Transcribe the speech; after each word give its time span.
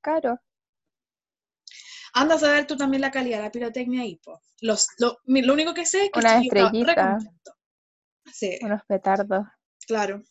caro. 0.00 0.38
Anda 2.12 2.34
a 2.34 2.38
saber 2.38 2.66
tú 2.66 2.76
también 2.76 3.00
la 3.00 3.10
calidad 3.10 3.38
de 3.38 3.44
la 3.44 3.52
pirotecnia 3.52 4.02
ahí, 4.02 4.16
po. 4.16 4.40
Los, 4.60 4.86
lo, 4.98 5.16
único 5.26 5.74
que 5.74 5.86
sé 5.86 6.06
es 6.06 6.10
que 6.10 6.18
Una 6.18 6.40
estrellita. 6.40 7.18
Sí, 8.32 8.58
Unos 8.62 8.82
petardos. 8.86 9.46
claro. 9.86 10.22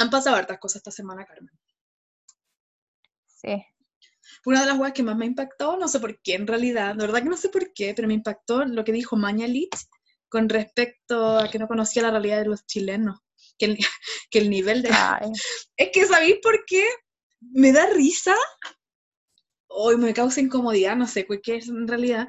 Han 0.00 0.10
pasado 0.10 0.36
hartas 0.36 0.58
cosas 0.58 0.76
esta 0.76 0.90
semana, 0.92 1.24
Carmen. 1.24 1.50
Sí. 3.26 3.64
Una 4.44 4.60
de 4.60 4.66
las 4.66 4.78
weas 4.78 4.92
que 4.92 5.02
más 5.02 5.16
me 5.16 5.26
impactó, 5.26 5.76
no 5.76 5.88
sé 5.88 5.98
por 5.98 6.20
qué 6.20 6.34
en 6.34 6.46
realidad, 6.46 6.94
de 6.94 7.06
verdad 7.06 7.22
que 7.22 7.28
no 7.28 7.36
sé 7.36 7.48
por 7.48 7.72
qué, 7.72 7.94
pero 7.94 8.06
me 8.06 8.14
impactó 8.14 8.64
lo 8.64 8.84
que 8.84 8.92
dijo 8.92 9.16
Mañalich 9.16 9.76
con 10.28 10.48
respecto 10.48 11.38
a 11.38 11.50
que 11.50 11.58
no 11.58 11.66
conocía 11.66 12.02
la 12.02 12.10
realidad 12.10 12.38
de 12.38 12.46
los 12.46 12.66
chilenos. 12.66 13.18
Que 13.58 13.66
el, 13.66 13.78
que 14.30 14.38
el 14.38 14.50
nivel 14.50 14.82
de... 14.82 14.90
Ay, 14.92 15.30
Es 15.76 15.90
que, 15.92 16.06
¿sabéis 16.06 16.36
por 16.42 16.64
qué? 16.66 16.86
Me 17.40 17.72
da 17.72 17.86
risa. 17.86 18.34
Hoy 19.80 19.96
me 19.96 20.12
causa 20.12 20.40
incomodidad, 20.40 20.96
no 20.96 21.06
sé 21.06 21.26
qué 21.42 21.56
es 21.56 21.68
en 21.68 21.86
realidad. 21.86 22.26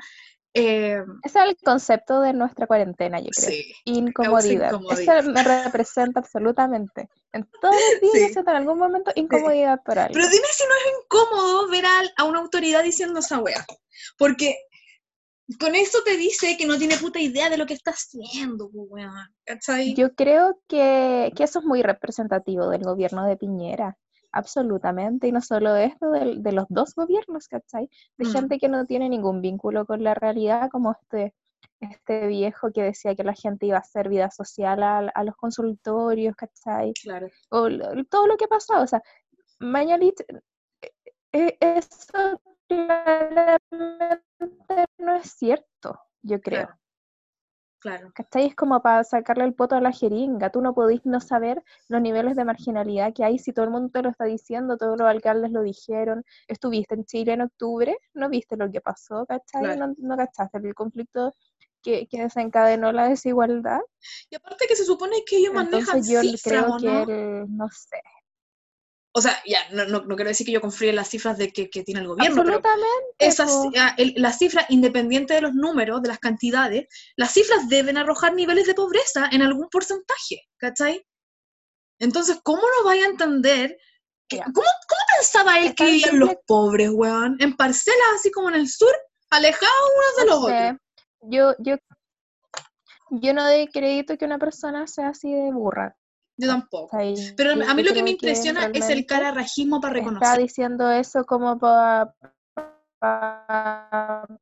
Eh, 0.53 0.98
ese 1.23 1.40
es 1.40 1.45
el 1.45 1.57
concepto 1.63 2.21
de 2.21 2.34
nuestra 2.34 2.66
cuarentena, 2.67 3.20
yo 3.20 3.30
creo. 3.35 3.49
sí, 3.49 3.73
Incomodidad. 3.85 4.71
incomodidad. 4.73 5.20
Eso 5.20 5.31
me 5.31 5.44
representa 5.44 6.20
absolutamente. 6.20 7.07
En 7.34 7.48
todos 7.62 7.76
los 7.76 8.02
días 8.02 8.13
Sí. 8.13 8.21
yo 8.21 8.34
siento 8.34 8.52
en 8.52 8.57
algún 8.57 8.80
momento 8.80 9.12
incomodidad 9.16 9.80
por 9.84 9.99
algo. 9.99 10.13
Pero 10.13 10.27
dime 10.27 10.48
si 10.52 10.63
no 10.63 10.73
es 10.76 11.04
incómodo 11.04 11.70
ver 11.70 11.85
a, 11.85 12.02
a 12.17 12.23
una 12.26 12.40
autoridad 12.40 12.84
diciendo 12.84 13.20
esa 13.20 13.40
wea. 13.40 13.66
Porque 14.18 14.55
con 15.59 15.76
eso 15.76 15.99
te 16.04 16.18
dice 16.18 16.57
que 16.57 16.66
no 16.68 16.77
tiene 16.77 16.98
puta 16.98 17.20
idea 17.20 17.49
de 17.49 17.57
lo 17.57 17.66
que 17.66 17.73
está 17.73 17.91
haciendo, 17.91 18.70
weón. 18.71 19.12
Yo 19.95 20.13
creo 20.13 20.59
que, 20.68 21.31
que 21.35 21.43
eso 21.43 21.59
es 21.59 21.66
muy 21.66 21.81
representativo 21.81 22.70
del 22.70 22.84
gobierno 22.84 23.26
de 23.26 23.38
Piñera, 23.38 23.98
absolutamente, 24.32 25.28
y 25.28 25.32
no 25.32 25.42
solo 25.42 25.76
esto, 25.76 26.12
del- 26.12 26.44
de, 26.44 26.52
los 26.52 26.66
dos 26.70 26.94
gobiernos, 26.96 27.48
¿cachai? 27.48 27.90
De 28.18 28.26
Mm. 28.26 28.32
gente 28.32 28.60
que 28.60 28.70
no 28.70 28.86
tiene 28.86 29.10
ningún 29.10 29.42
vínculo 29.42 29.86
con 29.86 30.04
la 30.04 30.14
realidad, 30.14 30.70
como 30.71 30.91
este, 30.91 31.34
este 31.80 32.27
viejo 32.27 32.71
que 32.71 32.84
decía 32.84 33.16
que 33.16 33.24
la 33.24 33.34
gente 33.34 33.66
iba 33.66 33.77
a 33.77 33.82
hacer 33.82 34.10
vida 34.10 34.30
social 34.32 34.84
a, 34.84 34.99
a 34.99 35.24
los 35.24 35.36
consultorios, 35.36 36.36
¿cachai? 36.36 36.94
Claro. 37.02 37.27
O 37.49 37.68
todo 38.10 38.27
lo 38.27 38.38
que 38.38 38.46
ha 38.46 38.49
pasado, 38.49 38.84
o 38.84 38.88
sea, 38.88 39.02
Mañalich, 39.60 40.16
eh, 40.82 40.91
eh, 41.34 41.58
eso 41.60 42.41
claramente 42.68 43.60
no 44.98 45.16
es 45.16 45.32
cierto, 45.32 45.99
yo 46.21 46.40
creo. 46.40 46.68
Claro. 46.68 46.80
Claro. 47.80 48.12
¿Cachai? 48.13 48.48
Es 48.48 48.55
como 48.55 48.82
para 48.82 49.04
sacarle 49.04 49.46
el 49.46 49.54
poto 49.54 49.76
a 49.76 49.82
la 49.82 49.91
jeringa. 49.91 50.49
Tú 50.49 50.62
no 50.62 50.74
podís 50.74 51.05
no 51.05 51.22
saber 51.22 51.63
los 51.88 52.02
niveles 52.02 52.36
de 52.36 52.44
marginalidad 52.44 53.13
que 53.13 53.24
hay 53.24 53.40
si 53.40 53.54
todo 53.54 53.66
el 53.66 53.71
mundo 53.71 53.90
te 53.90 54.02
lo 54.02 54.10
está 54.10 54.26
diciendo, 54.26 54.77
todos 54.77 54.98
los 54.98 55.08
alcaldes 55.08 55.52
lo 55.52 55.62
dijeron. 55.62 56.26
Estuviste 56.48 56.96
en 56.96 57.05
Chile 57.05 57.34
en 57.34 57.41
octubre, 57.41 57.98
no 58.13 58.30
viste 58.30 58.58
lo 58.58 58.70
que 58.70 58.82
pasó, 58.82 59.26
¿cachai? 59.26 59.63
Claro. 59.63 59.88
No, 59.88 59.96
no 59.98 60.18
cachaste 60.18 60.58
el 60.58 60.76
conflicto 60.76 61.34
que, 61.82 62.08
que 62.08 62.21
desencadenó 62.21 62.91
la 62.91 63.08
desigualdad. 63.08 63.80
Y 64.30 64.36
aparte 64.36 64.66
que 64.68 64.75
se 64.75 64.84
supone 64.84 65.24
que 65.25 65.38
ellos 65.38 65.53
manejan 65.53 65.80
Entonces 65.80 66.14
yo 66.14 66.22
cifras, 66.22 66.44
creo 66.44 66.75
¿o 66.75 66.78
que 67.06 67.40
él, 67.41 67.46
no 67.56 67.69
sé. 67.69 68.02
O 69.12 69.22
sea, 69.22 69.41
ya, 69.46 69.57
no, 69.72 69.85
no, 69.85 70.02
no 70.02 70.16
quiero 70.16 70.29
decir 70.29 70.46
que 70.46 70.52
yo 70.52 70.62
confíe 70.62 70.90
en 70.90 70.96
las 70.96 71.09
cifras 71.09 71.38
de 71.38 71.52
que, 71.52 71.69
que 71.69 71.84
tiene 71.84 72.02
el 72.02 72.07
gobierno, 72.07 72.44
pero 72.44 72.57
Absolutamente. 72.57 73.16
esas, 73.18 73.50
po. 73.52 73.72
ah, 73.78 73.96
el- 73.97 74.13
las 74.18 74.38
cifras, 74.38 74.66
independiente 74.69 75.34
de 75.34 75.41
los 75.41 75.53
números, 75.56 76.02
de 76.03 76.09
las 76.09 76.19
cantidades, 76.19 76.88
las 77.16 77.34
cifras 77.34 77.68
deben 77.69 77.97
arrojar 77.97 78.34
niveles 78.34 78.68
de 78.68 78.75
pobreza 78.75 79.28
en 79.31 79.41
algún 79.41 79.68
porcentaje, 79.69 80.44
¿cachai? 80.57 81.03
Entonces, 82.00 82.40
¿cómo 82.44 82.62
no 82.62 82.84
vaya 82.85 83.06
a 83.06 83.09
entender? 83.09 83.78
que-. 84.28 84.38
¿cómo, 84.38 84.53
cómo 84.53 85.02
pensaba 85.18 85.59
él 85.59 85.74
que 85.74 85.85
vivían 85.85 86.19
los 86.19 86.35
pobres, 86.46 86.91
weón? 86.94 87.35
En 87.40 87.56
parcelas 87.56 88.07
así 88.16 88.30
como 88.31 88.50
en 88.50 88.56
el 88.56 88.69
sur, 88.69 88.94
alejados 89.31 89.91
unos 89.96 90.18
de 90.18 90.25
los 90.25 90.38
otros. 90.44 90.80
Yo, 91.22 91.56
yo, 91.59 91.75
yo 93.09 93.34
no 93.34 93.44
doy 93.44 93.68
crédito 93.68 94.18
que 94.18 94.25
una 94.25 94.38
persona 94.38 94.86
sea 94.88 95.09
así 95.09 95.34
de 95.34 95.52
burra. 95.52 95.96
Yo 96.42 96.48
tampoco. 96.48 96.98
Pero 97.36 97.52
a 97.52 97.74
mí 97.74 97.84
lo 97.84 97.94
que 97.94 98.02
me 98.02 98.12
impresiona 98.12 98.62
es 98.62 98.66
el 98.68 98.74
realmente 98.74 99.06
cararrajismo 99.06 99.82
para 99.82 99.98
está 100.00 100.10
reconocer. 100.10 100.40
diciendo 100.42 100.90
eso 100.90 101.26
como 101.26 101.60
para 101.60 102.16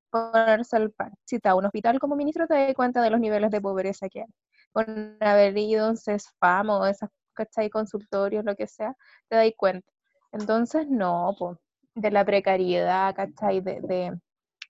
ponerse 0.10 0.78
el 0.78 0.92
pan. 0.92 1.14
Si 1.26 1.38
está 1.38 1.52
a 1.52 1.56
un 1.56 1.66
hospital 1.66 2.00
como 2.00 2.16
ministro, 2.16 2.48
te 2.48 2.54
das 2.54 2.74
cuenta 2.76 3.02
de 3.02 3.10
los 3.10 3.20
niveles 3.20 3.52
de 3.52 3.62
pobreza 3.62 4.10
que 4.10 4.22
hay. 4.22 4.28
Con 4.72 5.18
haber 5.22 5.58
ido 5.58 5.90
un 5.90 5.98
CESFAM 5.98 6.70
o 6.70 6.86
esas, 6.86 7.10
¿cachai? 7.34 7.70
Consultorios, 7.70 8.46
lo 8.46 8.56
que 8.56 8.68
sea, 8.68 8.96
te 9.28 9.36
das 9.38 9.52
cuenta. 9.58 9.92
Entonces, 10.32 10.88
no, 10.88 11.36
po, 11.38 11.60
de 11.96 12.12
la 12.12 12.26
precariedad, 12.26 13.16
¿cachai? 13.16 13.62
De, 13.62 13.80
de, 13.82 14.18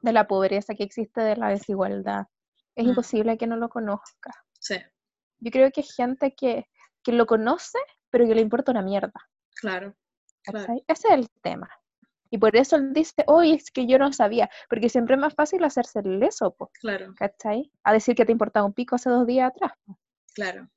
de 0.01 0.11
la 0.13 0.27
pobreza 0.27 0.75
que 0.75 0.83
existe, 0.83 1.21
de 1.21 1.35
la 1.35 1.49
desigualdad. 1.49 2.25
Es 2.75 2.85
Mm. 2.85 2.89
imposible 2.89 3.37
que 3.37 3.47
no 3.47 3.57
lo 3.57 3.69
conozca. 3.69 4.31
Sí, 4.59 4.75
Yo 5.39 5.51
creo 5.51 5.71
que 5.71 5.83
gente 5.83 6.33
que, 6.35 6.67
que 7.07 7.13
lo 7.13 7.25
conoce, 7.25 7.77
pero 8.09 8.27
que 8.27 8.35
le 8.35 8.41
importa 8.41 8.71
una 8.71 8.81
mierda. 8.81 9.13
claro. 9.55 9.95
claro. 10.43 10.73
Ese 10.87 11.07
es 11.07 11.13
el 11.13 11.29
tema. 11.41 11.69
Y 12.29 12.37
por 12.37 12.57
eso 12.57 12.75
él 12.75 12.91
dice, 12.91 13.23
oye, 13.27 13.53
es 13.53 13.71
que 13.71 13.87
yo 13.87 13.97
no 13.97 14.11
sabía, 14.11 14.49
porque 14.69 14.89
siempre 14.89 15.15
es 15.15 15.21
más 15.21 15.33
fácil 15.33 15.63
hacerse 15.63 15.99
el 15.99 16.19
leso, 16.19 16.53
po, 16.53 16.69
Claro, 16.81 17.13
¿cachai? 17.15 17.71
A 17.83 17.93
decir 17.93 18.13
que 18.15 18.25
te 18.25 18.33
importaba 18.33 18.65
un 18.65 18.73
pico 18.73 18.95
hace 18.95 19.09
dos 19.09 19.25
días 19.25 19.49
atrás, 19.49 19.71
po, 19.85 19.97
claro. 20.35 20.67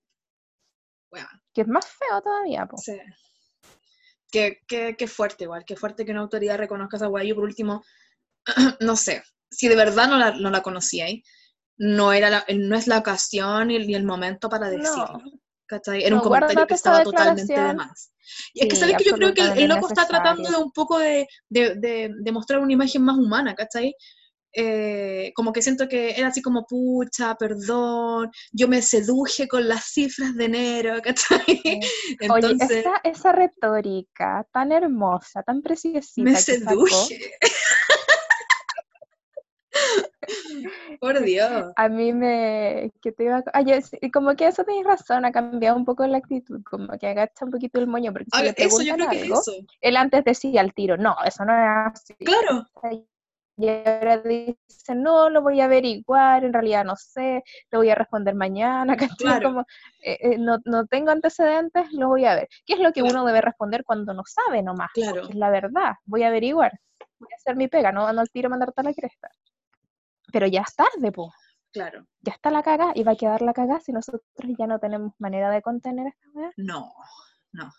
Bueno, 1.10 1.26
que 1.52 1.62
es 1.62 1.66
más 1.66 1.86
feo 1.88 2.22
todavía, 2.22 2.66
po. 2.66 2.76
sí. 2.76 2.96
Qué, 4.30 4.60
qué, 4.68 4.94
qué 4.96 5.08
fuerte 5.08 5.42
igual, 5.42 5.64
qué 5.64 5.74
fuerte 5.74 6.04
que 6.04 6.12
una 6.12 6.20
autoridad 6.20 6.56
reconozca 6.58 6.96
esa 6.96 7.08
weá. 7.08 7.24
Yo 7.24 7.34
por 7.34 7.42
último, 7.42 7.82
no 8.80 8.94
sé, 8.94 9.24
si 9.50 9.66
de 9.66 9.74
verdad 9.74 10.06
no 10.08 10.18
la, 10.18 10.30
no 10.30 10.50
la 10.50 10.62
conocíais, 10.62 11.24
no, 11.78 12.12
era 12.12 12.30
la- 12.30 12.44
no 12.56 12.76
es 12.76 12.86
la 12.86 12.98
ocasión 12.98 13.72
y 13.72 13.76
el, 13.76 13.88
ni 13.88 13.96
el 13.96 14.04
momento 14.04 14.48
para 14.48 14.70
decirlo. 14.70 15.18
No, 15.18 15.39
¿cachai? 15.70 16.02
Era 16.04 16.14
un 16.16 16.20
No, 16.20 16.24
comentario 16.24 16.56
guárdate 16.56 16.68
que 16.68 16.74
estaba 16.74 17.02
totalmente 17.04 17.52
de 17.54 17.74
más. 17.74 18.12
Y 18.54 18.60
es 18.62 18.68
que, 18.68 18.76
Sí, 18.76 18.80
¿sabes 18.80 18.96
que 18.98 19.04
Yo 19.04 19.12
creo 19.16 19.34
que 19.34 19.40
el, 19.42 19.46
el 19.58 19.68
loco 19.68 19.86
está 19.88 20.06
tratando 20.06 20.50
de 20.50 20.56
un 20.58 20.72
poco 20.72 20.98
de, 20.98 21.26
de, 21.48 21.74
de- 21.76 22.10
de 22.20 22.32
mostrar 22.32 22.60
una 22.60 22.72
imagen 22.72 23.02
más 23.02 23.16
humana, 23.16 23.54
¿cachai? 23.54 23.94
Eh, 24.52 25.32
como 25.36 25.52
que 25.52 25.62
siento 25.62 25.88
que 25.88 26.10
era 26.18 26.28
así 26.28 26.42
como, 26.42 26.66
pucha, 26.66 27.36
perdón, 27.36 28.30
yo 28.52 28.66
me 28.68 28.82
seduje 28.82 29.46
con 29.48 29.68
las 29.68 29.84
cifras 29.92 30.34
de 30.36 30.44
enero, 30.46 30.96
¿cachai? 31.04 31.44
Sí. 31.62 31.80
Oye, 32.28 32.46
Entonces, 32.46 32.70
esa, 32.80 33.00
esa 33.04 33.32
retórica 33.32 34.46
tan 34.52 34.72
hermosa, 34.72 35.42
tan 35.42 35.62
preciosita 35.62 36.24
me 36.24 36.36
que 36.44 36.54
sacó, 36.54 36.86
seduje. 36.86 37.32
Por 41.00 41.20
Dios. 41.22 41.72
a 41.76 41.88
mí 41.88 42.12
me... 42.12 42.92
Que 43.02 43.12
te 43.12 43.24
iba 43.24 43.38
a- 43.38 43.44
ah, 43.52 43.62
como 44.12 44.34
que 44.36 44.46
eso 44.46 44.64
tenés 44.64 44.84
razón, 44.84 45.24
ha 45.24 45.32
cambiado 45.32 45.76
un 45.76 45.84
poco 45.84 46.06
la 46.06 46.18
actitud, 46.18 46.62
como 46.64 46.96
que 46.98 47.06
agacha 47.08 47.44
un 47.44 47.50
poquito 47.50 47.78
el 47.78 47.86
moño, 47.86 48.12
porque 48.12 48.26
si 48.32 48.40
Ah, 48.40 48.42
le 48.42 48.52
preguntan 48.52 49.00
es 49.12 49.22
algo, 49.22 49.42
él 49.80 49.96
antes 49.96 50.24
decía 50.24 50.60
al 50.60 50.74
tiro, 50.74 50.96
no, 50.96 51.16
eso 51.24 51.44
no 51.44 51.52
es 51.52 51.92
así. 51.94 52.14
Claro. 52.16 52.66
Y 53.56 53.68
ahora 53.68 54.16
dice, 54.18 54.94
no, 54.94 55.28
lo 55.28 55.42
voy 55.42 55.60
a 55.60 55.66
averiguar, 55.66 56.44
en 56.44 56.52
realidad 56.54 56.82
no 56.82 56.96
sé, 56.96 57.42
te 57.68 57.76
voy 57.76 57.90
a 57.90 57.94
responder 57.94 58.34
mañana. 58.34 58.96
Claro. 59.18 59.48
Como, 59.50 59.60
eh, 60.02 60.16
eh, 60.20 60.38
no, 60.38 60.58
no 60.64 60.86
tengo 60.86 61.10
antecedentes, 61.10 61.92
lo 61.92 62.08
voy 62.08 62.24
a 62.24 62.36
ver. 62.36 62.48
¿Qué 62.64 62.74
es 62.74 62.80
lo 62.80 62.90
que 62.92 63.02
Claro. 63.02 63.16
uno 63.16 63.26
debe 63.26 63.42
responder 63.42 63.84
cuando 63.84 64.14
no 64.14 64.22
sabe 64.24 64.62
nomás? 64.62 64.88
Claro. 64.94 65.28
Es 65.28 65.34
la 65.34 65.50
verdad, 65.50 65.92
voy 66.06 66.22
a 66.22 66.28
averiguar, 66.28 66.72
voy 67.18 67.28
a 67.32 67.36
hacer 67.36 67.56
mi 67.56 67.68
pega, 67.68 67.92
no, 67.92 68.10
no 68.12 68.20
al 68.22 68.30
tiro 68.30 68.48
mandarte 68.48 68.80
a 68.80 68.84
la 68.84 68.94
cresta. 68.94 69.28
Pero 70.32 70.46
ya 70.46 70.62
es 70.62 70.74
tarde, 70.74 71.12
po. 71.12 71.32
claro. 71.72 72.06
ya 72.20 72.32
está 72.32 72.50
la 72.50 72.62
caga 72.62 72.92
y 72.94 73.02
va 73.04 73.12
a 73.12 73.16
quedar 73.16 73.42
la 73.42 73.52
caga 73.52 73.80
si 73.80 73.92
nosotros 73.92 74.22
ya 74.58 74.66
no 74.66 74.78
tenemos 74.80 75.12
manera 75.18 75.50
de 75.50 75.62
contener 75.62 76.06
esta 76.08 76.26
weá. 76.34 76.50
No, 76.56 76.92
no. 77.52 77.70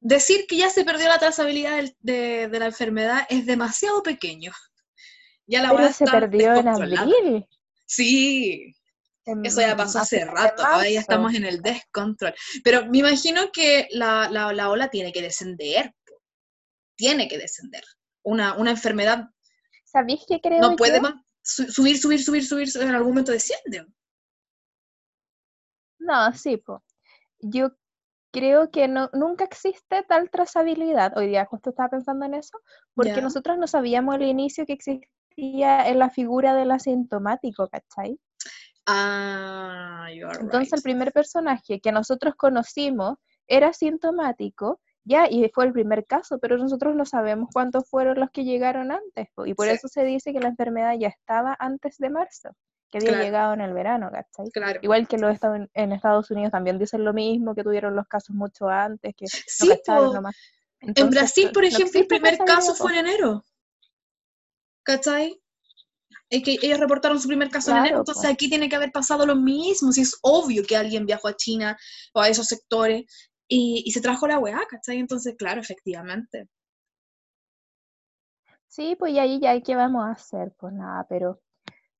Decir 0.00 0.46
que 0.48 0.56
ya 0.56 0.70
se 0.70 0.84
perdió 0.84 1.08
la 1.08 1.18
trazabilidad 1.18 1.76
del- 1.76 1.96
de, 2.00 2.48
de 2.48 2.58
la 2.58 2.66
enfermedad 2.66 3.26
es 3.28 3.44
demasiado 3.46 4.02
pequeño. 4.02 4.52
Ya 5.46 5.62
la 5.62 5.70
Pero 5.74 5.92
se 5.92 6.04
perdió 6.06 6.54
en 6.54 6.68
abril. 6.68 7.46
Sí, 7.86 8.74
en- 9.24 9.44
eso 9.44 9.60
ya 9.60 9.76
pasó 9.76 9.98
hace 10.00 10.24
rato, 10.24 10.64
ahora 10.64 10.88
ya 10.88 11.00
estamos 11.00 11.34
en 11.34 11.44
el 11.44 11.60
descontrol. 11.62 12.34
Pero 12.64 12.86
me 12.86 12.98
imagino 12.98 13.50
que 13.52 13.88
la, 13.90 14.28
la, 14.30 14.52
la 14.52 14.70
ola 14.70 14.88
tiene 14.88 15.12
que 15.12 15.22
descender, 15.22 15.92
tiene 16.96 17.28
que 17.28 17.38
descender. 17.38 17.82
Una, 18.22 18.54
una 18.56 18.70
enfermedad 18.72 19.28
¿Sabéis 19.84 20.24
qué 20.28 20.40
creo 20.40 20.60
no 20.60 20.76
puede 20.76 20.96
yo? 20.96 21.02
más 21.02 21.14
subir, 21.46 21.98
subir, 21.98 22.22
subir, 22.22 22.44
subir, 22.44 22.68
en 22.80 22.94
algún 22.94 23.10
momento 23.10 23.32
desciende. 23.32 23.86
No, 25.98 26.32
sí, 26.32 26.56
po. 26.56 26.84
Yo 27.40 27.70
creo 28.32 28.70
que 28.70 28.88
no, 28.88 29.10
nunca 29.12 29.44
existe 29.44 30.02
tal 30.08 30.30
trazabilidad. 30.30 31.16
Hoy 31.16 31.28
día 31.28 31.46
justo 31.46 31.70
estaba 31.70 31.88
pensando 31.88 32.26
en 32.26 32.34
eso, 32.34 32.58
porque 32.94 33.22
nosotros 33.22 33.58
no 33.58 33.66
sabíamos 33.66 34.14
al 34.14 34.22
inicio 34.22 34.66
que 34.66 34.74
existía 34.74 35.88
en 35.88 35.98
la 35.98 36.10
figura 36.10 36.54
del 36.54 36.70
asintomático, 36.70 37.68
¿cachai? 37.68 38.18
Ah, 38.86 40.08
you 40.14 40.26
are 40.26 40.38
Entonces 40.40 40.72
el 40.74 40.82
primer 40.82 41.12
personaje 41.12 41.80
que 41.80 41.92
nosotros 41.92 42.34
conocimos 42.36 43.16
era 43.48 43.68
asintomático 43.68 44.80
Ya, 45.08 45.28
y 45.30 45.48
fue 45.54 45.66
el 45.66 45.72
primer 45.72 46.04
caso, 46.04 46.40
pero 46.40 46.58
nosotros 46.58 46.96
no 46.96 47.04
sabemos 47.06 47.48
cuántos 47.52 47.88
fueron 47.88 48.18
los 48.18 48.28
que 48.32 48.42
llegaron 48.42 48.90
antes, 48.90 49.28
y 49.46 49.54
por 49.54 49.68
Sí. 49.68 49.74
eso 49.74 49.86
se 49.86 50.02
dice 50.02 50.32
que 50.32 50.40
la 50.40 50.48
enfermedad 50.48 50.94
ya 50.98 51.06
estaba 51.06 51.56
antes 51.60 51.96
de 51.98 52.10
marzo, 52.10 52.50
que 52.90 52.98
había 52.98 53.10
Claro. 53.10 53.24
llegado 53.24 53.54
en 53.54 53.60
el 53.60 53.72
verano, 53.72 54.10
¿cachai? 54.10 54.50
Claro. 54.50 54.80
Igual 54.82 55.06
que 55.06 55.16
los 55.16 55.32
Estados, 55.32 55.68
en 55.74 55.92
Estados 55.92 56.28
Unidos 56.32 56.50
también 56.50 56.76
dicen 56.80 57.04
lo 57.04 57.12
mismo, 57.12 57.54
que 57.54 57.62
tuvieron 57.62 57.94
los 57.94 58.08
casos 58.08 58.34
mucho 58.34 58.68
antes, 58.68 59.14
que 59.14 59.26
Sí, 59.28 59.70
no. 59.86 60.22
En 60.80 61.10
Brasil, 61.10 61.50
por 61.54 61.62
no 61.62 61.68
ejemplo, 61.68 62.00
el 62.00 62.06
primer 62.08 62.38
caso 62.38 62.74
fue 62.74 62.98
en 62.98 63.06
enero. 63.06 63.44
¿Cachai? 64.82 65.40
Es 66.30 66.42
que 66.42 66.58
ellos 66.62 66.80
reportaron 66.80 67.20
su 67.20 67.28
primer 67.28 67.48
caso 67.48 67.70
en 67.70 67.76
enero, 67.78 67.98
entonces 67.98 68.28
aquí 68.28 68.48
tiene 68.48 68.68
que 68.68 68.74
haber 68.74 68.90
pasado 68.90 69.24
lo 69.24 69.36
mismo. 69.36 69.92
Si 69.92 70.00
es 70.00 70.18
obvio 70.22 70.64
que 70.64 70.76
alguien 70.76 71.06
viajó 71.06 71.28
a 71.28 71.36
China 71.36 71.76
o 72.12 72.20
a 72.20 72.28
esos 72.28 72.46
sectores 72.46 73.04
y, 73.48 73.82
y 73.86 73.90
se 73.92 74.00
trajo 74.00 74.26
la 74.28 74.38
weá, 74.38 74.60
¿cachai? 74.68 74.98
Entonces, 74.98 75.34
claro, 75.36 75.60
efectivamente. 75.60 76.48
Sí, 78.68 78.96
pues 78.98 79.12
y 79.12 79.18
ahí 79.18 79.40
ya, 79.40 79.60
¿qué 79.60 79.74
vamos 79.76 80.04
a 80.04 80.12
hacer? 80.12 80.52
Pues 80.58 80.72
nada, 80.72 81.06
pero 81.08 81.40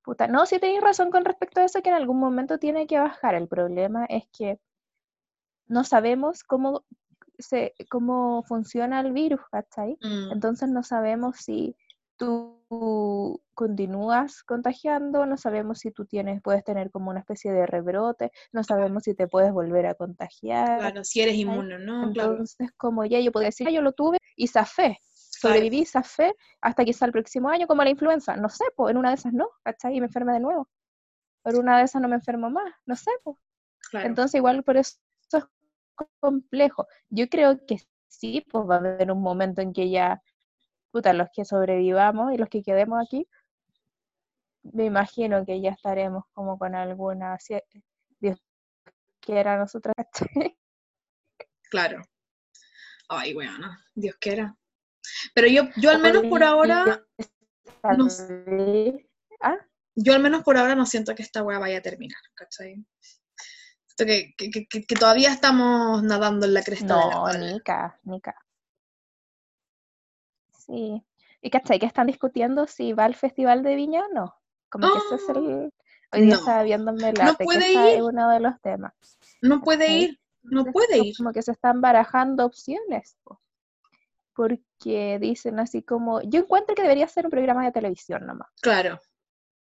puta, 0.02 0.28
no, 0.28 0.46
sí 0.46 0.58
tenéis 0.58 0.82
razón 0.82 1.10
con 1.10 1.24
respecto 1.24 1.60
a 1.60 1.64
eso, 1.64 1.82
que 1.82 1.88
en 1.90 1.96
algún 1.96 2.18
momento 2.18 2.58
tiene 2.58 2.86
que 2.86 2.98
bajar. 2.98 3.34
El 3.34 3.48
problema 3.48 4.06
es 4.06 4.24
que 4.36 4.60
no 5.68 5.84
sabemos 5.84 6.44
cómo 6.44 6.84
se, 7.38 7.74
cómo 7.90 8.42
funciona 8.44 9.00
el 9.00 9.12
virus, 9.12 9.40
¿cachai? 9.50 9.98
Mm, 10.00 10.32
Entonces 10.32 10.68
no 10.68 10.82
sabemos 10.82 11.36
si 11.38 11.76
tú 12.16 13.40
continúas 13.54 14.42
contagiando, 14.42 15.26
no 15.26 15.36
sabemos 15.36 15.78
si 15.80 15.90
tú 15.90 16.04
tienes, 16.06 16.42
puedes 16.42 16.64
tener 16.64 16.90
como 16.90 17.10
una 17.10 17.20
especie 17.20 17.52
de 17.52 17.66
rebrote, 17.66 18.32
no 18.52 18.64
sabemos 18.64 19.04
si 19.04 19.14
te 19.14 19.28
puedes 19.28 19.52
volver 19.52 19.86
a 19.86 19.94
contagiar. 19.94 20.78
claro, 20.78 21.04
si 21.04 21.20
eres 21.20 21.34
¿cachai? 21.34 21.42
inmune 21.52 21.74
o 21.76 21.78
no, 21.78 22.12
claro. 22.12 22.32
Entonces, 22.32 22.70
como 22.76 23.04
ya 23.04 23.20
yo 23.20 23.32
podría 23.32 23.48
decir, 23.48 23.66
"Ah, 23.68 23.70
yo 23.70 23.82
lo 23.82 23.92
tuve 23.92 24.18
y 24.36 24.46
zafé, 24.48 24.98
sobreviví, 25.02 25.84
zafé, 25.86 26.34
hasta 26.60 26.84
quizá 26.84 27.06
el 27.06 27.12
próximo 27.12 27.48
año, 27.48 27.66
como 27.66 27.82
la 27.84 27.90
influenza, 27.90 28.36
no 28.36 28.48
sé, 28.48 28.64
pues 28.76 28.90
en 28.90 28.98
una 28.98 29.10
de 29.10 29.16
esas 29.16 29.32
no, 29.32 29.48
¿cachai? 29.64 29.96
Y 29.96 30.00
me 30.00 30.06
enfermé 30.06 30.32
de 30.34 30.40
nuevo. 30.40 30.68
Pero 31.44 31.60
una 31.60 31.78
de 31.78 31.84
esas 31.84 32.02
no 32.02 32.08
me 32.08 32.16
enfermo 32.16 32.50
más, 32.50 32.72
no 32.86 32.96
sé, 32.96 33.10
pues. 33.24 33.36
claro. 33.90 34.08
Entonces, 34.08 34.36
igual 34.38 34.62
por 34.64 34.76
eso 34.76 34.96
es 35.32 35.44
complejo. 36.20 36.86
Yo 37.08 37.28
creo 37.28 37.64
que 37.66 37.78
sí, 38.08 38.44
pues 38.50 38.64
va 38.68 38.76
a 38.76 38.78
haber 38.78 39.10
un 39.12 39.22
momento 39.22 39.60
en 39.62 39.72
que 39.72 39.90
ya, 39.90 40.22
puta, 40.90 41.12
los 41.12 41.28
que 41.32 41.44
sobrevivamos 41.44 42.32
y 42.32 42.38
los 42.38 42.48
que 42.48 42.62
quedemos 42.62 43.02
aquí, 43.04 43.28
me 44.62 44.84
imagino 44.84 45.44
que 45.44 45.60
ya 45.60 45.70
estaremos 45.70 46.24
como 46.32 46.58
con 46.58 46.74
alguna, 46.74 47.38
si- 47.38 47.54
Dios 48.18 48.38
quiera 49.20 49.58
nosotras. 49.58 49.94
Claro. 51.70 52.00
Ay, 53.08 53.34
weona, 53.34 53.84
Dios 53.94 54.16
quiera. 54.20 54.56
Pero 55.34 55.48
yo, 55.48 55.64
yo 55.76 55.90
al 55.90 56.00
menos 56.00 56.24
por 56.24 56.42
ahora, 56.42 57.04
no 57.96 58.06
¿Ah? 59.40 59.56
yo 59.94 60.14
al 60.14 60.20
menos 60.22 60.42
por 60.42 60.56
ahora 60.56 60.74
no 60.74 60.86
siento 60.86 61.14
que 61.14 61.22
esta 61.22 61.42
weá 61.42 61.58
vaya 61.58 61.78
a 61.78 61.82
terminar, 61.82 62.18
¿cachai? 62.34 62.84
Que, 63.96 64.34
que, 64.36 64.50
que- 64.68 64.84
que- 64.86 64.94
todavía 64.96 65.32
estamos 65.32 66.02
nadando 66.02 66.46
en 66.46 66.54
la 66.54 66.62
cresta 66.62 66.94
de 66.98 67.06
la 67.10 67.20
ola. 67.22 67.38
Nica, 67.38 67.98
Nica. 68.04 68.34
Sí. 70.66 71.02
Y 71.42 71.50
cachai, 71.50 71.78
que 71.78 71.86
están 71.86 72.06
discutiendo 72.06 72.66
si 72.66 72.92
va 72.92 73.04
al 73.04 73.14
Festival 73.14 73.62
de 73.62 73.74
Viña 73.76 74.04
o 74.06 74.12
no. 74.12 74.34
Como 74.68 74.92
que 74.92 74.98
ese 74.98 75.14
es 75.16 75.28
el... 75.30 75.72
Hoy 76.12 76.20
día 76.22 76.34
no. 76.34 76.40
estaba 76.40 76.62
viéndome 76.62 77.12
la 77.12 77.34
que 77.36 77.44
puede 77.44 77.72
ir. 77.72 77.78
es 77.96 78.02
uno 78.02 78.28
de 78.30 78.40
los 78.40 78.60
temas. 78.60 78.92
No 79.42 79.60
puede 79.60 79.86
¿cachai? 79.86 80.02
ir, 80.04 80.20
no 80.42 80.60
Entonces, 80.60 80.72
puede 80.72 80.98
como- 80.98 81.04
ir. 81.04 81.16
Como 81.16 81.32
que 81.32 81.42
se 81.42 81.52
están 81.52 81.80
barajando 81.80 82.44
opciones. 82.46 83.16
po. 83.24 83.40
Porque 84.34 85.18
dicen 85.20 85.58
así 85.58 85.82
como... 85.82 86.20
Yo 86.22 86.40
encuentro 86.40 86.74
que 86.74 86.82
debería 86.82 87.08
ser 87.08 87.24
un 87.26 87.30
programa 87.30 87.64
de 87.64 87.72
televisión 87.72 88.26
nomás. 88.26 88.48
Claro, 88.60 89.00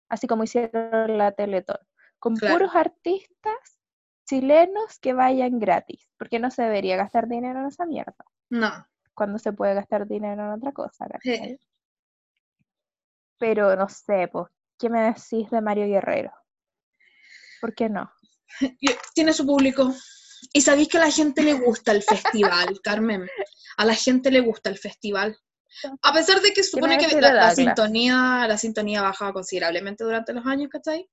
Así 0.10 0.28
como 0.28 0.44
hicieron 0.44 1.18
la 1.18 1.32
Teletón. 1.32 1.78
Con 2.20 2.36
Claro. 2.36 2.56
puros 2.56 2.76
artistas 2.76 3.80
chilenos 4.28 5.00
que 5.00 5.14
vayan 5.14 5.60
gratis. 5.60 6.08
Porque 6.18 6.40
no 6.40 6.52
se 6.52 6.62
debería 6.64 6.98
gastar 6.98 7.28
dinero 7.28 7.60
en 7.62 7.66
esa 7.68 7.86
mierda. 7.86 8.16
no. 8.50 8.86
Cuando 9.14 9.38
se 9.40 9.54
puede 9.54 9.76
gastar 9.76 10.08
dinero 10.08 10.44
en 10.44 10.52
otra 10.52 10.72
cosa, 10.72 11.08
Sí. 11.22 11.58
Pero 13.38 13.76
no 13.76 13.90
sé, 13.90 14.30
pues, 14.32 14.48
¿qué 14.80 14.90
me 14.90 15.02
decís 15.02 15.50
de 15.50 15.62
Mario 15.62 15.86
Guerrero? 15.88 16.32
¿Por 17.60 17.74
qué 17.76 17.90
no? 17.90 18.12
Tiene 19.16 19.34
su 19.34 19.46
público. 19.46 19.94
Y 20.52 20.62
sabéis 20.62 20.90
que 20.90 20.98
a 20.98 21.02
la 21.02 21.12
gente 21.12 21.44
le 21.44 21.54
gusta 21.54 21.92
el 21.92 22.04
festival, 22.04 22.80
Carmen. 22.84 23.28
A 23.78 23.86
la 23.86 23.96
gente 23.96 24.32
le 24.32 24.42
gusta 24.42 24.70
el 24.70 24.78
festival. 24.78 25.38
A 26.02 26.14
pesar 26.14 26.40
de 26.42 26.54
que 26.54 26.64
supone 26.64 26.98
que 26.98 27.20
la, 27.20 27.56
sintonía, 27.56 28.46
la 28.48 28.58
sintonía 28.58 29.00
ha 29.00 29.04
bajado 29.04 29.34
considerablemente 29.34 30.04
durante 30.04 30.34
los 30.34 30.46
años, 30.46 30.70
¿cachai? 30.70 31.10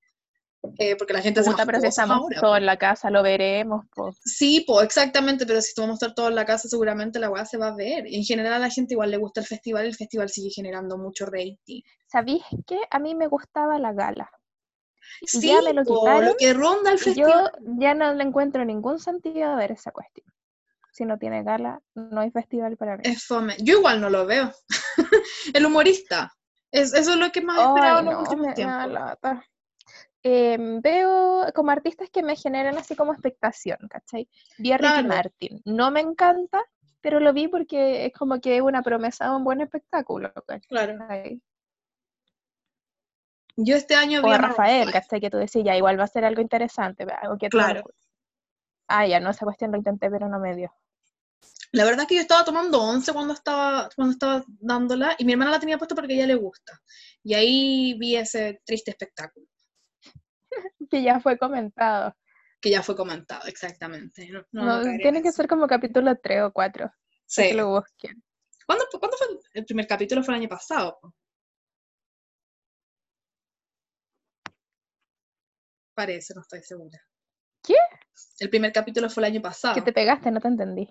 Eh, 0.78 0.94
porque 0.96 1.12
la 1.12 1.22
gente 1.22 1.42
si 1.42 1.50
cosas 1.50 1.84
estamos 1.84 2.18
ahora, 2.18 2.40
todos 2.40 2.52
po. 2.52 2.56
en 2.56 2.66
la 2.66 2.76
casa, 2.76 3.10
lo 3.10 3.22
veremos, 3.22 3.86
pues. 3.94 4.16
Sí, 4.24 4.64
pues 4.66 4.84
exactamente, 4.84 5.46
pero 5.46 5.60
si 5.62 5.72
vamos 5.80 5.94
a 5.94 6.06
estar 6.06 6.14
todos 6.14 6.30
en 6.30 6.36
la 6.36 6.44
casa, 6.44 6.68
seguramente 6.68 7.18
la 7.18 7.30
weá 7.30 7.46
se 7.46 7.56
va 7.56 7.68
a 7.68 7.74
ver. 7.74 8.06
Y 8.06 8.16
en 8.16 8.24
general 8.24 8.54
a 8.54 8.58
la 8.58 8.70
gente 8.70 8.94
igual 8.94 9.10
le 9.10 9.16
gusta 9.16 9.40
el 9.40 9.46
festival, 9.46 9.86
el 9.86 9.94
festival 9.94 10.28
sigue 10.28 10.50
generando 10.50 10.98
mucho 10.98 11.26
rating. 11.26 11.82
¿Sabéis 12.06 12.42
qué? 12.66 12.78
A 12.90 12.98
mí 12.98 13.14
me 13.14 13.26
gustaba 13.26 13.78
la 13.78 13.92
gala. 13.92 14.30
Sí, 15.26 15.48
ya 15.48 15.62
me 15.62 15.72
lo 15.72 15.84
po, 15.84 16.00
quitaron, 16.00 16.24
lo 16.26 16.36
que 16.36 16.52
ronda 16.52 16.92
el 16.92 16.98
festival. 16.98 17.52
yo 17.52 17.74
ya 17.78 17.94
no 17.94 18.14
le 18.14 18.22
encuentro 18.22 18.64
ningún 18.64 18.98
sentido 18.98 19.50
a 19.50 19.56
ver 19.56 19.72
esa 19.72 19.92
cuestión. 19.92 20.26
Si 20.92 21.04
no 21.04 21.18
tiene 21.18 21.42
gala, 21.42 21.80
no 21.94 22.20
hay 22.20 22.30
festival 22.30 22.76
para 22.76 22.96
mí. 22.96 23.02
Es 23.04 23.24
fome. 23.24 23.56
Yo 23.60 23.78
igual 23.78 24.00
no 24.00 24.10
lo 24.10 24.26
veo. 24.26 24.52
el 25.54 25.66
humorista. 25.66 26.32
Es, 26.70 26.92
eso 26.94 27.12
es 27.12 27.16
lo 27.16 27.32
que 27.32 27.40
más 27.40 27.58
he 27.58 27.64
esperado 27.64 28.00
en 28.00 28.04
los 28.04 28.14
no, 28.14 28.20
últimos 28.20 28.42
me 28.42 28.48
da 28.48 28.54
tiempos. 28.54 29.44
Em, 30.22 30.80
veo 30.82 31.46
como 31.54 31.70
artistas 31.70 32.10
que 32.10 32.22
me 32.22 32.36
generan 32.36 32.76
así 32.76 32.94
como 32.94 33.12
expectación, 33.12 33.78
¿cachai? 33.88 34.28
Vi 34.58 34.72
a 34.72 34.76
Ricky 34.76 34.92
Claro. 34.92 35.08
Martin. 35.08 35.62
No 35.64 35.90
me 35.90 36.00
encanta, 36.00 36.62
pero 37.00 37.20
lo 37.20 37.32
vi 37.32 37.48
porque 37.48 38.04
es 38.06 38.12
como 38.12 38.38
que 38.40 38.56
es 38.56 38.62
una 38.62 38.82
promesa 38.82 39.26
de 39.30 39.36
un 39.36 39.44
buen 39.44 39.62
espectáculo, 39.62 40.32
Claro. 40.68 40.98
¿cachai? 40.98 41.40
Yo 43.56 43.76
este 43.76 43.94
año 43.94 44.20
O 44.20 44.24
vi 44.24 44.30
a 44.32 44.34
a 44.34 44.38
Rafael. 44.38 44.92
¿cachai? 44.92 45.20
Que 45.20 45.30
tú 45.30 45.38
decías, 45.38 45.64
ya, 45.64 45.76
igual 45.76 45.98
va 45.98 46.04
a 46.04 46.08
ser 46.08 46.24
algo 46.24 46.42
interesante, 46.42 47.04
algo 47.22 47.38
que 47.38 47.48
Claro. 47.48 47.82
Ah, 48.88 49.06
ya, 49.06 49.20
no, 49.20 49.30
esa 49.30 49.44
cuestión 49.44 49.70
lo 49.70 49.78
intenté, 49.78 50.10
pero 50.10 50.28
no 50.28 50.38
me 50.38 50.54
dio. 50.54 50.74
La 51.72 51.84
verdad 51.84 52.02
es 52.02 52.08
que 52.08 52.16
yo 52.16 52.20
estaba 52.20 52.44
tomando 52.44 52.82
once 52.82 53.12
cuando 53.12 53.32
estaba, 53.32 53.88
cuando 53.94 54.12
estaba 54.12 54.44
dándola 54.48 55.14
y 55.18 55.24
mi 55.24 55.32
hermana 55.32 55.52
la 55.52 55.60
tenía 55.60 55.78
puesta 55.78 55.94
porque 55.94 56.12
a 56.12 56.16
ella 56.16 56.26
le 56.26 56.34
gusta. 56.34 56.80
Y 57.22 57.34
ahí 57.34 57.94
vi 57.98 58.16
ese 58.16 58.60
triste 58.64 58.90
espectáculo 58.90 59.46
Que 60.90 61.02
ya 61.02 61.20
fue 61.20 61.38
comentado. 61.38 62.14
que 62.60 62.70
ya 62.70 62.82
fue 62.82 62.94
comentado, 62.94 63.46
exactamente. 63.46 64.28
No, 64.52 64.82
tiene 64.82 65.22
que 65.22 65.32
ser 65.32 65.48
como 65.48 65.66
capítulo 65.66 66.14
3 66.22 66.42
o 66.42 66.52
4, 66.52 66.92
Sí. 67.24 67.42
que 67.44 67.54
lo 67.54 67.70
busquen. 67.70 68.22
¿Cuándo, 68.66 68.84
cuándo 68.98 69.16
fue 69.16 69.28
el 69.54 69.64
primer 69.64 69.86
capítulo? 69.86 70.22
Fue 70.22 70.34
el 70.34 70.40
año 70.40 70.48
pasado. 70.50 71.00
Parece, 75.94 76.34
no 76.34 76.40
estoy 76.42 76.62
segura. 76.62 76.98
¿Qué? 77.62 77.74
El 78.38 78.50
primer 78.50 78.72
capítulo 78.72 79.08
fue 79.10 79.22
el 79.22 79.32
año 79.32 79.42
pasado. 79.42 79.74
Que 79.74 79.82
te 79.82 79.92
pegaste, 79.92 80.30
no 80.30 80.40
te 80.40 80.48
entendí. 80.48 80.88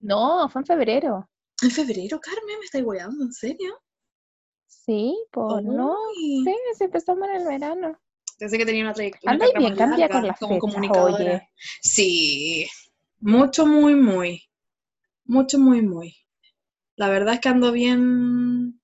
No, 0.00 0.48
fue 0.48 0.62
en 0.62 0.66
febrero. 0.66 1.30
¿En 1.62 1.70
febrero, 1.70 2.18
Carmen? 2.20 2.58
¿Me 2.58 2.64
estáis 2.64 2.84
weando? 2.84 3.24
¿En 3.24 3.32
serio? 3.32 3.82
Sí, 4.66 5.16
pues 5.30 5.64
no. 5.64 5.96
Sí, 6.14 6.44
empezamos 6.80 7.28
en 7.28 7.36
el 7.36 7.46
verano. 7.46 8.00
Pensé 8.40 8.56
que 8.56 8.64
tenía 8.64 8.82
una 8.84 8.94
trayectoria. 8.94 9.30
Anda 9.32 9.46
bien, 9.58 9.76
cambia 9.76 10.08
con 10.08 10.26
las 10.26 10.38
como 10.38 10.54
fechas, 10.54 10.60
comunicadora. 10.72 11.14
oye. 11.14 11.48
Sí, 11.82 12.66
mucho, 13.20 13.66
muy, 13.66 13.94
muy. 13.94 14.42
Mucho, 15.26 15.58
muy, 15.58 15.82
muy. 15.82 16.16
La 16.96 17.10
verdad 17.10 17.34
es 17.34 17.40
que 17.40 17.50
ando 17.50 17.70
bien. 17.70 18.80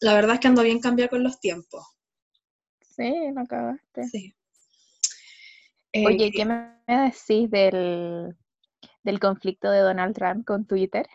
La 0.00 0.14
verdad 0.14 0.34
es 0.34 0.40
que 0.40 0.48
ando 0.48 0.64
bien 0.64 0.80
cambiada 0.80 1.08
con 1.08 1.22
los 1.22 1.38
tiempos. 1.38 1.86
Sí, 2.96 3.30
no 3.32 3.42
acabaste. 3.42 4.08
Sí. 4.08 4.34
Oye, 6.04 6.26
Eh, 6.26 6.32
¿qué 6.32 6.44
me 6.44 6.74
decís 6.88 7.48
del, 7.48 8.36
del 9.04 9.20
conflicto 9.20 9.70
de 9.70 9.78
Donald 9.80 10.16
Trump 10.16 10.44
con 10.44 10.66
Twitter? 10.66 11.06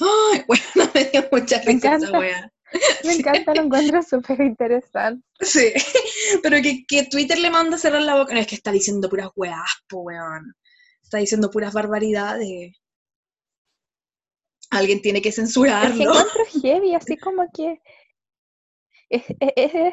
Ay, 0.00 0.44
bueno, 0.46 0.90
me 0.94 1.04
dio 1.06 1.28
mucha 1.32 1.60
risa 1.62 1.96
esa 1.96 2.12
wea. 2.12 2.52
Me 3.04 3.14
encanta, 3.14 3.54
lo 3.54 3.62
encuentro 3.62 4.02
súper 4.02 4.40
interesante. 4.42 5.24
Sí, 5.40 5.72
pero 6.42 6.60
que, 6.62 6.84
que 6.86 7.04
Twitter 7.04 7.38
le 7.38 7.50
manda 7.50 7.76
a 7.76 7.78
cerrar 7.78 8.02
la 8.02 8.16
boca. 8.16 8.34
No, 8.34 8.40
es 8.40 8.46
que 8.46 8.54
está 8.56 8.72
diciendo 8.72 9.08
puras 9.08 9.30
weas, 9.36 9.70
po, 9.88 9.98
weón. 10.00 10.54
Está 11.02 11.18
diciendo 11.18 11.50
puras 11.50 11.72
barbaridades. 11.72 12.76
Alguien 14.70 15.00
tiene 15.00 15.22
que 15.22 15.30
Es 15.30 15.36
que 15.36 15.42
censurarlo. 15.42 16.02
encuentro 16.02 16.44
heavy, 16.62 16.94
así 16.94 17.16
como 17.16 17.46
que 17.52 17.80
es, 19.08 19.24
es- 19.40 19.52
es 19.74 19.92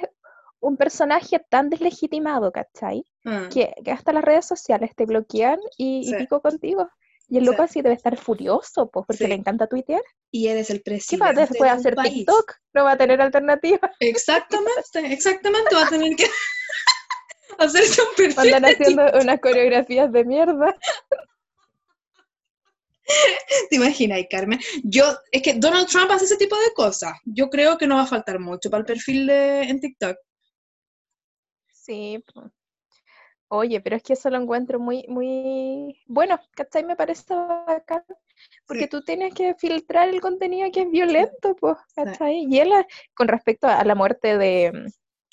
un 0.60 0.78
personaje 0.78 1.40
tan 1.50 1.70
deslegitimado, 1.70 2.52
¿cachai? 2.52 3.06
Mm, 3.24 3.50
Que, 3.50 3.74
que 3.84 3.92
hasta 3.92 4.12
las 4.12 4.24
redes 4.24 4.46
sociales 4.46 4.92
te 4.96 5.06
bloquean 5.06 5.60
y, 5.78 6.14
pico 6.16 6.42
contigo. 6.42 6.90
Y 7.28 7.38
el 7.40 7.46
loco 7.46 7.64
así 7.64 7.82
debe 7.82 7.96
estar 7.96 8.16
furioso, 8.18 8.90
pues, 8.92 9.06
porque 9.08 9.24
Sí. 9.24 9.28
le 9.30 9.36
encanta 9.36 9.68
tuitear. 9.68 10.02
Y 10.32 10.48
eres 10.48 10.70
el 10.70 10.78
¿Qué 10.78 10.92
presidente 10.92 11.24
va 11.24 11.42
a 11.42 11.44
hacer? 11.44 11.58
¿Puede 11.58 11.72
de 11.72 11.76
un 11.76 11.80
hacer 11.80 11.96
país. 11.96 12.14
TikTok? 12.14 12.54
No 12.74 12.84
va 12.84 12.92
a 12.92 12.98
tener 12.98 13.22
alternativa. 13.22 13.92
Exactamente, 14.00 15.14
exactamente. 15.14 15.76
Va 15.76 15.86
a 15.86 15.90
tener 15.90 16.16
que 16.16 16.26
hacerse 17.58 18.02
un 18.02 18.16
perfil 18.16 18.54
Andan 18.54 18.66
haciendo 18.72 19.04
unas 19.22 19.40
coreografías 19.40 20.12
de 20.12 20.24
mierda. 20.26 20.76
¿Te 23.70 23.76
imaginas, 23.76 24.20
Carmen? 24.30 24.60
Yo, 24.84 25.06
es 25.32 25.42
que 25.42 25.54
Donald 25.54 25.88
Trump 25.88 26.10
hace 26.12 26.26
ese 26.26 26.38
tipo 26.38 26.56
de 26.56 26.74
cosas. 26.74 27.14
Yo 27.24 27.50
creo 27.50 27.78
que 27.78 27.88
no 27.88 27.96
va 27.96 28.02
a 28.04 28.08
faltar 28.08 28.40
mucho 28.40 28.70
para 28.70 28.80
el 28.82 28.86
perfil 28.86 29.28
de, 29.28 29.62
en 29.64 29.80
TikTok. 29.80 30.18
Sí, 31.72 32.24
po. 32.34 32.52
Oye, 33.58 33.82
pero 33.82 33.96
es 33.96 34.04
que 34.04 34.14
eso 34.14 34.30
lo 34.30 34.38
encuentro 34.38 34.80
muy, 34.80 35.06
muy 35.08 36.02
bueno, 36.08 36.40
¿cachai? 36.52 36.84
Me 36.84 36.96
parece 36.96 37.34
bacán, 37.34 38.04
porque 38.68 38.84
Sí. 38.84 38.90
tú 38.90 39.02
tienes 39.04 39.34
que 39.34 39.56
filtrar 39.56 40.10
el 40.10 40.22
contenido 40.22 40.70
que 40.72 40.82
es 40.82 40.92
violento, 40.92 41.56
pues, 41.56 41.78
Sí. 41.88 41.94
¿cachai? 41.96 42.46
Y 42.50 42.60
él, 42.60 42.72
a- 42.74 42.86
con 43.14 43.28
respecto 43.28 43.68
a 43.68 43.84
la 43.84 43.96
muerte 43.96 44.38
de, 44.38 44.72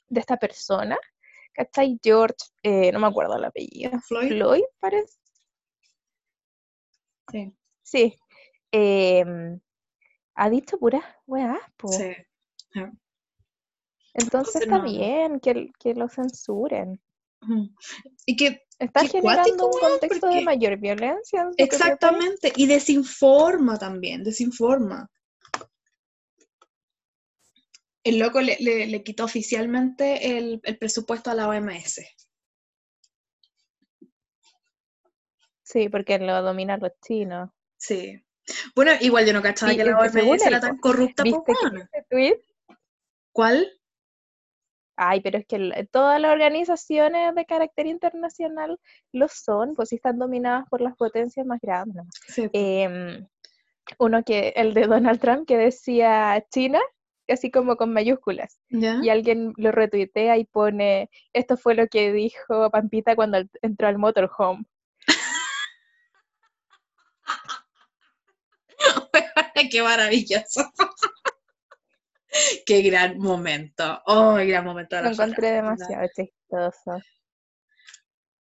de 0.09 0.21
esta 0.21 0.37
persona, 0.37 0.97
¿cachai? 1.53 1.99
George, 2.03 2.37
eh, 2.63 2.93
no 2.93 2.99
me 3.01 3.07
acuerdo 3.09 3.37
el 3.37 3.45
apellido, 3.45 3.99
Floyd. 4.01 4.29
Floyd, 4.29 4.65
parece. 4.81 5.19
Sí, 7.31 7.53
Sí. 7.83 8.19
em, 8.71 9.61
ha 10.35 10.51
dicho 10.51 10.79
puras 10.79 11.05
weas, 11.27 11.59
po. 11.77 11.89
sí. 11.89 12.13
Entonces 14.15 14.57
Entonces, 14.61 14.63
está 14.63 14.79
no. 14.79 14.85
bien 14.85 15.41
que, 15.41 15.71
que 15.79 15.95
lo 15.95 16.09
censuren. 16.09 17.01
Y 18.27 18.37
que 18.37 18.63
Está 18.79 19.07
generando 19.07 19.69
un 19.69 19.79
contexto 19.79 20.29
de 20.29 20.43
mayor 20.43 20.77
violencia. 20.77 21.49
Exactamente, 21.57 22.53
y 22.57 22.67
desinforma 22.67 23.79
también, 23.79 24.25
desinforma. 24.25 25.09
El 28.05 28.19
loco 28.19 28.41
le, 28.41 28.57
le- 28.59 28.89
le 28.89 29.03
quitó 29.05 29.25
oficialmente 29.25 30.37
el, 30.37 30.61
el 30.65 30.79
presupuesto 30.79 31.31
a 31.31 31.35
la 31.35 31.49
OMS. 31.49 32.01
Sí, 35.63 35.89
porque 35.89 36.19
lo 36.19 36.43
dominan 36.43 36.81
los 36.81 36.93
chinos. 37.07 37.51
Sí. 37.77 38.21
Bueno, 38.75 38.93
igual 39.01 39.25
yo 39.27 39.33
no 39.33 39.41
cachaba 39.43 39.71
Sí, 39.73 39.79
que 39.79 39.85
la 39.85 39.97
OMS 39.99 40.45
era 40.45 40.61
tan 40.61 40.77
po. 40.77 40.81
corrupta, 40.89 41.23
pues, 41.23 41.35
¿Viste 41.37 41.53
que 41.61 41.67
weona. 41.67 41.89
ese 41.93 42.07
tweet? 42.11 42.41
¿Cuál? 43.33 43.81
Ay, 45.09 45.21
pero 45.21 45.39
es 45.39 45.47
que 45.47 45.57
el- 45.57 45.89
todas 45.91 46.21
las 46.21 46.33
organizaciones 46.33 47.35
de 47.35 47.45
carácter 47.47 47.87
internacional 47.87 48.79
lo 49.13 49.29
son, 49.29 49.75
pues 49.75 49.89
sí 49.89 49.97
están 49.97 50.19
dominadas 50.19 50.69
por 50.69 50.81
las 50.81 50.97
potencias 50.97 51.45
más 51.47 51.61
grandes. 51.61 52.05
Sí. 52.29 52.49
Em, 52.53 53.27
uno 53.99 54.23
que, 54.23 54.53
el 54.57 54.75
de 54.75 54.87
Donald 54.87 55.21
Trump, 55.21 55.47
que 55.47 55.57
decía 55.57 56.45
China, 56.51 56.81
así 57.29 57.51
como 57.51 57.77
con 57.77 57.93
mayúsculas. 57.93 58.59
¿Ya? 58.69 59.01
Y 59.03 59.09
alguien 59.09 59.53
lo 59.57 59.73
retuitea 59.73 60.37
y 60.39 60.45
pone, 60.45 61.11
esto 61.33 61.57
fue 61.57 61.75
lo 61.75 61.87
que 61.89 62.13
dijo 62.13 62.71
Pampita 62.71 63.17
cuando 63.17 63.39
entró 63.61 63.89
al 63.89 63.99
motorhome. 63.99 64.65
Qué 69.71 69.83
maravilloso. 69.83 70.71
Qué 72.67 72.83
gran 72.83 73.19
momento. 73.19 74.03
Oh, 74.07 74.37
qué 74.37 74.47
gran 74.47 74.65
momento. 74.65 74.97
de 74.97 75.03
Lo 75.03 75.09
la 75.09 75.13
encontré 75.15 75.49
farándula. 75.51 75.87
demasiado 75.87 76.09
chistoso. 76.15 77.01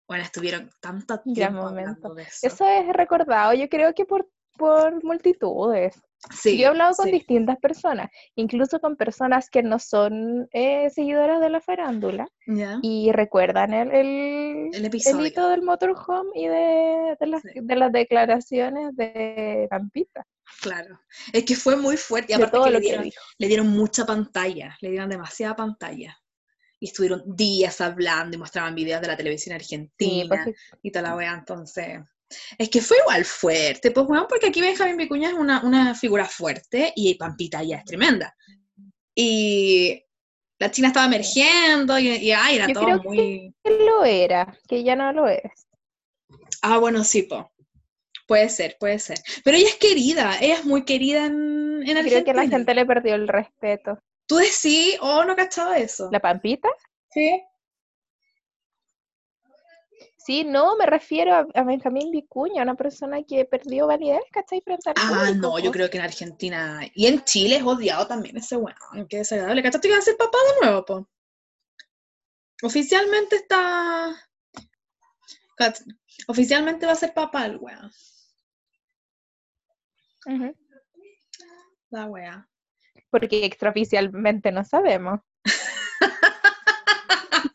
Bueno, 0.06 0.24
estuvieron 0.24 0.70
tanto 0.80 1.20
Gran 1.34 1.34
tiempo 1.34 1.62
momento. 1.62 2.14
de 2.14 2.22
eso. 2.22 2.46
Eso 2.46 2.66
es 2.66 2.88
recordado, 2.94 3.52
yo 3.54 3.68
creo 3.68 3.94
que 3.94 4.04
por, 4.06 4.28
por 4.56 5.02
multitudes. 5.04 6.00
Sí, 6.32 6.58
yo 6.58 6.64
he 6.64 6.66
hablado 6.66 6.94
con 6.96 7.06
sí. 7.06 7.12
distintas 7.12 7.58
personas, 7.58 8.08
incluso 8.34 8.80
con 8.80 8.96
personas 8.96 9.48
que 9.50 9.62
no 9.62 9.78
son 9.78 10.48
eh, 10.52 10.90
seguidoras 10.90 11.40
de 11.40 11.48
la 11.48 11.60
farándula 11.60 12.26
y 12.82 13.12
recuerdan 13.12 13.72
el, 13.72 13.90
el, 13.92 14.70
El 14.74 14.84
episodio. 14.84 15.20
el 15.20 15.26
hito 15.26 15.48
del 15.48 15.62
motorhome 15.62 16.30
y 16.34 16.46
de, 16.48 17.16
de, 17.20 17.26
las, 17.26 17.42
Sí. 17.42 17.50
de 17.62 17.76
las 17.76 17.92
declaraciones 17.92 18.96
de 18.96 19.66
Pampita, 19.70 20.26
Claro. 20.60 20.98
Es 21.32 21.44
que 21.44 21.54
fue 21.54 21.76
muy 21.76 21.96
fuerte. 21.96 22.32
Y 22.32 22.36
aparte 22.36 22.56
todo 22.56 22.64
que 22.64 22.70
lo 22.72 22.78
le 22.78 22.82
que 22.84 22.88
dieron, 22.88 23.10
le 23.38 23.46
dieron 23.48 23.68
mucha 23.68 24.04
pantalla, 24.04 24.76
le 24.80 24.90
dieron 24.90 25.08
demasiada 25.10 25.54
pantalla. 25.54 26.18
Y 26.80 26.86
estuvieron 26.86 27.22
días 27.26 27.80
hablando 27.80 28.36
y 28.36 28.40
mostraban 28.40 28.74
videos 28.74 29.00
de 29.00 29.08
la 29.08 29.16
televisión 29.16 29.58
Sí, 29.60 29.64
argentina 29.64 30.46
y 30.82 30.90
toda 30.90 31.10
la 31.10 31.16
wea, 31.16 31.34
entonces. 31.34 32.00
Es 32.58 32.68
que 32.68 32.80
fue 32.82 32.96
igual 32.98 33.24
fuerte, 33.24 33.90
pues 33.90 34.06
weón, 34.06 34.26
porque 34.28 34.48
aquí 34.48 34.60
Benjamín 34.60 34.96
Vicuña 34.96 35.28
es 35.28 35.34
una, 35.34 35.62
una 35.64 35.94
figura 35.94 36.24
fuerte 36.26 36.92
y 36.94 37.14
Pampita 37.14 37.62
ya 37.62 37.76
es 37.78 37.84
tremenda. 37.84 38.34
Y 39.14 40.04
la 40.58 40.70
China 40.70 40.88
estaba 40.88 41.06
emergiendo 41.06 41.98
y, 41.98 42.08
y 42.08 42.32
ay, 42.32 42.56
era 42.56 42.66
Yo 42.68 42.74
todo 42.74 42.84
creo 42.84 43.00
que- 43.00 43.08
muy. 43.08 43.54
él 43.64 43.86
lo 43.86 44.04
era, 44.04 44.56
que 44.68 44.82
ya 44.84 44.96
no 44.96 45.12
lo 45.12 45.28
es. 45.28 45.68
Ah, 46.62 46.78
bueno, 46.78 47.04
sí, 47.04 47.22
po. 47.22 47.50
Puede 48.26 48.48
ser, 48.50 48.76
puede 48.78 48.98
ser. 48.98 49.18
Pero 49.42 49.56
ella 49.56 49.68
es 49.68 49.76
querida, 49.76 50.36
ella 50.40 50.54
es 50.56 50.64
muy 50.66 50.84
querida 50.84 51.24
en, 51.26 51.82
en 51.82 51.96
Argentina. 51.96 52.04
Creo 52.10 52.24
que 52.24 52.34
la 52.34 52.46
gente 52.48 52.74
le 52.74 52.84
perdió 52.84 53.14
el 53.14 53.26
respeto. 53.26 53.98
Tú 54.26 54.36
decís, 54.36 54.96
oh, 55.00 55.24
no 55.24 55.34
cachaba 55.34 55.78
eso. 55.78 56.10
¿La 56.12 56.20
Pampita? 56.20 56.68
Sí. 57.10 57.40
Sí, 60.28 60.44
no, 60.44 60.76
me 60.76 60.84
refiero 60.84 61.32
a, 61.32 61.46
a 61.54 61.62
Benjamín 61.64 62.10
Vicuña, 62.10 62.62
una 62.62 62.74
persona 62.74 63.22
que 63.22 63.46
perdió 63.46 63.86
validez, 63.86 64.20
¿cachai? 64.30 64.60
Frente 64.60 64.90
al 64.90 64.94
Ah, 64.98 65.24
público, 65.24 65.40
no, 65.40 65.58
yo 65.58 65.64
po. 65.64 65.72
creo 65.72 65.88
que 65.88 65.96
en 65.96 66.04
Argentina 66.04 66.80
y 66.94 67.06
en 67.06 67.24
Chile 67.24 67.56
es 67.56 67.62
odiado 67.62 68.06
también 68.06 68.36
ese 68.36 68.56
weón. 68.58 69.08
Qué 69.08 69.16
desagradable. 69.16 69.62
¿Cachaste 69.62 69.88
que 69.88 69.94
va 69.94 69.98
a 70.00 70.02
ser 70.02 70.18
papá 70.18 70.36
de 70.60 70.66
nuevo, 70.66 70.84
po? 70.84 71.08
Oficialmente 72.62 73.36
está. 73.36 74.14
Oficialmente 76.26 76.84
va 76.84 76.92
a 76.92 76.96
ser 76.96 77.14
papá 77.14 77.46
el 77.46 77.56
weón. 77.56 77.90
La 81.88 82.04
wea. 82.04 82.46
Porque 83.08 83.46
extraoficialmente 83.46 84.52
no 84.52 84.62
sabemos. 84.62 85.20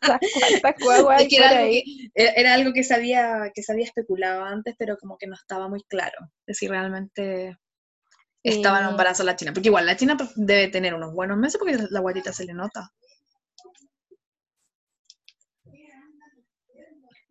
¿Cuántas 0.06 0.74
guaguas 0.80 1.18
hay 1.20 1.24
Es 1.26 1.30
que 1.30 1.36
por 1.36 1.46
era 1.46 1.58
algo, 1.58 1.64
ahí? 1.70 1.82
que, 2.14 2.32
era- 2.36 2.54
algo 2.54 2.72
que 2.72 2.84
se, 2.84 2.94
había, 2.94 3.50
que 3.54 3.62
se 3.62 3.72
había 3.72 3.84
especulado 3.84 4.44
antes, 4.44 4.74
pero 4.78 4.96
como 4.98 5.16
que 5.18 5.26
no 5.26 5.34
estaba 5.34 5.68
muy 5.68 5.82
claro 5.84 6.16
de 6.46 6.54
si 6.54 6.68
realmente 6.68 7.56
estaba 8.42 8.78
en 8.80 8.84
Sí. 8.86 8.90
embarazo 8.90 9.24
la 9.24 9.36
China. 9.36 9.52
Porque 9.54 9.68
igual 9.68 9.86
la 9.86 9.96
China 9.96 10.16
pues, 10.16 10.30
debe 10.36 10.68
tener 10.68 10.94
unos 10.94 11.12
buenos 11.14 11.36
meses 11.38 11.58
porque 11.58 11.76
la 11.90 12.00
guatita 12.00 12.32
se 12.32 12.44
le 12.44 12.52
nota. 12.54 12.90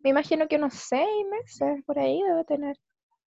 Me 0.00 0.10
imagino 0.10 0.46
que 0.48 0.56
unos 0.56 0.74
seis 0.74 1.08
meses 1.30 1.82
por 1.86 1.98
ahí 1.98 2.20
debe 2.22 2.44
tener. 2.44 2.76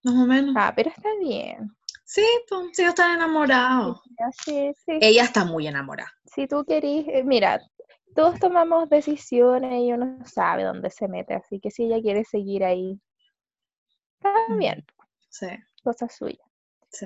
Más 0.03 0.13
o 0.15 0.25
menos. 0.27 0.53
Ah, 0.57 0.71
pero 0.75 0.89
está 0.91 1.09
bien. 1.19 1.71
Sí, 2.05 2.25
pues, 2.47 2.67
sí, 2.73 2.83
están 2.83 3.15
enamorados. 3.15 3.99
Sí, 4.45 4.71
sí. 4.85 4.97
Ella 5.01 5.23
está 5.23 5.43
muy 5.43 5.67
enamorada. 5.67 6.11
Si 6.25 6.47
tú 6.47 6.63
querís, 6.65 7.05
eh, 7.09 7.23
mira, 7.23 7.59
todos 8.17 8.39
tomamos 8.39 8.89
decisiones 8.89 9.79
y 9.79 9.93
uno 9.93 10.17
sabe 10.25 10.63
dónde 10.63 10.89
se 10.89 11.07
mete, 11.07 11.36
así 11.36 11.59
que 11.59 11.69
si 11.69 11.83
ella 11.83 12.01
quiere 12.01 12.24
seguir 12.24 12.63
ahí, 12.63 13.00
está 14.17 14.31
Mm. 14.50 14.83
Sí, 15.29 15.47
cosa 15.83 16.09
suya. 16.09 16.43
sí. 16.89 17.05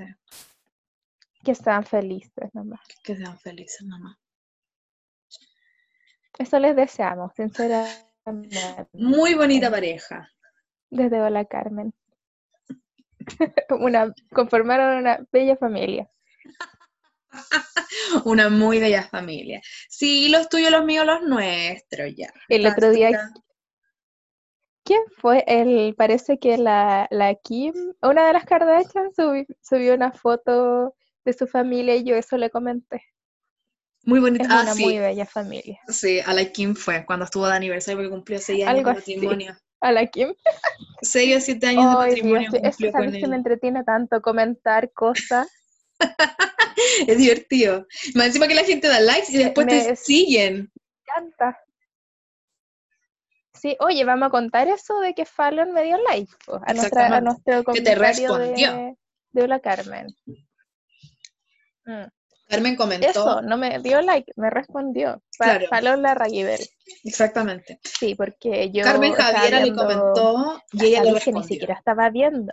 Que 1.44 1.52
están 1.52 1.84
felices 1.84 2.50
nomás. 2.54 2.80
Que 3.04 3.18
sean 3.18 3.38
felices, 3.40 3.84
mamá. 3.84 4.18
Eso 6.40 6.60
les 6.60 6.78
deseamos, 6.78 7.34
sinceramente. 7.36 8.88
Muy 8.94 9.34
bonita 9.34 9.70
pareja. 9.70 10.32
Desde 10.90 11.20
Hola 11.20 11.44
Carmen. 11.44 11.94
una, 13.82 14.14
conformaron 14.34 15.00
una 15.00 15.28
bella 15.30 15.58
familia. 15.58 16.10
Una 18.26 18.50
muy 18.50 18.80
bella 18.80 19.04
familia. 19.04 19.62
Sí, 19.90 20.30
los 20.30 20.50
tuyos, 20.50 20.72
los 20.72 20.86
míos, 20.86 21.06
los 21.06 21.22
nuestros, 21.24 22.14
ya. 22.16 22.32
El 22.50 22.66
otro 22.68 22.92
día, 22.92 23.12
¿quién 24.84 25.02
fue? 25.18 25.44
El, 25.48 25.96
parece 25.96 26.38
que 26.40 26.58
la, 26.58 27.08
la 27.12 27.36
Kim, 27.36 27.74
una 28.02 28.28
de 28.28 28.34
las 28.34 28.46
Kardashian, 28.46 29.12
subi- 29.12 29.48
subió 29.62 29.94
una 29.94 30.12
foto 30.12 30.96
de 31.24 31.34
su 31.34 31.48
familia 31.48 31.96
y 31.96 32.04
yo 32.04 32.16
eso 32.16 32.38
le 32.38 32.50
comenté. 32.50 33.02
Muy 34.04 34.20
bonita. 34.20 34.44
Es 34.46 34.50
Ah, 34.52 34.62
una 34.64 34.74
sí. 34.74 34.84
muy 34.84 34.98
bella 34.98 35.26
familia. 35.26 35.80
Sí, 35.88 36.20
a 36.26 36.34
la 36.34 36.46
Kim 36.46 36.76
fue 36.76 37.06
cuando 37.06 37.26
estuvo 37.26 37.48
de 37.48 37.54
aniversario 37.54 37.98
porque 38.00 38.10
cumplió 38.10 38.40
seis 38.40 38.64
años 38.66 38.80
Algo 38.80 38.92
de 38.92 38.98
así. 38.98 39.16
matrimonio. 39.16 39.58
A 39.80 39.92
la 39.92 40.08
Kim. 40.08 40.34
Seis 41.04 41.38
o 41.38 41.40
siete 41.40 41.68
años 41.68 41.90
de 41.92 41.96
matrimonio 41.96 42.50
Dios, 42.52 42.54
eso 42.64 42.70
cumplió 42.70 42.92
con 42.92 43.02
sabes 43.02 43.14
que 43.14 43.28
me 43.28 43.36
él. 43.36 43.40
entretiene 43.40 43.84
tanto 43.84 44.22
comentar 44.22 44.92
cosas. 44.92 45.48
Es 47.08 47.18
divertido. 47.18 47.86
Más 48.16 48.28
encima 48.28 48.48
que 48.48 48.56
la 48.56 48.64
gente 48.64 48.88
da 48.88 49.00
likes 49.00 49.32
y 49.32 49.38
después 49.38 49.68
te 49.68 49.90
Me- 49.90 49.96
siguen. 49.96 50.72
Canta. 51.04 51.60
Sí, 53.54 53.78
oye, 53.80 54.04
vamos 54.06 54.28
a 54.28 54.32
contar 54.32 54.68
eso 54.68 55.00
de 55.02 55.14
que 55.14 55.26
Fallon 55.26 55.72
me 55.74 55.84
dio 55.84 55.98
like 56.10 56.32
a, 56.66 56.74
nuestra, 56.74 57.16
a 57.16 57.22
nuestro 57.22 57.64
Que 57.64 57.82
te 57.82 57.94
comentario 57.96 58.38
respondió. 58.38 58.72
de, 58.74 58.96
de 59.34 59.44
Hola 59.44 59.60
Carmen. 59.60 60.08
Mm, 61.86 62.04
Carmen 62.48 62.76
comentó. 62.76 63.08
Eso, 63.08 63.42
no 63.44 63.58
me 63.58 63.78
dio 63.80 64.02
like, 64.02 64.32
me 64.36 64.50
respondió. 64.50 65.22
Claro. 65.38 65.68
Fallon 65.70 66.02
la 66.02 66.16
Raguiver. 66.16 66.60
Exactamente. 67.04 67.80
Sí, 67.84 68.16
porque 68.16 68.72
yo. 68.72 68.84
Carmen 68.84 69.14
Javiera 69.14 69.60
le 69.60 69.74
comentó 69.76 70.62
y 70.72 70.86
ella 70.86 71.04
le 71.04 71.14
dije, 71.14 71.32
ni 71.32 71.40
respondió. 71.42 71.44
siquiera 71.44 71.74
estaba 71.76 72.10
viendo. 72.10 72.52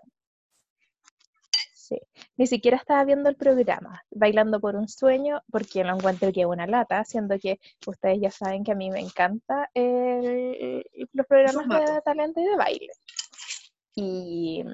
Ni 2.39 2.47
siquiera 2.47 2.77
estaba 2.77 3.05
viendo 3.05 3.29
el 3.29 3.37
programa, 3.37 4.03
Bailando 4.11 4.61
por 4.61 4.77
un 4.77 4.89
sueño, 4.89 5.43
porque 5.51 5.83
lo 5.85 5.95
encuentro 5.97 6.33
que 6.33 6.41
es 6.43 6.47
una 6.47 6.67
lata, 6.67 7.05
siendo 7.05 7.39
que 7.39 7.59
ustedes 7.87 8.21
ya 8.21 8.31
saben 8.31 8.63
que 8.65 8.73
a 8.73 8.77
mí 8.77 8.91
me 8.91 9.01
encanta 9.01 9.69
el- 9.75 10.85
los 11.13 11.27
programas 11.27 11.69
de 11.95 12.01
talento 12.03 12.41
y 12.41 12.45
de 12.45 12.57
baile. 12.57 12.89
Y, 13.97 14.65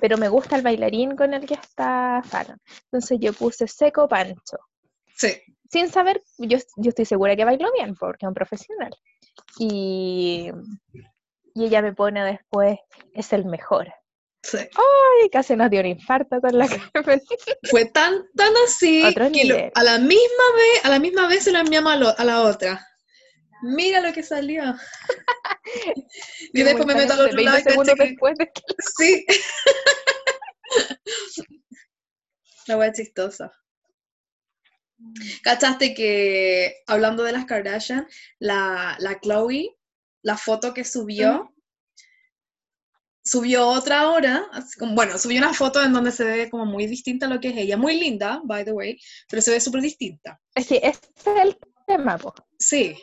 pero 0.00 0.16
me 0.16 0.28
gusta 0.28 0.56
el 0.56 0.62
bailarín 0.62 1.16
con 1.16 1.34
el 1.34 1.44
que 1.46 1.54
está 1.54 2.22
Fallon. 2.24 2.58
Entonces 2.84 3.18
yo 3.20 3.32
puse 3.32 3.66
seco 3.66 4.08
pancho 4.08 4.58
Sí, 5.16 5.28
sin 5.70 5.88
saber, 5.88 6.22
yo, 6.38 6.58
yo 6.76 6.88
estoy 6.90 7.04
segura 7.04 7.34
que 7.36 7.44
bailó 7.44 7.70
bien, 7.72 7.94
porque 7.96 8.24
es 8.24 8.28
un 8.28 8.34
profesional. 8.34 8.94
Y, 9.58 10.50
y 11.54 11.64
ella 11.64 11.82
me 11.82 11.92
pone 11.92 12.24
después, 12.24 12.78
es 13.14 13.32
el 13.32 13.46
mejor. 13.46 13.92
Sí. 14.42 14.58
Ay, 14.58 15.30
casi 15.30 15.56
nos 15.56 15.70
dio 15.70 15.80
un 15.80 15.86
infarto 15.86 16.40
con 16.40 16.58
la 16.58 16.68
Carmen. 16.68 17.22
Fue 17.70 17.84
tan, 17.86 18.24
tan 18.36 18.52
así 18.66 19.02
Otro 19.04 19.30
que 19.32 19.44
lo- 19.44 19.56
a 19.74 19.82
la 19.82 19.98
misma 19.98 20.44
vez, 20.56 20.84
a 20.84 20.88
la 20.90 20.98
misma 20.98 21.26
vez 21.28 21.44
se 21.44 21.52
lo 21.52 21.58
enviamos 21.58 21.92
a, 21.92 21.96
lo- 21.96 22.18
a 22.18 22.24
la 22.24 22.42
otra. 22.42 22.86
Mira 23.62 24.00
lo 24.00 24.12
que 24.12 24.22
salió. 24.24 24.62
y 26.52 26.62
después 26.62 26.84
me 26.86 26.94
meto 26.96 27.12
al 27.12 27.20
otro 27.20 27.36
20 27.36 27.42
lado 27.44 27.60
segundos 27.62 27.94
después 27.96 28.34
de 28.36 28.46
que... 28.46 28.62
Sí. 28.98 29.24
La 32.66 32.76
wea 32.76 32.92
chistosa. 32.92 33.52
¿Cachaste 35.42 35.94
que, 35.94 36.76
hablando 36.86 37.24
de 37.24 37.32
las 37.32 37.44
Kardashian, 37.44 38.06
la, 38.38 38.94
la 39.00 39.18
Chloe, 39.20 39.76
la 40.22 40.36
foto 40.36 40.72
que 40.72 40.84
subió, 40.84 41.51
subió 43.24 43.68
otra 43.68 44.10
hora, 44.10 44.46
como- 44.78 44.94
bueno, 44.94 45.16
subió 45.18 45.38
una 45.38 45.54
foto 45.54 45.82
en 45.82 45.92
donde 45.92 46.10
se 46.12 46.24
ve 46.24 46.50
como 46.50 46.66
muy 46.66 46.86
distinta 46.86 47.26
a 47.26 47.28
lo 47.28 47.40
que 47.40 47.48
es 47.48 47.56
ella, 47.56 47.76
muy 47.76 47.98
linda, 47.98 48.40
by 48.44 48.64
the 48.64 48.72
way, 48.72 48.98
pero 49.28 49.40
se 49.42 49.50
ve 49.52 49.60
súper 49.60 49.80
distinta. 49.82 50.40
Es 50.54 50.66
que 50.66 50.76
ese 50.76 51.00
es 51.16 51.26
el 51.42 51.56
tema, 51.86 52.18
po. 52.18 52.34
Sí, 52.58 52.96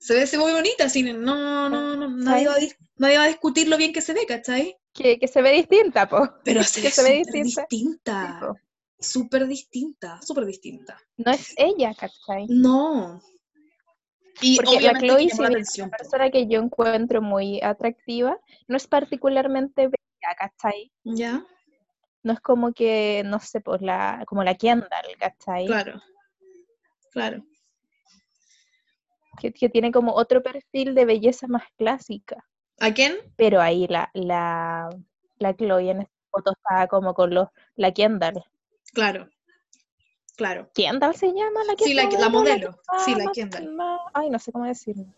se 0.00 0.14
ve, 0.14 0.26
se 0.26 0.36
ve 0.36 0.42
muy 0.44 0.52
bonita, 0.52 0.84
así, 0.84 1.02
no, 1.02 1.68
no, 1.68 1.96
no, 1.96 2.08
nadie 2.08 2.48
va, 2.48 2.54
a, 2.54 2.58
nadie 2.96 3.18
va 3.18 3.24
a 3.24 3.28
discutir 3.28 3.68
lo 3.68 3.76
bien 3.76 3.92
que 3.92 4.00
se 4.00 4.12
ve, 4.12 4.26
¿cachai? 4.26 4.76
Que, 4.92 5.18
que 5.18 5.28
se 5.28 5.42
ve 5.42 5.52
distinta, 5.52 6.08
po. 6.08 6.28
Pero 6.44 6.62
se 6.64 6.80
Que 6.80 6.88
ve 6.88 6.92
se 6.92 7.02
ve 7.02 7.12
distinta. 7.18 7.66
distinta. 7.70 8.52
Súper 9.00 9.46
distinta, 9.46 10.20
súper 10.26 10.44
distinta. 10.46 11.00
No 11.16 11.30
es 11.30 11.54
ella, 11.56 11.94
¿cachai? 11.94 12.46
No. 12.48 13.22
Y 14.40 14.56
Porque 14.56 14.80
la 14.80 14.92
Chloe, 14.98 15.16
bien 15.16 15.56
es 15.56 15.78
una 15.78 15.90
persona 15.90 16.30
que 16.30 16.46
yo 16.46 16.60
encuentro 16.60 17.20
muy 17.20 17.60
atractiva, 17.62 18.38
no 18.66 18.76
es 18.76 18.86
particularmente 18.86 19.88
bella, 19.88 20.34
¿cachai? 20.38 20.92
¿Ya? 21.04 21.44
No 22.22 22.32
es 22.32 22.40
como 22.40 22.72
que, 22.72 23.22
no 23.24 23.40
sé, 23.40 23.60
pues 23.60 23.80
la, 23.80 24.24
como 24.26 24.44
la 24.44 24.54
Kendall, 24.54 25.16
¿cachai? 25.18 25.66
Claro. 25.66 26.00
Claro. 27.10 27.44
Que, 29.40 29.52
que 29.52 29.68
tiene 29.68 29.92
como 29.92 30.12
otro 30.12 30.42
perfil 30.42 30.94
de 30.94 31.04
belleza 31.04 31.46
más 31.46 31.64
clásica. 31.76 32.44
¿A 32.80 32.92
quién? 32.92 33.16
Pero 33.36 33.60
ahí 33.60 33.86
la, 33.88 34.10
la, 34.14 34.88
la 35.38 35.56
Chloe 35.56 35.90
en 35.90 36.02
esta 36.02 36.14
foto 36.30 36.52
estaba 36.52 36.86
como 36.86 37.14
con 37.14 37.34
los, 37.34 37.48
la 37.74 37.92
Kendall. 37.92 38.44
Claro. 38.92 39.28
Claro. 40.38 40.70
¿Kendall 40.72 41.16
se 41.16 41.32
llama 41.32 41.64
la 41.64 41.74
que 41.74 41.84
Sí, 41.84 41.94
la, 41.94 42.08
la 42.08 42.28
modelo. 42.28 42.70
que 42.70 43.00
Sí, 43.04 43.14
la 43.16 43.32
Kendall. 43.32 43.76
Ay, 44.14 44.30
no 44.30 44.38
sé 44.38 44.52
cómo 44.52 44.66
decirlo. 44.66 45.12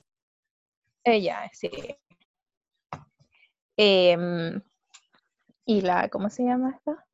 Ella, 1.05 1.51
sí. 1.53 1.71
Em, 3.77 4.63
y 5.67 5.83
la, 5.83 6.09
¿cómo 6.09 6.31
se 6.31 6.45
llama 6.45 6.71
esta? 6.71 7.07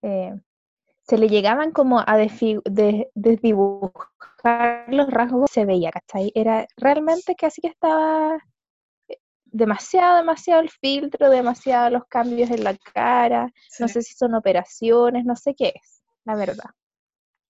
Eh, 0.00 0.34
se 1.02 1.18
le 1.18 1.28
llegaban 1.28 1.70
como 1.72 2.00
a 2.00 2.16
desdibujar 2.16 4.08
los 4.88 5.10
rasgos, 5.10 5.50
se 5.50 5.66
veía, 5.66 5.90
¿cachai? 5.90 6.32
Era 6.34 6.66
realmente 6.78 7.34
que 7.34 7.44
así 7.44 7.60
que 7.60 7.68
estaba 7.68 8.38
eh, 9.08 9.18
demasiado, 9.44 10.16
demasiado 10.16 10.62
el 10.62 10.70
filtro, 10.70 11.28
demasiado 11.28 11.90
los 11.90 12.06
cambios 12.06 12.50
en 12.50 12.64
la 12.64 12.74
cara, 12.94 13.52
no 13.80 13.88
sé 13.88 14.00
si 14.00 14.14
son 14.14 14.34
operaciones, 14.34 15.26
no 15.26 15.36
sé 15.36 15.54
qué 15.54 15.74
es, 15.76 16.02
la 16.24 16.36
verdad. 16.36 16.70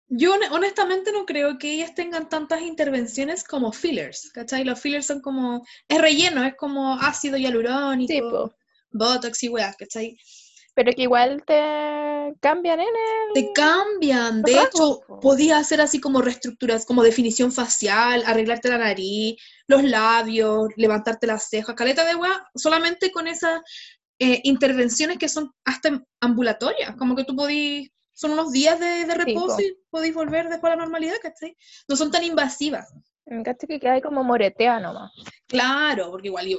Yo 0.09 0.35
hone- 0.35 0.49
honestamente 0.51 1.13
no 1.13 1.25
creo 1.27 1.59
que 1.59 1.73
ellas 1.75 1.95
tengan 1.95 2.29
tantas 2.29 2.63
intervenciones 2.63 3.43
como 3.45 3.73
fillers, 3.73 4.31
¿cachai? 4.33 4.65
Los 4.65 4.81
fillers 4.81 5.07
son 5.07 5.21
como, 5.21 5.65
es 5.89 6.01
relleno, 6.01 6.45
es 6.45 6.55
como 6.57 6.95
ácido 6.95 7.37
hialurónico, 7.37 8.13
Sí, 8.13 8.21
po. 8.21 8.55
botox 8.91 9.43
y 9.43 9.49
weas, 9.49 9.77
¿cachai? 9.77 10.17
Pero 10.75 10.93
que 10.93 11.03
igual 11.03 11.43
te 11.47 12.35
cambian 12.41 12.81
en 12.81 12.87
el... 12.87 13.33
Te 13.35 13.53
cambian, 13.53 14.43
de 14.43 14.61
hecho, 14.61 15.01
podías 15.23 15.61
hacer 15.61 15.81
así 15.81 16.01
como 16.01 16.21
reestructuras, 16.21 16.85
como 16.85 17.03
definición 17.03 17.53
facial, 17.53 18.23
arreglarte 18.27 18.69
la 18.71 18.79
nariz, 18.79 19.37
los 19.69 19.85
labios, 19.85 20.69
levantarte 20.77 21.27
las 21.29 21.49
cejas, 21.49 21.77
caleta 21.77 22.05
de 22.05 22.17
wea, 22.17 22.45
solamente 22.57 23.13
con 23.13 23.29
esas 23.29 23.63
eh, 24.19 24.41
intervenciones 24.45 25.19
que 25.19 25.29
son 25.29 25.53
hasta 25.65 26.03
ambulatorias, 26.21 26.97
como 26.97 27.15
que 27.15 27.25
tú 27.25 27.37
podís, 27.37 27.91
son 28.15 28.31
unos 28.33 28.53
días 28.53 28.79
de, 28.81 29.05
de 29.05 29.15
reposo 29.15 29.57
po. 29.57 29.63
y 29.63 29.77
podéis 29.91 30.15
volver 30.15 30.49
después 30.49 30.73
a 30.73 30.77
la 30.77 30.83
normalidad, 30.83 31.17
¿cachai? 31.21 31.57
No 31.89 31.97
son 31.97 32.11
tan 32.11 32.23
invasivas. 32.25 32.93
¿Cachai? 33.45 33.69
Que 33.69 33.81
queda 33.81 34.01
como 34.01 34.23
moretea 34.25 34.79
nomás. 34.81 35.13
Claro, 35.47 36.11
porque 36.11 36.29
igual, 36.29 36.47
yo, 36.47 36.59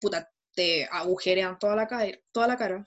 puta, 0.00 0.28
te 0.54 0.86
agujerean 0.90 1.58
toda 1.58 1.74
la, 1.76 1.86
cara, 1.86 2.06
toda 2.30 2.46
la 2.46 2.56
cara. 2.56 2.84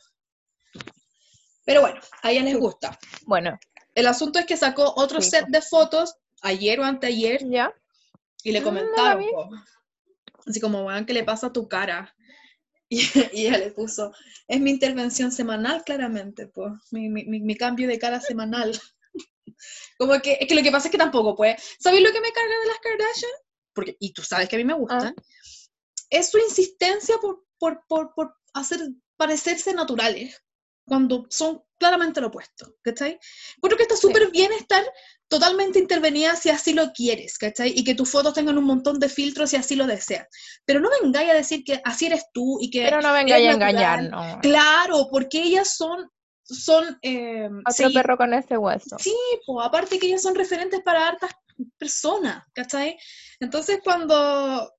Pero 1.66 1.82
bueno, 1.82 2.00
a 2.22 2.32
ella 2.32 2.44
les 2.44 2.58
gusta. 2.58 2.98
Bueno, 3.26 3.58
El 3.96 4.08
asunto 4.08 4.40
es 4.40 4.46
que 4.46 4.58
sacó 4.58 4.94
otro 4.98 5.20
set 5.22 5.48
de 5.48 5.62
fotos 5.62 6.16
ayer 6.42 6.80
o 6.80 6.84
anteayer 6.84 7.48
ya. 7.50 7.74
y 8.44 8.52
le 8.52 8.60
Mm, 8.62 8.64
no 8.64 8.70
comentaron, 8.70 9.26
así 10.46 10.60
como, 10.62 10.84
weón, 10.86 11.06
¿qué 11.06 11.14
le 11.14 11.24
pasa 11.24 11.48
a 11.48 11.54
tu 11.54 11.68
cara? 11.68 12.15
Y, 12.90 13.00
y 13.34 13.48
ella 13.48 13.58
le 13.58 13.72
puso, 13.72 14.14
es 14.48 14.60
mi 14.62 14.70
intervención 14.72 15.32
semanal, 15.32 15.84
claramente, 15.84 16.48
pues, 16.48 16.72
mi, 16.92 17.10
mi, 17.10 17.26
mi- 17.26 17.56
cambio 17.58 17.88
de 17.88 18.00
cara 18.00 18.22
semanal. 18.22 18.80
Como 19.98 20.20
que, 20.22 20.38
es 20.40 20.48
que 20.48 20.56
lo 20.56 20.64
que 20.64 20.72
pasa 20.72 20.88
es 20.88 20.92
que 20.92 20.98
tampoco, 20.98 21.36
pues, 21.36 21.62
¿sabéis 21.80 22.04
lo 22.04 22.12
que 22.12 22.22
me 22.22 22.32
carga 22.32 22.54
de 22.62 22.68
las 22.68 22.80
Kardashian? 22.80 23.32
Porque, 23.74 23.98
y 24.00 24.14
tú 24.14 24.22
sabes 24.24 24.48
que 24.50 24.56
a 24.56 24.60
mí 24.60 24.66
me 24.66 24.74
gustan, 24.74 25.16
es 26.10 26.32
su 26.32 26.38
insistencia 26.40 27.18
por, 27.20 27.46
por, 27.60 27.84
por, 27.88 28.14
por 28.16 28.36
hacer 28.54 28.82
parecerse 29.18 29.74
naturales, 29.74 30.44
cuando 30.86 31.26
son 31.30 31.64
claramente 31.78 32.22
lo 32.22 32.28
opuesto, 32.28 32.76
¿cachai? 32.84 33.20
Creo 33.62 33.78
que 33.78 33.84
está 33.84 33.98
súper 33.98 34.32
bien 34.32 34.52
estar 34.54 34.84
totalmente 35.28 35.80
intervenida 35.80 36.36
si 36.36 36.50
así 36.50 36.74
lo 36.74 36.92
quieres, 36.92 37.38
¿cachai? 37.38 37.74
Y 37.76 37.84
que 37.84 37.96
tus 37.96 38.10
fotos 38.10 38.34
tengan 38.34 38.58
un 38.58 38.66
montón 38.66 39.00
de 39.00 39.10
filtros 39.10 39.50
si 39.50 39.56
así 39.56 39.76
lo 39.76 39.88
deseas. 39.88 40.28
Pero 40.66 40.80
no 40.80 40.90
vengáis 41.02 41.32
a 41.32 41.34
decir 41.34 41.64
que 41.64 41.82
así 41.84 42.06
eres 42.06 42.26
tú 42.34 42.60
y 42.62 42.70
que... 42.70 42.84
Pero 42.84 43.02
no 43.02 43.14
vengáis 43.14 43.48
a 43.48 43.58
natural. 43.58 43.70
engañar, 43.70 44.04
no. 44.10 44.40
Claro, 44.42 45.08
porque 45.10 45.42
ellas 45.42 45.76
son... 45.76 46.10
son 46.44 47.00
eh, 47.02 47.50
Otro 47.68 47.92
perro 47.92 48.18
con 48.18 48.34
ese 48.34 48.58
hueso. 48.58 48.98
Sí, 49.00 49.16
po, 49.46 49.62
aparte 49.62 49.98
que 50.00 50.08
ellas 50.08 50.22
son 50.22 50.36
referentes 50.36 50.82
para 50.82 51.08
hartas 51.08 51.32
personas, 51.78 52.44
¿cachai? 52.54 52.98
Entonces 53.40 53.80
cuando 53.84 54.72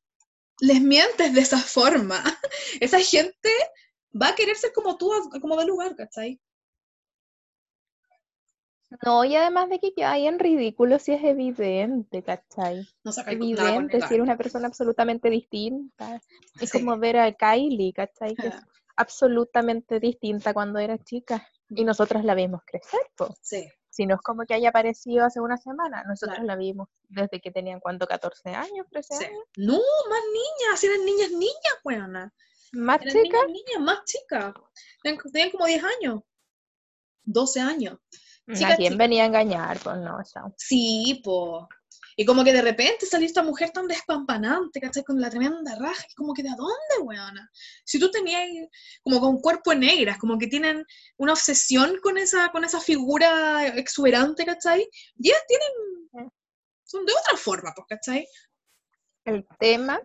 les 0.61 0.81
mientes 0.81 1.35
de 1.35 1.41
esa 1.41 1.59
forma, 1.59 2.23
esa 2.81 3.01
gente 3.01 3.51
va 4.21 4.29
a 4.29 4.35
querer 4.35 4.57
ser 4.57 4.73
como 4.73 4.97
tú, 4.97 5.11
como 5.41 5.57
de 5.57 5.67
lugar, 5.67 5.95
¿cachai? 5.97 6.41
No, 9.05 9.25
y 9.25 9.35
además 9.35 9.69
de 9.69 9.81
que 9.81 9.93
queda 9.93 10.17
en 10.17 10.39
ridículo 10.39 10.99
si 10.99 11.13
es 11.13 11.23
evidente, 11.25 12.23
¿cachai? 12.23 12.87
No 13.03 13.13
con 13.13 13.29
Evidente, 13.29 14.01
si 14.01 14.15
eres 14.15 14.21
una 14.23 14.37
persona 14.37 14.69
absolutamente 14.69 15.29
distinta. 15.29 16.21
Es 16.61 16.71
Sí. 16.71 16.79
como 16.81 16.97
ver 16.99 17.19
a 17.19 17.33
Kylie, 17.33 17.93
¿cachai? 17.93 18.35
Que 18.37 18.47
es 18.49 18.55
absolutamente 18.97 19.99
distinta 20.01 20.55
cuando 20.55 20.79
era 20.79 20.99
chica. 20.99 21.47
Y 21.69 21.85
nosotras 21.85 22.25
la 22.25 22.35
vimos 22.35 22.63
crecer, 22.65 23.01
po. 23.17 23.35
Sí, 23.43 23.69
Si 23.91 24.07
no 24.07 24.15
es 24.17 24.21
como 24.21 24.45
que 24.45 24.55
haya 24.55 24.69
aparecido 24.69 25.25
hace 25.25 25.41
una 25.41 25.57
semana, 25.57 26.05
nosotros 26.05 26.37
Claro. 26.37 26.47
la 26.47 26.57
vimos 26.57 26.89
desde 27.09 27.41
que 27.41 27.51
tenían, 27.51 27.81
¿cuánto? 27.81 28.07
¿14 28.07 28.55
años? 28.55 28.87
¿13 28.91 29.17
sí. 29.19 29.25
años? 29.25 29.43
No, 29.57 29.73
más 30.11 30.21
niñas, 30.33 30.85
eran 30.85 31.05
niñas, 31.05 31.31
niñas, 31.33 31.77
weona. 31.83 32.33
¿Más 32.73 33.01
Eran 33.01 33.13
chica? 33.25 33.39
niñas, 33.47 33.65
niñas, 33.67 33.81
más 33.81 34.05
chicas. 34.05 34.55
Tenían, 35.03 35.23
tenían 35.33 35.51
como 35.51 35.67
10 35.67 35.83
años, 35.83 36.23
12 37.25 37.61
años. 37.61 37.99
¿A 38.49 38.55
chicas, 38.55 38.77
quién 38.77 38.93
chicas. 38.93 38.99
venía 38.99 39.23
a 39.25 39.27
engañar? 39.27 39.79
Pues 39.83 39.97
no, 39.99 40.19
chao. 40.25 40.55
Sí, 40.57 41.21
po. 41.25 41.69
Y 42.19 42.25
como 42.25 42.43
que 42.45 42.53
de 42.53 42.63
repente 42.63 43.05
salió 43.05 43.27
esta 43.27 43.43
mujer 43.43 43.71
tan 43.71 43.87
despampanante, 43.87 44.81
¿cachai? 44.81 45.05
Con 45.05 45.21
la 45.21 45.29
tremenda 45.29 45.77
raja, 45.79 46.07
y 46.11 46.15
como 46.15 46.33
que 46.33 46.43
¿de 46.43 46.49
dónde, 46.49 47.03
weona? 47.03 47.51
Si 47.85 48.01
tú 48.01 48.11
tenías 48.11 48.43
como 49.03 49.21
con 49.21 49.39
cuerpo 49.39 49.75
negras, 49.75 50.17
como 50.17 50.39
que 50.39 50.47
tienen 50.47 50.83
una 51.19 51.35
obsesión 51.35 51.99
con 52.03 52.17
esa, 52.17 52.51
con 52.53 52.65
esa 52.65 52.81
figura 52.81 53.67
exuberante, 53.67 54.47
¿cachai? 54.47 54.89
Y 55.19 55.29
ellas 55.29 55.43
tienen, 55.47 56.31
son 56.85 57.05
de 57.05 57.13
otra 57.13 57.37
forma, 57.37 57.73
pues, 57.77 57.87
¿cachai? 57.91 58.27
El 59.27 59.47
tema, 59.59 60.01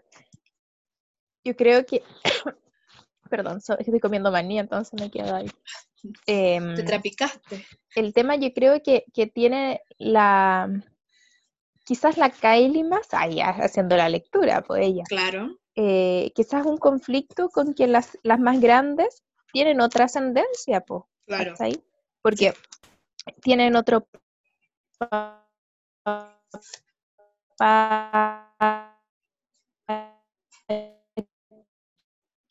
yo 1.46 1.56
creo 1.56 1.86
que, 1.86 2.04
perdón, 3.30 3.60
estoy 3.60 4.00
comiendo 4.02 4.32
maní, 4.32 4.60
entonces 4.60 5.00
me 5.00 5.10
quedo 5.10 5.34
ahí. 5.34 5.50
Te 6.26 6.56
Em, 6.56 6.76
trapicaste. 6.86 7.66
el 7.96 8.14
tema 8.14 8.36
yo 8.36 8.52
creo 8.54 8.82
que, 8.82 9.06
que 9.14 9.28
tiene 9.28 9.82
la, 10.00 10.70
quizás 11.86 12.18
la 12.18 12.30
Kylie 12.30 12.84
más, 12.84 13.08
ah, 13.12 13.28
ya, 13.28 13.50
haciendo 13.50 13.96
la 13.96 14.10
lectura, 14.10 14.62
pues 14.62 14.88
ella, 14.88 15.04
Claro, 15.08 15.58
eh, 15.76 16.32
quizás 16.36 16.66
un 16.66 16.78
conflicto 16.78 17.50
con 17.50 17.74
que 17.74 17.88
las, 17.88 18.18
las 18.24 18.40
más 18.40 18.60
grandes 18.60 19.24
tienen 19.54 19.82
otra 19.82 20.06
ascendencia, 20.06 20.82
pues, 20.82 21.04
claro. 21.26 21.54
Porque 22.22 22.54
tienen 23.42 23.76
otro 23.76 24.08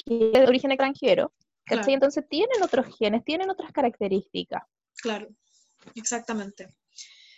de 0.06 0.44
origen 0.46 0.72
extranjero, 0.72 1.32
¿cachai? 1.70 1.94
Claro. 1.94 1.94
Entonces 1.94 2.28
tienen 2.28 2.62
otros 2.62 2.86
genes, 2.98 3.24
tienen 3.24 3.50
otras 3.50 3.72
características. 3.72 4.62
Claro, 5.02 5.28
exactamente. 5.94 6.68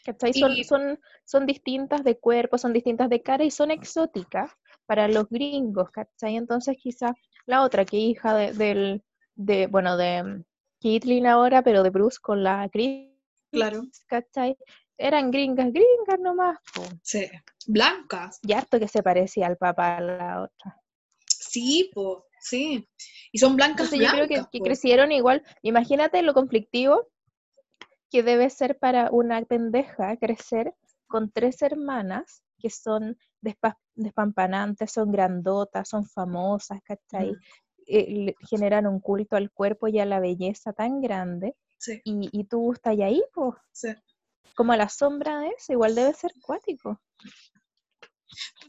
¿cachai? 0.04 0.32
Son, 0.34 0.52
Y- 0.52 0.64
son, 0.64 0.98
son 1.24 1.46
distintas 1.46 2.02
de 2.04 2.18
cuerpo, 2.18 2.58
son 2.58 2.72
distintas 2.72 3.08
de 3.08 3.22
cara 3.22 3.44
y 3.44 3.50
son 3.50 3.70
exóticas 3.70 4.50
para 4.86 5.06
los 5.08 5.28
gringos, 5.28 5.90
¿cachai? 5.90 6.36
Entonces 6.36 6.76
quizá 6.76 7.14
la 7.46 7.62
otra, 7.62 7.84
que 7.84 7.96
hija 7.98 8.34
de, 8.34 8.52
del, 8.52 9.04
de, 9.34 9.66
bueno, 9.68 9.96
de 9.96 10.22
mm, 10.22 10.44
Caitlyn 10.82 11.26
ahora, 11.26 11.62
pero 11.62 11.82
de 11.82 11.90
Bruce 11.90 12.18
con 12.20 12.42
la 12.42 12.68
Chris, 12.72 13.08
Claro, 13.50 13.82
¿cachai? 14.06 14.56
Eran 14.98 15.30
gringas, 15.30 15.72
gringas 15.72 16.18
nomás, 16.20 16.58
po. 16.74 16.82
sí. 17.02 17.28
Blancas, 17.66 18.40
y 18.42 18.52
harto 18.54 18.78
que 18.80 18.88
se 18.88 19.02
parecía 19.02 19.46
al 19.46 19.56
papá 19.56 19.98
a 19.98 20.00
la 20.00 20.42
otra. 20.42 20.80
sí, 21.26 21.90
po, 21.94 22.26
sí. 22.42 22.88
Y 23.32 23.38
son 23.38 23.56
blancas, 23.56 23.92
Entonces 23.92 24.00
yo 24.10 24.26
creo 24.26 24.48
que, 24.50 24.60
crecieron 24.60 25.12
igual, 25.12 25.42
imagínate 25.62 26.22
lo 26.22 26.34
conflictivo 26.34 27.08
que 28.10 28.22
debe 28.22 28.50
ser 28.50 28.78
para 28.78 29.10
una 29.10 29.42
pendeja 29.42 30.16
crecer 30.18 30.74
con 31.06 31.30
tres 31.30 31.62
hermanas 31.62 32.42
que 32.58 32.68
son 32.70 33.16
despa- 33.42 33.78
despampanantes, 33.94 34.92
son 34.92 35.10
grandotas, 35.10 35.88
son 35.88 36.06
famosas, 36.06 36.80
¿cachai? 36.84 37.32
Mm, 37.32 37.36
Eh, 37.88 38.34
generan 38.48 38.86
un 38.86 39.00
culto 39.00 39.34
al 39.36 39.50
cuerpo 39.50 39.88
y 39.88 39.98
a 39.98 40.04
la 40.04 40.20
belleza 40.20 40.72
tan 40.72 41.00
grande, 41.00 41.56
Sí, 41.78 42.00
y, 42.04 42.28
y 42.30 42.44
tú 42.44 42.72
estás 42.72 42.96
ahí, 43.00 43.20
pues, 43.34 43.54
sí. 43.72 43.88
como 44.54 44.72
a 44.72 44.76
la 44.76 44.88
sombra 44.88 45.40
de 45.40 45.48
eso, 45.48 45.72
igual 45.72 45.94
debe 45.96 46.14
ser 46.14 46.30
cuático. 46.40 47.00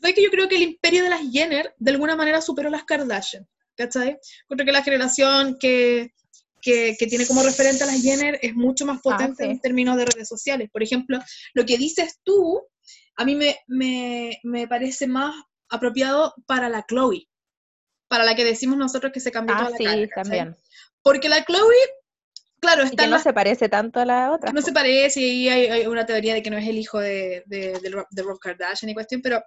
¿Sabes 0.02 0.16
que 0.16 0.24
yo 0.24 0.32
creo 0.32 0.48
que 0.50 0.56
el 0.56 0.64
imperio 0.64 1.04
de 1.04 1.10
las 1.10 1.22
Jenner 1.32 1.76
de 1.78 1.92
alguna 1.92 2.16
manera 2.16 2.42
superó 2.42 2.70
las 2.72 2.84
Kardashian? 2.86 3.48
¿Cachai? 3.76 4.18
Creo 4.48 4.66
que 4.66 4.72
la 4.72 4.84
generación 4.84 5.58
que, 5.60 6.14
que, 6.62 6.96
que 6.98 7.08
tiene 7.08 7.26
como 7.26 7.42
referente 7.44 7.84
a 7.84 7.88
las 7.88 8.02
Jenner 8.02 8.40
es 8.42 8.54
mucho 8.56 8.86
más 8.86 9.02
potente 9.02 9.44
sí. 9.46 9.50
en 9.50 9.60
términos 9.60 9.98
de 9.98 10.06
redes 10.06 10.28
sociales. 10.28 10.70
Por 10.72 10.84
ejemplo, 10.84 11.20
lo 11.54 11.66
que 11.66 11.78
dices 11.78 12.20
tú, 12.24 12.62
a 13.16 13.26
mí 13.26 13.36
me, 13.36 13.58
me, 13.68 14.40
me 14.44 14.68
parece 14.68 15.08
más 15.08 15.34
apropiado 15.70 16.34
para 16.46 16.70
la 16.70 16.86
Chloe, 16.88 17.28
para 18.08 18.24
la 18.24 18.36
que 18.36 18.44
decimos 18.46 18.78
nosotros 18.78 19.12
que 19.12 19.20
se 19.20 19.32
cambió 19.32 19.56
Ah, 19.56 19.60
toda 19.60 19.70
la 19.72 19.78
sí, 19.78 19.84
cara, 19.86 20.08
también. 20.24 20.58
Porque 21.02 21.30
la 21.30 21.44
Chloe, 21.44 21.74
claro, 22.60 22.84
Y 22.84 22.86
está 22.86 22.98
que 22.98 23.04
en 23.06 23.10
no 23.10 23.18
la- 23.18 23.24
se 23.24 23.34
parece 23.34 23.70
tanto 23.70 24.00
a 24.00 24.06
la 24.06 24.32
otra. 24.32 24.50
que 24.52 24.54
no 24.54 24.62
se 24.62 24.72
parece 24.72 25.20
y 25.20 25.50
hay, 25.50 25.66
hay 25.66 25.88
una 25.88 26.06
teoría 26.06 26.36
de 26.36 26.44
que 26.44 26.50
no 26.52 26.58
es 26.58 26.68
el 26.68 26.78
hijo 26.78 27.00
de, 27.00 27.44
de, 27.48 27.80
de 27.80 28.04
de 28.10 28.22
Rob 28.24 28.40
Kardashian 28.40 28.90
y 28.90 28.94
cuestión, 28.94 29.22
pero 29.22 29.44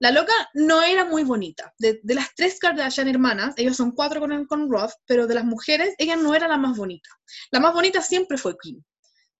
la 0.00 0.10
loca 0.12 0.32
no 0.54 0.82
era 0.82 1.04
muy 1.04 1.24
bonita. 1.24 1.74
De, 1.78 2.00
de 2.02 2.14
las 2.14 2.34
tres 2.34 2.58
Kardashian 2.58 3.08
hermanas, 3.08 3.54
ellos 3.56 3.76
son 3.76 3.92
cuatro 3.92 4.20
con, 4.20 4.46
con 4.46 4.70
Rob, 4.70 4.90
pero 5.06 5.26
de 5.26 5.34
las 5.34 5.44
mujeres, 5.44 5.94
ella 5.98 6.16
no 6.16 6.34
era 6.34 6.46
la 6.48 6.56
más 6.56 6.76
bonita. 6.76 7.08
La 7.50 7.60
más 7.60 7.72
bonita 7.74 8.00
siempre 8.02 8.38
fue 8.38 8.56
Kim. 8.60 8.82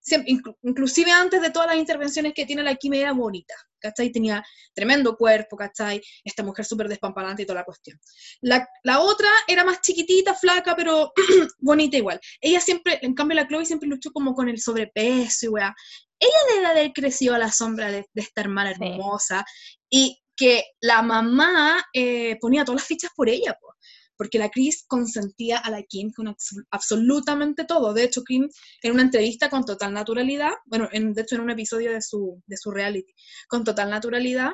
Siem- 0.00 0.24
inclu- 0.26 0.56
inclusive 0.62 1.10
antes 1.10 1.40
de 1.42 1.50
todas 1.50 1.68
las 1.68 1.76
intervenciones 1.76 2.32
que 2.34 2.46
tiene 2.46 2.62
la 2.62 2.74
Kim 2.76 2.94
era 2.94 3.12
bonita, 3.12 3.54
¿cachai? 3.78 4.10
Tenía 4.10 4.42
tremendo 4.74 5.16
cuerpo, 5.16 5.56
¿cachai? 5.56 6.00
Esta 6.24 6.42
mujer 6.42 6.64
súper 6.64 6.88
despampanante 6.88 7.42
y 7.42 7.46
toda 7.46 7.60
la 7.60 7.64
cuestión. 7.64 8.00
La, 8.40 8.66
la 8.84 9.00
otra 9.00 9.28
era 9.46 9.64
más 9.64 9.80
chiquitita, 9.80 10.34
flaca, 10.34 10.74
pero 10.74 11.12
bonita 11.58 11.96
igual. 11.96 12.18
Ella 12.40 12.60
siempre, 12.60 12.98
en 13.02 13.14
cambio 13.14 13.36
la 13.36 13.46
Chloe 13.46 13.66
siempre 13.66 13.88
luchó 13.88 14.10
como 14.12 14.34
con 14.34 14.48
el 14.48 14.60
sobrepeso 14.60 15.46
y 15.46 15.48
weá. 15.48 15.74
Ella 16.18 16.54
debe 16.54 16.66
haber 16.66 16.92
crecido 16.92 17.34
a 17.34 17.38
la 17.38 17.52
sombra 17.52 17.90
de, 17.92 18.06
de 18.12 18.22
esta 18.22 18.40
hermana 18.40 18.74
Sí. 18.74 18.80
hermosa 18.82 19.44
y 19.90 20.18
que 20.38 20.64
la 20.81 21.03
mamá 21.03 21.85
eh, 21.92 22.38
ponía 22.40 22.64
todas 22.64 22.83
las 22.83 22.88
fichas 22.88 23.11
por 23.16 23.29
ella, 23.29 23.59
po, 23.61 23.68
porque 24.16 24.38
la 24.38 24.48
Chris 24.51 24.85
consentía 24.88 25.59
a 25.59 25.70
la 25.70 25.83
Kim 25.83 26.12
con 26.12 26.27
abs- 26.29 26.64
absolutamente 26.70 27.64
todo. 27.64 27.92
De 27.94 28.05
hecho, 28.05 28.22
Kim 28.24 28.48
en 28.83 28.92
una 28.92 29.03
entrevista 29.03 29.51
con 29.51 29.64
total 29.64 29.92
naturalidad, 29.92 30.53
bueno, 30.66 30.88
en- 30.92 31.12
de 31.14 31.22
hecho 31.22 31.35
en 31.37 31.42
un 31.42 31.51
episodio 31.51 31.92
de 31.92 32.03
su, 32.03 32.42
de 32.46 32.57
su 32.57 32.70
reality, 32.70 33.12
con 33.48 33.64
total 33.64 33.90
naturalidad, 33.90 34.53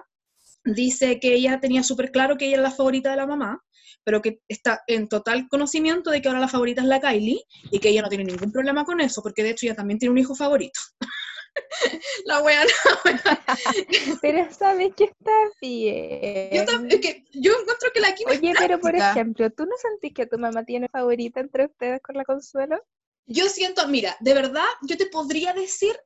dice 0.65 1.21
que 1.21 1.35
ella 1.35 1.61
tenía 1.61 1.83
súper 1.83 2.11
claro 2.11 2.37
que 2.37 2.47
ella 2.47 2.55
era 2.55 2.63
la 2.65 2.71
favorita 2.71 3.11
de 3.11 3.17
la 3.17 3.27
mamá, 3.27 3.63
pero 4.03 4.23
que 4.23 4.41
está 4.49 4.83
en 4.87 5.09
total 5.09 5.49
conocimiento 5.49 6.11
de 6.11 6.21
que 6.23 6.29
ahora 6.29 6.41
la 6.41 6.49
favorita 6.49 6.83
es 6.83 6.89
la 6.89 7.01
Kylie 7.01 7.43
y 7.71 7.79
que 7.79 7.91
ella 7.91 8.03
no 8.03 8.09
tiene 8.09 8.25
ningún 8.25 8.53
problema 8.53 8.85
con 8.85 9.01
eso, 9.01 9.23
porque 9.23 9.43
de 9.43 9.51
hecho 9.51 9.67
ella 9.67 9.75
también 9.77 9.99
tiene 9.99 10.13
un 10.13 10.19
hijo 10.19 10.35
favorito. 10.35 10.81
la 12.27 12.43
wea, 12.43 12.65
Pero 14.23 14.53
sabes 14.53 14.95
que 14.95 15.05
está 15.05 15.33
bien. 15.61 16.51
yo, 16.53 16.63
es 16.89 17.01
que 17.01 17.25
yo 17.33 17.53
encuentro 17.61 17.91
que 17.93 18.01
la 18.01 18.09
es 18.09 18.25
Oye, 18.27 18.55
pero 18.59 18.81
por 18.81 18.95
ejemplo, 18.95 19.51
¿tú 19.51 19.65
no 19.67 19.77
sentís 19.77 20.13
que 20.15 20.27
tu 20.27 20.39
mamá 20.39 20.65
tiene 20.65 20.89
favorita 20.89 21.41
entre 21.41 21.67
ustedes 21.67 22.01
con 22.03 22.17
la 22.17 22.25
Consuelo? 22.25 22.81
Yo 23.27 23.49
siento, 23.49 23.87
mira, 23.89 24.17
de 24.21 24.35
verdad, 24.35 24.67
yo 24.83 24.97
te 24.97 25.07
podría 25.07 25.53
decir, 25.53 25.97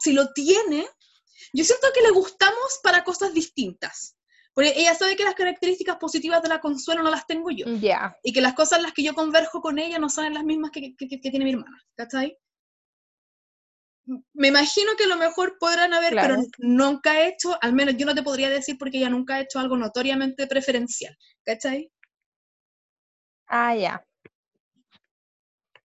si 0.00 0.12
lo 0.12 0.32
tiene, 0.32 0.86
yo 1.52 1.64
siento 1.64 1.88
que 1.94 2.02
le 2.02 2.10
gustamos 2.10 2.80
para 2.82 3.04
cosas 3.04 3.32
distintas. 3.32 4.16
Porque 4.52 4.72
ella 4.76 4.94
sabe 4.94 5.16
que 5.16 5.24
las 5.24 5.34
características 5.34 5.96
positivas 5.96 6.40
de 6.42 6.48
la 6.48 6.60
Consuelo 6.60 7.02
no 7.02 7.10
las 7.10 7.26
tengo 7.26 7.50
yo. 7.50 7.66
Ya, 7.80 8.16
Y 8.22 8.32
que 8.32 8.40
las 8.40 8.54
cosas 8.54 8.78
en 8.78 8.84
las 8.84 8.92
que 8.92 9.02
yo 9.02 9.12
converjo 9.14 9.60
con 9.60 9.78
ella 9.80 9.98
no 9.98 10.08
son 10.08 10.32
las 10.32 10.44
mismas 10.44 10.70
que, 10.70 10.94
que- 10.96 11.08
que 11.08 11.18
tiene 11.18 11.44
mi 11.44 11.52
hermana. 11.52 11.76
¿Cachai? 11.96 12.38
Me 14.34 14.48
imagino 14.48 14.92
que 14.96 15.04
a 15.04 15.08
lo 15.08 15.16
mejor 15.16 15.56
podrán 15.58 15.94
haber, 15.94 16.12
Claro. 16.12 16.36
pero 16.36 16.48
nunca 16.58 17.20
he 17.20 17.28
hecho, 17.28 17.56
al 17.62 17.72
menos 17.72 17.96
yo 17.96 18.04
no 18.04 18.14
te 18.14 18.22
podría 18.22 18.50
decir 18.50 18.76
porque 18.78 18.98
ella 18.98 19.08
nunca 19.08 19.36
ha 19.36 19.40
hecho 19.40 19.58
algo 19.58 19.76
notoriamente 19.76 20.46
preferencial. 20.46 21.16
¿Cachai? 21.44 21.90
ah, 23.46 23.74
ya. 23.76 24.04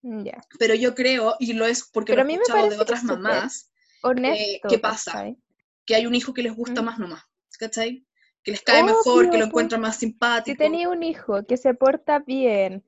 Ya. 0.02 0.42
Pero 0.58 0.76
yo 0.76 0.96
creo, 0.96 1.36
y 1.40 1.54
lo 1.54 1.66
es 1.66 1.90
porque 1.92 2.14
Pero 2.14 2.24
lo 2.24 2.30
he 2.30 2.34
mí 2.34 2.38
me 2.38 2.44
escuchado 2.44 2.70
de 2.70 2.78
otras 2.80 3.04
mamás, 3.04 3.72
Honesto. 4.02 4.68
¿qué 4.70 4.80
pasa? 4.80 5.12
¿cachai? 5.12 5.38
que 5.86 5.96
hay 5.96 6.06
un 6.06 6.14
hijo 6.16 6.34
que 6.34 6.44
les 6.44 6.56
gusta 6.56 6.82
Mm. 6.82 6.86
más 6.86 7.00
nomás, 7.00 7.24
¿cachai? 7.58 8.06
Que 8.44 8.52
les 8.52 8.62
cae 8.62 8.84
mejor, 8.84 9.24
que 9.32 9.38
lo 9.38 9.46
pues. 9.46 9.48
encuentran 9.48 9.82
más 9.82 9.96
Si 9.96 10.02
simpático. 10.06 10.58
tenía 10.58 10.88
un 10.88 11.02
hijo 11.04 11.44
que 11.48 11.58
se 11.58 11.74
porta 11.74 12.20
bien, 12.20 12.86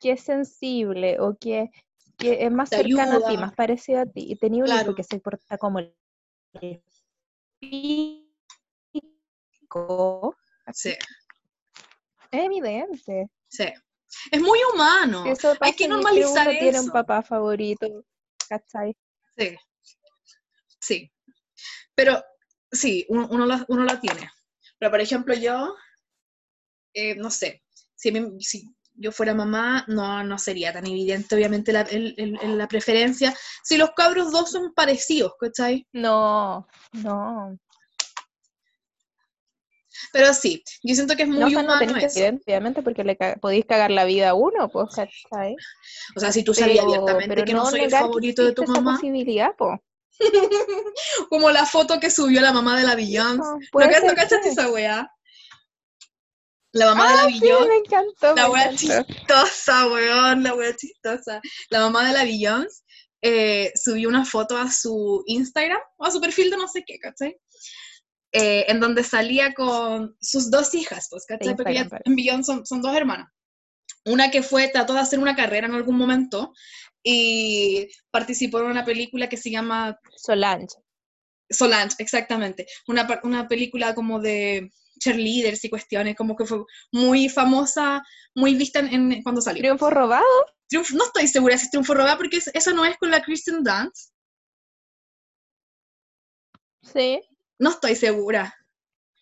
que 0.00 0.12
es 0.12 0.20
sensible 0.22 1.18
o 1.18 1.36
que, 1.38 1.70
que 2.20 2.44
es 2.44 2.52
más 2.52 2.68
cercano 2.68 3.16
a 3.16 3.28
ti, 3.28 3.36
más 3.36 3.54
parecido 3.54 4.00
a 4.00 4.06
ti, 4.06 4.26
y 4.30 4.36
tenía 4.36 4.62
un 4.62 4.66
Claro. 4.66 4.82
hijo 4.82 4.94
que 4.94 5.02
se 5.02 5.18
porta 5.18 5.58
como 5.58 5.78
el 5.80 5.94
pico, 9.62 10.36
Sí, 10.72 10.90
es 12.30 12.44
evidente. 12.44 13.28
sí. 13.48 13.64
Es 14.30 14.40
muy 14.40 14.58
humano. 14.72 15.24
Eso 15.26 15.56
Hay 15.60 15.72
que 15.72 15.88
normalizar 15.88 16.48
uno 16.48 16.58
tiene 16.58 16.78
un 16.80 16.84
eso. 16.86 16.92
papá 16.92 17.22
favorito, 17.22 18.04
¿cachai? 18.48 18.96
Sí, 19.36 19.56
sí. 20.80 21.12
Pero 21.94 22.22
sí, 22.70 23.06
uno, 23.08 23.28
uno, 23.30 23.46
la, 23.46 23.64
uno 23.68 23.84
la 23.84 24.00
tiene. 24.00 24.30
Pero 24.78 24.90
por 24.90 25.00
ejemplo, 25.00 25.34
yo, 25.34 25.74
eh, 26.94 27.14
no 27.14 27.30
sé, 27.30 27.62
si, 27.94 28.10
me- 28.12 28.40
si 28.40 28.64
yo 28.94 29.12
fuera 29.12 29.34
mamá, 29.34 29.84
no, 29.88 30.22
no 30.24 30.38
sería 30.38 30.72
tan 30.72 30.86
evidente, 30.86 31.34
obviamente, 31.34 31.72
la, 31.72 31.82
el- 31.82 32.14
el- 32.18 32.38
el- 32.42 32.58
la 32.58 32.68
preferencia. 32.68 33.34
Si 33.62 33.76
los 33.76 33.90
cabros 33.96 34.30
dos 34.32 34.50
son 34.50 34.72
parecidos, 34.74 35.32
¿cachai? 35.40 35.86
No, 35.92 36.66
no. 36.92 37.58
Pero 40.12 40.32
sí, 40.34 40.62
yo 40.82 40.94
siento 40.94 41.16
que 41.16 41.22
es 41.24 41.28
No, 41.28 41.34
muy 41.40 41.44
o 41.46 41.48
sea, 41.50 41.62
no 41.62 41.68
humano 41.74 41.78
tenéis 41.92 42.14
que 42.14 42.26
eso. 42.28 42.36
obviamente, 42.46 42.82
porque 42.82 43.04
le 43.04 43.16
ca- 43.16 43.36
podéis 43.40 43.64
cagar 43.66 43.90
la 43.90 44.04
vida 44.04 44.30
a 44.30 44.34
uno, 44.34 44.68
pues, 44.68 44.88
¿cachai? 44.94 45.56
O 46.16 46.20
sea, 46.20 46.32
si 46.32 46.42
tú 46.42 46.54
sabías 46.54 46.84
Pero, 46.84 46.88
abiertamente 46.94 47.34
pero 47.34 47.44
que 47.46 47.52
no, 47.52 47.64
no 47.64 47.70
soy 47.70 47.80
el 47.80 47.90
favorito 47.90 48.42
de 48.44 48.52
tu 48.52 48.62
existe 48.62 48.72
esa 48.72 48.80
mamá, 48.82 48.96
posibilidad, 48.96 49.54
po. 49.56 49.82
Como 51.30 51.50
la 51.50 51.64
foto 51.66 51.98
que 51.98 52.10
subió 52.10 52.40
la 52.40 52.52
mamá 52.52 52.78
de 52.78 52.84
la 52.86 52.94
Beyoncé. 52.94 53.38
¿No 53.38 53.58
no 53.86 53.90
ser, 53.92 54.14
cachaste 54.14 54.42
sí. 54.44 54.48
esa 54.50 54.70
weá? 54.70 55.10
La 56.72 56.86
mamá 56.86 57.10
de 57.10 57.16
la 57.16 57.22
Ah, 57.22 57.28
sí, 57.28 57.68
me 57.68 57.76
encantó. 57.76 58.34
La 58.36 58.50
wea 58.50 58.74
chistosa, 58.74 59.88
weón, 59.88 60.42
la 60.42 60.54
wea 60.54 60.76
chistosa. 60.76 61.40
La 61.70 61.80
mamá 61.80 62.06
de 62.06 62.12
la 62.12 62.24
Beyoncé 62.24 62.82
eh, 63.22 63.72
subió 63.74 64.08
una 64.08 64.24
foto 64.24 64.56
a 64.56 64.70
su 64.70 65.22
Instagram 65.26 65.80
o 65.98 66.06
a 66.06 66.10
su 66.10 66.20
perfil 66.20 66.50
de 66.50 66.56
no 66.56 66.68
sé 66.68 66.84
qué, 66.86 66.98
¿cachai? 66.98 67.36
Eh, 68.32 68.66
en 68.68 68.78
donde 68.78 69.02
salía 69.02 69.52
con 69.54 70.16
sus 70.20 70.50
dos 70.50 70.72
hijas, 70.74 71.08
pues, 71.10 71.24
¿cachai? 71.26 71.56
Porque 71.56 71.72
ella, 71.72 71.88
en 72.04 72.14
Beyoncé 72.14 72.52
son, 72.52 72.66
son 72.66 72.80
dos 72.80 72.94
hermanas. 72.96 73.28
Una 74.04 74.30
que 74.30 74.42
fue, 74.42 74.68
trató 74.68 74.94
de 74.94 75.00
hacer 75.00 75.18
una 75.18 75.36
carrera 75.36 75.66
en 75.66 75.74
algún 75.74 75.96
momento 75.96 76.52
y 77.02 77.88
participó 78.10 78.60
en 78.60 78.66
una 78.66 78.84
película 78.84 79.28
que 79.28 79.36
se 79.36 79.50
llama 79.50 79.98
Solange. 80.16 80.76
Solange, 81.50 81.96
exactamente. 81.98 82.66
Una, 82.86 83.08
una 83.24 83.48
película 83.48 83.94
como 83.94 84.20
de 84.20 84.70
cheerleaders 85.00 85.64
y 85.64 85.70
cuestiones, 85.70 86.14
como 86.14 86.36
que 86.36 86.44
fue 86.46 86.62
muy 86.92 87.28
famosa, 87.28 88.02
muy 88.36 88.54
vista 88.54 88.78
en, 88.78 89.12
en- 89.12 89.22
cuando 89.24 89.40
salió. 89.40 89.60
Triunfo 89.62 89.90
robado. 89.90 90.24
Triunfo, 90.68 90.94
no 90.94 91.04
estoy 91.04 91.26
segura 91.26 91.58
si 91.58 91.64
es 91.64 91.70
Triunfo 91.70 91.94
Robá, 91.94 92.16
porque 92.16 92.36
es- 92.36 92.50
eso 92.54 92.72
no 92.72 92.84
es 92.84 92.96
con 92.98 93.10
la 93.10 93.22
Kristen 93.22 93.64
Dance. 93.64 94.10
Sí. 96.82 97.20
No 97.58 97.70
estoy 97.70 97.94
segura. 97.96 98.54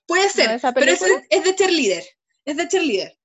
Puede 0.07 0.29
ser, 0.31 0.61
pero 0.75 0.93
es, 0.93 1.03
es 1.29 1.45
de 1.45 1.55
cheerleader. 1.55 2.05
Es 2.45 2.57
de 2.57 2.69
cheerleader. 2.69 3.18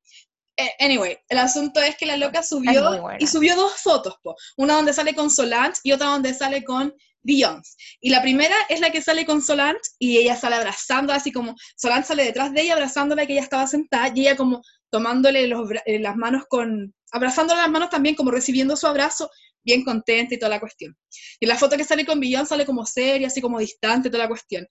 Eh, 0.56 0.70
anyway, 0.80 1.18
el 1.30 1.40
asunto 1.40 1.82
es 1.82 1.98
que 1.98 2.06
la 2.06 2.18
loca 2.18 2.44
subió 2.44 3.16
y 3.20 3.28
subió 3.28 3.56
dos 3.56 3.74
fotos, 3.82 4.16
po. 4.22 4.36
una 4.58 4.76
donde 4.76 4.94
sale 4.94 5.16
con 5.16 5.32
Solange 5.32 5.80
y 5.84 5.92
otra 5.92 6.08
donde 6.08 6.34
sale 6.34 6.64
con 6.64 6.94
Beyoncé. 7.24 7.76
Y 8.02 8.10
la 8.10 8.22
primera 8.22 8.56
es 8.70 8.80
la 8.80 8.92
que 8.92 9.02
sale 9.02 9.26
con 9.26 9.42
Solange 9.42 9.82
y 9.98 10.18
ella 10.18 10.36
sale 10.36 10.58
abrazándola, 10.58 11.18
así 11.18 11.32
como 11.32 11.56
Solange 11.76 12.08
sale 12.08 12.24
detrás 12.24 12.54
de 12.54 12.62
ella 12.62 12.74
abrazándola 12.74 13.26
que 13.26 13.34
ella 13.34 13.42
estaba 13.42 13.66
sentada 13.66 14.12
y 14.14 14.22
ella 14.22 14.36
como 14.36 14.62
tomándole 14.92 15.48
los 15.48 15.68
eh, 15.86 16.00
las 16.00 16.16
manos 16.16 16.44
con, 16.48 16.94
abrazándole 17.12 17.62
las 17.62 17.72
manos 17.72 17.90
también 17.90 18.14
como 18.14 18.30
recibiendo 18.30 18.76
su 18.76 18.86
abrazo, 18.86 19.30
bien 19.64 19.84
contenta 19.84 20.36
y 20.36 20.40
toda 20.40 20.50
la 20.50 20.60
cuestión. 20.60 20.96
Y 21.40 21.46
la 21.46 21.58
foto 21.58 21.78
que 21.78 21.84
sale 21.84 22.06
con 22.06 22.20
Beyoncé 22.20 22.50
sale 22.50 22.66
como 22.66 22.86
seria, 22.86 23.28
así 23.28 23.42
como 23.42 23.60
distante, 23.60 24.10
toda 24.10 24.24
la 24.24 24.30
cuestión. 24.30 24.68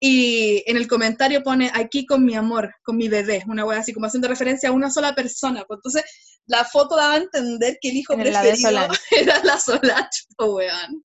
Y 0.00 0.64
en 0.66 0.76
el 0.76 0.88
comentario 0.88 1.42
pone 1.42 1.70
aquí 1.72 2.04
con 2.04 2.24
mi 2.24 2.34
amor, 2.34 2.74
con 2.82 2.96
mi 2.96 3.08
bebé, 3.08 3.44
una 3.46 3.64
wea 3.64 3.78
así 3.78 3.92
como 3.92 4.06
haciendo 4.06 4.28
referencia 4.28 4.68
a 4.68 4.72
una 4.72 4.90
sola 4.90 5.14
persona. 5.14 5.64
Pues 5.66 5.78
entonces 5.78 6.04
la 6.46 6.64
foto 6.64 6.96
daba 6.96 7.14
a 7.14 7.18
entender 7.18 7.78
que 7.80 7.90
el 7.90 7.96
hijo 7.96 8.14
Era 8.14 8.42
preferido 8.42 8.88
era 9.10 9.44
la 9.44 9.58
Solange, 9.58 10.24
po, 10.36 10.56
weón. 10.56 11.02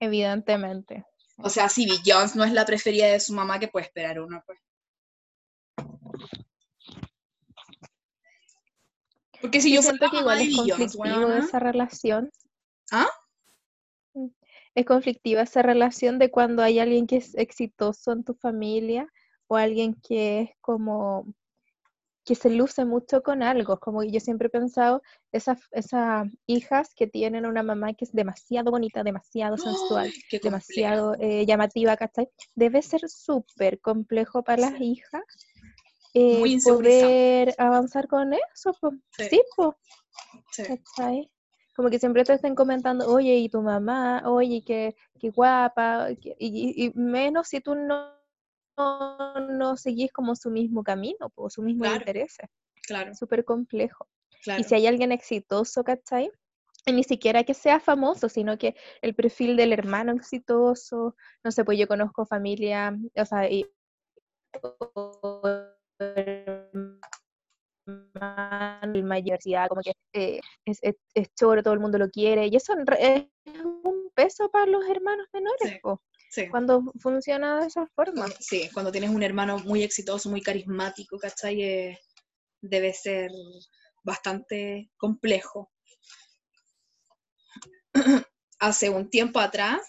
Evidentemente. 0.00 1.04
O 1.38 1.48
sea, 1.48 1.68
si 1.68 1.86
Beyoncé 1.86 2.36
no 2.36 2.44
es 2.44 2.52
la 2.52 2.64
preferida 2.64 3.06
de 3.06 3.20
su 3.20 3.32
mamá, 3.32 3.58
¿qué 3.58 3.68
puede 3.68 3.86
esperar 3.86 4.20
uno? 4.20 4.42
Pues? 4.46 4.58
Porque 9.40 9.60
si 9.60 9.74
yo, 9.74 9.82
siento 9.82 10.10
que 10.10 10.18
igual 10.18 10.40
es 10.40 10.56
conflictivo 10.56 11.32
esa 11.32 11.58
relación. 11.58 12.30
¿Ah? 12.90 13.08
Mm. 14.14 14.28
Es 14.74 14.84
conflictiva 14.84 15.42
esa 15.42 15.62
relación 15.62 16.18
de 16.18 16.30
cuando 16.30 16.62
hay 16.62 16.78
alguien 16.78 17.06
que 17.06 17.16
es 17.16 17.34
exitoso 17.34 18.12
en 18.12 18.24
tu 18.24 18.34
familia 18.34 19.10
o 19.48 19.56
alguien 19.56 19.94
que 19.94 20.40
es 20.40 20.50
como 20.60 21.26
que 22.26 22.34
se 22.34 22.50
luce 22.50 22.84
mucho 22.84 23.22
con 23.22 23.42
algo. 23.42 23.78
Como 23.78 24.02
yo 24.02 24.18
siempre 24.18 24.48
he 24.48 24.50
pensado, 24.50 25.00
esas, 25.30 25.60
esas 25.70 26.26
hijas 26.46 26.92
que 26.94 27.06
tienen 27.06 27.46
una 27.46 27.62
mamá 27.62 27.94
que 27.94 28.04
es 28.04 28.12
demasiado 28.12 28.72
bonita, 28.72 29.04
demasiado 29.04 29.56
sensual, 29.56 30.12
demasiado 30.42 31.14
eh, 31.20 31.46
llamativa, 31.46 31.96
¿cachai? 31.96 32.28
Debe 32.56 32.82
ser 32.82 33.08
súper 33.08 33.80
complejo 33.80 34.42
para 34.42 34.70
las 34.70 34.80
hijas 34.80 35.22
eh, 36.18 36.38
Muy 36.38 36.58
poder 36.60 37.54
avanzar 37.58 38.08
con 38.08 38.32
eso. 38.32 38.72
po. 38.80 38.92
Sí. 39.10 39.24
Sí, 39.30 39.42
pues. 39.54 39.70
Sí. 40.50 40.62
¿cachai? 40.64 41.30
Como 41.74 41.90
que 41.90 41.98
siempre 41.98 42.24
te 42.24 42.32
estén 42.32 42.54
comentando, 42.54 43.06
oye, 43.12 43.36
y 43.36 43.48
tu 43.50 43.60
mamá, 43.60 44.22
oye, 44.24 44.62
qué, 44.66 44.96
qué 45.20 45.28
guapa, 45.30 46.10
y, 46.10 46.18
y- 46.38 46.84
y 46.86 46.92
menos 46.94 47.48
si 47.48 47.60
tú 47.60 47.74
no, 47.74 48.14
no, 48.78 49.40
no 49.50 49.76
seguís 49.76 50.10
como 50.12 50.34
su 50.36 50.50
mismo 50.50 50.82
camino, 50.82 51.30
o 51.34 51.50
su 51.50 51.60
mismo 51.62 51.84
Claro. 51.84 51.98
intereses. 51.98 52.48
Claro, 52.86 53.14
súper 53.14 53.44
complejo. 53.44 54.06
claro. 54.42 54.60
Y 54.60 54.64
si 54.64 54.74
hay 54.74 54.86
alguien 54.86 55.12
exitoso, 55.12 55.84
¿cachai? 55.84 56.30
Y 56.86 56.92
ni 56.92 57.02
siquiera 57.02 57.42
que 57.44 57.52
sea 57.52 57.78
famoso, 57.80 58.28
sino 58.30 58.56
que 58.56 58.74
el 59.02 59.14
perfil 59.14 59.56
del 59.56 59.72
hermano 59.72 60.12
exitoso, 60.12 61.14
no 61.44 61.50
sé, 61.50 61.64
pues 61.64 61.78
yo 61.78 61.88
conozco 61.88 62.24
familia, 62.24 62.96
o 63.16 63.24
sea, 63.26 63.50
y, 63.50 63.66
o 64.62 65.65
hermano, 65.98 67.00
el 68.94 69.04
mayor, 69.04 69.38
como 69.68 69.80
que 69.82 69.92
eh, 70.12 70.40
es, 70.64 70.78
es, 70.82 70.94
es 71.14 71.28
choro, 71.34 71.62
todo 71.62 71.74
el 71.74 71.80
mundo 71.80 71.98
lo 71.98 72.10
quiere, 72.10 72.46
y 72.46 72.56
eso 72.56 72.74
es 72.98 73.26
un 73.64 74.10
peso 74.14 74.50
para 74.50 74.66
los 74.66 74.88
hermanos 74.88 75.26
menores, 75.32 75.70
Sí. 75.70 75.78
po, 75.82 76.02
Sí. 76.30 76.48
cuando 76.48 76.82
funciona 77.00 77.60
de 77.60 77.66
esa 77.68 77.86
forma. 77.94 78.26
Sí, 78.40 78.68
cuando 78.74 78.90
tienes 78.92 79.10
un 79.10 79.22
hermano 79.22 79.58
muy 79.58 79.82
exitoso, 79.82 80.28
muy 80.28 80.42
carismático, 80.42 81.18
¿cachai? 81.18 81.62
Eh, 81.62 81.98
debe 82.60 82.92
ser 82.92 83.30
bastante 84.02 84.90
complejo. 84.96 85.70
Hace 88.58 88.90
un 88.90 89.08
tiempo 89.10 89.38
atrás 89.38 89.80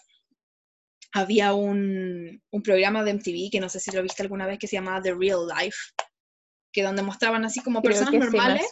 había 1.19 1.53
un, 1.53 2.41
un 2.51 2.62
programa 2.62 3.03
de 3.03 3.13
MTV, 3.13 3.49
que 3.51 3.60
no 3.60 3.69
sé 3.69 3.80
si 3.80 3.91
lo 3.91 4.03
viste 4.03 4.23
alguna 4.23 4.45
vez, 4.45 4.60
que 4.60 4.67
se 4.67 4.75
llamaba 4.75 5.01
The 5.01 5.13
Real 5.13 5.47
Life, 5.47 5.77
que 6.71 6.84
donde 6.84 7.01
mostraban 7.01 7.45
así 7.45 7.62
como 7.62 7.82
Creo 7.82 7.91
personas 7.91 8.13
sí 8.13 8.19
normales, 8.19 8.67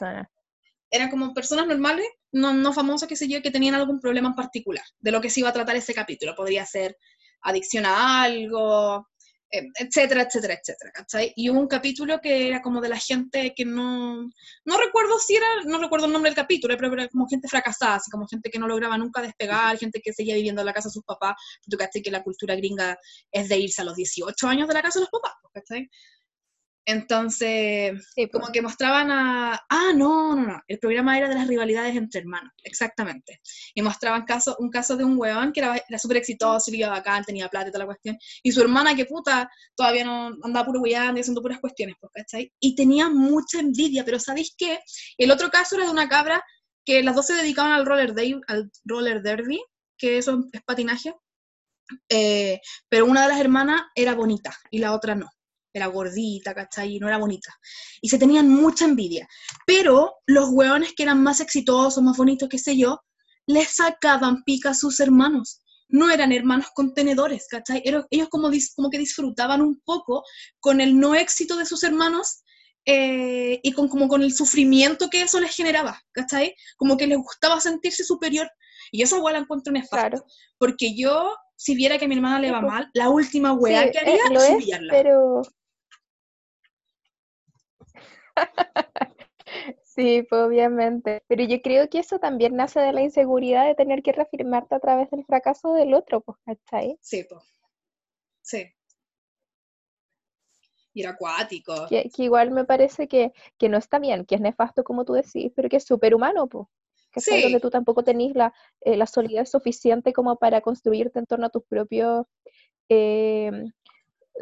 eran 0.91 1.09
como 1.09 1.33
personas 1.33 1.67
normales, 1.67 2.05
no, 2.31 2.53
no 2.53 2.73
famosas, 2.73 3.09
qué 3.09 3.15
sé 3.15 3.27
yo, 3.27 3.41
que 3.41 3.51
tenían 3.51 3.75
algún 3.75 3.99
problema 3.99 4.29
en 4.29 4.35
particular, 4.35 4.85
de 4.99 5.11
lo 5.11 5.21
que 5.21 5.29
se 5.29 5.39
iba 5.39 5.49
a 5.49 5.53
tratar 5.53 5.75
ese 5.75 5.93
capítulo. 5.93 6.35
Podría 6.35 6.65
ser 6.65 6.97
adicción 7.41 7.85
a 7.85 8.23
algo, 8.23 9.07
etcétera, 9.49 10.23
etcétera, 10.23 10.53
etcétera, 10.53 10.91
¿cachai? 10.91 11.33
Y 11.35 11.49
hubo 11.49 11.59
un 11.59 11.67
capítulo 11.67 12.19
que 12.21 12.47
era 12.47 12.61
como 12.61 12.81
de 12.81 12.89
la 12.89 12.97
gente 12.97 13.53
que 13.55 13.65
no, 13.65 14.29
no 14.65 14.77
recuerdo 14.77 15.17
si 15.19 15.35
era, 15.35 15.47
no 15.65 15.79
recuerdo 15.79 16.07
el 16.07 16.13
nombre 16.13 16.29
del 16.29 16.35
capítulo, 16.35 16.75
pero 16.77 16.93
era 16.93 17.07
como 17.07 17.27
gente 17.27 17.47
fracasada, 17.47 17.95
así 17.95 18.11
como 18.11 18.27
gente 18.27 18.49
que 18.49 18.59
no 18.59 18.67
lograba 18.67 18.97
nunca 18.97 19.21
despegar, 19.21 19.77
gente 19.77 20.01
que 20.01 20.13
seguía 20.13 20.35
viviendo 20.35 20.61
en 20.61 20.65
la 20.65 20.73
casa 20.73 20.89
de 20.89 20.93
sus 20.93 21.03
papás, 21.03 21.35
tú 21.69 21.77
cachai 21.77 22.01
que 22.01 22.11
la 22.11 22.23
cultura 22.23 22.55
gringa 22.55 22.97
es 23.31 23.49
de 23.49 23.57
irse 23.57 23.81
a 23.81 23.85
los 23.85 23.95
18 23.95 24.47
años 24.47 24.67
de 24.67 24.73
la 24.73 24.81
casa 24.81 24.99
de 24.99 25.03
los 25.03 25.11
papás, 25.11 25.33
¿cachai? 25.53 25.89
Entonces, 26.85 28.11
Sí, 28.13 28.27
po. 28.27 28.39
como 28.39 28.51
que 28.51 28.61
mostraban 28.61 29.09
a... 29.09 29.53
Ah, 29.69 29.91
no, 29.95 30.35
no, 30.35 30.45
no. 30.47 30.61
El 30.67 30.77
programa 30.77 31.17
era 31.17 31.27
de 31.27 31.35
las 31.35 31.47
rivalidades 31.47 31.95
entre 31.95 32.21
hermanos, 32.21 32.53
exactamente. 32.63 33.41
Y 33.73 33.81
mostraban 33.81 34.23
caso, 34.23 34.55
un 34.59 34.69
caso 34.69 34.95
de 34.95 35.03
un 35.03 35.17
weón 35.17 35.51
que 35.51 35.61
era, 35.61 35.75
era 35.75 35.99
súper 35.99 36.17
exitoso, 36.17 36.69
vivía 36.71 36.89
bacán, 36.89 37.23
tenía 37.23 37.49
plata 37.49 37.69
y 37.69 37.71
toda 37.71 37.85
la 37.85 37.87
cuestión. 37.87 38.17
Y 38.43 38.51
su 38.51 38.61
hermana, 38.61 38.95
que 38.95 39.05
puta, 39.05 39.49
todavía 39.75 40.05
no 40.05 40.35
andaba 40.43 40.65
puro 40.65 40.85
y 40.85 40.93
haciendo 40.93 41.41
puras 41.41 41.59
cuestiones, 41.59 41.95
pues, 41.99 42.11
¿cachai? 42.13 42.53
Y 42.59 42.75
tenía 42.75 43.09
mucha 43.09 43.59
envidia, 43.59 44.05
pero 44.05 44.19
¿sabéis 44.19 44.53
qué? 44.55 44.79
El 45.17 45.31
otro 45.31 45.49
caso 45.49 45.75
era 45.75 45.85
de 45.85 45.91
una 45.91 46.07
cabra 46.07 46.43
que 46.85 47.01
las 47.01 47.15
dos 47.15 47.25
se 47.25 47.33
dedicaban 47.33 47.71
al 47.71 47.85
roller, 47.85 48.13
day, 48.13 48.39
al 48.47 48.71
roller 48.83 49.23
derby, 49.23 49.59
que 49.97 50.19
eso 50.19 50.43
es 50.51 50.61
patinaje. 50.63 51.15
Eh, 52.09 52.59
pero 52.89 53.05
una 53.05 53.23
de 53.23 53.29
las 53.29 53.39
hermanas 53.39 53.83
era 53.95 54.15
bonita 54.15 54.55
y 54.71 54.79
la 54.79 54.93
otra 54.93 55.15
no 55.15 55.29
era 55.77 55.87
gordita, 55.87 56.53
¿cachai? 56.53 56.95
Y 56.95 56.99
no 56.99 57.07
era 57.07 57.17
bonita. 57.17 57.53
Y 58.01 58.09
se 58.09 58.17
tenían 58.17 58.49
mucha 58.49 58.85
envidia. 58.85 59.27
Pero 59.65 60.15
los 60.25 60.49
hueones 60.49 60.93
que 60.95 61.03
eran 61.03 61.21
más 61.21 61.39
exitosos, 61.41 62.03
más 62.03 62.17
bonitos, 62.17 62.49
qué 62.49 62.57
sé 62.59 62.77
yo, 62.77 63.01
les 63.47 63.75
sacaban 63.75 64.43
pica 64.43 64.71
a 64.71 64.73
sus 64.73 64.99
hermanos. 64.99 65.61
No 65.87 66.09
eran 66.09 66.31
hermanos 66.31 66.67
contenedores, 66.73 67.47
¿cachai? 67.49 67.83
Ellos 67.85 68.27
como, 68.29 68.49
dis- 68.49 68.73
como 68.75 68.89
que 68.89 68.97
disfrutaban 68.97 69.61
un 69.61 69.79
poco 69.85 70.23
con 70.59 70.81
el 70.81 70.99
no 70.99 71.13
éxito 71.13 71.55
de 71.57 71.65
sus 71.65 71.83
hermanos 71.83 72.41
eh, 72.87 73.59
y 73.63 73.71
con, 73.71 73.87
como 73.87 74.07
con 74.07 74.21
el 74.23 74.33
sufrimiento 74.33 75.09
que 75.09 75.21
eso 75.21 75.39
les 75.39 75.55
generaba, 75.55 76.01
¿cachai? 76.11 76.55
Como 76.77 76.97
que 76.97 77.05
les 77.07 77.17
gustaba 77.19 77.59
sentirse 77.59 78.03
superior. 78.03 78.49
Y 78.91 79.01
eso 79.03 79.17
igual 79.17 79.33
la 79.33 79.39
encuentro 79.39 79.71
nefasta. 79.73 80.09
Claro. 80.09 80.25
Porque 80.57 80.95
yo, 80.95 81.35
si 81.55 81.75
viera 81.75 81.97
que 81.97 82.05
a 82.05 82.07
mi 82.07 82.15
hermana 82.15 82.39
le 82.39 82.51
va 82.51 82.61
mal, 82.61 82.89
la 82.93 83.09
última 83.09 83.53
hueá 83.53 83.83
Sí, 83.83 83.91
que 83.91 83.97
eh, 83.97 84.01
haría 84.01 84.29
lo 84.31 84.39
es 84.39 84.43
es, 84.49 84.55
humillarla. 84.55 84.91
pero... 84.93 85.41
Sí, 89.83 90.23
pues, 90.29 90.41
obviamente. 90.41 91.23
Pero 91.27 91.43
yo 91.45 91.61
creo 91.61 91.89
que 91.89 91.99
eso 91.99 92.19
también 92.19 92.55
nace 92.55 92.81
de 92.81 92.91
la 92.91 93.01
inseguridad 93.01 93.65
de 93.65 93.75
tener 93.75 94.03
que 94.03 94.11
reafirmarte 94.11 94.75
a 94.75 94.79
través 94.79 95.09
del 95.09 95.23
fracaso 95.25 95.73
del 95.73 95.93
otro, 95.93 96.21
pues, 96.21 96.37
¿cachai? 96.45 96.97
Sí, 97.01 97.23
po. 97.23 97.41
Sí. 98.41 98.73
Y 100.93 101.01
era 101.01 101.11
acuático. 101.11 101.87
Que, 101.87 102.09
que 102.09 102.23
igual 102.23 102.51
me 102.51 102.65
parece 102.65 103.07
que, 103.07 103.31
que 103.57 103.69
no 103.69 103.77
está 103.77 103.99
bien, 103.99 104.25
que 104.25 104.35
es 104.35 104.41
nefasto 104.41 104.83
como 104.83 105.05
tú 105.05 105.13
decís, 105.13 105.51
pero 105.55 105.69
que 105.69 105.77
es 105.77 105.85
súper 105.85 106.13
humano, 106.13 106.47
pues. 106.47 106.67
¿cachai? 107.11 107.37
Sí. 107.37 107.43
Donde 107.43 107.61
tú 107.61 107.69
tampoco 107.69 108.03
tenés 108.03 108.35
la, 108.35 108.53
eh, 108.81 108.97
la 108.97 109.07
solidez 109.07 109.49
suficiente 109.49 110.11
como 110.11 110.35
para 110.35 110.59
construirte 110.59 111.19
en 111.19 111.25
torno 111.25 111.45
a 111.45 111.49
tus 111.49 111.63
propios 111.63 112.25
eh, 112.89 113.51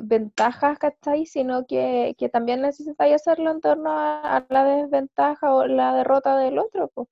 ventajas, 0.01 0.77
¿cachai? 0.79 1.25
Sino 1.25 1.65
que, 1.65 2.15
que 2.17 2.29
también 2.29 2.62
necesitas 2.62 3.12
hacerlo 3.12 3.51
en 3.51 3.62
torno 3.62 3.91
a, 3.91 4.38
a 4.38 4.45
la 4.49 4.63
desventaja 4.65 5.53
o 5.53 5.65
la 5.67 5.93
derrota 5.95 6.38
del 6.38 6.58
otro, 6.60 6.89
pues. 6.93 7.08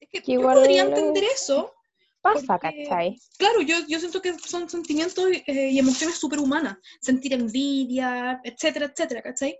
Es 0.00 0.08
que 0.10 0.20
que 0.22 0.32
yo 0.32 0.40
igual 0.40 0.56
podría 0.56 0.82
entender 0.82 1.24
eso. 1.24 1.72
Pasa, 2.20 2.58
Porque- 2.58 2.84
¿cachai? 2.84 3.18
Claro, 3.36 3.62
yo, 3.62 3.76
yo 3.88 3.98
siento 3.98 4.22
que 4.22 4.32
son 4.38 4.68
sentimientos 4.68 5.26
eh, 5.46 5.70
y 5.70 5.78
emociones 5.78 6.16
súper 6.18 6.38
humanas. 6.38 6.76
Sentir 7.00 7.32
envidia, 7.32 8.40
etcétera, 8.44 8.86
etcétera, 8.86 9.22
¿cachai? 9.22 9.56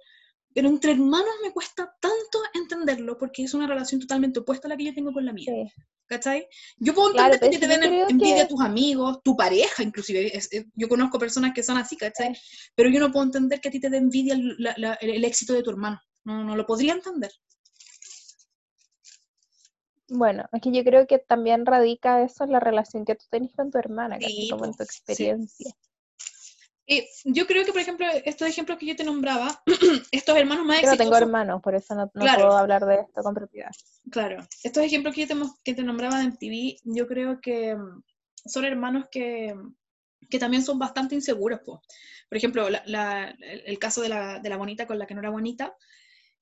Pero 0.55 0.69
entre 0.69 0.93
hermanos 0.93 1.33
me 1.43 1.53
cuesta 1.53 1.95
tanto 2.01 2.39
entenderlo 2.55 3.17
porque 3.19 3.45
es 3.45 3.55
una 3.55 3.67
relación 3.67 4.01
totalmente 4.01 4.41
opuesta 4.41 4.69
a 4.69 4.71
la 4.71 4.77
que 4.77 4.85
yo 4.85 4.95
tengo 4.95 5.13
con 5.13 5.25
la 5.25 5.33
mía. 5.33 5.47
Sí. 5.53 5.73
¿Cachai? 6.07 6.47
Yo 6.77 6.93
puedo 6.95 7.13
Claro, 7.13 7.35
entender 7.35 7.59
pero 7.59 7.61
que 7.61 7.67
te 7.67 7.89
den 7.89 8.07
envidia 8.11 8.35
que- 8.37 8.43
a 8.43 8.49
tus 8.49 8.61
amigos, 8.61 9.23
tu 9.23 9.35
pareja 9.35 9.83
inclusive. 9.83 10.37
es- 10.37 10.49
es- 10.53 10.67
yo 10.75 10.89
conozco 10.89 11.19
personas 11.19 11.55
que 11.55 11.63
son 11.63 11.79
así, 11.79 11.97
¿cachai? 11.97 12.37
Pero 12.75 12.91
yo 12.91 13.01
no 13.01 13.11
puedo 13.11 13.25
entender 13.25 13.61
que 13.61 13.69
a 13.69 13.73
ti 13.73 13.81
te 13.81 13.89
dé 13.89 13.97
envidia 13.97 14.35
el, 14.35 14.57
la- 14.59 14.75
la- 14.77 14.95
el- 14.95 15.11
el 15.11 15.25
éxito 15.25 15.55
de 15.55 15.63
tu 15.63 15.71
hermano. 15.71 15.99
No, 16.25 16.45
no 16.45 16.55
lo 16.55 16.67
podría 16.67 16.93
entender. 16.93 17.33
Bueno, 20.09 20.45
es 20.53 20.61
que 20.61 20.71
yo 20.73 20.85
creo 20.85 21.07
que 21.07 21.19
también 21.19 21.65
radica 21.65 22.23
eso 22.23 22.45
en 22.45 22.53
la 22.53 22.61
relación 22.61 23.07
que 23.07 23.15
tú 23.15 23.25
tenés 23.31 23.55
con 23.55 23.71
tu 23.71 23.79
hermana. 23.79 24.19
Sí, 24.21 24.49
Como 24.51 24.67
en 24.67 24.75
tu 24.75 24.85
sí. 24.85 25.33
Eh, 26.99 27.09
yo 27.25 27.47
creo 27.47 27.65
que, 27.65 27.73
por 27.73 27.81
ejemplo, 27.81 28.07
estos 28.25 28.49
ejemplos 28.49 28.79
que 28.79 28.87
yo 28.87 28.97
te 28.97 29.05
nombraba, 29.05 29.63
estos 30.13 30.37
hermanos 30.37 30.65
más 30.67 30.83
Yo 30.83 30.87
no 30.91 30.97
tengo 30.97 31.03
exitosos, 31.03 31.23
hermanos, 31.23 31.63
por 31.63 31.75
eso 31.75 31.95
no, 31.95 32.05
no 32.05 32.11
Claro. 32.21 32.45
puedo 32.45 32.57
hablar 32.57 32.85
de 32.87 32.95
esto 33.01 33.23
con 33.23 33.35
propiedad. 33.35 33.71
Claro, 34.11 34.47
estos 34.63 34.83
ejemplos 34.85 35.15
que 35.15 35.27
yo 35.27 35.29
te, 35.29 35.35
que 35.65 35.75
te 35.75 35.83
nombraba 35.83 36.19
de 36.19 36.25
MTV, 36.25 36.81
yo 36.85 37.07
creo 37.07 37.41
que 37.41 37.75
mm, 37.77 38.03
son 38.47 38.65
hermanos 38.65 39.07
que, 39.11 39.55
que 40.29 40.39
también 40.39 40.63
son 40.65 40.79
bastante 40.79 41.15
inseguros. 41.15 41.61
po. 41.65 41.83
Por 42.29 42.39
ejemplo, 42.39 42.69
la- 42.71 42.83
la- 42.87 43.35
el 43.41 43.79
caso 43.79 44.01
de 44.03 44.09
la, 44.09 44.39
de 44.41 44.49
la 44.49 44.57
bonita 44.57 44.87
con 44.87 44.99
la 44.99 45.07
que 45.07 45.15
no 45.15 45.21
era 45.21 45.31
bonita, 45.31 45.75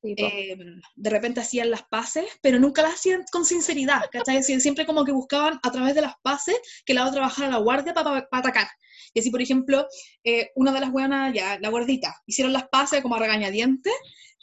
Eh, 0.02 0.56
de 0.96 1.10
repente 1.10 1.40
hacían 1.40 1.70
las 1.70 1.82
paces, 1.82 2.24
pero 2.40 2.58
nunca 2.58 2.82
las 2.82 2.94
hacían 2.94 3.24
con 3.30 3.44
sinceridad, 3.44 4.02
¿cachai? 4.10 4.42
Siempre 4.42 4.86
como 4.86 5.04
que 5.04 5.12
buscaban 5.12 5.60
a 5.62 5.70
través 5.70 5.94
de 5.94 6.00
las 6.00 6.14
paces 6.22 6.56
que 6.86 6.94
la 6.94 7.06
otra 7.06 7.20
bajara 7.20 7.48
a 7.48 7.50
la 7.50 7.58
guardia 7.58 7.92
para 7.92 8.26
atacar. 8.30 8.68
Y 9.12 9.20
así, 9.20 9.30
por 9.30 9.42
ejemplo, 9.42 9.86
eh, 10.24 10.50
una 10.54 10.72
de 10.72 10.80
las 10.80 10.90
buenas, 10.90 11.34
ya, 11.34 11.58
la 11.60 11.68
gordita, 11.68 12.14
hicieron 12.26 12.52
las 12.52 12.68
paces 12.68 13.02
como 13.02 13.16
a 13.16 13.18
regañadientes, 13.18 13.92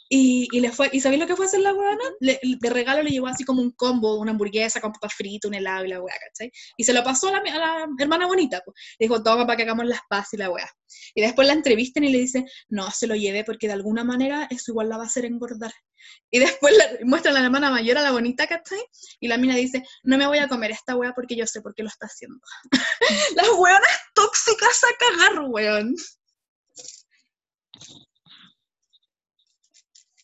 y, 0.08 0.48
y, 0.52 0.60
le 0.60 0.72
fue, 0.72 0.88
¿y 0.92 1.00
sabéis 1.00 1.20
lo 1.20 1.26
que 1.26 1.36
fue 1.36 1.46
hacer 1.46 1.60
la? 1.60 1.74
Le- 2.20 2.40
de 2.42 2.70
regalo 2.70 3.02
le 3.02 3.10
llevó 3.10 3.26
así 3.26 3.44
como 3.44 3.60
un 3.60 3.72
combo, 3.72 4.18
una 4.18 4.30
hamburguesa 4.30 4.80
con 4.80 4.92
papas 4.92 5.14
fritas, 5.14 5.48
un 5.48 5.54
helado 5.54 5.84
y 5.84 5.88
la 5.88 6.00
weá, 6.00 6.14
¿cachai? 6.28 6.50
Y 6.76 6.84
se 6.84 6.92
lo 6.92 7.04
pasó 7.04 7.28
a 7.28 7.32
la, 7.32 7.38
a 7.38 7.58
la 7.58 7.86
hermana 7.98 8.26
bonita, 8.26 8.62
pues. 8.64 8.74
Le 8.98 9.04
dijo, 9.04 9.22
toma 9.22 9.46
para 9.46 9.56
que 9.56 9.62
hagamos 9.64 9.86
las 9.86 10.00
paces 10.08 10.34
y 10.34 10.36
la 10.38 10.50
weá. 10.50 10.70
Y 11.14 11.20
después 11.20 11.46
la 11.46 11.52
entrevistan 11.54 12.04
y 12.04 12.10
le 12.10 12.18
dice, 12.18 12.44
no, 12.68 12.90
se 12.90 13.06
lo 13.06 13.14
llevé 13.14 13.44
porque 13.44 13.66
de 13.66 13.74
alguna 13.74 14.04
manera 14.04 14.46
eso 14.50 14.72
igual 14.72 14.88
la 14.88 14.96
va 14.96 15.04
a 15.04 15.06
hacer 15.06 15.24
engordar. 15.24 15.72
Y 16.30 16.38
después 16.38 16.74
le 16.76 17.04
muestran 17.04 17.36
a 17.36 17.40
la 17.40 17.46
hermana 17.46 17.70
mayor 17.70 17.98
a 17.98 18.02
la 18.02 18.12
bonita, 18.12 18.46
¿cachai? 18.46 18.80
Y 19.20 19.28
la 19.28 19.36
mina 19.36 19.56
dice, 19.56 19.82
no 20.04 20.16
me 20.16 20.26
voy 20.26 20.38
a 20.38 20.48
comer 20.48 20.70
esta 20.70 20.96
weá 20.96 21.12
porque 21.14 21.36
yo 21.36 21.46
sé 21.46 21.60
por 21.60 21.74
qué 21.74 21.82
lo 21.82 21.88
está 21.88 22.06
haciendo. 22.06 22.40
Las 23.36 23.48
weonas 23.50 24.00
tóxicas 24.14 24.80
a 24.84 24.96
cagar, 24.98 25.44
weón. 25.48 25.94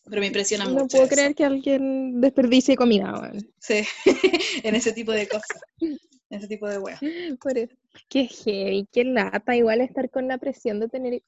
Pero 0.07 0.19
me 0.21 0.27
impresiona 0.27 0.65
No 0.65 0.71
mucho. 0.71 0.87
puedo 0.87 1.05
eso. 1.05 1.15
creer 1.15 1.35
que 1.35 1.45
alguien 1.45 2.21
desperdicie 2.21 2.75
comida, 2.75 3.11
weón. 3.19 3.51
Sí, 3.59 3.83
en 4.63 4.75
ese 4.75 4.93
tipo 4.93 5.11
de 5.11 5.27
cosas. 5.27 5.61
En 5.79 5.97
ese 6.29 6.47
tipo 6.47 6.67
de 6.67 6.77
weas. 6.77 6.99
Por 7.41 7.57
eso. 7.57 7.75
Qué 8.09 8.27
heavy, 8.27 8.87
qué 8.91 9.03
lata, 9.03 9.55
igual 9.55 9.81
estar 9.81 10.09
con 10.09 10.27
la 10.27 10.37
presión 10.37 10.79
de 10.79 10.89
tener 10.89 11.23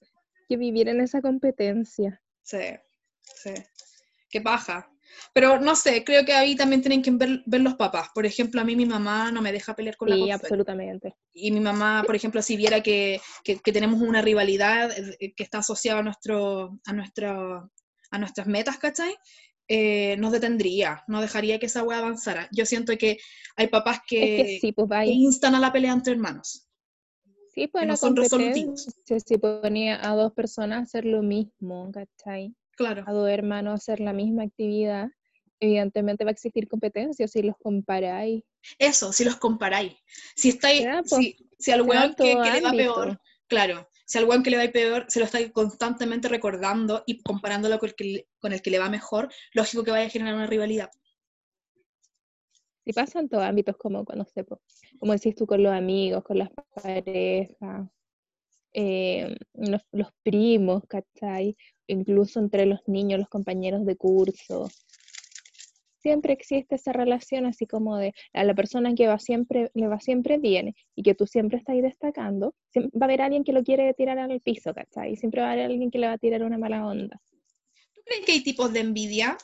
que 0.47 0.57
vivir 0.57 0.89
en 0.89 1.01
esa 1.01 1.21
competencia. 1.21 2.21
Sí, 2.43 2.59
sí. 3.21 3.51
Qué 4.29 4.41
paja. 4.41 4.89
Pero 5.33 5.59
no 5.59 5.75
sé, 5.75 6.03
creo 6.03 6.25
que 6.25 6.33
ahí 6.33 6.55
también 6.55 6.81
tienen 6.81 7.01
que 7.01 7.11
ver, 7.11 7.41
ver 7.45 7.61
los 7.61 7.75
papás. 7.75 8.09
Por 8.13 8.25
ejemplo, 8.25 8.59
a 8.61 8.63
mí 8.63 8.75
mi 8.75 8.85
mamá 8.85 9.31
no 9.31 9.41
me 9.41 9.51
deja 9.53 9.73
pelear 9.75 9.95
con 9.95 10.09
la 10.09 10.15
Sí, 10.15 10.29
absolutamente. 10.31 11.15
y 11.33 11.49
mi 11.51 11.59
mamá, 11.61 12.03
por 12.05 12.15
ejemplo, 12.15 12.41
si 12.41 12.57
viera 12.57 12.81
que, 12.83 13.19
que- 13.43 13.57
que 13.59 13.71
tenemos 13.71 14.01
una 14.01 14.21
rivalidad 14.21 14.91
eh, 14.97 15.33
que 15.35 15.43
está 15.43 15.59
asociada 15.59 15.99
a, 15.99 16.03
nuestro, 16.03 16.77
a, 16.85 16.93
nuestro, 16.93 17.71
a 18.11 18.17
nuestras 18.17 18.47
metas, 18.47 18.77
¿cachai? 18.77 19.15
Eh, 19.69 20.15
nos 20.17 20.31
detendría, 20.31 21.03
no 21.07 21.19
dejaría 21.19 21.59
que 21.59 21.65
esa 21.65 21.83
wea 21.83 21.97
avanzara. 21.97 22.47
Yo 22.51 22.65
siento 22.65 22.97
que 22.97 23.17
hay 23.57 23.67
papás 23.67 23.99
que, 24.07 24.41
es 24.41 24.45
que 24.45 24.59
sí, 24.59 24.71
pues 24.71 24.87
que 24.89 25.11
instan 25.11 25.55
a 25.55 25.59
la 25.59 25.73
pelea 25.73 25.91
entre 25.91 26.13
hermanos. 26.13 26.67
Sí, 27.53 27.67
pues 27.67 27.81
que 27.81 27.87
no 27.87 27.97
son 27.97 28.15
resolutivos. 28.15 28.85
competencia, 28.85 29.19
si 29.19 29.37
ponía 29.37 30.09
a 30.09 30.15
dos 30.15 30.31
personas 30.31 30.79
a 30.79 30.81
hacer 30.83 31.05
lo 31.05 31.21
mismo, 31.21 31.91
¿cachai? 31.91 32.55
Claro, 32.77 33.03
A 33.07 33.11
dos 33.11 33.29
hermanos 33.29 33.71
a 33.71 33.75
hacer 33.75 33.99
la 33.99 34.13
misma 34.13 34.43
actividad, 34.43 35.07
evidentemente 35.59 36.23
va 36.23 36.29
a 36.29 36.33
existir 36.33 36.67
competencia 36.67 37.27
si 37.27 37.41
los 37.41 37.57
comparáis. 37.57 38.43
eso, 38.77 39.11
si 39.11 39.25
los 39.25 39.37
comparáis. 39.37 39.93
Si, 40.35 40.49
estáis, 40.49 40.85
pues, 41.09 41.09
si, 41.09 41.37
si 41.57 41.71
al 41.71 41.81
Se 41.81 41.87
weón 41.87 42.13
que, 42.13 42.37
que 42.41 42.51
le 42.51 42.61
va 42.61 42.71
peor, 42.71 43.21
claro, 43.47 43.89
si 44.07 44.17
al 44.17 44.23
weón 44.23 44.41
que 44.41 44.49
le 44.49 44.57
va 44.57 44.71
peor 44.71 45.05
se 45.09 45.19
lo 45.19 45.25
está 45.25 45.37
constantemente 45.51 46.29
recordando 46.29 47.03
y 47.05 47.21
comparándolo 47.21 47.77
con 47.77 47.89
el, 47.89 47.95
que, 47.95 48.27
con 48.39 48.53
el 48.53 48.61
que 48.61 48.71
le 48.71 48.79
va 48.79 48.89
mejor, 48.89 49.29
lógico 49.53 49.83
que 49.83 49.91
vaya 49.91 50.07
a 50.07 50.09
generar 50.09 50.33
una 50.33 50.47
rivalidad. 50.47 50.89
Si 52.85 52.93
pasa 52.93 53.19
en 53.19 53.27
todos 53.27 53.43
ámbitos, 53.43 53.75
como 53.75 54.05
cuando 54.05 54.23
se, 54.23 54.45
como 54.97 55.11
decís 55.11 55.35
tú, 55.35 55.45
con 55.45 55.61
los 55.61 55.73
amigos, 55.73 56.23
con 56.23 56.37
las 56.37 56.49
parejas, 56.73 57.89
eh, 58.71 59.35
los, 59.53 59.81
los 59.91 60.07
primos, 60.23 60.83
¿cachai? 60.87 61.57
Incluso 61.87 62.39
entre 62.39 62.65
los 62.65 62.79
niños, 62.87 63.19
los 63.19 63.29
compañeros 63.29 63.85
de 63.85 63.97
curso. 63.97 64.69
Siempre 66.07 66.31
existe 66.31 66.75
esa 66.75 66.93
relación 66.93 67.45
así 67.45 67.67
como 67.67 67.97
de 67.97 68.13
a 68.31 68.45
la 68.45 68.55
persona 68.55 68.95
que 68.95 69.07
va 69.07 69.19
siempre, 69.19 69.71
le 69.73 69.89
va 69.89 69.99
siempre 69.99 70.37
bien 70.37 70.73
y 70.95 71.03
que 71.03 71.15
tú 71.15 71.27
siempre 71.27 71.57
estás 71.57 71.73
ahí 71.73 71.81
destacando, 71.81 72.55
va 72.77 73.01
a 73.01 73.03
haber 73.03 73.21
alguien 73.21 73.43
que 73.43 73.51
lo 73.51 73.61
quiere 73.61 73.93
tirar 73.93 74.17
al 74.17 74.39
piso, 74.39 74.73
¿cachai? 74.73 75.17
Siempre 75.17 75.41
va 75.41 75.49
a 75.49 75.51
haber 75.51 75.65
alguien 75.65 75.91
que 75.91 75.99
le 75.99 76.07
va 76.07 76.13
a 76.13 76.17
tirar 76.17 76.43
una 76.43 76.57
mala 76.57 76.87
onda. 76.87 77.21
¿Tú 77.93 78.01
crees 78.05 78.25
que 78.25 78.31
hay 78.31 78.41
tipos 78.41 78.71
de 78.71 78.79
envidia? 78.79 79.37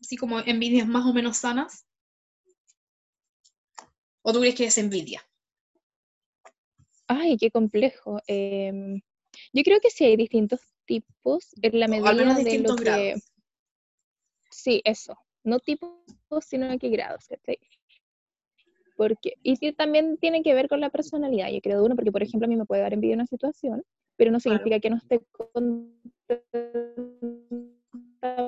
Así 0.00 0.16
como 0.16 0.38
envidias 0.38 0.86
más 0.86 1.04
o 1.04 1.12
menos 1.12 1.38
sanas. 1.38 1.84
¿O 4.22 4.32
tú 4.32 4.38
crees 4.38 4.54
que 4.54 4.66
es 4.66 4.78
envidia? 4.78 5.20
Ay, 7.08 7.36
qué 7.38 7.50
complejo. 7.50 8.20
Em, 8.28 9.00
yo 9.52 9.62
creo 9.64 9.80
que 9.80 9.90
sí 9.90 10.04
hay 10.04 10.16
distintos 10.16 10.60
tipos 10.84 11.48
en 11.60 11.80
la 11.80 11.88
medida 11.88 12.10
al 12.10 12.16
menos 12.18 12.36
de 12.36 12.58
lo 12.60 12.76
que... 12.76 12.84
grados. 12.84 13.32
Sí, 14.52 14.80
eso. 14.84 15.18
No 15.44 15.60
tipos, 15.60 15.90
sino 16.40 16.76
que 16.78 16.88
grados, 16.88 17.26
¿cachai? 17.28 17.58
Porque, 18.96 19.34
y 19.42 19.56
sí, 19.56 19.72
también 19.72 20.16
tiene 20.18 20.42
que 20.42 20.54
ver 20.54 20.68
con 20.68 20.80
la 20.80 20.90
personalidad, 20.90 21.50
yo 21.50 21.60
creo, 21.60 21.78
de 21.78 21.84
uno, 21.86 21.94
porque 21.96 22.12
por 22.12 22.22
ejemplo 22.22 22.46
a 22.46 22.48
mí 22.48 22.56
me 22.56 22.64
puede 22.64 22.82
dar 22.82 22.92
envidia 22.92 23.14
una 23.14 23.26
situación, 23.26 23.82
pero 24.16 24.30
no 24.30 24.38
Claro. 24.38 24.58
significa 24.58 24.80
que 24.80 24.90
no 24.90 24.96
esté 24.96 25.20
contenta 25.52 26.44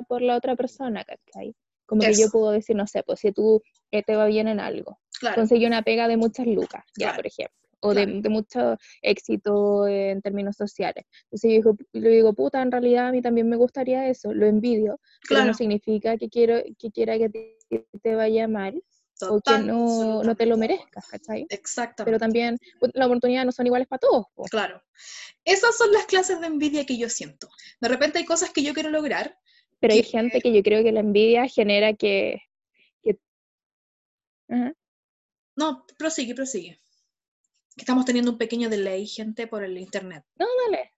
por 0.07 0.21
la 0.21 0.35
otra 0.37 0.55
persona, 0.55 1.03
¿cachai? 1.03 1.53
Como 1.85 2.01
que 2.01 2.13
yo 2.13 2.29
puedo 2.29 2.51
decir, 2.51 2.75
no 2.75 2.87
sé, 2.87 3.03
pues 3.03 3.19
si 3.19 3.31
tú 3.31 3.61
eh, 3.91 4.03
te 4.03 4.15
va 4.15 4.25
bien 4.25 4.47
en 4.47 4.59
algo, 4.59 4.99
Claro, 5.19 5.35
conseguí 5.35 5.65
una 5.65 5.81
pega 5.81 6.07
de 6.07 6.17
muchas 6.17 6.47
lucas, 6.47 6.83
ya, 6.97 7.07
Claro, 7.07 7.15
por 7.17 7.27
ejemplo, 7.27 7.66
o 7.79 7.93
de, 7.93 8.05
claro. 8.05 8.21
de 8.21 8.29
mucho 8.29 8.77
éxito 9.01 9.87
en 9.87 10.21
términos 10.21 10.55
sociales. 10.55 11.05
Entonces 11.25 11.51
yo 11.51 11.73
digo, 11.93 12.09
digo, 12.09 12.33
puta, 12.33 12.61
en 12.61 12.71
realidad 12.71 13.07
a 13.07 13.11
mí 13.11 13.21
también 13.21 13.47
me 13.49 13.55
gustaría 13.55 14.07
eso, 14.07 14.33
lo 14.33 14.45
envidio, 14.45 14.99
pero 15.27 15.39
claro. 15.39 15.45
no 15.47 15.53
significa 15.53 16.17
que 16.17 16.29
quiero 16.29 16.61
que 16.77 16.91
quiera 16.91 17.17
que 17.17 17.29
te, 17.29 17.87
te 18.01 18.15
vaya 18.15 18.47
mal 18.47 18.81
o 19.21 19.41
que 19.41 19.57
no, 19.59 20.23
no 20.23 20.35
te 20.35 20.45
lo 20.45 20.57
merezcas, 20.57 21.07
¿cachai? 21.07 21.45
Exactamente. 21.49 22.05
Pero 22.05 22.19
también 22.19 22.57
pues, 22.79 22.91
las 22.93 23.07
oportunidades 23.07 23.45
no 23.45 23.51
son 23.51 23.65
iguales 23.65 23.87
para 23.87 23.99
todos. 23.99 24.25
po. 24.35 24.43
Claro. 24.43 24.81
Esas 25.43 25.75
son 25.77 25.91
las 25.91 26.05
clases 26.05 26.39
de 26.39 26.47
envidia 26.47 26.85
que 26.85 26.97
yo 26.97 27.09
siento. 27.09 27.49
De 27.79 27.87
repente 27.87 28.19
hay 28.19 28.25
cosas 28.25 28.51
que 28.51 28.63
yo 28.63 28.73
quiero 28.73 28.89
lograr. 28.89 29.37
Pero 29.79 29.93
hay 29.93 30.03
gente 30.03 30.41
que 30.41 30.53
yo 30.53 30.61
creo 30.63 30.83
que 30.83 30.91
la 30.91 30.99
envidia 31.01 31.47
genera 31.47 31.93
que... 31.93 32.41
que- 33.01 33.19
Ajá. 34.49 34.73
No, 35.55 35.85
prosigue, 35.97 36.35
prosigue. 36.35 36.79
Que 37.77 37.83
estamos 37.83 38.05
teniendo 38.05 38.31
un 38.31 38.37
pequeño 38.37 38.69
delay, 38.69 39.07
gente, 39.07 39.47
por 39.47 39.63
el 39.63 39.77
internet. 39.77 40.25
No, 40.35 40.47
dale. 40.65 40.93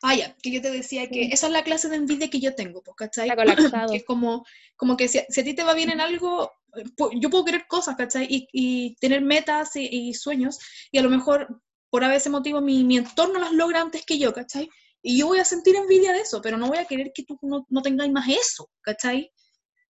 Ah, 0.00 0.14
ya, 0.14 0.36
que 0.40 0.52
yo 0.52 0.62
te 0.62 0.70
decía 0.70 1.08
que 1.08 1.24
esa 1.24 1.48
es 1.48 1.52
la 1.52 1.64
clase 1.64 1.88
de 1.88 1.96
envidia 1.96 2.30
que 2.30 2.40
yo 2.40 2.54
tengo, 2.54 2.82
¿cachai? 2.82 3.28
Está 3.28 3.36
colapsado. 3.36 3.90
Que 3.92 3.98
es 3.98 4.04
como, 4.04 4.46
como 4.76 4.96
que 4.96 5.08
si, 5.08 5.20
si 5.28 5.40
a 5.40 5.44
ti 5.44 5.54
te 5.54 5.64
va 5.64 5.74
bien 5.74 5.90
en 5.90 6.00
algo, 6.00 6.52
eh, 6.76 6.84
yo 7.20 7.28
puedo 7.28 7.44
querer 7.44 7.66
cosas, 7.66 7.96
¿cachai? 7.96 8.26
Y, 8.30 8.48
y 8.52 8.94
tener 8.96 9.20
metas 9.22 9.74
y, 9.76 9.88
y 9.90 10.14
sueños, 10.14 10.58
y 10.90 10.98
a 10.98 11.02
lo 11.02 11.10
mejor 11.10 11.60
por 11.90 12.04
ese 12.04 12.30
motivo 12.30 12.60
mi, 12.60 12.84
mi 12.84 12.96
entorno 12.96 13.38
las 13.38 13.52
logra 13.52 13.80
antes 13.80 14.06
que 14.06 14.18
yo, 14.18 14.32
¿cachai? 14.32 14.70
Y 15.02 15.18
yo 15.18 15.26
voy 15.26 15.40
a 15.40 15.44
sentir 15.44 15.74
envidia 15.74 16.12
de 16.12 16.20
eso, 16.20 16.40
pero 16.40 16.56
no 16.56 16.68
voy 16.68 16.78
a 16.78 16.84
querer 16.84 17.10
que 17.12 17.24
tú 17.24 17.36
no, 17.42 17.66
no 17.68 17.82
tengáis 17.82 18.12
más 18.12 18.28
eso, 18.28 18.70
¿cachai? 18.80 19.30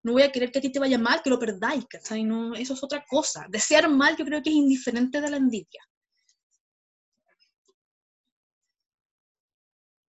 no 0.04 0.14
voy 0.14 0.22
a 0.22 0.32
querer 0.32 0.52
que 0.52 0.60
a 0.60 0.62
ti 0.62 0.72
te 0.72 0.80
vaya 0.80 0.98
mal, 0.98 1.22
que 1.22 1.30
lo 1.30 1.38
perdáis, 1.38 1.86
¿cachai? 1.86 2.24
No, 2.24 2.56
eso 2.56 2.74
es 2.74 2.84
otra 2.84 3.04
cosa. 3.10 3.46
Desear 3.50 3.90
mal 3.90 4.16
yo 4.16 4.24
creo 4.24 4.42
que 4.42 4.50
es 4.50 4.56
indiferente 4.56 5.20
de 5.20 5.30
la 5.30 5.36
envidia. 5.36 5.82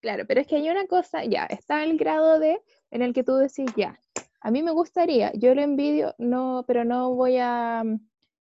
Claro, 0.01 0.25
pero 0.27 0.41
es 0.41 0.47
que 0.47 0.57
hay 0.57 0.69
una 0.69 0.87
cosa, 0.87 1.25
ya, 1.25 1.45
está 1.47 1.83
el 1.83 1.97
grado 1.97 2.39
de 2.39 2.61
en 2.91 3.03
el 3.03 3.13
que 3.13 3.25
tú 3.25 3.37
decís, 3.37 3.67
ya, 3.77 3.99
a 4.41 4.51
mí 4.51 4.63
me 4.63 4.71
gustaría, 4.71 5.33
yo 5.33 5.55
lo 5.55 5.63
envidio, 5.63 6.15
no, 6.19 6.65
pero 6.67 6.85
no 6.85 7.15
voy 7.15 7.39
a, 7.39 7.83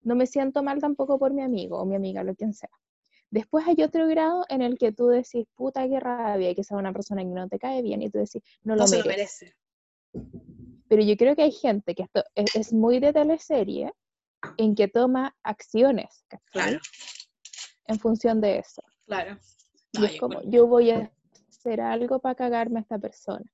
no 0.03 0.15
me 0.15 0.27
siento 0.27 0.63
mal 0.63 0.81
tampoco 0.81 1.19
por 1.19 1.33
mi 1.33 1.43
amigo 1.43 1.79
o 1.79 1.85
mi 1.85 1.97
amiga, 1.97 2.25
lo 2.25 2.35
quien 2.35 2.55
sea. 2.55 2.71
Después 3.31 3.67
hay 3.67 3.83
otro 3.83 4.07
grado 4.07 4.47
en 4.49 4.63
el 4.63 4.79
que 4.79 4.93
tú 4.93 5.09
decís, 5.09 5.47
puta, 5.55 5.87
qué 5.89 6.01
rabia, 6.01 6.51
y 6.51 6.55
que 6.55 6.65
sea 6.65 6.79
una 6.79 6.93
persona 6.93 7.23
que 7.23 7.29
no 7.29 7.49
te 7.49 7.59
cae 7.59 7.83
bien, 7.83 8.01
y 8.01 8.09
tú 8.09 8.19
decís, 8.19 8.43
no, 8.63 8.77
lo, 8.77 8.87
merece. 9.05 9.55
Pero 10.89 11.03
yo 11.03 11.17
creo 11.17 11.37
que 11.37 11.43
hay 11.43 11.53
gente 11.53 11.95
que 11.95 12.05
esto 12.05 12.25
es, 12.35 12.73
muy 12.73 13.01
de 13.01 13.13
teleserie, 13.13 13.93
en 14.57 14.75
que 14.75 14.89
toma 14.89 15.37
acciones, 15.43 16.25
claro. 16.53 16.79
En 17.87 17.99
función 17.99 18.41
de 18.41 18.59
eso. 18.59 18.83
Claro. 19.05 19.39
y 19.93 20.05
es 20.05 20.19
como, 20.19 20.43
yo 20.45 20.67
voy 20.67 20.91
a 20.91 21.13
hacer 21.65 21.81
algo 21.81 22.19
para 22.19 22.35
cagarme 22.35 22.79
a 22.79 22.83
esta 22.83 22.99
persona. 22.99 23.45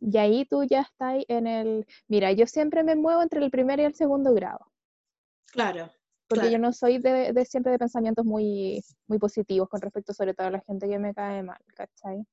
Y 0.00 0.18
ahí 0.18 0.44
tú 0.44 0.64
ya 0.64 0.82
estás 0.82 1.24
en 1.28 1.46
el, 1.46 1.86
mira, 2.08 2.32
yo 2.32 2.46
siempre 2.46 2.82
me 2.82 2.96
muevo 2.96 3.22
entre 3.22 3.42
el 3.44 3.50
primer 3.50 3.80
y 3.80 3.84
el 3.84 3.94
segundo 3.94 4.34
grado. 4.34 4.66
Claro. 5.52 5.90
Porque 6.26 6.50
yo 6.50 6.58
no 6.58 6.72
soy 6.72 6.98
de, 6.98 7.44
siempre 7.44 7.72
de 7.72 7.78
pensamientos 7.78 8.24
muy, 8.24 8.82
muy 9.06 9.18
positivos 9.18 9.68
con 9.68 9.80
respecto 9.80 10.12
sobre 10.12 10.34
todo 10.34 10.48
a 10.48 10.50
la 10.50 10.60
gente 10.60 10.88
que 10.88 10.98
me 10.98 11.14
cae 11.14 11.42
mal, 11.42 11.60
¿cachai? 11.74 12.24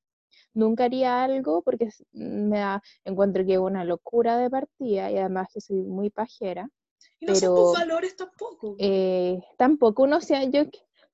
Nunca 0.54 0.84
haría 0.84 1.22
algo 1.22 1.62
porque 1.62 1.88
me 2.12 2.58
da, 2.58 2.82
encuentro 3.04 3.44
que 3.44 3.54
es 3.54 3.58
una 3.58 3.84
locura 3.84 4.38
de 4.38 4.50
partida 4.50 5.10
y 5.10 5.18
además 5.18 5.48
que 5.52 5.60
soy 5.60 5.82
muy 5.82 6.10
pajera. 6.10 6.68
Y 7.20 7.26
no 7.26 7.34
son 7.34 7.54
tus 7.54 7.78
valores 7.78 8.16
tampoco. 8.16 8.76
Eh, 8.78 9.40
tampoco 9.56 10.02
uno 10.02 10.20
sea, 10.20 10.42
yo 10.44 10.64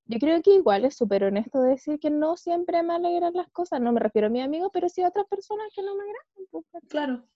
yo 0.08 0.18
creo 0.18 0.42
que 0.42 0.54
igual 0.54 0.86
es 0.86 0.96
súper 0.96 1.24
honesto 1.24 1.60
decir 1.60 1.98
que 2.00 2.08
no 2.08 2.36
siempre 2.36 2.82
me 2.82 2.94
alegran 2.94 3.34
las 3.34 3.50
cosas. 3.50 3.80
No 3.80 3.92
me 3.92 4.00
refiero 4.00 4.28
a 4.28 4.30
mi 4.30 4.40
amigo, 4.40 4.70
pero 4.72 4.88
sí 4.88 5.02
a 5.02 5.08
otras 5.08 5.26
personas 5.26 5.68
que 5.74 5.82
no 5.82 5.94
me 5.94 6.02
agradan. 6.02 6.46
Pues, 6.50 6.64
claro, 6.88 7.28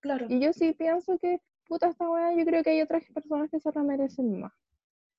claro. 0.00 0.26
Y 0.28 0.40
yo 0.40 0.52
sí 0.52 0.72
pienso 0.72 1.18
que, 1.18 1.40
puta, 1.66 1.88
esta 1.88 2.08
weá, 2.08 2.32
yo 2.36 2.44
creo 2.44 2.62
que 2.62 2.70
hay 2.70 2.82
otras 2.82 3.02
personas 3.12 3.50
que 3.50 3.58
se 3.58 3.70
la 3.74 3.82
merecen 3.82 4.40
más. 4.40 4.52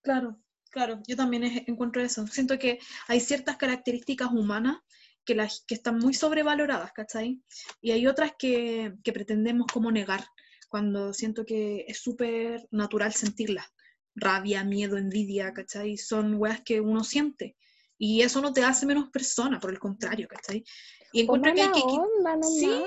Claro, 0.02 0.40
claro. 0.72 1.02
Yo 1.06 1.18
también 1.18 1.44
encuentro 1.68 2.02
eso. 2.02 2.26
Siento 2.28 2.58
que 2.58 2.80
hay 3.10 3.20
ciertas 3.20 3.58
características 3.58 4.32
humanas 4.32 4.78
que, 5.26 5.36
las, 5.36 5.66
que 5.68 5.76
están 5.76 5.98
muy 5.98 6.14
sobrevaloradas, 6.14 6.94
¿cachai? 6.94 7.42
Y 7.82 7.92
hay 7.92 8.08
otras 8.08 8.32
que, 8.40 8.94
que 9.04 9.12
pretendemos 9.12 9.68
como 9.68 9.92
negar, 9.92 10.24
cuando 10.70 11.12
siento 11.12 11.44
que 11.46 11.84
es 11.88 12.02
súper 12.02 12.66
natural 12.72 13.14
sentirlas 13.14 13.68
rabia, 14.16 14.64
miedo, 14.64 14.98
envidia, 14.98 15.54
¿cachai? 15.54 15.98
Son 15.98 16.36
weas 16.36 16.62
que 16.62 16.82
uno 16.82 17.04
siente. 17.04 17.56
Y 17.98 18.22
eso 18.22 18.42
no 18.42 18.54
te 18.54 18.64
hace 18.64 18.86
menos 18.86 19.10
persona, 19.10 19.60
por 19.60 19.72
el 19.72 19.80
contrario, 19.80 20.28
¿cachai? 20.28 20.64
Y 21.14 21.22
encuentro 21.22 21.54
que 21.54 21.62
hay 21.62 21.72
que, 21.72 21.80
sí, 22.42 22.84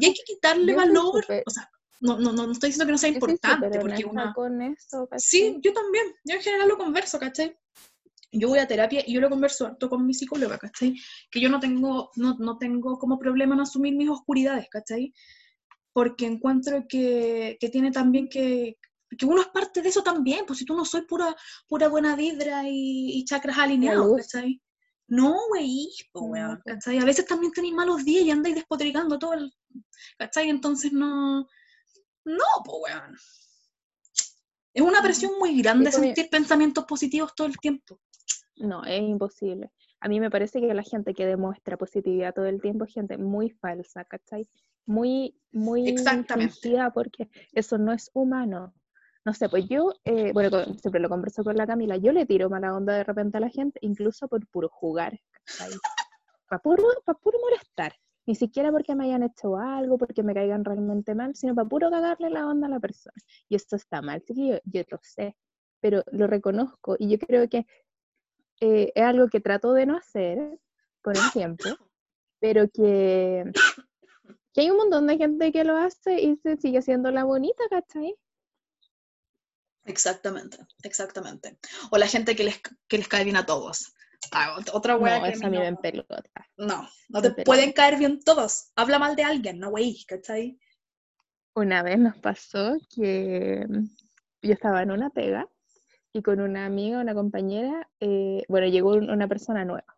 y 0.00 0.04
hay 0.04 0.12
que 0.12 0.22
quitarle 0.24 0.74
valor, 0.74 1.24
o 1.46 1.50
sea, 1.50 1.70
no, 2.00 2.18
no, 2.18 2.32
no, 2.32 2.50
estoy 2.50 2.70
diciendo 2.70 2.86
que 2.86 2.92
no 2.92 2.98
sea 2.98 3.10
importante, 3.10 3.78
porque 3.78 4.04
una... 4.04 4.32
Con 4.34 4.60
eso, 4.60 5.08
sí, 5.18 5.58
yo 5.62 5.72
también, 5.72 6.06
yo 6.24 6.34
en 6.34 6.42
general 6.42 6.68
lo 6.68 6.78
converso, 6.78 7.18
¿cachai? 7.18 7.56
Yo 8.32 8.48
voy 8.48 8.58
a 8.58 8.66
terapia 8.66 9.02
y 9.06 9.12
yo 9.12 9.20
lo 9.20 9.30
converso 9.30 9.66
harto 9.66 9.88
con 9.88 10.04
mi 10.04 10.14
psicóloga, 10.14 10.58
¿cachai? 10.58 10.96
Que 11.30 11.40
yo 11.40 11.48
no 11.48 11.60
tengo, 11.60 12.10
no, 12.16 12.36
no 12.38 12.58
tengo 12.58 12.98
como 12.98 13.18
problema 13.18 13.54
en 13.54 13.60
asumir 13.60 13.94
mis 13.94 14.10
oscuridades, 14.10 14.68
¿cachai? 14.68 15.12
Porque 15.92 16.26
encuentro 16.26 16.86
que, 16.88 17.56
que 17.60 17.68
tiene 17.68 17.92
también 17.92 18.28
que, 18.28 18.78
porque 19.10 19.26
uno 19.26 19.40
es 19.40 19.48
parte 19.48 19.82
de 19.82 19.88
eso 19.88 20.02
también, 20.02 20.46
pues 20.46 20.60
si 20.60 20.64
tú 20.64 20.76
no 20.76 20.84
soy 20.84 21.02
pura, 21.02 21.36
pura 21.66 21.88
buena 21.88 22.14
vibra 22.14 22.62
y, 22.64 23.24
chakras 23.24 23.58
alineados, 23.58 24.16
¿cachai? 24.16 24.62
No, 25.08 25.36
güey, 25.48 25.90
¿cachai? 26.64 26.98
A 26.98 27.04
veces 27.04 27.26
también 27.26 27.52
tenéis 27.52 27.74
malos 27.74 28.04
días 28.04 28.24
y 28.24 28.30
andáis 28.30 28.54
despotricando 28.54 29.18
todo 29.18 29.34
el, 29.34 29.52
¿cachai? 30.16 30.48
Entonces 30.48 30.92
no, 30.92 31.40
no, 32.24 32.44
pues 32.64 32.76
weón. 32.84 33.16
Es 34.72 34.82
una 34.82 35.02
presión 35.02 35.32
muy 35.40 35.60
grande 35.60 35.90
sentir 35.90 36.30
pensamientos 36.30 36.84
positivos 36.84 37.34
todo 37.34 37.48
el 37.48 37.58
tiempo. 37.58 38.00
No, 38.54 38.84
es 38.84 39.02
imposible. 39.02 39.72
A 39.98 40.08
mí 40.08 40.20
me 40.20 40.30
parece 40.30 40.60
que 40.60 40.72
la 40.72 40.84
gente 40.84 41.14
que 41.14 41.26
demuestra 41.26 41.76
positividad 41.76 42.32
todo 42.32 42.46
el 42.46 42.60
tiempo 42.60 42.84
es 42.84 42.94
gente 42.94 43.18
muy 43.18 43.50
falsa, 43.50 44.04
¿cachai? 44.04 44.48
Muy, 44.86 45.36
muy 45.50 45.88
Exactamente. 45.88 46.78
porque 46.94 47.28
eso 47.52 47.76
no 47.76 47.92
es 47.92 48.08
humano 48.14 48.72
no 49.30 49.34
sé, 49.34 49.48
pues 49.48 49.68
yo, 49.68 49.92
eh, 50.04 50.32
bueno, 50.32 50.50
siempre 50.80 51.00
lo 51.00 51.08
converso 51.08 51.44
con 51.44 51.56
la 51.56 51.64
Camila, 51.64 51.96
yo 51.96 52.10
le 52.10 52.26
tiro 52.26 52.50
mala 52.50 52.76
onda 52.76 52.94
de 52.94 53.04
repente 53.04 53.36
a 53.36 53.40
la 53.40 53.48
gente, 53.48 53.78
incluso 53.80 54.26
por 54.26 54.44
puro 54.48 54.68
jugar, 54.68 55.20
para 56.48 56.60
puro, 56.60 56.82
puro 57.22 57.38
molestar. 57.40 57.92
Ni 58.26 58.34
siquiera 58.34 58.72
porque 58.72 58.96
me 58.96 59.04
hayan 59.04 59.22
hecho 59.22 59.56
algo, 59.56 59.98
porque 59.98 60.24
me 60.24 60.34
caigan 60.34 60.64
realmente 60.64 61.14
mal, 61.14 61.36
sino 61.36 61.54
para 61.54 61.68
puro 61.68 61.90
cagarle 61.90 62.28
la 62.28 62.44
onda 62.48 62.66
a 62.66 62.70
la 62.70 62.80
persona. 62.80 63.14
Y 63.48 63.54
esto 63.54 63.76
está 63.76 64.02
mal, 64.02 64.20
sí 64.26 64.48
yo, 64.48 64.58
yo 64.64 64.82
lo 64.90 64.98
sé, 65.00 65.36
pero 65.80 66.02
lo 66.10 66.26
reconozco 66.26 66.96
y 66.98 67.08
yo 67.08 67.18
creo 67.24 67.48
que 67.48 67.66
eh, 68.60 68.90
es 68.92 69.02
algo 69.04 69.28
que 69.28 69.40
trato 69.40 69.72
de 69.74 69.86
no 69.86 69.96
hacer 69.96 70.38
el 70.38 71.32
tiempo, 71.32 71.68
pero 72.40 72.68
que, 72.68 73.44
que 74.52 74.60
hay 74.60 74.70
un 74.70 74.76
montón 74.76 75.06
de 75.06 75.18
gente 75.18 75.52
que 75.52 75.62
lo 75.62 75.76
hace 75.76 76.20
y 76.20 76.36
se 76.38 76.56
sigue 76.56 76.78
haciendo 76.78 77.12
la 77.12 77.22
bonita, 77.22 77.62
¿cachai? 77.70 78.16
Exactamente, 79.84 80.58
exactamente. 80.82 81.58
O 81.90 81.98
la 81.98 82.06
gente 82.06 82.36
que 82.36 82.44
les, 82.44 82.60
que 82.88 82.98
les 82.98 83.08
cae 83.08 83.24
bien 83.24 83.36
a 83.36 83.46
todos. 83.46 83.94
Ah, 84.32 84.56
otra 84.72 84.96
wea 84.96 85.18
no, 85.18 85.24
que 85.24 85.46
a 85.46 85.50
mí 85.50 85.58
me 85.58 85.76
pelota. 85.76 86.22
No, 86.56 86.86
no 87.08 87.22
te 87.22 87.44
pueden 87.44 87.72
caer 87.72 87.98
bien 87.98 88.20
todos. 88.20 88.70
Habla 88.76 88.98
mal 88.98 89.16
de 89.16 89.24
alguien, 89.24 89.58
no 89.58 89.68
wey, 89.70 90.04
¿cachai? 90.06 90.58
Una 91.54 91.82
vez 91.82 91.98
nos 91.98 92.16
pasó 92.18 92.76
que 92.94 93.66
mm, 93.68 93.84
yo 94.42 94.52
estaba 94.52 94.82
en 94.82 94.90
una 94.90 95.10
pega 95.10 95.48
y 96.12 96.22
con 96.22 96.40
una 96.40 96.66
amiga, 96.66 97.00
una 97.00 97.14
compañera, 97.14 97.88
eh, 98.00 98.42
bueno, 98.48 98.66
llegó 98.66 98.92
una 98.92 99.28
persona 99.28 99.64
nueva. 99.64 99.96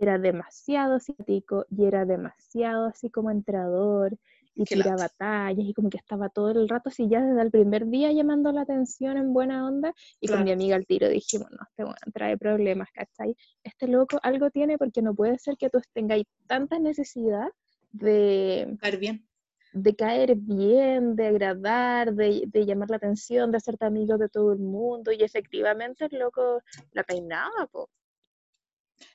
Era 0.00 0.18
demasiado 0.18 0.98
simpático 0.98 1.66
y 1.70 1.86
era 1.86 2.04
demasiado 2.04 2.86
así 2.86 3.10
como 3.10 3.30
entrador 3.30 4.18
y 4.58 4.64
tiraba 4.64 4.96
batallas 4.96 5.64
y 5.64 5.72
como 5.72 5.88
que 5.88 5.98
estaba 5.98 6.28
todo 6.28 6.50
el 6.50 6.68
rato 6.68 6.88
así 6.88 7.08
ya 7.08 7.22
desde 7.22 7.40
el 7.42 7.50
primer 7.50 7.86
día 7.86 8.10
llamando 8.10 8.50
la 8.50 8.62
atención 8.62 9.16
en 9.16 9.32
buena 9.32 9.64
onda 9.66 9.94
y 10.20 10.26
con 10.26 10.42
mi 10.42 10.50
amiga 10.50 10.74
al 10.74 10.84
tiro 10.84 11.08
dijimos, 11.08 11.48
no, 11.52 11.58
este 11.62 11.84
bueno, 11.84 11.98
trae 12.12 12.36
problemas, 12.36 12.88
¿cachai? 12.92 13.36
Este 13.62 13.86
loco 13.86 14.18
algo 14.22 14.50
tiene 14.50 14.76
porque 14.76 15.00
no 15.00 15.14
puede 15.14 15.38
ser 15.38 15.56
que 15.56 15.70
tú 15.70 15.80
tengáis 15.92 16.26
tanta 16.48 16.80
necesidad 16.80 17.48
de 17.92 18.76
caer 18.80 18.98
bien. 18.98 19.28
De 19.72 19.94
caer 19.94 20.34
bien, 20.34 21.14
de 21.14 21.28
agradar, 21.28 22.12
de, 22.14 22.42
de 22.46 22.66
llamar 22.66 22.90
la 22.90 22.96
atención, 22.96 23.52
de 23.52 23.58
hacerte 23.58 23.84
amigo 23.84 24.18
de 24.18 24.28
todo 24.28 24.52
el 24.52 24.58
mundo 24.58 25.12
y 25.12 25.22
efectivamente 25.22 26.06
el 26.10 26.18
loco 26.18 26.62
la 26.92 27.04
peinaba, 27.04 27.68
po. 27.70 27.88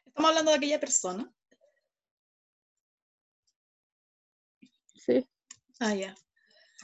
Estamos 0.05 0.29
hablando 0.29 0.51
de 0.51 0.57
aquella 0.57 0.79
persona. 0.79 1.29
Sí. 4.95 5.27
Ah, 5.79 5.93
ya. 5.93 6.15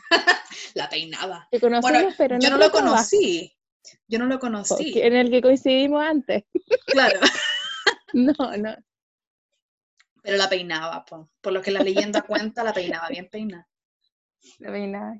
la 0.73 0.89
peinaba. 0.89 1.47
bueno, 1.81 2.09
pero 2.17 2.39
yo 2.39 2.49
no 2.49 2.57
lo 2.57 2.71
conocí. 2.71 3.55
Yo 4.07 4.19
no 4.19 4.25
lo 4.25 4.39
conocí. 4.39 4.99
En 4.99 5.15
el 5.15 5.29
que 5.29 5.41
coincidimos 5.41 6.03
antes. 6.03 6.43
Claro. 6.87 7.19
no, 8.13 8.33
no. 8.57 8.75
Pero 10.21 10.37
la 10.37 10.49
peinaba, 10.49 11.05
por 11.05 11.53
lo 11.53 11.61
que 11.61 11.71
la 11.71 11.81
leyenda 11.81 12.21
cuenta, 12.23 12.63
la 12.63 12.73
peinaba 12.73 13.07
bien 13.07 13.29
peinada. 13.29 13.67
La 14.59 14.71
peinaba, 14.71 15.17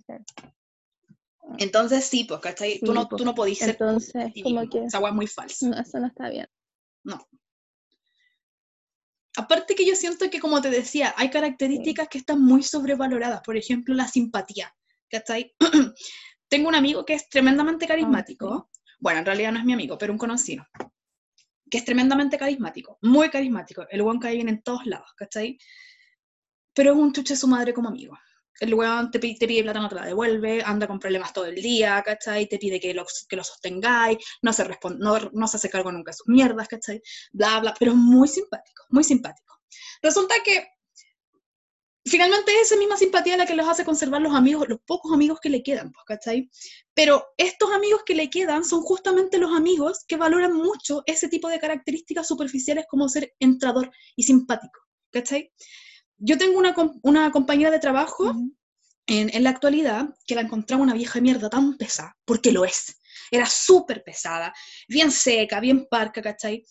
Entonces 1.58 2.06
sí, 2.06 2.26
pues, 2.26 2.40
¿cachai? 2.42 2.80
tú, 2.80 2.94
no, 2.94 3.08
tú 3.08 3.24
no 3.24 3.34
podís 3.34 3.60
ser. 3.60 3.72
Entonces, 3.72 4.34
como 4.44 4.70
que. 4.70 4.86
Esa 4.86 4.98
agua 4.98 5.10
es 5.10 5.16
muy 5.16 5.28
falsa. 5.28 5.68
No, 5.68 5.78
eso 5.80 6.00
no 6.00 6.08
está 6.08 6.30
bien. 6.30 6.48
No. 7.04 7.26
Aparte 9.38 9.76
que 9.76 9.86
yo 9.86 9.96
siento 9.96 10.30
que, 10.30 10.40
como 10.40 10.62
te 10.62 10.70
decía, 10.70 11.14
hay 11.18 11.30
características 11.30 12.08
que 12.08 12.18
están 12.18 12.42
muy 12.42 12.64
sobrevaloradas. 12.64 13.42
Por 13.42 13.58
ejemplo, 13.58 13.94
la 13.94 14.08
simpatía. 14.08 14.74
¿Cachai? 15.10 15.56
Tengo 16.50 16.68
un 16.68 16.76
amigo 16.76 17.06
que 17.06 17.14
es 17.14 17.30
tremendamente 17.30 17.88
carismático. 17.88 18.70
Bueno, 19.00 19.20
en 19.20 19.26
realidad 19.26 19.52
no 19.52 19.60
es 19.60 19.66
mi 19.66 19.74
amigo, 19.74 19.98
pero 19.98 20.12
un 20.12 20.20
conocido. 20.20 20.66
Que 21.70 21.78
es 21.78 21.86
tremendamente 21.86 22.38
carismático. 22.38 22.98
Muy 23.02 23.30
carismático. 23.30 23.86
El 23.90 24.02
buen 24.02 24.20
cae 24.20 24.36
bien 24.36 24.50
en 24.50 24.62
todos 24.62 24.86
lados, 24.86 25.10
¿cachai? 25.16 25.58
Pero 26.74 26.94
es 26.94 26.98
un 26.98 27.14
chuche 27.14 27.36
su 27.36 27.48
madre 27.48 27.74
como 27.74 27.90
amigo. 27.90 28.18
El 28.60 28.74
weón 28.74 29.12
te, 29.12 29.20
te, 29.20 29.48
pide 29.48 29.64
plata, 29.64 29.80
no 29.80 29.90
te 29.90 29.96
la 29.96 30.06
devuelve, 30.06 30.62
anda 30.64 30.88
con 30.88 31.00
problemas 31.00 31.34
todo 31.34 31.46
el 31.46 31.56
día, 31.56 32.02
¿cachai? 32.06 32.48
Te 32.48 32.58
pide 32.58 32.80
que 32.80 32.94
lo, 32.94 33.06
que 33.28 33.36
lo 33.36 33.44
sostengáis, 33.44 34.18
no 34.42 34.52
se, 34.54 34.64
responde, 34.64 35.00
no, 35.04 35.18
no, 35.34 35.48
se 35.48 35.58
hace 35.58 35.70
cargo 35.70 35.92
nunca 35.92 36.12
de 36.12 36.18
sus 36.18 36.28
mierdas, 36.28 36.68
¿cachai? 36.68 37.02
Bla, 37.32 37.60
bla, 37.60 37.74
pero 37.78 37.96
muy 37.96 38.28
simpático, 38.28 38.84
muy 38.90 39.04
simpático. 39.04 39.60
Resulta 40.02 40.36
que 40.44 40.68
finalmente 42.06 42.52
es 42.56 42.68
esa 42.68 42.76
misma 42.78 42.98
simpatía 42.98 43.38
la 43.38 43.46
que 43.46 43.56
los 43.56 43.68
hace 43.68 43.86
conservar 43.86 44.22
los 44.22 44.36
amigos, 44.36 44.68
los 44.68 44.80
pocos 44.86 45.14
amigos 45.14 45.40
que 45.40 45.50
le 45.50 45.64
quedan, 45.64 45.92
pues, 45.92 46.06
¿cachai? 46.06 46.50
Pero 46.94 47.26
estos 47.38 47.72
amigos 47.72 48.02
que 48.06 48.16
le 48.16 48.30
quedan 48.30 48.66
son 48.66 48.82
justamente 48.82 49.38
los 49.38 49.56
amigos 49.56 50.04
que 50.08 50.18
valoran 50.18 50.54
mucho 50.54 51.04
ese 51.06 51.30
tipo 51.30 51.48
de 51.48 51.60
características 51.60 52.28
superficiales 52.28 52.86
como 52.90 53.08
ser 53.08 53.34
entrador 53.40 53.92
y 54.16 54.24
simpático, 54.24 54.80
¿cachai? 55.12 55.52
Yo 56.20 56.38
tengo 56.38 56.60
una, 56.60 56.76
una 57.02 57.32
compañera 57.32 57.72
de 57.72 57.80
trabajo 57.80 58.34
en, 59.08 59.30
en, 59.34 59.44
la 59.44 59.50
actualidad 59.50 60.10
que 60.28 60.36
la 60.36 60.42
encontraba 60.42 60.84
una 60.84 60.94
vieja 60.94 61.20
mierda 61.20 61.50
tan 61.50 61.78
pesada, 61.78 62.16
porque 62.26 62.52
lo 62.52 62.66
es. 62.66 63.00
Era 63.32 63.46
súper 63.46 64.04
pesada, 64.04 64.54
bien 64.88 65.12
seca, 65.12 65.60
bien 65.60 65.88
parca, 65.90 66.22
¿cachai? 66.22 66.66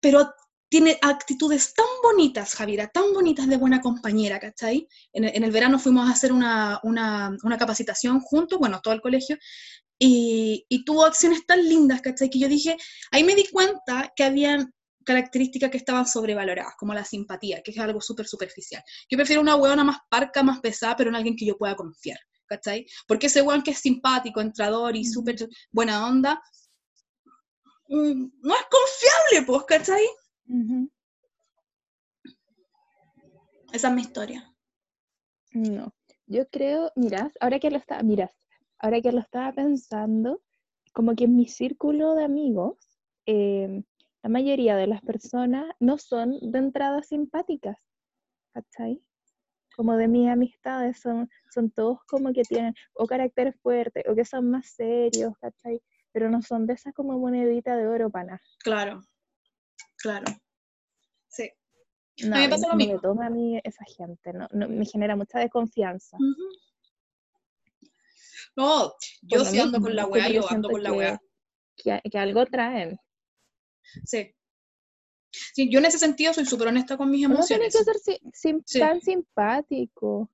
Pero 0.00 0.32
tiene 0.72 0.98
actitudes 1.02 1.74
tan 1.74 1.84
bonitas, 2.02 2.54
Javiera, 2.54 2.88
tan 2.88 3.12
bonitas 3.12 3.46
de 3.46 3.58
buena 3.58 3.82
compañera, 3.82 4.40
¿cachai? 4.40 4.88
En, 5.12 5.44
el 5.44 5.50
verano 5.50 5.78
fuimos 5.78 6.08
a 6.08 6.12
hacer 6.12 6.32
una, 6.32 6.80
una, 6.82 7.36
una, 7.42 7.58
capacitación 7.58 8.20
juntos, 8.20 8.58
bueno, 8.58 8.80
todo 8.80 8.94
el 8.94 9.02
colegio, 9.02 9.36
y, 9.98 10.64
y, 10.70 10.82
tuvo 10.86 11.04
acciones 11.04 11.44
tan 11.46 11.62
lindas, 11.68 12.00
¿cachai? 12.00 12.30
Que 12.30 12.38
yo 12.38 12.48
dije, 12.48 12.78
ahí 13.10 13.22
me 13.22 13.34
di 13.34 13.46
cuenta 13.52 14.14
que 14.16 14.24
habían 14.24 14.72
características 15.04 15.70
que 15.70 15.76
estaban 15.78 16.06
sobrevaloradas, 16.06 16.74
como 16.78 16.94
la 16.94 17.04
simpatía, 17.04 17.62
que 17.62 17.70
es 17.70 17.78
algo 17.78 18.00
súper 18.00 18.26
superficial. 18.26 18.82
Yo 19.10 19.16
prefiero 19.16 19.42
una 19.42 19.56
hueona 19.56 19.84
más 19.84 19.98
parca, 20.08 20.42
más 20.42 20.60
pesada, 20.60 20.96
pero 20.96 21.10
en 21.10 21.16
alguien 21.16 21.36
que 21.36 21.46
yo 21.46 21.56
pueda 21.56 21.76
confiar, 21.76 22.18
¿cachai? 22.46 22.86
Porque 23.06 23.26
ese 23.26 23.42
hueón 23.42 23.62
que 23.62 23.72
es 23.72 23.78
simpático, 23.78 24.40
entrador 24.40 24.96
y 24.96 25.04
súper 25.04 25.36
buena 25.70 26.06
onda, 26.06 26.42
mm, 27.88 28.26
no 28.40 28.54
es 28.54 28.66
confiable, 28.70 29.46
pues, 29.46 29.64
¿cachai? 29.64 30.04
Esa 33.72 33.88
es 33.88 33.94
mi 33.94 34.02
historia. 34.02 34.54
No, 35.52 35.94
yo 36.26 36.48
creo, 36.48 36.92
miras, 36.96 37.32
ahora 37.40 37.58
que 37.58 37.70
lo 37.70 37.78
estaba, 37.78 38.02
miras, 38.02 38.30
ahora 38.78 39.00
que 39.00 39.12
lo 39.12 39.20
estaba 39.20 39.52
pensando, 39.52 40.42
como 40.92 41.14
que 41.14 41.24
en 41.24 41.36
mi 41.36 41.46
círculo 41.46 42.14
de 42.14 42.24
amigos, 42.24 42.76
em, 43.26 43.84
la 44.22 44.30
mayoría 44.30 44.76
de 44.76 44.86
las 44.86 45.00
personas 45.02 45.66
no 45.80 45.98
son 45.98 46.38
de 46.40 46.58
entrada 46.58 47.02
simpáticas, 47.02 47.76
¿cachai? 48.52 49.02
Como 49.74 49.96
de 49.96 50.06
mis 50.06 50.28
amistades, 50.28 51.00
son, 51.00 51.28
son 51.52 51.70
todos 51.70 51.98
como 52.06 52.32
que 52.32 52.42
tienen 52.42 52.74
o 52.94 53.06
carácter 53.06 53.54
fuerte 53.62 54.04
o 54.08 54.14
que 54.14 54.24
son 54.24 54.50
más 54.50 54.68
serios, 54.68 55.32
¿cachai? 55.40 55.82
Pero 56.12 56.30
no 56.30 56.42
son 56.42 56.66
de 56.66 56.74
esas 56.74 56.94
como 56.94 57.18
monedita 57.18 57.76
de 57.76 57.88
oro 57.88 58.10
para 58.10 58.24
nada. 58.24 58.40
Claro. 58.60 59.00
Claro. 59.96 60.26
Sí. 61.28 61.50
No, 62.24 62.36
a 62.36 62.38
mí 62.38 62.44
me 62.44 62.50
pasa 62.50 62.68
lo 62.68 62.76
mismo. 62.76 63.00
toma 63.00 63.26
a 63.26 63.30
mí 63.30 63.60
esa 63.64 63.84
gente, 63.84 64.32
no, 64.32 64.68
me 64.68 64.84
genera 64.84 65.16
mucha 65.16 65.38
desconfianza. 65.40 66.16
No, 68.54 68.92
yo 69.22 69.44
sí 69.46 69.58
ando 69.58 69.80
con 69.80 69.96
la 69.96 70.06
weá, 70.06 70.28
yo 70.28 70.48
ando 70.50 70.68
con 70.68 70.82
la 70.82 70.92
weá. 70.92 71.20
Que, 71.76 72.02
que, 72.10 72.18
algo 72.18 72.44
traen. 72.44 72.98
Sí. 74.04 74.34
Sí, 75.54 75.70
yo 75.70 75.78
en 75.78 75.86
ese 75.86 75.98
sentido 75.98 76.32
soy 76.32 76.44
súper 76.44 76.68
honesta 76.68 76.96
con 76.96 77.10
mis 77.10 77.24
emociones. 77.24 77.74
No 77.74 77.84
tiene 77.84 78.00
que 78.30 78.62
ser 78.62 78.80
tan 78.80 79.00
simpático. 79.00 80.30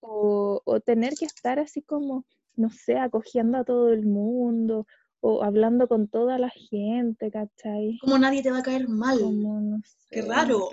O, 0.00 0.60
o 0.64 0.80
tener 0.80 1.14
que 1.14 1.26
estar 1.26 1.60
así 1.60 1.80
como, 1.80 2.26
no 2.56 2.70
sé, 2.70 2.98
acogiendo 2.98 3.58
a 3.58 3.64
todo 3.64 3.92
el 3.92 4.04
mundo, 4.04 4.86
o 5.20 5.44
hablando 5.44 5.86
con 5.86 6.08
toda 6.08 6.36
la 6.38 6.50
gente, 6.50 7.30
¿cachai? 7.30 7.96
Como 8.00 8.18
nadie 8.18 8.42
te 8.42 8.50
va 8.50 8.58
a 8.58 8.62
caer 8.62 8.88
mal. 8.88 9.20
Como, 9.20 9.60
no 9.60 9.78
sé. 9.84 9.96
Qué 10.10 10.22
raro. 10.22 10.68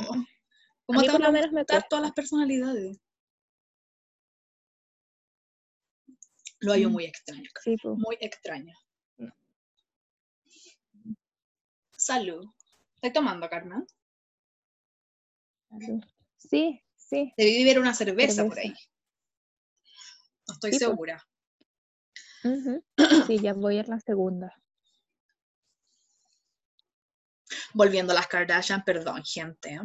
Como 0.85 1.03
te 1.03 1.11
van 1.11 1.23
a 1.23 1.31
menos 1.31 1.51
todas 1.87 2.01
las 2.01 2.13
personalidades. 2.13 2.99
Lo 6.61 6.73
hallo 6.73 6.89
mm. 6.89 6.93
muy 6.93 7.05
extraño. 7.05 7.49
Sí, 7.63 7.75
Muy 7.83 8.17
extraño. 8.19 8.73
Salud. 12.09 12.43
¿Estás 12.95 13.13
tomando, 13.13 13.47
Carmen? 13.47 13.85
Sí, 16.37 16.81
sí. 16.97 17.31
Debí 17.37 17.63
beber 17.63 17.79
una 17.79 17.93
cerveza, 17.93 18.47
por 18.47 18.57
ahí. 18.57 18.73
No 20.47 20.53
estoy 20.55 20.73
segura. 20.73 21.23
Sí, 23.27 23.37
ya 23.37 23.53
voy 23.53 23.77
a 23.77 23.83
la 23.83 23.99
segunda. 23.99 24.59
Volviendo 27.75 28.13
a 28.13 28.15
las 28.15 28.27
Kardashian, 28.27 28.83
perdón, 28.83 29.21
gente. 29.23 29.75
¿eh? 29.75 29.81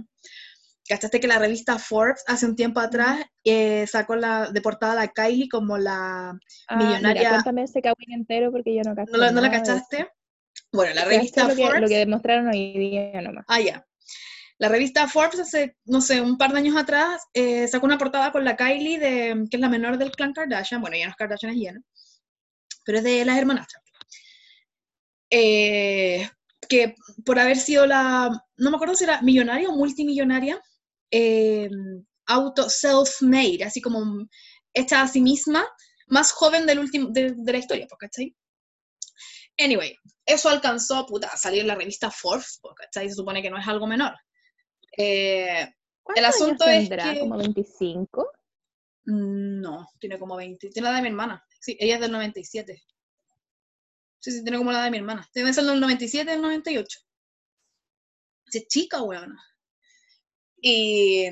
¿Cachaste 0.89 1.21
que 1.21 1.27
la 1.27 1.39
revista 1.39 1.79
Forbes 1.79 2.25
hace 2.27 2.47
un 2.47 2.57
tiempo 2.57 2.81
atrás 2.81 3.23
eh, 3.45 3.87
sacó 3.87 4.17
la, 4.17 4.51
de 4.51 4.63
portada 4.63 5.03
a 5.03 5.09
Kylie 5.09 5.51
como 5.51 5.77
la 5.77 6.39
ah, 6.69 6.77
millonaria? 6.77 7.21
Mira, 7.21 7.31
cuéntame 7.31 7.65
ese 7.65 7.83
entero 8.09 8.51
porque 8.51 8.75
yo 8.75 8.83
no 8.83 8.95
caché. 8.95 9.13
¿No, 9.13 9.19
la 9.19 9.51
cachaste? 9.51 10.09
Bueno, 10.73 10.95
la 10.95 11.05
revista 11.05 11.43
lo 11.49 11.55
Forbes. 11.55 11.75
Que, 11.75 11.81
lo 11.81 11.89
que 11.89 11.99
demostraron 11.99 12.49
hoy 12.49 12.79
día 12.79 13.21
nomás. 13.21 13.45
Ah, 13.49 13.61
ya. 13.61 13.87
La 14.59 14.69
revista 14.69 15.09
Forbes 15.09 15.41
hace, 15.41 15.77
no 15.85 16.01
sé, 16.01 16.21
un 16.21 16.39
par 16.39 16.53
de 16.53 16.59
años 16.59 16.77
atrás 16.77 17.23
eh, 17.33 17.67
sacó 17.69 17.87
una 17.87 17.99
portada 17.99 18.33
con 18.33 18.45
la 18.45 18.57
Kylie, 18.57 18.99
de, 18.99 19.47
que 19.51 19.57
es 19.57 19.61
la 19.61 19.69
menor 19.69 19.99
del 19.99 20.13
clan 20.13 20.33
Kardashian. 20.33 20.81
Bueno, 20.81 20.97
ya 20.97 21.07
no 21.07 21.11
es 21.11 21.17
Kardashian, 21.17 21.53
es 21.53 21.59
llena 21.59 21.81
pero 22.85 22.99
es 22.99 23.05
de 23.05 23.25
las 23.25 23.39
hermanastras. 23.39 23.83
Eh, 25.31 26.29
que 26.69 26.95
por 27.25 27.39
haber 27.39 27.57
sido 27.57 27.87
la, 27.87 28.31
no 28.57 28.71
me 28.71 28.77
acuerdo 28.77 28.95
si 28.95 29.05
era 29.05 29.21
millonaria 29.23 29.69
o 29.69 29.77
multimillonaria, 29.77 30.61
eh, 31.11 31.69
auto 32.27 32.69
self-made, 32.69 33.65
así 33.65 33.81
como 33.81 34.29
hecha 34.73 35.03
a 35.03 35.09
sí 35.09 35.21
misma, 35.21 35.67
más 36.07 36.33
joven 36.33 36.67
del 36.67 36.79
último, 36.79 37.09
de, 37.11 37.35
la 37.45 37.59
historia, 37.59 37.87
¿cachai? 37.99 38.35
Anyway, 39.59 39.97
eso 40.27 40.49
alcanzó 40.49 41.07
puta, 41.07 41.29
a 41.29 41.37
salir 41.37 41.61
en 41.61 41.69
la 41.69 41.75
revista 41.75 42.11
Forbes, 42.11 42.61
¿cachai? 42.77 43.09
Se 43.09 43.15
supone 43.15 43.43
que 43.43 43.51
no 43.51 43.59
es 43.59 43.69
algo 43.69 43.87
menor. 43.87 44.15
Eh, 44.97 45.69
el 46.15 46.25
asunto 46.25 46.65
es 46.67 46.89
que... 46.89 47.21
¿Como 47.21 47.37
25? 47.37 48.31
No, 49.07 49.89
tiene 49.99 50.19
como 50.19 50.37
20. 50.37 50.71
Tiene 50.71 50.89
la 50.89 50.97
de 50.97 51.03
mi 51.03 51.09
hermana. 51.09 51.45
Sí, 51.61 51.77
ella 51.79 51.97
es 51.97 52.01
del 52.01 52.13
97. 52.13 52.83
Sí, 54.19 54.31
sí, 54.31 54.43
tiene 54.43 54.59
como 54.59 54.73
la 54.73 54.85
de 54.85 54.91
mi 54.91 54.99
hermana. 54.99 55.29
Tiene 55.33 55.51
que 55.51 55.55
ser 55.55 55.65
del 55.65 55.81
97 55.81 56.31
del 56.31 56.41
98. 56.41 57.01
Es 58.53 58.69
chica, 58.69 59.03
weón. 59.03 59.37
Y 60.57 61.29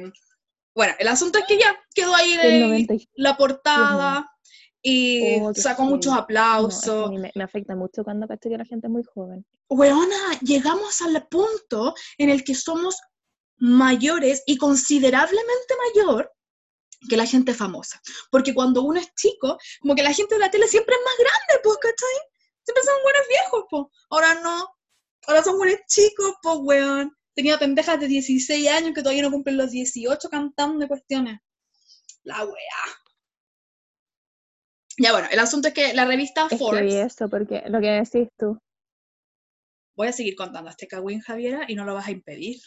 bueno, 0.75 0.95
el 0.99 1.09
asunto 1.09 1.39
es 1.39 1.47
que 1.47 1.59
ya 1.59 1.75
quedó 1.95 2.15
ahí 2.15 2.37
de 2.37 3.09
la 3.15 3.37
portada 3.37 4.32
y 4.83 5.41
oh, 5.41 5.55
sacó 5.55 5.85
muchos 5.85 6.13
aplausos. 6.13 7.11
me, 7.13 7.31
me, 7.35 7.45
afecta 7.45 7.77
mucho 7.77 8.03
cuando 8.03 8.27
caché 8.27 8.49
que 8.49 8.59
la 8.59 8.65
gente 8.65 8.89
es 8.89 8.91
muy 8.91 9.05
joven. 9.05 9.47
Weona, 9.69 10.39
llegamos 10.41 11.01
al 11.01 11.27
punto 11.29 11.95
en 12.19 12.31
el 12.31 12.43
que 12.43 12.55
somos 12.55 13.01
mayores 13.59 14.43
y 14.45 14.57
considerablemente 14.57 15.75
mayor 15.95 16.33
que 17.09 17.17
la 17.17 17.27
gente 17.27 17.55
famosa. 17.55 18.01
Porque 18.31 18.55
cuando 18.55 18.83
uno 18.83 19.01
es 19.01 19.15
chico, 19.15 19.57
como 19.81 19.95
que 19.95 20.03
la 20.03 20.13
gente 20.13 20.35
de 20.35 20.41
la 20.41 20.51
tele 20.51 20.67
siempre 20.67 20.95
es 20.95 21.01
más 21.05 21.15
grande, 21.19 21.63
pues, 21.63 21.79
¿cachai? 21.79 22.29
Siempre 22.65 22.83
son 22.85 22.95
buenos 23.03 23.23
viejos, 23.29 23.65
pues. 23.71 23.85
Ahora 24.11 24.35
no. 24.43 24.69
Ahora 25.27 25.43
son 25.45 25.59
buenos 25.59 25.79
chicos, 25.87 26.35
pues, 26.43 26.57
weón. 26.61 27.17
Tenía 27.35 27.59
pendejas 27.59 27.99
de 28.01 28.09
16 28.09 28.69
años 28.69 28.93
que 28.95 29.03
todavía 29.03 29.23
no 29.23 29.31
cumplen 29.31 29.57
los 29.57 29.71
18 29.71 30.29
cantando 30.29 30.79
de 30.81 30.89
cuestiones. 30.89 31.39
La 32.25 32.45
weá. 32.45 33.02
Ya 35.03 35.11
bueno, 35.11 35.27
el 35.33 35.39
asunto 35.41 35.67
es 35.67 35.75
que 35.75 35.95
la 35.95 36.05
revista 36.05 36.49
Forbes... 36.49 36.95
eso, 36.95 37.29
porque 37.29 37.65
lo 37.67 37.81
que 37.81 37.91
decís 37.91 38.29
tú. 38.39 38.57
Voy 39.97 40.07
a 40.07 40.13
seguir 40.13 40.37
contando 40.37 40.71
este 40.71 40.87
cagüín, 40.87 41.21
Javiera, 41.21 41.65
y 41.67 41.75
no 41.75 41.85
lo 41.85 41.95
vas 41.95 42.07
a 42.07 42.13
impedir. 42.13 42.61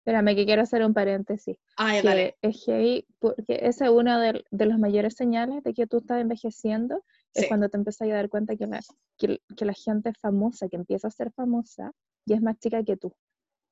Espérame, 0.00 0.36
que 0.36 0.44
quiero 0.44 0.60
hacer 0.60 0.84
un 0.84 0.92
paréntesis. 0.92 1.56
Ah, 1.78 1.98
que 2.02 2.36
Es 2.42 2.62
que, 2.66 3.06
porque 3.18 3.60
esa 3.62 3.86
es 3.86 3.90
una 3.90 4.20
de, 4.20 4.44
las 4.50 4.78
mayores 4.78 5.14
señales 5.14 5.64
de 5.64 5.72
que 5.72 5.86
tú 5.86 5.98
estás 5.98 6.20
envejeciendo, 6.20 7.02
es 7.32 7.46
cuando 7.48 7.70
te 7.70 7.78
empiezas 7.78 8.02
a 8.02 8.12
dar 8.12 8.28
cuenta 8.28 8.56
que 8.56 8.66
la, 8.66 8.80
que, 9.16 9.64
la 9.64 9.72
gente 9.72 10.12
famosa, 10.20 10.68
que 10.68 10.76
empieza 10.76 11.08
a 11.08 11.10
ser 11.10 11.32
famosa, 11.32 11.92
y 12.26 12.34
es 12.34 12.42
más 12.42 12.58
chica 12.58 12.84
que 12.84 12.98
tú. 12.98 13.14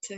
Sí. 0.02 0.14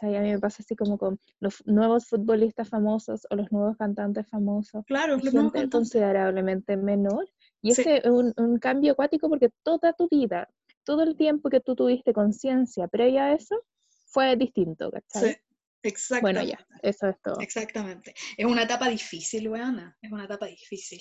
a 0.00 0.20
mí 0.20 0.30
me 0.30 0.38
pasa 0.38 0.62
así 0.62 0.74
como 0.74 0.96
con 0.96 1.18
los 1.40 1.66
nuevos 1.66 2.06
futbolistas 2.06 2.68
famosos 2.68 3.26
o 3.28 3.36
los 3.36 3.52
nuevos 3.52 3.76
cantantes 3.76 4.26
famosos. 4.28 4.84
Claro, 4.86 5.20
gente 5.20 5.68
considerablemente 5.68 6.76
menor. 6.76 7.28
Y 7.60 7.72
ese 7.72 7.98
es 7.98 8.06
un, 8.06 8.32
un, 8.36 8.58
cambio 8.58 8.92
acuático 8.92 9.28
porque 9.28 9.50
toda 9.62 9.92
tu 9.92 10.08
vida, 10.08 10.48
todo 10.84 11.02
el 11.02 11.16
tiempo 11.16 11.50
que 11.50 11.60
tú 11.60 11.74
tuviste 11.74 12.12
conciencia 12.12 12.88
previa 12.88 13.26
a 13.26 13.32
eso, 13.34 13.60
fue 14.06 14.36
distinto, 14.36 14.90
¿cachai? 14.90 15.32
Sí. 15.32 15.38
Exactamente. 15.84 16.40
Bueno, 16.40 16.50
ya, 16.50 16.66
eso 16.82 17.08
es 17.08 17.20
todo. 17.20 17.40
Exactamente. 17.40 18.14
Es 18.38 18.46
una 18.46 18.62
etapa 18.62 18.88
difícil, 18.88 19.48
weona. 19.48 19.96
Es 20.00 20.10
una 20.10 20.24
etapa 20.24 20.46
difícil. 20.46 21.00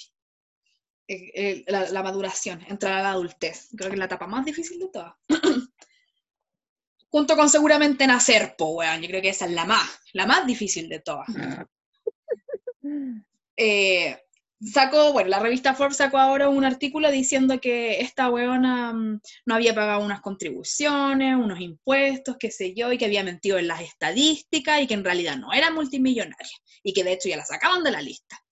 Eh, 1.07 1.31
eh, 1.33 1.65
la, 1.67 2.03
maduración, 2.03 2.61
entrar 2.67 2.93
a 2.93 3.03
la 3.03 3.11
adultez. 3.11 3.69
Creo 3.77 3.89
que 3.89 3.95
es 3.95 3.99
la 3.99 4.05
etapa 4.05 4.27
más 4.27 4.43
difícil 4.43 4.79
de 4.79 4.89
todas. 4.89 5.13
Junto 7.13 7.35
con 7.35 7.47
seguramente 7.47 8.07
nacer, 8.07 8.55
po, 8.57 8.71
weón. 8.71 8.99
Yo 8.99 9.07
creo 9.07 9.21
que 9.21 9.29
esa 9.29 9.45
es 9.45 9.51
la 9.51 9.65
más, 9.65 9.87
la 10.13 10.25
más 10.25 10.47
difícil 10.47 10.89
de 10.89 10.99
todas. 10.99 11.27
Eh, 13.55 14.17
sacó, 14.59 15.13
bueno, 15.13 15.29
la 15.29 15.39
revista 15.39 15.75
Forbes 15.75 15.97
sacó 15.97 16.17
ahora 16.17 16.49
un 16.49 16.65
artículo 16.65 17.11
diciendo 17.11 17.61
que 17.61 18.01
esta 18.01 18.31
weona 18.31 18.91
mm, 18.91 19.21
no 19.45 19.55
había 19.55 19.75
pagado 19.75 20.03
unas 20.03 20.21
contribuciones, 20.21 21.35
unos 21.35 21.61
impuestos, 21.61 22.35
qué 22.39 22.49
sé 22.49 22.73
yo, 22.73 22.91
y 22.91 22.97
que 22.97 23.05
había 23.05 23.23
mentido 23.23 23.59
en 23.59 23.67
las 23.67 23.81
estadísticas 23.81 24.81
y 24.81 24.87
que 24.87 24.95
en 24.95 25.03
realidad 25.03 25.37
no 25.37 25.53
era 25.53 25.71
multimillonaria 25.71 26.57
y 26.81 26.93
que 26.93 27.03
de 27.03 27.13
hecho 27.13 27.29
ya 27.29 27.37
la 27.37 27.45
sacaban 27.45 27.83
de 27.83 27.91
la 27.91 28.01
lista. 28.01 28.43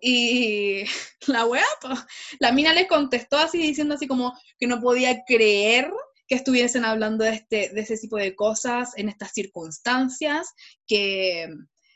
Y 0.00 0.84
la 1.26 1.44
wea, 1.44 1.66
pues, 1.82 1.98
la 2.38 2.52
mina 2.52 2.72
les 2.72 2.86
contestó 2.86 3.36
así 3.36 3.58
diciendo 3.58 3.96
así 3.96 4.06
como 4.06 4.32
que 4.58 4.68
no 4.68 4.80
podía 4.80 5.24
creer 5.26 5.92
que 6.28 6.34
estuviesen 6.34 6.84
hablando 6.84 7.24
de, 7.24 7.30
este, 7.30 7.70
de 7.70 7.80
ese 7.80 7.96
tipo 7.96 8.18
de 8.18 8.36
cosas 8.36 8.92
en 8.96 9.08
estas 9.08 9.32
circunstancias, 9.32 10.52
que, 10.86 11.48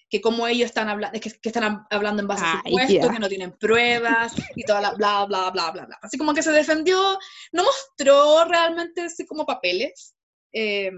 que 0.08 0.20
como 0.22 0.46
ellos 0.46 0.66
están 0.66 0.88
hablando, 0.88 1.20
que, 1.20 1.30
que, 1.30 1.48
están 1.48 1.86
hablando 1.90 2.22
en 2.22 2.28
base 2.28 2.44
a 2.44 2.62
supuestos, 2.64 3.12
que 3.12 3.18
no 3.18 3.28
tienen 3.28 3.52
pruebas 3.58 4.32
y 4.56 4.64
toda 4.64 4.80
la 4.80 4.94
bla, 4.94 5.26
bla, 5.26 5.50
bla, 5.50 5.70
bla, 5.70 5.84
bla. 5.84 5.98
Así 6.00 6.16
como 6.16 6.32
que 6.32 6.42
se 6.42 6.50
defendió, 6.50 7.18
no 7.52 7.64
mostró 7.64 8.46
realmente 8.46 9.02
así 9.02 9.26
como 9.26 9.44
papeles, 9.44 10.14
eh, 10.54 10.90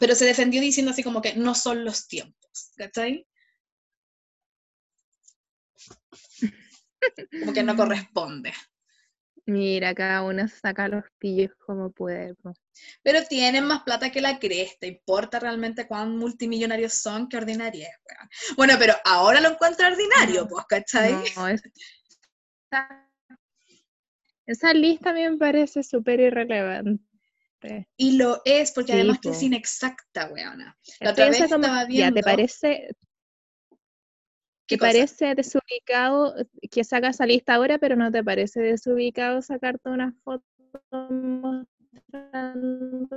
pero 0.00 0.14
se 0.14 0.24
defendió 0.24 0.62
diciendo 0.62 0.92
así 0.92 1.02
como 1.02 1.20
que 1.20 1.34
no 1.34 1.54
son 1.54 1.84
los 1.84 2.08
tiempos, 2.08 2.72
¿cachai? 2.76 3.26
Como 7.40 7.52
que 7.52 7.62
no 7.62 7.76
corresponde. 7.76 8.54
Mira, 9.44 9.92
cada 9.94 10.22
uno 10.22 10.46
saca 10.46 10.86
los 10.86 11.04
pillos 11.18 11.50
como 11.66 11.90
puede. 11.90 12.34
Pero 13.02 13.24
tienen 13.24 13.64
más 13.64 13.82
plata 13.82 14.10
que 14.10 14.20
la 14.20 14.38
cresta. 14.38 14.86
¿Importa 14.86 15.40
realmente 15.40 15.86
cuán 15.86 16.16
multimillonarios 16.16 16.94
son? 16.94 17.28
Qué 17.28 17.38
ordinaria 17.38 17.88
es, 17.88 18.56
Bueno, 18.56 18.74
pero 18.78 18.94
ahora 19.04 19.40
lo 19.40 19.50
encuentro 19.50 19.86
ordinario, 19.86 20.46
pues, 20.46 20.64
¿cachai? 20.66 21.12
No, 21.36 21.48
Esa 24.46 24.72
lista 24.74 25.10
a 25.10 25.12
mí 25.12 25.28
me 25.28 25.36
parece 25.36 25.82
súper 25.82 26.20
irrelevante. 26.20 27.02
Y 27.96 28.16
lo 28.16 28.42
es, 28.44 28.72
porque 28.72 28.92
además 28.92 29.18
que 29.20 29.30
es 29.30 29.42
inexacta, 29.42 30.28
weona. 30.28 30.76
La 31.00 31.10
otra 31.10 31.28
vez 31.28 31.40
estaba 31.40 31.84
viendo... 31.84 32.20
Ya, 32.20 32.22
¿te 32.22 32.22
parece, 32.22 32.88
¿Te 34.72 34.78
parece 34.78 35.34
desubicado 35.34 36.34
que 36.70 36.84
sacas 36.84 37.16
esa 37.16 37.26
lista 37.26 37.54
ahora, 37.54 37.78
pero 37.78 37.96
no 37.96 38.10
te 38.10 38.24
parece 38.24 38.60
desubicado 38.60 39.42
sacarte 39.42 39.88
una 39.88 40.14
foto 40.24 40.44
mostrando 41.90 43.08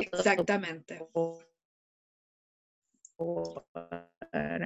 Exactamente. 0.00 0.98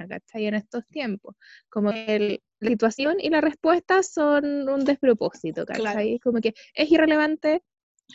¿cachai? 0.09 0.45
En 0.47 0.55
estos 0.55 0.87
tiempos. 0.87 1.35
Como 1.69 1.91
que 1.91 2.41
la 2.59 2.69
situación 2.69 3.17
y 3.19 3.29
la 3.29 3.41
respuesta 3.41 4.03
son 4.03 4.69
un 4.69 4.85
despropósito, 4.85 5.65
¿cachai? 5.65 6.19
Como 6.19 6.39
que 6.39 6.53
es 6.73 6.91
irrelevante 6.91 7.63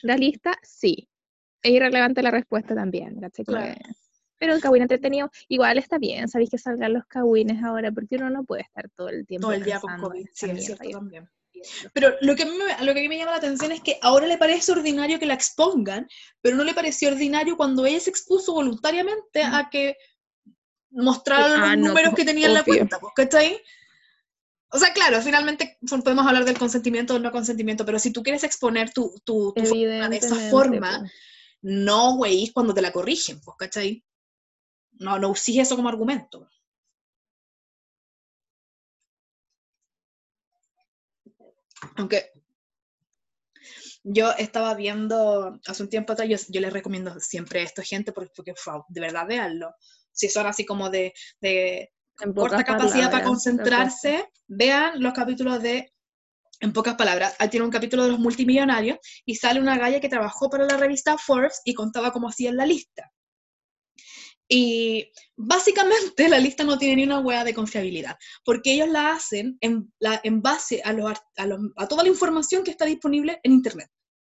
la 0.03 0.17
lista, 0.17 0.55
sí. 0.63 1.09
Es 1.63 1.73
irrelevante 1.73 2.23
la 2.23 2.31
respuesta 2.31 2.75
también, 2.75 3.21
¿cachai? 3.21 3.45
Pero 4.41 4.55
el 4.55 4.63
Kawin 4.63 4.83
entretenido 4.83 5.31
igual 5.49 5.77
está 5.77 5.99
bien, 5.99 6.27
sabéis 6.27 6.49
que 6.49 6.57
salgan 6.57 6.95
los 6.95 7.05
Kawines 7.05 7.63
ahora, 7.63 7.93
porque 7.93 8.17
uno 8.17 8.31
no 8.31 8.43
puede 8.43 8.63
estar 8.63 8.89
todo 8.97 9.11
el 9.11 9.27
tiempo. 9.27 9.49
Todo 9.49 9.55
el 9.55 9.63
día 9.63 9.79
con 9.79 10.01
COVID, 10.01 10.27
sí, 10.33 10.51
es 10.51 10.65
cierto 10.65 10.89
también. 10.89 11.29
Pero 11.93 12.15
lo 12.23 12.35
que, 12.35 12.45
a 12.45 12.47
mí 12.47 12.53
me, 12.57 12.87
lo 12.87 12.95
que 12.95 13.01
a 13.01 13.03
mí 13.03 13.09
me 13.09 13.19
llama 13.19 13.33
la 13.33 13.37
atención 13.37 13.71
es 13.71 13.83
que 13.83 13.99
ahora 14.01 14.27
le 14.27 14.39
parece 14.39 14.73
ordinario 14.73 15.19
que 15.19 15.27
la 15.27 15.35
expongan, 15.35 16.09
pero 16.41 16.57
no 16.57 16.65
le 16.65 16.73
pareció 16.73 17.11
ordinario 17.11 17.59
cuando 17.59 17.85
ella 17.85 18.01
se 18.01 18.09
expuso 18.09 18.55
voluntariamente 18.55 19.43
a 19.43 19.69
que 19.71 19.99
mostrara 20.89 21.49
los 21.49 21.69
ah, 21.69 21.77
números 21.77 22.15
que 22.15 22.25
tenía 22.25 22.47
en 22.47 22.55
la 22.55 22.65
cuenta, 22.65 22.99
¿cachai? 23.15 23.61
O 24.71 24.79
sea, 24.79 24.95
claro, 24.95 25.21
finalmente 25.21 25.79
podemos 26.03 26.27
hablar 26.27 26.47
del 26.47 26.59
consentimiento 26.59 27.17
o 27.17 27.19
no 27.19 27.31
consentimiento, 27.31 27.85
pero 27.85 27.99
si 27.99 28.11
tú 28.11 28.23
quieres 28.23 28.43
exponer 28.43 28.91
tu, 28.91 29.21
tu, 29.23 29.53
tu 29.53 29.67
forma 29.67 30.09
de 30.09 30.17
esa 30.17 30.37
forma, 30.51 31.11
no, 31.61 32.17
güey, 32.17 32.51
cuando 32.55 32.73
te 32.73 32.81
la 32.81 32.91
corrigen, 32.91 33.39
pues, 33.43 33.57
¿cachai? 33.59 34.03
No, 35.01 35.19
no 35.19 35.31
uses 35.31 35.57
eso 35.57 35.77
como 35.77 35.89
argumento. 35.89 36.49
Aunque 41.97 42.31
yo 44.03 44.33
estaba 44.33 44.75
viendo 44.75 45.59
hace 45.67 45.83
un 45.83 45.89
tiempo 45.89 46.13
atrás, 46.13 46.29
yo, 46.29 46.61
les 46.61 46.73
recomiendo 46.73 47.19
siempre 47.19 47.63
esto, 47.63 47.83
gente, 47.83 48.13
porque, 48.13 48.31
porque 48.37 48.55
de 48.89 49.01
verdad 49.01 49.27
veanlo. 49.27 49.75
Si 50.13 50.29
son 50.29 50.47
así 50.47 50.67
como 50.67 50.91
de, 50.91 51.15
de 51.41 51.93
corta 52.35 52.63
capacidad 52.63 53.11
para 53.11 53.25
concentrarse, 53.25 54.29
vean 54.49 55.03
los 55.03 55.15
capítulos 55.15 55.63
de 55.63 55.93
en 56.63 56.75
pocas 56.75 56.95
palabras, 56.95 57.35
ahí 57.39 57.49
tiene 57.49 57.65
un 57.65 57.73
capítulo 57.73 58.05
de 58.05 58.11
los 58.11 58.19
multimillonarios 58.19 58.99
y 59.25 59.37
sale 59.37 59.61
una 59.61 59.79
galla 59.79 59.99
que 59.99 60.11
trabajó 60.11 60.51
para 60.51 60.67
la 60.67 60.77
revista 60.77 61.17
Forbes 61.17 61.63
y 61.65 61.73
contaba 61.73 62.13
cómo 62.13 62.29
hacían 62.29 62.59
la 62.59 62.67
lista. 62.67 63.11
Y 64.53 65.13
básicamente 65.37 66.29
la 66.29 66.41
lista 66.41 66.65
no 66.65 66.77
tiene 66.77 66.97
ni 66.97 67.05
una 67.05 67.21
hueá 67.21 67.45
de 67.45 67.55
confiabilidad, 67.55 68.19
porque 68.45 68.75
ellos 68.75 68.89
la 68.89 69.13
hacen 69.13 69.57
en, 69.61 69.91
la, 70.01 70.21
en 70.25 70.43
base 70.43 70.83
a, 70.85 70.93
los, 70.93 71.19
a, 71.37 71.47
los, 71.47 71.61
a, 71.77 71.87
toda 71.87 72.03
la 72.03 72.09
información 72.09 72.65
que 72.65 72.73
está 72.73 72.85
disponible 72.85 73.41
en 73.45 73.53
Internet. 73.53 73.89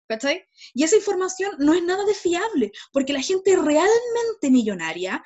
¿Cachai? 0.08 0.42
Y 0.72 0.84
esa 0.84 0.96
información 0.96 1.52
no 1.58 1.74
es 1.74 1.82
nada 1.82 2.02
de 2.06 2.14
fiable, 2.14 2.72
porque 2.92 3.12
la 3.12 3.20
gente 3.20 3.54
realmente 3.56 4.50
millonaria 4.50 5.22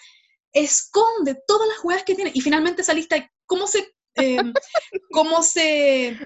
esconde 0.53 1.41
todas 1.47 1.69
las 1.69 1.85
hueás 1.85 2.03
que 2.03 2.17
tiene. 2.17 2.33
Y 2.35 2.41
finalmente 2.41 2.83
esa 2.83 2.93
lista, 2.93 3.31
¿cómo 3.47 3.69
se, 3.69 3.95
em, 4.17 4.53
cómo 5.13 5.43
se, 5.45 6.19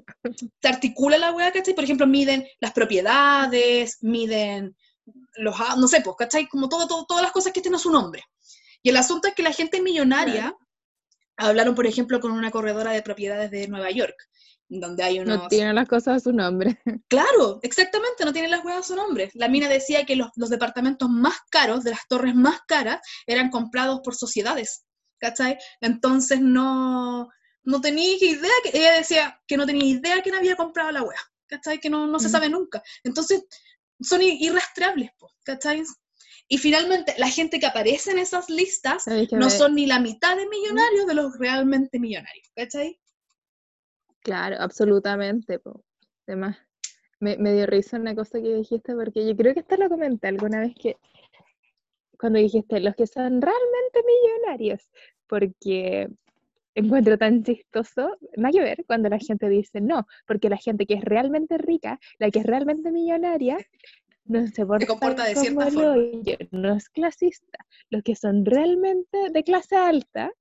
se, 0.62 0.68
articula 0.68 1.18
la 1.18 1.32
hueá? 1.32 1.52
¿Cachai? 1.52 1.74
Por 1.74 1.84
ejemplo, 1.84 2.06
miden 2.06 2.48
las 2.58 2.72
propiedades, 2.72 3.98
miden 4.00 4.74
los, 5.36 5.54
no 5.76 5.86
sé, 5.86 6.00
pues, 6.00 6.16
¿cachai? 6.16 6.48
Como 6.48 6.70
todo, 6.70 6.86
todo, 6.86 7.04
todas 7.04 7.22
las 7.22 7.32
cosas 7.32 7.52
que 7.52 7.60
tienen 7.60 7.78
su 7.78 7.90
nombre. 7.90 8.24
Y 8.82 8.90
el 8.90 8.96
asunto 8.96 9.28
es 9.28 9.34
que 9.34 9.42
la 9.42 9.52
gente 9.52 9.80
millonaria, 9.80 10.56
hablaron 11.36 11.74
por 11.74 11.86
ejemplo 11.86 12.20
con 12.20 12.32
una 12.32 12.50
corredora 12.50 12.92
de 12.92 13.02
propiedades 13.02 13.50
de 13.50 13.68
Nueva 13.68 13.90
York, 13.90 14.16
donde 14.68 15.02
hay 15.02 15.20
unos... 15.20 15.38
No 15.38 15.48
tienen 15.48 15.74
las 15.74 15.88
cosas 15.88 16.16
a 16.16 16.20
su 16.20 16.32
nombre. 16.32 16.80
Claro, 17.08 17.60
exactamente, 17.62 18.24
no 18.24 18.32
tienen 18.32 18.50
las 18.50 18.64
huevas 18.64 18.80
a 18.80 18.88
su 18.88 18.96
nombre. 18.96 19.30
La 19.34 19.48
mina 19.48 19.68
decía 19.68 20.04
que 20.04 20.16
los, 20.16 20.30
departamentos 20.50 21.08
más 21.08 21.36
caros, 21.50 21.84
de 21.84 21.90
las 21.90 22.06
torres 22.08 22.34
más 22.34 22.60
caras, 22.66 23.00
eran 23.26 23.50
comprados 23.50 24.00
por 24.02 24.14
sociedades, 24.14 24.84
¿cachai? 25.18 25.56
Entonces 25.80 26.40
no, 26.40 27.28
no 27.62 27.80
tenía 27.80 28.16
idea, 28.16 28.50
que, 28.64 28.76
ella 28.76 28.92
decía 28.92 29.40
que 29.46 29.56
no 29.56 29.66
tenía 29.66 29.86
idea 29.88 30.22
quién 30.22 30.34
había 30.34 30.56
comprado 30.56 30.90
la 30.90 31.02
hueá, 31.02 31.20
¿cachai? 31.46 31.78
Que 31.78 31.90
no, 31.90 32.06
no 32.06 32.18
se 32.18 32.28
sabe 32.28 32.48
nunca. 32.48 32.82
Entonces 33.04 33.44
son 34.00 34.22
irrastreables, 34.22 35.10
¿cachai? 35.44 35.82
Y 36.48 36.58
finalmente, 36.58 37.14
la 37.18 37.28
gente 37.28 37.58
que 37.58 37.66
aparece 37.66 38.12
en 38.12 38.18
esas 38.18 38.48
listas 38.48 39.04
no 39.32 39.50
son 39.50 39.74
ni 39.74 39.86
la 39.86 39.98
mitad 39.98 40.36
de 40.36 40.48
millonarios 40.48 41.06
de 41.06 41.14
los 41.14 41.38
realmente 41.38 41.98
millonarios, 41.98 42.48
¿cachai? 42.54 43.00
Claro, 44.20 44.56
absolutamente. 44.60 45.60
Además, 46.26 46.56
me, 47.18 47.36
me, 47.38 47.52
dio 47.52 47.66
risa 47.66 47.96
una 47.96 48.14
cosa 48.14 48.40
que 48.40 48.54
dijiste, 48.54 48.94
porque 48.94 49.26
yo 49.26 49.36
creo 49.36 49.54
que 49.54 49.60
esto 49.60 49.76
lo 49.76 49.88
comenté 49.88 50.28
alguna 50.28 50.60
vez 50.60 50.74
que, 50.80 50.96
cuando 52.18 52.38
dijiste, 52.38 52.80
los 52.80 52.94
que 52.94 53.06
son 53.06 53.40
realmente 53.40 54.00
millonarios, 54.06 54.88
porque 55.26 56.08
encuentro 56.76 57.16
tan 57.18 57.42
chistoso, 57.42 58.18
nada 58.36 58.52
que 58.52 58.60
ver, 58.60 58.84
cuando 58.86 59.08
la 59.08 59.18
gente 59.18 59.48
dice 59.48 59.80
no, 59.80 60.06
porque 60.26 60.50
la 60.50 60.58
gente 60.58 60.86
que 60.86 60.94
es 60.94 61.04
realmente 61.04 61.58
rica, 61.58 61.98
la 62.18 62.30
que 62.30 62.40
es 62.40 62.46
realmente 62.46 62.92
millonaria, 62.92 63.58
no 64.28 64.46
se, 64.46 64.66
comporta 64.86 65.24
de 65.24 65.36
cierta 65.36 65.70
forma. 65.70 65.96
no 66.50 66.74
es 66.74 66.88
clasista. 66.88 67.58
Los 67.90 68.02
que 68.02 68.14
son 68.16 68.44
realmente 68.44 69.30
de 69.30 69.42
clase 69.44 69.76
alta 69.76 70.32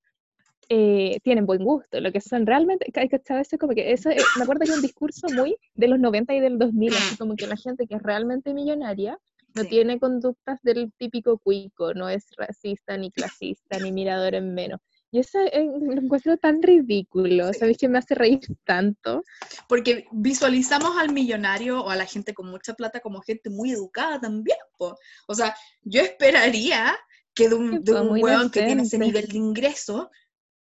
eh, 0.69 1.19
tienen 1.23 1.45
buen 1.45 1.63
gusto. 1.63 1.99
Los 1.99 2.11
que 2.11 2.21
son 2.21 2.45
realmente, 2.45 2.91
eso 2.93 3.57
como 3.57 3.73
que 3.73 3.91
eso, 3.91 4.09
me 4.37 4.43
acuerdo 4.43 4.65
que 4.65 4.71
un 4.71 4.81
discurso 4.81 5.27
muy 5.29 5.55
de 5.75 5.87
los 5.87 5.99
90 5.99 6.33
y 6.33 6.39
del 6.39 6.57
2000, 6.57 6.93
así 6.93 7.17
como 7.17 7.35
que 7.35 7.47
la 7.47 7.57
gente 7.57 7.87
que 7.87 7.95
es 7.95 8.01
realmente 8.01 8.53
millonaria 8.53 9.19
no 9.53 9.63
tiene 9.63 9.99
conductas 9.99 10.59
del 10.63 10.91
típico 10.97 11.37
cuico, 11.37 11.93
no 11.93 12.09
es 12.09 12.27
racista, 12.37 12.97
ni 12.97 13.09
clasista, 13.09 13.79
ni 13.79 13.91
mirador 13.91 14.35
en 14.35 14.53
menos. 14.53 14.81
Y 15.15 15.19
eso 15.19 15.39
eh, 15.39 15.65
lo 15.79 15.93
encuentro 15.93 16.35
tan 16.35 16.61
ridículo, 16.61 17.53
¿sabes 17.53 17.77
qué 17.77 17.87
me 17.87 17.99
hace 17.99 18.15
reír 18.15 18.41
tanto? 18.65 19.23
Porque 19.69 20.07
visualizamos 20.11 20.97
al 20.97 21.13
millonario 21.13 21.79
o 21.79 21.89
a 21.89 21.95
la 21.95 22.05
gente 22.05 22.33
con 22.33 22.51
mucha 22.51 22.73
plata 22.73 22.99
como 22.99 23.21
gente 23.21 23.49
muy 23.49 23.71
educada 23.71 24.19
también, 24.19 24.57
po. 24.77 24.97
O 25.29 25.33
sea, 25.33 25.55
yo 25.83 26.01
esperaría 26.01 26.97
que 27.33 27.47
de 27.47 27.55
un, 27.55 27.81
de 27.81 27.93
un 27.93 28.21
weón 28.21 28.51
que 28.51 28.63
tiene 28.63 28.83
ese 28.83 28.97
nivel 28.97 29.25
de 29.29 29.37
ingreso 29.37 30.11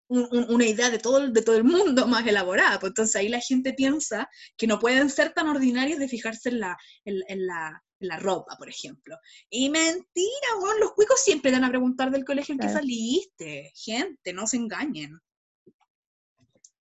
una 0.08 0.66
idea 0.66 0.90
de 0.90 0.98
todo, 0.98 1.28
de 1.28 1.42
todo 1.42 1.56
el 1.56 1.64
mundo 1.64 2.06
más 2.06 2.24
elaborada. 2.26 2.78
Pues 2.78 2.90
entonces 2.90 3.16
ahí 3.16 3.28
la 3.28 3.40
gente 3.40 3.72
piensa 3.72 4.28
que 4.56 4.68
no 4.68 4.78
pueden 4.78 5.10
ser 5.10 5.32
tan 5.32 5.48
ordinarios 5.48 5.98
de 5.98 6.08
fijarse 6.08 6.50
en 6.50 6.60
la, 6.60 6.76
en, 7.04 7.46
la, 7.46 7.82
la 7.98 8.18
ropa, 8.18 8.56
por 8.56 8.68
ejemplo. 8.68 9.16
Y 9.50 9.70
mentira, 9.70 10.48
weón, 10.60 10.80
los 10.80 10.92
cuicos 10.92 11.20
siempre 11.20 11.52
van 11.52 11.64
a 11.64 11.70
preguntar 11.70 12.10
del 12.10 12.24
colegio 12.24 12.54
en 12.54 12.60
que 12.60 12.68
saliste. 12.68 13.72
Gente, 13.74 14.32
no 14.32 14.46
se 14.46 14.56
engañen. 14.56 15.18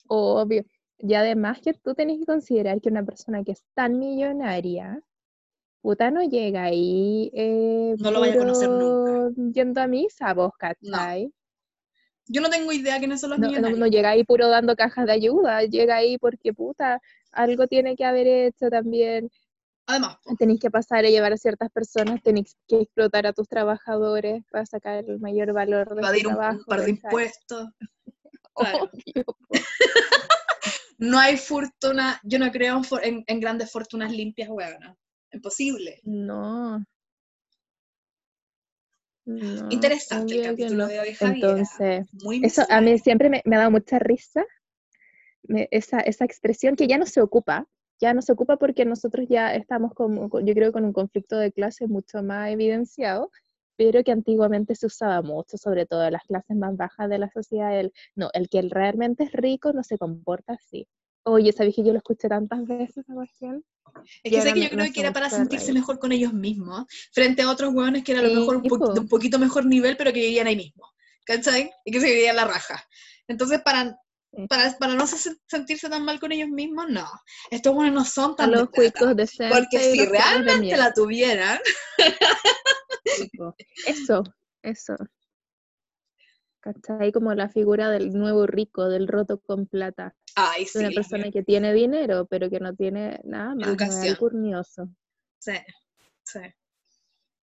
Obvio. 0.07 0.65
Y 0.97 1.13
además 1.15 1.59
que 1.61 1.73
tú 1.73 1.93
tenés 1.93 2.19
que 2.19 2.25
considerar 2.25 2.79
que 2.79 2.89
una 2.89 3.03
persona 3.03 3.43
que 3.43 3.53
es 3.53 3.63
tan 3.73 3.99
millonaria, 3.99 5.01
puta 5.81 6.11
no 6.11 6.23
llega 6.23 6.63
ahí. 6.63 7.29
Eh, 7.33 7.95
no 7.99 8.11
lo 8.11 8.21
vaya 8.21 8.35
a 8.35 8.37
conocer 8.37 8.69
nunca. 8.69 9.31
Yendo 9.53 9.81
a 9.81 9.87
misa, 9.87 10.33
vos, 10.33 10.51
¿cachai? 10.57 11.31
Yo 12.27 12.41
no 12.41 12.49
tengo 12.49 12.71
idea 12.71 12.99
quiénes 12.99 13.19
son 13.19 13.31
los 13.31 13.39
no, 13.39 13.47
millonarios. 13.47 13.79
No, 13.79 13.87
llega 13.87 14.11
ahí 14.11 14.23
puro 14.23 14.47
dando 14.47 14.75
cajas 14.75 15.05
de 15.05 15.11
ayuda, 15.11 15.63
llega 15.63 15.97
ahí 15.97 16.17
porque 16.17 16.53
puta, 16.53 17.01
algo 17.31 17.67
tiene 17.67 17.95
que 17.95 18.05
haber 18.05 18.27
hecho 18.27 18.69
también. 18.69 19.29
Además, 19.85 20.17
tenéis 20.37 20.61
que 20.61 20.71
pasar 20.71 21.03
a 21.05 21.09
llevar 21.09 21.33
a 21.33 21.37
ciertas 21.37 21.69
personas, 21.69 22.21
tenéis 22.23 22.55
que 22.67 22.81
explotar 22.81 23.27
a 23.27 23.33
tus 23.33 23.49
trabajadores 23.49 24.43
para 24.49 24.65
sacar 24.65 25.03
el 25.05 25.19
mayor 25.19 25.51
valor 25.53 25.93
de 25.95 26.21
trabajo. 26.21 26.59
Un 26.59 26.65
par 26.65 26.81
de 26.81 26.89
impuestos. 26.91 27.69
no 30.99 31.19
hay 31.19 31.37
fortuna, 31.37 32.19
yo 32.23 32.39
no 32.39 32.51
creo 32.51 32.81
en, 33.01 33.39
grandes 33.39 33.71
fortunas 33.71 34.11
limpias, 34.11 34.49
huevona. 34.49 34.95
Imposible. 35.31 35.99
No. 36.03 36.85
Interesante 39.25 40.35
el 40.35 40.43
capítulo 40.43 40.87
de 40.87 40.99
hoy. 40.99 41.17
Entonces, 41.19 42.07
eso 42.43 42.63
a 42.69 42.81
mí 42.81 42.99
siempre 42.99 43.29
me, 43.29 43.41
ha 43.55 43.57
dado 43.57 43.71
mucha 43.71 43.97
risa, 43.99 44.45
esa, 45.71 45.99
esa 46.01 46.25
expresión 46.25 46.75
que 46.75 46.87
ya 46.87 46.97
no 46.97 47.05
se 47.05 47.21
ocupa, 47.21 47.67
ya 47.99 48.13
no 48.13 48.21
se 48.21 48.31
ocupa 48.31 48.57
porque 48.57 48.85
nosotros 48.85 49.27
ya 49.29 49.53
estamos, 49.55 49.93
como, 49.93 50.39
yo 50.39 50.53
creo, 50.53 50.71
con 50.71 50.85
un 50.85 50.93
conflicto 50.93 51.37
de 51.37 51.51
clase 51.51 51.87
mucho 51.87 52.21
más 52.23 52.51
evidenciado, 52.51 53.31
pero 53.75 54.03
que 54.03 54.11
antiguamente 54.11 54.75
se 54.75 54.85
usaba 54.85 55.21
mucho, 55.21 55.57
sobre 55.57 55.85
todo 55.85 56.03
en 56.05 56.13
las 56.13 56.23
clases 56.23 56.55
más 56.55 56.75
bajas 56.75 57.09
de 57.09 57.17
la 57.17 57.29
sociedad. 57.31 57.79
El, 57.79 57.91
no, 58.15 58.29
el 58.33 58.49
que 58.49 58.61
realmente 58.61 59.23
es 59.23 59.31
rico 59.31 59.73
no 59.73 59.83
se 59.83 59.97
comporta 59.97 60.53
así. 60.53 60.87
Oye, 61.23 61.53
¿sabes 61.53 61.75
que 61.75 61.83
yo 61.83 61.91
lo 61.91 61.97
escuché 61.97 62.27
tantas 62.27 62.65
veces, 62.67 63.05
Sebastián? 63.05 63.63
Es 64.23 64.31
que 64.31 64.41
sé 64.41 64.53
que 64.53 64.63
yo 64.63 64.69
creo 64.69 64.91
que 64.91 64.99
era 64.99 65.13
para 65.13 65.29
sentirse 65.29 65.71
mejor 65.71 65.99
con 65.99 66.11
ellos 66.11 66.33
mismos, 66.33 66.85
frente 67.11 67.41
a 67.41 67.49
otros 67.49 67.73
hueones 67.73 68.03
que 68.03 68.11
eran 68.11 68.25
a 68.25 68.27
lo 68.27 68.41
mejor 68.41 68.57
un 68.57 68.63
de 68.93 68.99
un 68.99 69.07
poquito 69.07 69.39
mejor 69.39 69.65
nivel, 69.65 69.95
pero 69.95 70.11
que 70.11 70.19
vivían 70.19 70.47
ahí 70.47 70.55
mismo. 70.55 70.83
¿Cachai? 71.25 71.71
Y 71.85 71.91
que 71.91 72.01
se 72.01 72.07
vivían 72.07 72.35
la 72.35 72.45
raja. 72.45 72.83
Entonces, 73.27 73.61
para, 73.61 73.97
para, 74.49 74.77
para, 74.77 74.95
no 74.95 75.05
sentirse 75.07 75.89
tan 75.89 76.03
mal 76.05 76.19
con 76.19 76.31
ellos 76.31 76.49
mismos, 76.49 76.85
no. 76.89 77.07
Estos 77.51 77.73
buenos 77.73 77.93
no 77.93 78.05
son 78.05 78.35
tan 78.35 78.51
los 78.51 78.69
cuicos 78.69 79.15
de 79.15 79.27
Porque 79.49 79.79
si 79.79 80.05
realmente 80.05 80.75
la 80.77 80.93
tuvieran, 80.93 81.59
Eso, 83.85 84.23
eso. 84.61 84.95
¿Cachai? 86.59 87.11
Como 87.11 87.33
la 87.33 87.49
figura 87.49 87.89
del 87.89 88.13
nuevo 88.13 88.47
rico, 88.47 88.87
del 88.87 89.07
roto 89.07 89.39
con 89.39 89.67
plata. 89.67 90.15
Ay, 90.35 90.65
sí. 90.65 90.79
Una 90.79 90.91
persona 90.91 91.29
que 91.29 91.43
tiene 91.43 91.73
dinero, 91.73 92.25
pero 92.29 92.49
que 92.49 92.59
no 92.59 92.73
tiene 92.73 93.19
nada 93.25 93.53
más. 93.53 93.67
Educación. 93.67 94.15
curnioso. 94.15 94.89
Sí, 95.39 95.57
sí, 96.23 96.39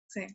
sí. 0.08 0.28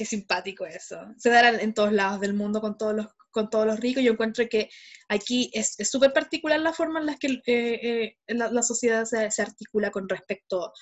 Qué 0.00 0.06
simpático 0.06 0.64
eso. 0.64 0.98
Se 1.18 1.28
dará 1.28 1.50
en 1.60 1.74
todos 1.74 1.92
lados 1.92 2.22
del 2.22 2.32
mundo 2.32 2.62
con 2.62 2.78
todos 2.78 2.96
los, 2.96 3.06
con 3.30 3.50
todos 3.50 3.66
los 3.66 3.78
ricos. 3.80 4.02
Yo 4.02 4.12
encuentro 4.12 4.48
que 4.48 4.70
aquí 5.10 5.50
es 5.52 5.76
súper 5.82 6.14
particular 6.14 6.58
la 6.58 6.72
forma 6.72 7.00
en 7.00 7.04
la 7.04 7.16
que 7.16 7.42
eh, 7.46 8.16
eh, 8.26 8.34
la, 8.34 8.62
sociedad 8.62 9.04
se, 9.04 9.30
se 9.30 9.42
articula 9.42 9.90
con 9.90 10.08
respecto 10.08 10.72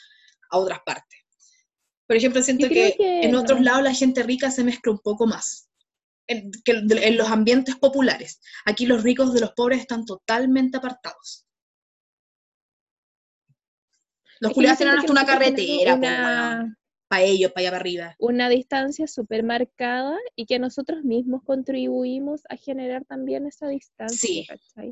a 0.52 0.56
otras 0.56 0.78
partes. 0.86 1.18
Por 2.06 2.14
ejemplo, 2.14 2.40
siento 2.44 2.68
que, 2.68 2.94
en 2.96 3.34
otros 3.34 3.60
lados 3.60 3.82
la 3.82 3.92
gente 3.92 4.22
rica 4.22 4.52
se 4.52 4.62
mezcla 4.62 4.92
un 4.92 5.00
poco 5.00 5.26
más 5.26 5.68
en, 6.28 6.52
que 6.64 6.70
en 6.70 7.16
los 7.16 7.28
ambientes 7.28 7.74
populares. 7.74 8.40
Aquí 8.66 8.86
los 8.86 9.02
ricos 9.02 9.34
de 9.34 9.40
los 9.40 9.50
pobres 9.50 9.80
están 9.80 10.04
totalmente 10.04 10.78
apartados. 10.78 11.44
Los 14.38 14.52
culiados 14.52 14.78
tienen 14.78 14.96
hasta 14.96 15.10
una 15.10 15.26
carretera, 15.26 15.98
para 17.08 17.22
ellos, 17.22 17.52
para 17.52 17.68
allá 17.68 17.76
arriba. 17.76 18.16
Una 18.18 18.48
distancia 18.48 19.06
súper 19.06 19.42
marcada 19.42 20.16
y 20.36 20.46
que 20.46 20.58
nosotros 20.58 21.04
mismos 21.04 21.42
contribuimos 21.42 22.42
a 22.48 22.56
generar 22.56 23.04
también 23.06 23.46
esa 23.46 23.66
distancia. 23.68 24.18
Sí, 24.18 24.46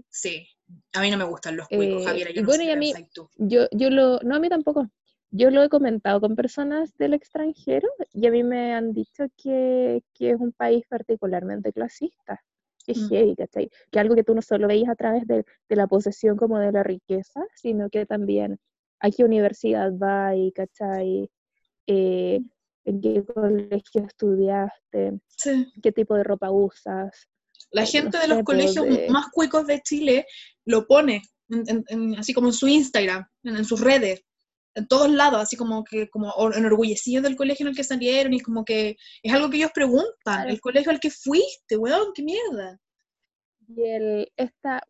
sí. 0.09 0.49
A 0.95 1.03
mí 1.03 1.11
no 1.11 1.19
me 1.19 1.25
gustan 1.25 1.57
los 1.57 1.69
cuicos, 1.69 2.03
eh, 2.03 2.07
Javier. 2.07 2.33
Yo 2.33 2.41
y 2.41 2.45
bueno, 2.45 2.65
y 2.65 2.71
a 2.71 2.77
mí, 2.77 2.93
yo, 3.37 3.67
yo 3.71 3.91
lo, 3.91 4.19
no, 4.21 4.37
a 4.37 4.41
mí 4.41 4.49
tampoco. 4.49 4.91
Yo 5.31 5.51
lo 5.51 5.63
he 5.63 5.69
comentado 5.69 6.21
con 6.21 6.35
personas 6.35 6.97
del 6.97 7.13
extranjero 7.13 7.89
y 8.13 8.27
a 8.27 8.31
mí 8.31 8.43
me 8.43 8.75
han 8.75 8.95
dicho 8.95 9.25
que, 9.37 10.03
es 10.19 10.41
un 10.41 10.53
país 10.53 10.85
particularmente 10.89 11.73
clasista. 11.73 12.43
Que 12.85 12.93
es 12.93 12.99
mm. 13.11 13.35
¿cachai? 13.35 13.69
Que 13.91 13.99
algo 13.99 14.15
que 14.15 14.23
tú 14.23 14.35
no 14.35 14.41
solo 14.43 14.69
veis 14.69 14.89
a 14.89 14.95
través 14.95 15.27
de, 15.27 15.45
la 15.69 15.89
posesión 15.89 16.37
como 16.37 16.59
de 16.59 16.71
la 16.71 16.85
riqueza, 16.85 17.45
sino 17.55 17.91
que 17.91 18.07
también 18.07 18.59
a 19.01 19.11
qué 19.11 19.25
universidad 19.25 19.93
va 19.93 20.35
y, 20.37 20.53
¿cachai? 20.53 21.29
Eh, 21.87 22.41
en 22.85 23.01
qué 23.01 23.25
colegio 23.25 24.05
estudiaste, 24.07 25.21
qué 25.83 25.93
tipo 25.93 26.15
de 26.15 26.25
ropa 26.25 26.51
usas. 26.51 27.29
La 27.73 27.85
gente 27.85 28.19
de 28.19 28.29
los 28.29 28.43
colegios 28.45 28.87
más 29.09 29.27
cuicos 29.33 29.67
de 29.67 29.81
Chile 29.83 30.27
lo 30.65 30.87
pone, 30.87 31.23
así 32.17 32.33
como 32.33 32.49
en 32.49 32.53
su 32.53 32.69
Instagram, 32.69 33.27
en 33.43 33.65
sus 33.65 33.81
redes 33.81 34.23
en 34.77 34.87
todos 34.87 35.11
lados, 35.11 35.41
así 35.41 35.57
como 35.57 35.83
que 35.85 36.09
como 36.11 36.33
enorgullecidos 36.55 37.25
del 37.25 37.35
colegio 37.35 37.65
en 37.65 37.71
el 37.71 37.77
que 37.77 37.83
salieron 37.83 38.35
y 38.35 38.41
como 38.41 38.65
que 38.65 38.97
es 39.23 39.33
algo 39.33 39.49
que 39.49 39.57
ellos 39.57 39.71
preguntan, 39.75 40.49
el 40.49 40.61
colegio 40.61 40.93
al 40.93 41.01
que 41.01 41.11
fuiste, 41.11 41.79
weón, 41.79 42.13
qué 42.15 42.23
mierda. 42.23 42.79
Y 43.69 43.83
el, 43.83 44.33
esta, 44.37 44.83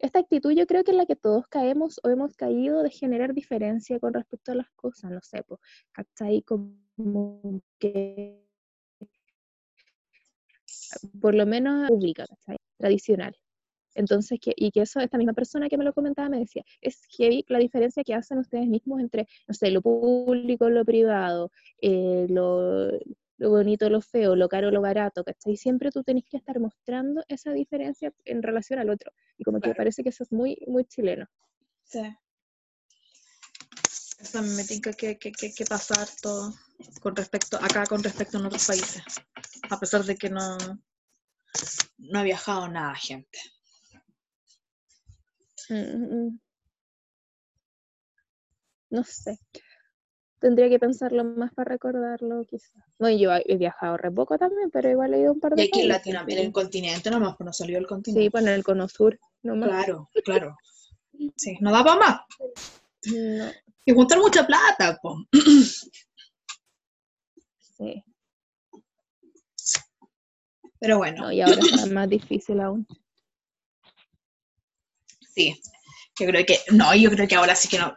esta 0.00 0.18
actitud 0.18 0.52
yo 0.52 0.66
creo 0.66 0.84
que 0.84 0.90
es 0.92 0.96
la 0.96 1.06
que 1.06 1.16
todos 1.16 1.46
caemos 1.48 2.00
o 2.02 2.08
hemos 2.08 2.34
caído 2.34 2.82
de 2.82 2.90
generar 2.90 3.34
diferencia 3.34 3.98
con 4.00 4.14
respecto 4.14 4.52
a 4.52 4.54
las 4.56 4.70
cosas, 4.70 5.10
no 5.10 5.20
sé, 5.22 5.42
pues, 5.44 5.60
¿cachai? 5.92 6.42
Como 6.42 7.62
que 7.78 8.42
por 11.20 11.34
lo 11.34 11.46
menos 11.46 11.88
pública, 11.88 12.26
¿cachai? 12.26 12.56
Tradicional. 12.78 13.36
Entonces, 13.94 14.38
que, 14.40 14.52
y 14.56 14.70
que 14.70 14.82
eso, 14.82 15.00
esta 15.00 15.18
misma 15.18 15.32
persona 15.32 15.68
que 15.68 15.76
me 15.76 15.84
lo 15.84 15.92
comentaba 15.92 16.28
me 16.28 16.38
decía, 16.38 16.64
es 16.80 17.02
heavy 17.16 17.44
la 17.48 17.58
diferencia 17.58 18.04
que 18.04 18.14
hacen 18.14 18.38
ustedes 18.38 18.66
mismos 18.66 19.00
entre, 19.00 19.26
no 19.48 19.54
sé, 19.54 19.70
lo 19.70 19.82
público, 19.82 20.70
lo 20.70 20.84
privado, 20.84 21.50
eh, 21.82 22.26
lo, 22.28 22.88
lo, 23.40 23.48
bonito, 23.48 23.88
lo 23.88 24.02
feo, 24.02 24.36
lo 24.36 24.48
caro, 24.48 24.70
lo 24.70 24.82
barato, 24.82 25.24
¿cachai? 25.24 25.56
Siempre 25.56 25.90
tú 25.90 26.04
tenés 26.04 26.24
que 26.28 26.36
estar 26.36 26.60
mostrando 26.60 27.24
esa 27.26 27.52
diferencia 27.52 28.12
en 28.26 28.42
relación 28.42 28.78
al 28.78 28.90
otro. 28.90 29.12
Y 29.38 29.44
como 29.44 29.60
que 29.60 29.74
parece 29.74 30.02
que 30.02 30.10
eso 30.10 30.24
es 30.24 30.30
muy, 30.30 30.62
muy 30.66 30.84
chileno. 30.84 31.26
Sí. 31.84 32.02
Eso 34.18 34.42
me 34.42 34.62
tinca 34.64 34.92
que, 34.92 35.18
que, 35.18 35.32
que, 35.32 35.54
que 35.54 35.64
pasar 35.64 36.06
todo 36.20 36.52
con 37.00 37.16
respecto, 37.16 37.56
acá 37.56 37.86
con 37.86 38.02
respecto 38.02 38.36
a 38.36 38.46
otros 38.46 38.66
países. 38.66 39.02
A 39.70 39.80
pesar 39.80 40.04
de 40.04 40.16
que 40.16 40.28
no, 40.28 40.58
no 41.96 42.18
ha 42.18 42.22
viajado 42.22 42.68
nada, 42.68 42.94
gente. 42.94 43.38
Mm, 45.70 46.38
no 48.90 49.04
sé. 49.04 49.38
Tendría 50.40 50.70
que 50.70 50.78
pensarlo 50.78 51.22
más 51.22 51.52
para 51.52 51.70
recordarlo, 51.72 52.44
quizás. 52.46 52.72
Bueno, 52.98 53.18
yo 53.18 53.30
he 53.44 53.56
viajado 53.58 53.98
re 53.98 54.10
poco 54.10 54.38
también, 54.38 54.70
pero 54.70 54.90
igual 54.90 55.12
he 55.12 55.20
ido 55.20 55.32
un 55.32 55.40
par 55.40 55.54
de 55.54 55.62
Y 55.62 55.66
aquí 55.66 55.80
en 55.82 55.88
Latinoamérica, 55.88 56.40
en 56.40 56.46
el 56.46 56.52
continente 56.52 57.10
nomás, 57.10 57.36
pues 57.36 57.44
no 57.44 57.52
salió 57.52 57.78
el 57.78 57.86
continente. 57.86 58.24
Sí, 58.24 58.30
pues 58.30 58.42
en 58.44 58.48
el 58.48 58.64
cono 58.64 58.88
sur 58.88 59.20
nomás. 59.42 59.68
Claro, 59.68 60.08
claro. 60.24 60.56
Sí, 61.36 61.58
no 61.60 61.70
da 61.70 61.84
para 61.84 62.00
más. 62.00 62.20
Y 63.84 63.92
juntar 63.92 64.18
mucha 64.18 64.46
plata, 64.46 64.98
pues. 65.02 65.90
Sí. 67.76 68.04
Pero 70.78 70.98
bueno. 70.98 71.30
y 71.30 71.42
ahora 71.42 71.60
está 71.60 71.86
más 71.86 72.08
difícil 72.08 72.60
aún. 72.60 72.86
Sí, 75.34 75.60
yo 76.18 76.26
creo 76.26 76.46
que, 76.46 76.58
no, 76.72 76.94
yo 76.94 77.10
creo 77.10 77.28
que 77.28 77.34
ahora 77.34 77.54
sí 77.54 77.68
que 77.68 77.78
no. 77.78 77.94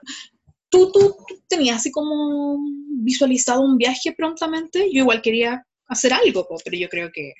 ¿Tú, 0.73 0.91
tú, 0.91 1.15
tenías 1.47 1.77
así 1.77 1.91
como 1.91 2.57
visualizado 3.03 3.61
un 3.61 3.77
viaje 3.77 4.11
prontamente? 4.17 4.89
Yo 4.91 5.03
igual 5.03 5.21
quería 5.21 5.63
hacer 5.85 6.13
algo, 6.13 6.47
pero 6.65 6.75
yo 6.75 6.89
creo 6.89 7.11
que 7.13 7.33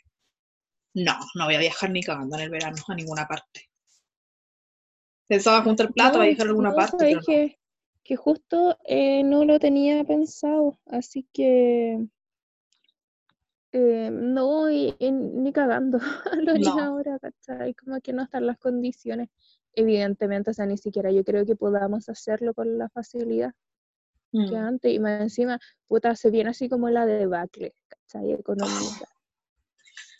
no, 0.93 1.17
no 1.34 1.45
voy 1.45 1.55
a 1.55 1.59
viajar 1.59 1.89
ni 1.89 2.03
cagando 2.03 2.36
en 2.36 2.43
el 2.43 2.51
verano 2.51 2.77
a 2.88 2.93
ninguna 2.93 3.27
parte. 3.27 3.71
Pensaba 5.27 5.63
juntar 5.63 5.91
plata, 5.91 6.21
a 6.21 6.25
viajar 6.27 6.45
a 6.45 6.49
alguna 6.49 6.75
parte. 6.75 6.95
Pero 6.99 7.21
que, 7.25 7.57
que 8.03 8.15
justo 8.15 8.77
eh, 8.86 9.23
no 9.23 9.45
lo 9.45 9.57
tenía 9.57 10.03
pensado, 10.03 10.77
así 10.86 11.27
que 11.34 12.07
Eh, 13.71 14.11
no, 14.11 14.69
y, 14.69 14.95
y 14.99 15.11
ni 15.11 15.51
cagando 15.51 15.97
lo 16.43 16.51
haría 16.51 16.75
No. 16.75 16.84
ahora, 16.84 17.17
¿cachai? 17.17 17.73
Como 17.73 17.99
que 17.99 18.13
no 18.13 18.21
están 18.21 18.45
las 18.45 18.59
condiciones. 18.59 19.29
Evidentemente, 19.76 20.51
o 20.51 20.53
sea, 20.53 20.65
ni 20.65 20.78
siquiera 20.78 21.11
yo 21.11 21.24
creo 21.24 21.45
que 21.45 21.55
podamos 21.55 22.09
hacerlo 22.09 22.53
con 22.53 22.78
la 22.78 22.89
facilidad 22.89 23.53
que 24.32 24.39
Mm. 24.39 24.55
antes. 24.55 24.91
Y 24.93 24.99
más 24.99 25.21
encima, 25.21 25.59
puta, 25.88 26.15
se 26.15 26.32
viene 26.32 26.49
así 26.51 26.67
como 26.69 26.89
la 26.89 27.05
debacle, 27.05 27.74
¿cachai? 27.88 28.32
Económica. 28.34 29.07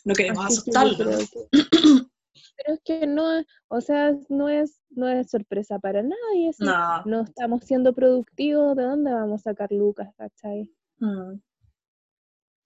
No 0.04 0.14
queremos 0.14 0.46
Así 0.46 0.70
que- 0.70 1.50
Pero 2.56 2.74
es 2.74 2.80
que 2.84 3.06
no, 3.08 3.42
o 3.68 3.80
sea, 3.80 4.12
no 4.28 4.48
es, 4.48 4.80
no 4.90 5.08
es 5.08 5.30
sorpresa 5.30 5.78
para 5.80 6.02
nadie. 6.02 6.52
No. 6.60 7.04
no 7.04 7.20
estamos 7.22 7.64
siendo 7.64 7.92
productivos, 7.92 8.76
¿de 8.76 8.84
dónde 8.84 9.12
vamos 9.12 9.40
a 9.40 9.50
sacar 9.50 9.72
lucas, 9.72 10.08
cachai? 10.16 10.70
Mm. 10.98 11.40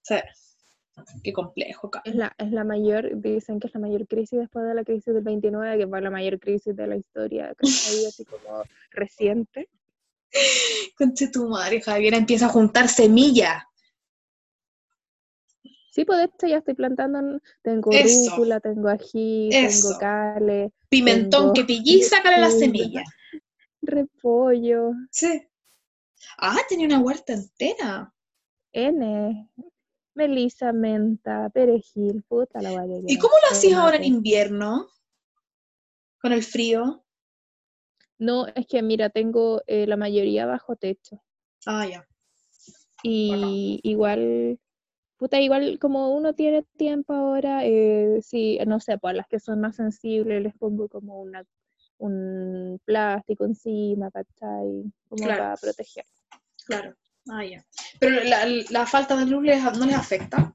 Sí. 0.03 0.17
Qué 1.23 1.33
complejo, 1.33 1.91
Es 2.05 2.15
la, 2.15 2.35
es 2.39 2.51
la 2.53 2.65
mayor, 2.65 3.21
dicen 3.21 3.59
que 3.61 3.67
es 3.69 3.75
la 3.75 3.81
mayor 3.81 4.07
crisis 4.07 4.39
después 4.39 4.67
de 4.67 4.75
la 4.75 4.85
crisis 4.85 5.13
del 5.15 5.23
29, 5.23 5.79
que 5.79 5.87
fue 5.87 6.01
la 6.01 6.11
mayor 6.11 6.39
crisis 6.39 6.75
de 6.77 6.87
la 6.87 6.97
historia, 6.97 7.55
¿cachai? 7.55 8.07
Así 8.07 8.25
como 8.31 8.63
reciente. 8.91 9.69
Conche 10.97 11.29
tu 11.29 11.49
madre, 11.49 11.81
Javier 11.81 12.15
empieza 12.15 12.47
a 12.47 12.51
juntar 12.51 12.89
semillas. 12.89 13.63
Sí, 15.91 16.05
pues 16.05 16.19
de 16.19 16.25
hecho 16.27 16.47
ya 16.47 16.59
estoy 16.59 16.75
plantando, 16.75 17.41
tengo 17.63 17.91
Eso. 17.93 18.31
rúcula, 18.31 18.61
tengo 18.61 18.89
ají, 18.89 19.49
Eso. 19.51 19.89
tengo 19.89 19.99
cale, 20.01 20.73
Pimentón 20.89 21.41
Tengo 21.41 21.53
que 21.55 21.65
pillí, 21.65 22.03
sácale 22.03 22.39
la 22.39 22.49
lechuga. 22.49 22.61
semilla. 22.61 23.05
repollo, 23.83 24.93
Sí. 25.11 25.43
Ah, 26.39 26.59
tenía 26.69 26.87
una 26.87 27.01
huerta 27.01 27.33
entera. 27.33 28.13
N, 28.73 29.49
melisa, 30.19 30.73
menta, 30.73 31.49
perejil, 31.51 32.25
puta 32.25 32.61
la 32.61 32.73
vaya 32.73 32.97
¿Y 33.07 33.19
cómo 33.19 33.35
lo 33.43 33.57
hacías 33.57 33.79
ahora 33.79 33.97
en 33.97 34.05
invierno? 34.05 34.89
Con 36.21 36.33
el 36.33 36.43
frío. 36.43 37.05
No, 38.19 38.49
es 38.49 38.67
que 38.67 38.83
mira, 38.83 39.11
tengo 39.11 39.63
eh, 39.67 39.87
la 39.87 39.97
mayoría 39.97 40.45
bajo 40.45 40.75
techo. 40.75 41.23
Ah, 41.67 41.87
ya. 41.87 42.07
Y 43.05 43.79
igual, 43.85 44.59
puta, 45.17 45.41
igual 45.41 45.79
como 45.79 46.11
uno 46.17 46.35
tiene 46.35 46.65
tiempo 46.77 47.15
ahora, 47.15 47.65
eh, 47.65 48.19
sí, 48.23 48.59
no 48.67 48.81
sé, 48.81 48.99
pues 48.99 49.13
a 49.13 49.17
las 49.19 49.29
que 49.29 49.39
son 49.39 49.61
más 49.61 49.77
sensibles 49.77 50.43
les 50.43 50.55
pongo 50.57 50.89
como 50.89 51.21
una, 51.23 51.45
un 51.99 52.81
plástico 52.85 53.45
encima, 53.45 54.11
¿cachai? 54.11 54.93
Como 55.09 55.23
Claro. 55.23 55.45
para 55.45 55.57
proteger. 55.57 56.05
Claro. 56.67 56.97
Ah, 57.31 57.45
ya. 57.45 57.65
Pero 58.01 58.23
la, 58.25 58.47
la 58.71 58.87
falta 58.87 59.17
de 59.17 59.27
luz 59.27 59.43
les- 59.45 59.63
no 59.79 59.87
les 59.87 59.95
afecta. 59.97 60.53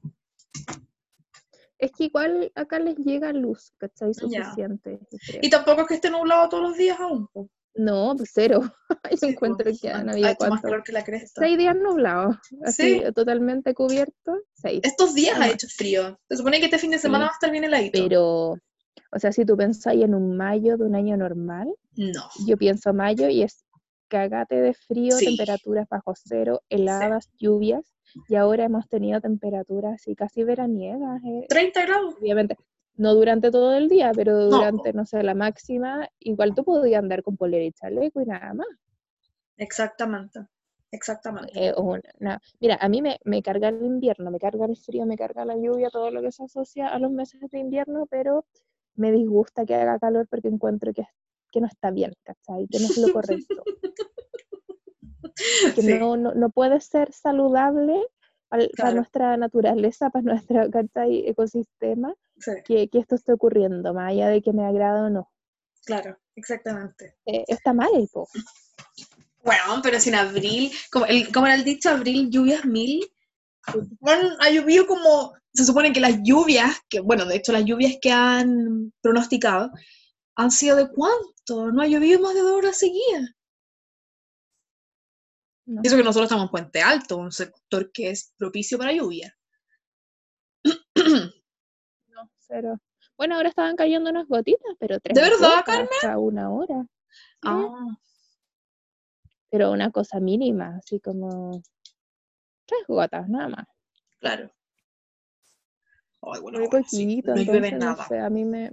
Es 1.78 1.90
que 1.92 2.04
igual 2.04 2.50
acá 2.54 2.78
les 2.78 2.96
llega 2.96 3.32
luz, 3.32 3.72
¿cachai? 3.78 4.14
Suficiente. 4.14 5.00
Y 5.42 5.50
tampoco 5.50 5.82
es 5.82 5.88
que 5.88 5.94
esté 5.94 6.10
nublado 6.10 6.48
todos 6.48 6.62
los 6.70 6.76
días 6.78 6.98
aún. 7.00 7.28
No, 7.76 8.14
pues 8.16 8.30
cero. 8.32 8.60
Yo 9.10 9.16
Sí, 9.16 9.26
encuentro 9.26 9.70
po. 9.70 9.76
que 9.80 9.90
han 9.90 10.08
Ha 10.08 10.12
habido 10.12 10.28
hecho 10.28 10.36
más 10.42 10.48
cuánto. 10.48 10.62
calor 10.68 10.82
que 10.84 10.92
la 10.92 11.04
cresta. 11.04 11.40
Seis 11.42 11.58
días 11.58 11.74
nublados, 11.76 12.36
así 12.64 13.00
Sí. 13.00 13.02
totalmente 13.14 13.74
cubierto, 13.74 14.38
seis. 14.52 14.80
Estos 14.84 15.14
días 15.14 15.34
ha 15.36 15.40
Toma. 15.40 15.48
hecho 15.52 15.66
frío. 15.68 16.18
Se 16.28 16.36
supone 16.36 16.60
que 16.60 16.66
este 16.66 16.78
fin 16.78 16.92
de 16.92 16.98
semana 16.98 17.24
Sí. 17.24 17.28
va 17.28 17.32
a 17.32 17.34
estar 17.34 17.50
bien 17.50 17.64
heladito. 17.64 17.98
Pero, 18.00 18.50
o 18.52 19.18
sea, 19.18 19.32
si 19.32 19.44
tú 19.44 19.56
pensáis 19.56 20.04
en 20.04 20.14
un 20.14 20.36
mayo 20.36 20.76
de 20.76 20.84
un 20.84 20.94
año 20.94 21.16
normal, 21.16 21.66
No. 21.96 22.22
yo 22.46 22.56
pienso 22.56 22.94
mayo 22.94 23.28
y 23.28 23.42
es 23.42 23.64
cagate 24.08 24.60
de 24.60 24.74
frío, 24.74 25.16
Sí. 25.16 25.24
temperaturas 25.26 25.88
bajo 25.88 26.12
cero, 26.16 26.60
heladas, 26.68 27.30
lluvias, 27.38 27.84
y 28.28 28.36
ahora 28.36 28.64
hemos 28.64 28.88
tenido 28.88 29.20
temperaturas 29.20 29.94
así 29.94 30.14
casi 30.14 30.44
veraniegas, 30.44 31.22
eh, 31.24 31.46
30 31.48 31.84
grados. 31.86 32.14
obviamente. 32.20 32.56
No 32.96 33.14
durante 33.14 33.50
todo 33.50 33.74
el 33.76 33.88
día, 33.88 34.12
pero 34.14 34.32
No. 34.38 34.50
durante, 34.50 34.92
no 34.92 35.04
sé, 35.04 35.22
la 35.24 35.34
máxima, 35.34 36.08
igual 36.20 36.54
tú 36.54 36.62
podías 36.64 37.00
andar 37.02 37.22
con 37.24 37.36
polera 37.36 37.64
y 37.64 37.72
chaleco 37.72 38.20
y 38.20 38.26
nada 38.26 38.54
más. 38.54 38.68
Exactamente. 39.56 40.40
Exactamente. 40.90 41.50
Eh, 41.54 41.72
o 41.76 41.82
una- 42.20 42.40
Mira, 42.60 42.78
a 42.80 42.88
mí 42.88 43.02
me, 43.02 43.18
me 43.24 43.42
carga 43.42 43.68
el 43.70 43.82
invierno, 43.84 44.30
me 44.30 44.38
carga 44.38 44.66
el 44.66 44.76
frío, 44.76 45.06
me 45.06 45.16
carga 45.16 45.44
la 45.44 45.56
lluvia, 45.56 45.90
todo 45.90 46.10
lo 46.12 46.22
que 46.22 46.30
se 46.30 46.44
asocia 46.44 46.86
a 46.88 46.98
los 47.00 47.10
meses 47.10 47.40
de 47.50 47.58
invierno, 47.58 48.06
pero 48.08 48.44
me 48.94 49.10
disgusta 49.10 49.66
que 49.66 49.74
haga 49.74 49.98
calor 49.98 50.28
porque 50.28 50.46
encuentro 50.48 50.92
que, 50.92 51.04
que 51.54 51.60
no 51.60 51.68
está 51.68 51.90
bien, 51.92 52.12
¿cachai? 52.24 52.66
Que 52.68 52.80
no 52.80 52.86
es 52.86 52.96
lo 52.98 53.12
correcto. 53.12 53.62
Que 55.76 55.82
Sí. 55.82 55.98
no, 55.98 56.16
no, 56.16 56.34
no 56.34 56.50
puede 56.50 56.80
ser 56.80 57.12
saludable 57.12 57.94
al- 58.50 58.70
para 58.76 58.90
Claro. 58.90 58.96
nuestra 58.96 59.36
naturaleza, 59.36 60.10
para 60.10 60.22
nuestro 60.24 60.70
¿cachai? 60.70 61.28
ecosistema, 61.28 62.14
Sí, 62.38 62.52
que, 62.64 62.88
que 62.88 62.98
esto 62.98 63.14
esté 63.14 63.32
ocurriendo, 63.32 63.94
más 63.94 64.10
allá 64.10 64.28
de 64.28 64.42
que 64.42 64.52
me 64.52 64.64
agrada 64.64 65.06
o 65.06 65.10
no. 65.10 65.30
claro, 65.86 66.16
exactamente. 66.36 67.16
Eh, 67.26 67.44
está 67.48 67.72
mal, 67.72 67.90
po. 68.12 68.28
Bueno, 69.44 69.80
pero 69.82 69.98
si 70.00 70.08
en 70.10 70.14
abril, 70.16 70.70
como, 70.90 71.06
el, 71.06 71.30
como 71.32 71.46
era 71.46 71.54
el 71.56 71.64
dicho, 71.64 71.90
abril 71.90 72.30
lluvias 72.30 72.64
mil, 72.64 73.04
bueno, 74.00 74.30
ha 74.40 74.50
llovido 74.50 74.86
como, 74.86 75.34
se 75.52 75.64
supone 75.64 75.92
que 75.92 76.00
las 76.00 76.18
lluvias, 76.22 76.80
que 76.88 77.00
bueno, 77.00 77.24
de 77.26 77.36
hecho 77.36 77.52
las 77.52 77.64
lluvias 77.64 77.96
que 78.00 78.10
han 78.12 78.92
pronosticado, 79.02 79.70
han 80.36 80.50
sido 80.50 80.76
de 80.76 80.88
cuánto, 80.90 81.70
no 81.72 81.82
ha 81.82 81.86
llovido 81.86 82.20
más 82.20 82.34
de 82.34 82.40
dos 82.40 82.52
horas 82.52 82.78
seguidas. 82.78 83.30
No. 85.66 85.80
Eso 85.82 85.96
que 85.96 86.02
nosotros 86.02 86.24
estamos 86.24 86.44
en 86.46 86.50
Puente 86.50 86.82
Alto, 86.82 87.16
un 87.16 87.32
sector 87.32 87.90
que 87.90 88.10
es 88.10 88.32
propicio 88.36 88.76
para 88.78 88.92
lluvia. 88.92 89.36
No, 92.08 92.30
cero. 92.38 92.78
Bueno, 93.16 93.36
ahora 93.36 93.48
estaban 93.48 93.76
cayendo 93.76 94.10
unas 94.10 94.26
gotitas, 94.28 94.72
pero 94.78 95.00
tres 95.00 95.14
¿De 95.14 95.20
verdad, 95.22 95.64
Carmen? 95.64 95.88
una 96.18 96.50
hora. 96.50 96.86
Sí, 97.08 97.38
Ah, 97.44 97.96
Pero 99.50 99.70
una 99.72 99.90
cosa 99.90 100.20
mínima, 100.20 100.76
así 100.78 101.00
como 101.00 101.62
tres 102.66 102.80
gotas, 102.88 103.28
nada 103.28 103.48
más. 103.48 103.66
claro. 104.20 104.52
Ay, 106.22 106.40
bueno, 106.40 106.58
Muy 106.58 106.66
ahora 106.68 106.82
sí, 106.88 107.04
poquito, 107.04 107.34
no 107.34 107.36
llueve 107.42 107.68
entonces 107.68 107.78
no 107.78 107.86
nada. 107.86 108.08
sé, 108.08 108.18
a 108.18 108.30
mí 108.30 108.44
me... 108.44 108.70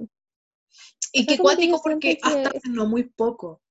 Y 1.14 1.26
qué 1.26 1.38
cuático 1.38 1.82
porque 1.84 2.20
hasta 2.22 2.50
hace 2.50 2.70
no 2.70 2.86
muy 2.88 3.04
poco, 3.04 3.62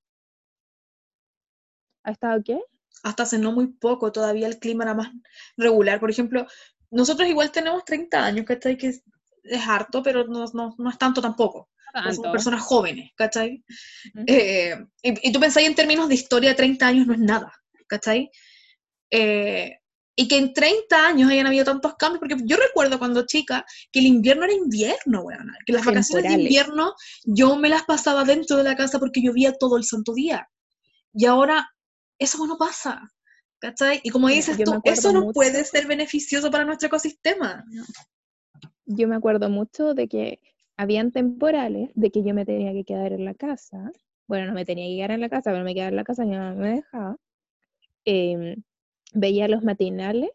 ¿Ha 2.03 2.11
estado 2.11 2.41
qué? 2.43 2.59
hasta 3.03 3.23
hace 3.23 3.37
no 3.37 3.51
muy 3.51 3.67
poco 3.67 4.11
todavía 4.11 4.47
el 4.47 4.59
clima 4.59 4.83
era 4.83 4.93
más 4.93 5.09
regular. 5.57 5.99
Por 5.99 6.11
ejemplo, 6.11 6.45
nosotros 6.91 7.27
igual 7.27 7.51
tenemos 7.51 7.83
30 7.85 8.23
años, 8.23 8.45
¿cachai? 8.45 8.77
Que 8.77 8.87
es, 8.87 9.03
es 9.43 9.67
harto, 9.67 10.03
pero 10.03 10.25
no, 10.27 10.45
no, 10.53 10.75
no 10.77 10.89
es 10.89 10.97
tanto 10.97 11.21
tampoco. 11.21 11.69
Somos 11.93 12.15
Tanto. 12.15 12.31
personas 12.31 12.61
jóvenes, 12.61 13.11
¿cachai? 13.15 13.63
Ujú. 14.15 14.23
Eh, 14.27 14.77
y, 15.01 15.29
y 15.29 15.31
tú 15.31 15.39
pensáis 15.39 15.67
en 15.67 15.75
términos 15.75 16.07
de 16.07 16.15
historia, 16.15 16.55
30 16.55 16.87
años 16.87 17.05
no 17.05 17.13
es 17.13 17.19
nada, 17.19 17.51
¿cachai? 17.87 18.31
Eh, 19.09 19.80
y 20.15 20.27
que 20.27 20.37
en 20.37 20.53
30 20.53 21.07
años 21.07 21.29
hayan 21.31 21.47
habido 21.47 21.63
tantos 21.65 21.95
cambios, 21.95 22.19
porque 22.19 22.35
yo 22.45 22.57
recuerdo 22.57 22.99
cuando 22.99 23.25
chica 23.25 23.65
que 23.91 23.99
el 23.99 24.05
invierno 24.07 24.43
era 24.43 24.53
invierno, 24.53 25.21
weón, 25.21 25.51
que 25.65 25.73
las 25.73 25.85
vacaciones 25.85 26.23
de 26.23 26.29
Temporales. 26.29 26.45
invierno 26.51 26.93
yo 27.23 27.55
me 27.55 27.69
las 27.69 27.83
pasaba 27.83 28.23
dentro 28.23 28.57
de 28.57 28.63
la 28.63 28.75
casa 28.75 28.99
porque 28.99 29.21
llovía 29.21 29.53
todo 29.53 29.77
el 29.77 29.83
santo 29.85 30.13
día. 30.13 30.47
Y 31.13 31.25
ahora 31.25 31.69
eso 32.19 32.45
no 32.45 32.57
pasa, 32.57 33.01
¿cachai? 33.59 34.01
Y 34.03 34.09
como 34.09 34.27
dices 34.27 34.57
yo 34.57 34.65
tú, 34.65 34.81
eso 34.83 35.11
no 35.13 35.21
mucho- 35.21 35.33
puede 35.33 35.63
ser 35.65 35.87
beneficioso 35.87 36.51
para 36.51 36.65
nuestro 36.65 36.87
ecosistema. 36.87 37.63
Yo 38.85 39.07
me 39.07 39.15
acuerdo 39.15 39.49
mucho 39.49 39.93
de 39.93 40.07
que 40.07 40.39
habían 40.77 41.11
temporales 41.11 41.89
de 41.95 42.11
que 42.11 42.23
yo 42.23 42.33
me 42.33 42.45
tenía 42.45 42.73
que 42.73 42.83
quedar 42.83 43.13
en 43.13 43.25
la 43.25 43.33
casa. 43.33 43.91
Bueno, 44.27 44.47
no 44.47 44.53
me 44.53 44.65
tenía 44.65 44.87
que 44.87 44.95
quedar 44.97 45.11
en 45.11 45.21
la 45.21 45.29
casa, 45.29 45.51
pero 45.51 45.63
me 45.63 45.73
quedaba 45.73 45.89
en 45.89 45.95
la 45.95 46.03
casa, 46.03 46.25
mi 46.25 46.35
mamá 46.35 46.53
me 46.55 46.75
dejaba. 46.75 47.17
Em, 48.05 48.61
veía 49.11 49.47
los 49.47 49.63
matinales 49.63 50.29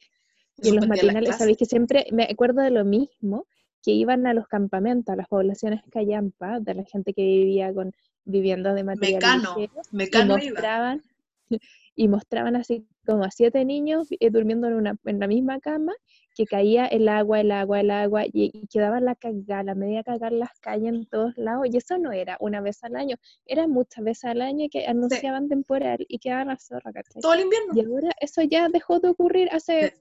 y 0.59 0.71
en 0.71 0.77
los 0.77 0.89
matinales, 0.89 1.37
sabéis 1.37 1.59
que 1.59 1.67
siempre 1.67 2.07
me 2.13 2.25
acuerdo 2.25 2.63
de 2.63 2.71
lo 2.71 2.85
mismo, 2.85 3.47
que 3.83 3.93
iban 3.93 4.27
a 4.27 4.35
los 4.35 4.49
campamentos, 4.49 5.13
a 5.13 5.17
las 5.17 5.29
poblaciones 5.29 5.83
callampa, 5.91 6.61
de 6.61 6.75
la 6.75 6.85
gente 6.85 7.13
que 7.13 7.23
vivía 7.23 7.73
con 7.73 7.93
viviendas 8.25 8.75
de 8.75 8.85
material 8.85 9.23
Mecano, 9.23 9.55
ligero, 9.57 9.83
y 9.93 9.97
Mecano 9.97 10.39
iba. 10.39 10.51
mostraban, 10.51 11.03
y 11.95 12.09
mostraban 12.09 12.57
así 12.57 12.87
como 13.07 13.25
a 13.25 13.31
siete 13.31 13.65
niños 13.65 14.09
eh, 14.11 14.31
durmiendo 14.31 14.67
en, 14.67 14.75
una, 14.75 14.97
en 15.05 15.21
la 15.21 15.27
misma 15.27 15.61
cama, 15.61 15.93
que 16.37 16.45
caía 16.47 16.87
el 16.87 17.09
agua, 17.09 17.41
el 17.41 17.51
agua, 17.51 17.81
el 17.81 17.91
agua, 17.91 18.27
y, 18.27 18.51
y 18.53 18.67
quedaba 18.69 19.01
la 19.01 19.15
cagada, 19.15 19.63
la 19.65 19.75
media 19.75 20.05
cagar 20.05 20.33
las 20.33 20.51
calles 20.61 20.91
en 20.91 21.07
todos 21.07 21.37
lados, 21.39 21.67
y 21.73 21.77
eso 21.79 21.97
no 21.99 22.13
era 22.13 22.37
una 22.41 22.61
vez 22.61 22.85
al 22.85 22.95
año, 22.95 23.17
era 23.47 23.67
muchas 23.67 24.05
veces 24.05 24.25
al 24.27 24.43
año 24.43 24.67
que 24.71 24.87
anunciaban 24.87 25.49
temporal 25.49 26.05
y 26.09 26.19
quedaban 26.19 26.49
la 26.49 26.59
zorra, 26.59 26.93
¿cachai? 26.93 27.23
Todo 27.23 27.35
el 27.35 27.41
invierno. 27.41 27.73
Y 27.75 27.85
ahora 27.85 28.11
eso 28.21 28.43
ya 28.43 28.69
dejó 28.69 29.01
de 29.01 29.09
ocurrir 29.09 29.49
hace 29.51 29.95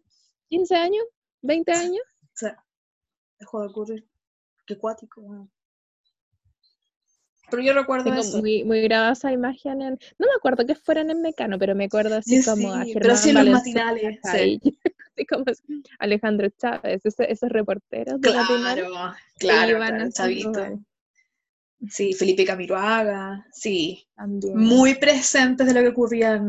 15 0.49 0.75
años, 0.75 1.05
20 1.41 1.71
años. 1.71 2.01
O 2.23 2.37
sea, 2.37 2.63
dejó 3.39 3.61
de 3.61 3.67
ocurrir. 3.69 4.07
Qué 4.67 4.77
cuático, 4.77 5.21
weón. 5.21 5.49
Pero 7.51 7.61
yo 7.61 7.73
recuerdo 7.73 8.05
Tengo 8.05 8.21
eso. 8.21 8.39
muy, 8.39 8.63
muy 8.63 8.81
grabada 8.81 9.13
esa 9.13 9.31
imagen 9.31 9.81
en, 9.81 9.99
no 10.17 10.27
me 10.27 10.33
acuerdo 10.35 10.65
que 10.65 10.73
fueran 10.75 11.11
en 11.11 11.21
Mecano, 11.21 11.59
pero 11.59 11.75
me 11.75 11.85
acuerdo 11.85 12.15
así 12.17 12.41
Sí, 12.41 12.49
como 12.49 12.73
a 12.73 12.83
sí, 12.83 12.93
Germán 12.93 13.01
pero 13.01 13.15
sí 13.15 13.29
en 13.29 13.35
los 13.35 13.47
matinales, 13.49 14.19
sí. 14.31 14.59
Así 15.17 15.25
como 15.25 15.45
Alejandro 15.99 16.49
Chávez, 16.57 17.01
esos, 17.03 17.49
reporteros. 17.49 18.19
De 18.19 18.29
claro, 18.29 19.15
claro, 19.39 19.77
claro 19.77 20.09
Chavito. 20.11 20.79
Sí, 21.89 22.13
Felipe 22.13 22.45
Camiroaga, 22.45 23.45
sí. 23.51 24.07
Muy 24.55 24.95
presentes 24.95 25.67
de 25.67 25.73
lo 25.73 25.81
que 25.81 25.89
ocurría. 25.89 26.41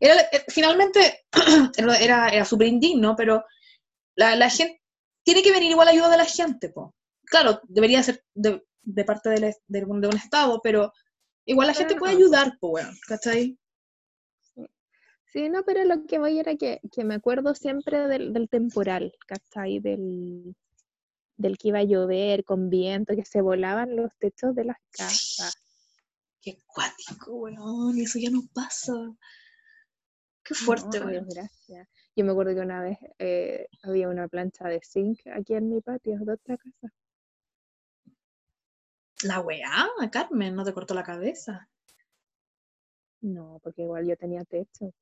Era, 0.00 0.20
eh, 0.32 0.44
finalmente, 0.48 1.26
era, 2.00 2.28
era 2.28 2.44
súper 2.44 2.68
indigno, 2.68 3.14
pero 3.16 3.44
la, 4.14 4.50
gente, 4.50 4.80
tiene 5.24 5.42
que 5.42 5.52
venir 5.52 5.72
igual 5.72 5.88
ayuda 5.88 6.10
de 6.10 6.16
la 6.16 6.24
gente, 6.24 6.70
po. 6.70 6.94
Claro, 7.24 7.60
debería 7.68 8.02
ser 8.02 8.24
de, 8.34 8.62
parte 9.04 9.30
de, 9.30 9.54
de, 9.66 9.84
un 9.84 10.04
Estado, 10.16 10.60
pero 10.62 10.92
igual 11.44 11.68
la 11.68 11.74
gente 11.74 11.96
puede 11.96 12.14
ayudar, 12.14 12.56
po, 12.58 12.70
bueno, 12.70 12.90
¿cachai? 13.06 13.58
Sí, 15.32 15.48
no, 15.50 15.62
pero 15.64 15.84
lo 15.84 16.06
que 16.06 16.18
voy 16.18 16.38
era 16.38 16.56
que, 16.56 16.80
me 17.04 17.14
acuerdo 17.14 17.54
siempre 17.54 18.08
del, 18.08 18.32
del 18.32 18.48
temporal, 18.48 19.12
¿cachai? 19.26 19.78
Del, 19.78 20.56
del 21.36 21.58
que 21.58 21.68
iba 21.68 21.78
a 21.80 21.84
llover 21.84 22.44
con 22.44 22.70
viento, 22.70 23.14
que 23.14 23.24
se 23.24 23.42
volaban 23.42 23.94
los 23.94 24.10
techos 24.18 24.54
de 24.54 24.64
las 24.64 24.78
casas. 24.90 25.54
Qué 26.40 26.58
cuático, 26.66 27.34
weón, 27.34 27.98
eso 27.98 28.18
ya 28.18 28.30
no 28.30 28.42
pasa. 28.54 28.94
Qué 30.42 30.54
fuerte, 30.54 31.00
weón. 31.00 31.26
Gracias. 31.28 31.88
Yo 32.16 32.24
me 32.24 32.32
acuerdo 32.32 32.54
que 32.54 32.60
una 32.60 32.82
vez 32.82 32.98
eh, 33.18 33.68
había 33.82 34.08
una 34.08 34.28
plancha 34.28 34.66
de 34.66 34.80
zinc 34.82 35.20
aquí 35.34 35.54
en 35.54 35.68
mi 35.68 35.80
patio 35.80 36.18
de 36.18 36.32
otra 36.32 36.56
casa. 36.56 36.94
La 39.22 39.40
weá, 39.40 39.88
Carmen, 40.10 40.54
no 40.54 40.64
te 40.64 40.72
cortó 40.72 40.94
la 40.94 41.02
cabeza. 41.02 41.68
No, 43.20 43.60
porque 43.62 43.82
igual 43.82 44.06
yo 44.06 44.16
tenía 44.16 44.44
techo. 44.44 44.92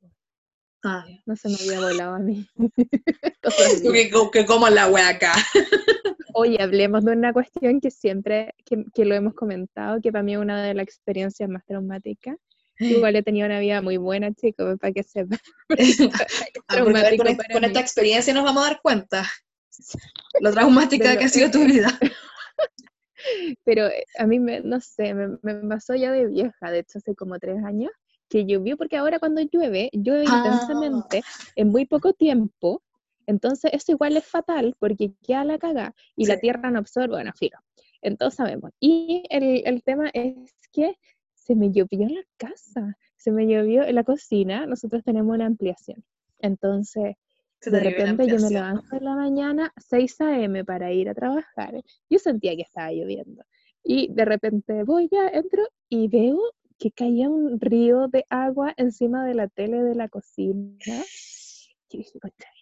Ah, 0.85 1.05
no 1.25 1.37
se 1.37 1.49
me 1.49 1.57
había 1.57 1.81
volado 1.81 2.15
a 2.15 2.19
mí. 2.19 2.47
que, 3.93 4.11
que 4.33 4.47
como 4.47 4.69
la 4.69 4.89
weá 4.89 5.09
acá. 5.09 5.33
Oye, 6.35 6.61
hablemos 6.61 7.05
de 7.05 7.13
una 7.13 7.33
cuestión 7.33 7.81
que 7.81 7.91
siempre, 7.91 8.55
que, 8.65 9.05
lo 9.05 9.15
hemos 9.15 9.35
comentado, 9.35 10.01
que 10.03 10.13
para 10.13 10.23
mí 10.23 10.35
es 10.35 10.39
una 10.39 10.63
de 10.63 10.75
las 10.75 10.85
experiencias 10.85 11.49
más 11.49 11.65
traumáticas. 11.65 12.37
Igual 12.79 13.17
he 13.17 13.23
tenido 13.23 13.47
una 13.47 13.59
vida 13.59 13.81
muy 13.81 13.97
buena, 13.97 14.35
chicos, 14.35 14.79
para 14.79 14.93
que 14.93 15.03
sepan. 15.03 15.39
Ah, 16.69 16.83
con, 16.83 17.65
esta 17.65 17.81
experiencia 17.81 18.35
nos 18.35 18.45
vamos 18.45 18.65
a 18.65 18.69
dar 18.69 18.81
cuenta 18.83 19.27
lo 20.41 20.53
traumática 20.53 21.17
que 21.17 21.25
ha 21.25 21.29
sido 21.29 21.51
tu 21.51 21.65
vida. 21.65 21.99
Pero 23.65 23.87
eh, 23.87 24.05
a 24.19 24.27
mí, 24.27 24.39
me, 24.39 24.61
no 24.61 24.81
sé, 24.81 25.15
me, 25.15 25.55
pasó 25.69 25.95
ya 25.95 26.13
de 26.13 26.27
vieja, 26.27 26.71
de 26.71 26.81
hecho 26.81 26.99
hace 26.99 27.15
como 27.15 27.39
tres 27.39 27.65
años, 27.65 27.91
que 28.29 28.45
llovió, 28.45 28.77
porque 28.77 28.97
ahora 28.97 29.19
cuando 29.19 29.41
llueve, 29.41 29.91
llueve 29.93 30.25
ah. 30.29 30.43
intensamente 30.45 31.23
en 31.55 31.69
muy 31.69 31.87
poco 31.87 32.13
tiempo, 32.13 32.83
entonces, 33.27 33.73
eso 33.75 33.93
igual 33.93 34.17
es 34.17 34.25
fatal 34.25 34.75
porque 34.79 35.13
queda 35.23 35.45
la 35.45 35.59
caga 35.59 35.95
y 36.15 36.27
la 36.27 36.39
tierra 36.39 36.71
no 36.71 36.79
absorbe, 36.79 37.15
bueno, 37.15 37.33
filo. 37.37 37.59
Entonces 38.01 38.37
sabemos. 38.37 38.71
Y 38.81 39.25
el, 39.31 39.83
tema 39.83 40.11
es 40.15 40.35
que 40.73 40.97
se 41.35 41.55
me 41.55 41.73
llovió 41.73 42.09
la 42.09 42.23
casa, 42.37 42.97
se 43.17 43.33
me 43.33 43.47
llovió 43.47 43.83
en 43.83 43.95
la 43.97 44.05
cocina, 44.05 44.67
nosotros 44.67 45.03
tenemos 45.03 45.35
una 45.35 45.47
ampliación. 45.47 46.05
Entonces, 46.39 47.17
de 47.65 47.81
repente 47.81 48.29
yo 48.29 48.39
me 48.39 48.51
levanto 48.51 48.97
en 48.97 49.05
la 49.05 49.17
mañana, 49.17 49.73
6 49.77 50.21
a.m. 50.21 50.65
para 50.65 50.93
ir 50.93 51.09
a 51.09 51.15
trabajar. 51.15 51.83
Yo 52.09 52.19
sentía 52.19 52.55
que 52.55 52.63
estaba 52.63 52.93
lloviendo. 52.93 53.43
Y 53.83 54.13
de 54.13 54.25
repente 54.25 54.85
voy 54.85 55.09
ya, 55.11 55.29
entro 55.29 55.67
y 55.89 56.09
veo 56.09 56.39
que 56.79 56.91
caía 56.91 57.29
un 57.29 57.61
río 57.61 58.09
de 58.09 58.25
agua 58.29 58.75
encima 58.77 59.25
de 59.25 59.35
la 59.35 59.49
tele 59.49 59.83
de 59.83 59.95
la 59.95 60.09
cocina. 60.09 60.77
Y 61.89 61.99
dije, 61.99 62.19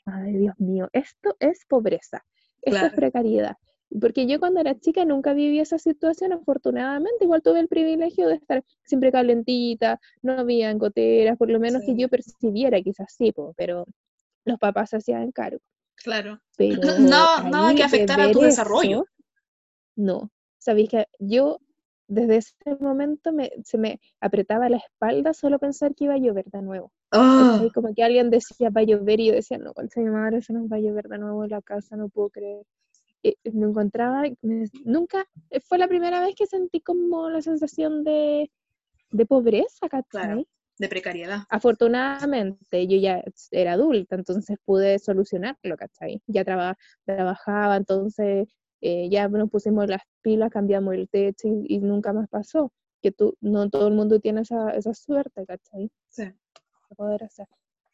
Ay, 0.07 0.35
Dios 0.35 0.55
mío, 0.59 0.89
esto 0.93 1.37
es 1.41 1.65
pobreza, 1.67 2.25
esto 2.63 2.87
es 2.87 2.93
precariedad. 2.93 3.57
Porque 4.01 4.27
yo 4.27 4.41
cuando 4.41 4.61
era 4.61 4.79
chica 4.79 5.05
nunca 5.05 5.35
viví 5.35 5.61
esa 5.61 5.79
situación, 5.79 6.33
afortunadamente, 6.33 7.25
igual 7.25 7.43
tuve 7.43 7.61
el 7.61 7.69
privilegio 7.69 8.29
de 8.29 8.35
estar 8.35 8.65
siempre 8.83 9.13
calentita, 9.13 10.01
no 10.23 10.33
había 10.33 10.73
goteras, 10.75 11.37
por 11.39 11.51
lo 11.51 11.61
menos 11.61 11.83
que 11.87 11.95
yo 11.97 12.09
percibiera, 12.09 12.81
quizás 12.83 13.15
sí, 13.17 13.33
pero 13.57 13.87
los 14.45 14.59
papás 14.59 14.91
se 14.91 14.97
hacían 14.97 15.31
cargo. 15.33 15.61
Claro. 15.97 16.41
Pero 16.57 16.81
no, 16.99 17.43
nada 17.49 17.75
que 17.75 17.85
afectara 17.85 18.25
a 18.25 18.33
tu 18.33 18.41
desarrollo. 18.41 19.07
No, 19.97 20.31
sabéis 20.59 20.89
que 20.89 21.07
yo 21.19 21.61
desde 22.15 22.37
ese 22.37 22.55
momento 22.81 23.33
me, 23.33 23.51
se 23.65 23.79
me 23.79 24.01
apretaba 24.21 24.69
la 24.69 24.79
espalda 24.79 25.35
solo 25.35 25.59
pensar 25.59 25.95
que 25.95 26.05
iba 26.05 26.15
a 26.15 26.19
llover 26.19 26.47
de 26.47 26.63
nuevo. 26.63 26.93
Ah. 27.11 27.63
Como 27.75 27.95
que 27.95 28.03
alguien 28.03 28.31
decía 28.31 28.71
va 28.71 28.81
a 28.81 28.85
llover 28.85 29.21
y 29.21 29.27
yo 29.27 29.35
decía, 29.35 29.59
no, 29.59 29.75
concha 29.75 30.01
mi 30.01 30.11
madre, 30.11 30.43
se 30.43 30.53
nos 30.53 30.71
va 30.71 30.77
a 30.77 30.81
llover 30.81 31.09
de 31.09 31.19
nuevo 31.19 31.45
en 31.45 31.51
la 31.51 31.63
casa, 31.63 31.97
no 31.97 32.09
puedo 32.09 32.31
creer. 32.31 32.63
Y 33.23 33.37
me 33.53 33.67
encontraba, 33.67 34.25
nunca, 34.85 35.27
eh, 35.51 35.61
fue 35.61 35.79
la 35.79 35.89
primera 35.89 36.21
vez 36.21 36.35
que 36.35 36.47
sentí 36.47 36.81
como 36.81 37.31
la 37.31 37.41
sensación 37.41 38.05
de, 38.05 38.51
de 39.11 39.27
pobreza, 39.27 39.89
¿cachai? 39.89 40.47
de 40.79 40.89
precariedad. 40.89 41.43
Afortunadamente, 41.49 42.87
yo 42.87 42.99
ya 42.99 43.23
era 43.51 43.75
adulta, 43.75 44.17
entonces 44.17 44.59
pude 44.65 44.99
solucionarlo, 44.99 45.77
¿cachai? 45.77 46.21
Ya 46.27 46.45
trabajaba, 46.45 47.77
entonces 47.77 48.49
eh, 48.87 49.09
ya 49.09 49.29
nos 49.29 49.49
pusimos 49.49 49.89
las 49.89 50.03
pilas, 50.21 50.51
cambiamos 50.51 50.93
el 50.93 51.09
techo 51.09 51.49
y, 51.49 51.79
nunca 51.79 52.13
más 52.13 52.29
pasó. 52.29 52.71
Que 53.01 53.13
tú, 53.13 53.35
no 53.41 53.71
todo 53.71 53.89
el 53.89 53.95
mundo 53.95 54.21
tiene 54.21 54.43
esa, 54.43 54.73
esa 54.73 54.93
suerte, 54.93 55.47
¿cachai? 55.47 55.91
Sí. 56.11 56.25
De 56.25 56.95
poder 56.95 57.25
hacer. 57.25 57.49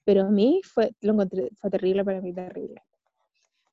Pero 0.04 0.22
a 0.22 0.30
mí 0.30 0.60
fue, 0.64 0.90
lo 1.00 1.12
encontré, 1.12 1.48
fue 1.60 1.70
terrible 1.70 2.04
para 2.04 2.20
mí, 2.20 2.34
terrible. 2.34 2.82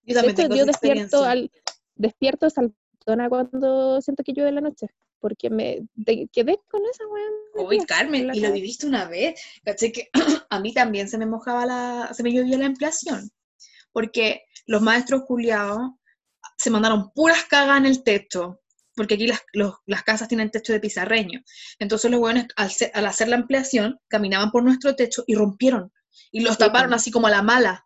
Yo 0.03 0.13
también 0.13 0.36
tengo 0.36 0.55
yo 0.55 0.65
despierto, 0.65 1.24
al, 1.24 1.49
despierto 1.95 2.51
saltona 2.51 3.30
cuando 3.30 3.99
siento 3.99 4.24
que 4.24 4.34
llueve 4.34 4.49
en 4.49 4.55
la 4.55 4.61
noche, 4.61 4.88
porque 5.20 5.49
me 5.49 5.88
quedé 6.32 6.59
con 6.70 6.86
esa 6.86 7.07
weá. 7.07 7.65
Uy, 7.65 7.80
Carmen, 7.80 8.30
y 8.32 8.41
lo 8.41 8.51
viviste 8.51 8.86
una 8.86 9.09
vez, 9.09 9.41
¿cachai? 9.63 9.91
Que 9.91 10.09
a 10.51 10.59
mí 10.59 10.72
también 10.72 11.09
se 11.09 11.18
me 11.18 11.26
mojaba 11.26 11.65
la, 11.65 12.13
se 12.13 12.22
me 12.22 12.32
llovía 12.32 12.59
la 12.59 12.68
ampliación, 12.68 13.32
porque 13.91 14.43
los 14.68 14.84
maestros 14.84 15.24
culiados 15.24 15.93
se 16.57 16.69
mandaron 16.69 17.11
puras 17.11 17.45
cagas 17.45 17.77
en 17.77 17.85
el 17.85 18.03
techo, 18.03 18.61
porque 18.95 19.13
aquí 19.13 19.27
las, 19.27 19.41
las 19.85 20.03
casas 20.03 20.27
tienen 20.27 20.49
techo 20.49 20.73
de 20.73 20.79
pizarreño. 20.79 21.41
Entonces 21.79 22.09
los 22.09 22.19
hueones, 22.19 22.47
al, 22.55 22.71
al, 22.93 23.05
hacer 23.05 23.27
la 23.27 23.35
ampliación, 23.35 23.99
caminaban 24.07 24.51
por 24.51 24.63
nuestro 24.63 24.95
techo 24.95 25.23
y 25.27 25.35
rompieron. 25.35 25.93
Y 26.31 26.41
los 26.41 26.57
taparon 26.57 26.93
así 26.93 27.11
como 27.11 27.27
a 27.27 27.31
la 27.31 27.43
mala. 27.43 27.85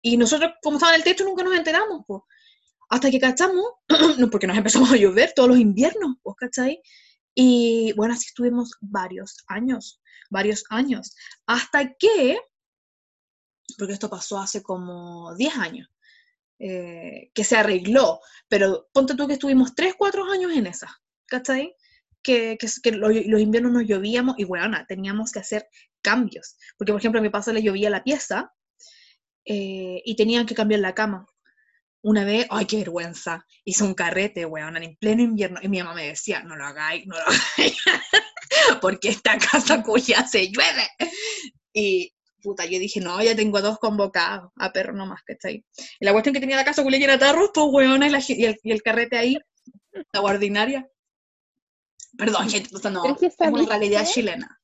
Y 0.00 0.16
nosotros, 0.16 0.52
como 0.62 0.76
estaba 0.76 0.94
en 0.94 1.00
el 1.00 1.04
techo, 1.04 1.24
nunca 1.24 1.42
nos 1.44 1.54
enteramos, 1.54 2.02
pues. 2.06 2.22
Hasta 2.88 3.10
que 3.10 3.20
cachamos, 3.20 3.64
porque 4.30 4.46
nos 4.46 4.56
empezamos 4.56 4.90
a 4.92 4.96
llover 4.96 5.32
todos 5.34 5.48
los 5.48 5.58
inviernos, 5.58 6.16
¿vos 6.22 6.36
cachai? 6.36 6.80
Y 7.34 7.92
bueno, 7.92 8.14
así 8.14 8.26
estuvimos 8.28 8.76
varios 8.80 9.44
años, 9.48 10.00
varios 10.30 10.64
años. 10.70 11.14
Hasta 11.46 11.94
que, 11.94 12.38
porque 13.76 13.92
esto 13.92 14.08
pasó 14.08 14.38
hace 14.38 14.62
como 14.62 15.34
10 15.34 15.56
años, 15.56 15.88
eh, 16.58 17.30
que 17.34 17.44
se 17.44 17.56
arregló, 17.56 18.20
pero 18.48 18.88
ponte 18.92 19.14
tú 19.14 19.26
que 19.26 19.34
estuvimos 19.34 19.74
3, 19.74 19.94
4 19.96 20.24
años 20.32 20.52
en 20.52 20.66
esa, 20.66 20.88
¿cachai? 21.26 21.74
Que, 22.22 22.56
que, 22.58 22.92
los, 22.92 23.14
inviernos 23.40 23.72
nos 23.72 23.86
llovíamos 23.86 24.36
y 24.38 24.44
bueno, 24.44 24.76
teníamos 24.88 25.32
que 25.32 25.40
hacer 25.40 25.68
cambios, 26.02 26.56
porque 26.78 26.92
por 26.92 27.00
ejemplo 27.00 27.20
a 27.20 27.22
mi 27.22 27.28
paso 27.28 27.52
le 27.52 27.62
llovía 27.62 27.90
la 27.90 28.02
pieza 28.02 28.52
eh, 29.44 30.02
y 30.04 30.16
tenían 30.16 30.46
que 30.46 30.54
cambiar 30.54 30.80
la 30.80 30.94
cama. 30.94 31.26
Una 32.02 32.24
vez, 32.24 32.46
ay, 32.50 32.66
qué 32.66 32.78
vergüenza, 32.78 33.44
hizo 33.64 33.84
un 33.84 33.94
carrete, 33.94 34.46
weón, 34.46 34.76
en 34.76 34.96
pleno 34.96 35.22
invierno, 35.22 35.60
y 35.62 35.68
mi 35.68 35.78
mamá 35.78 35.94
me 35.94 36.06
decía, 36.06 36.42
no 36.42 36.56
lo 36.56 36.64
hagáis, 36.64 37.06
no 37.06 37.16
lo 37.16 37.24
hagáis, 37.26 37.76
porque 38.80 39.08
esta 39.08 39.36
casa 39.38 39.82
cuya 39.82 40.26
se 40.26 40.48
llueve. 40.48 40.88
Y, 41.74 42.15
puta, 42.46 42.64
yo 42.64 42.78
dije, 42.78 43.00
no, 43.00 43.20
ya 43.20 43.34
tengo 43.34 43.60
dos 43.60 43.78
convocados, 43.80 44.52
a 44.54 44.72
perro 44.72 44.92
nomás, 44.92 45.20
¿cachai? 45.24 45.64
Y 45.98 46.04
la 46.04 46.12
cuestión 46.12 46.32
que 46.32 46.38
tenía 46.38 46.54
la 46.54 46.64
casa 46.64 46.84
culia 46.84 47.00
llena 47.00 47.14
de 47.14 47.18
tarros, 47.18 47.50
pues 47.52 47.66
weona, 47.72 48.08
y, 48.08 48.70
el, 48.70 48.82
carrete 48.82 49.18
ahí, 49.18 49.36
la 50.12 50.20
guardinaria. 50.20 50.88
Perdón, 52.16 52.48
gente, 52.48 52.70
o 52.72 52.78
sea, 52.78 52.92
no, 52.92 53.04
es, 53.04 53.20
es 53.20 53.34
una 53.40 53.66
realidad 53.66 54.06
chilena. 54.06 54.60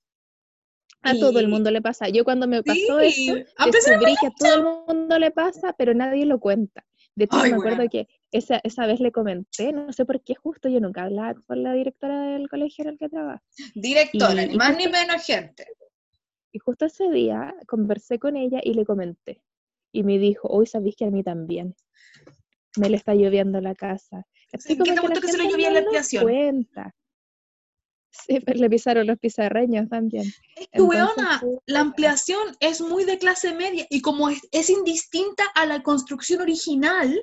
A 1.03 1.15
todo 1.15 1.41
el 1.41 1.49
mundo 1.49 1.73
le 1.73 1.83
pasa. 1.83 2.09
Yo 2.09 2.23
cuando 2.23 2.47
me 2.47 2.63
pasó 2.63 3.01
eso, 3.01 3.35
descubrí 3.35 4.15
que 4.21 4.29
a 4.29 4.33
todo 4.39 4.55
el 4.55 4.63
mundo 4.87 5.19
le 5.19 5.33
pasa, 5.33 5.73
pero 5.73 5.93
nadie 5.93 6.25
lo 6.25 6.39
cuenta. 6.39 6.85
De 7.17 7.25
hecho, 7.25 7.39
me 7.39 7.55
acuerdo 7.55 7.89
que 7.91 8.07
esa, 8.31 8.61
esa 8.63 8.87
vez 8.87 9.01
le 9.01 9.11
comenté, 9.11 9.73
no 9.73 9.93
sé 9.93 10.05
por 10.05 10.23
qué 10.23 10.37
justo, 10.37 10.69
yo 10.69 10.81
nunca 10.81 11.03
hablaba 11.03 11.35
con 11.47 11.65
la 11.65 11.75
directora 11.75 12.29
del 12.29 12.49
colegio 12.49 12.85
en 12.85 12.91
el 12.91 12.99
que 12.99 13.09
trabajo. 13.09 13.43
Directora, 13.75 14.47
ni 14.47 14.57
más 14.57 14.77
ni 14.77 14.87
menos 14.87 15.27
gente. 15.27 15.67
Y 16.53 16.59
justo 16.59 16.85
ese 16.85 17.11
día 17.11 17.55
conversé 17.67 18.19
con 18.19 18.37
ella 18.37 18.61
y 18.63 18.75
le 18.75 18.85
comenté. 18.85 19.43
Y 19.91 20.03
me 20.05 20.19
dijo, 20.19 20.49
hoy 20.49 20.67
sabéis 20.67 20.97
que 20.97 21.07
a 21.07 21.11
mí 21.11 21.23
también. 21.23 21.75
Me 22.77 22.89
le 22.89 22.97
está 22.97 23.15
lloviendo 23.15 23.61
la 23.61 23.75
casa. 23.75 24.27
Así 24.53 24.75
¿En 24.75 24.83
qué 24.83 24.95
momento 24.95 25.21
que, 25.21 25.29
se 25.29 25.39
le 25.39 25.49
llovía 25.49 25.71
la 25.71 25.81
ampliación? 25.81 26.23
Cuenta. 26.23 26.95
Sí, 28.11 28.41
pero 28.41 28.61
le 28.61 28.69
pisaron 28.69 29.07
los 29.07 29.19
pizarreños 29.19 29.89
también. 29.89 30.25
Es 30.57 30.69
que, 30.71 30.83
weona, 30.83 31.41
sí, 31.41 31.47
la 31.65 31.81
ampliación 31.81 32.57
es 32.61 32.83
muy 32.83 33.05
de 33.05 33.19
clase 33.19 33.55
media 33.55 33.87
y 33.89 34.03
como 34.03 34.29
es, 34.29 34.41
es 34.53 34.69
indistinta 34.69 35.45
a 35.55 35.65
la 35.65 35.83
construcción 35.83 36.43
original, 36.43 37.23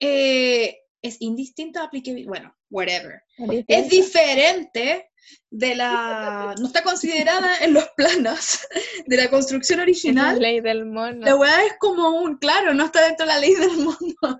eh, 0.00 0.76
es 1.00 1.20
indistinta 1.22 1.82
a 1.82 1.90
aplique- 1.90 2.26
bueno, 2.26 2.54
whatever. 2.70 3.22
Es 3.66 3.88
diferente 3.88 5.09
de 5.50 5.74
la, 5.74 6.54
no 6.58 6.66
está 6.66 6.82
considerada 6.82 7.58
en 7.58 7.74
los 7.74 7.88
planos 7.96 8.60
de 9.06 9.16
la 9.16 9.28
construcción 9.30 9.78
La 9.78 9.82
original. 9.84 10.38
ley 10.38 10.60
del 10.60 10.86
mono. 10.86 11.24
La 11.26 11.34
weá 11.36 11.64
es 11.64 11.74
como 11.78 12.08
un, 12.10 12.38
claro, 12.38 12.72
no 12.74 12.84
está 12.86 13.02
dentro 13.04 13.26
de 13.26 13.32
la 13.32 13.38
ley 13.38 13.54
del 13.54 13.76
mundo. 13.76 14.38